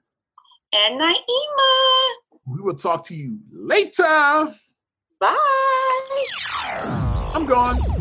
And 0.72 1.00
Naima. 1.00 1.16
We 2.46 2.60
will 2.60 2.74
talk 2.74 3.04
to 3.06 3.14
you 3.14 3.38
later. 3.52 4.54
Bye. 5.18 5.34
I'm 7.34 7.46
gone. 7.46 7.95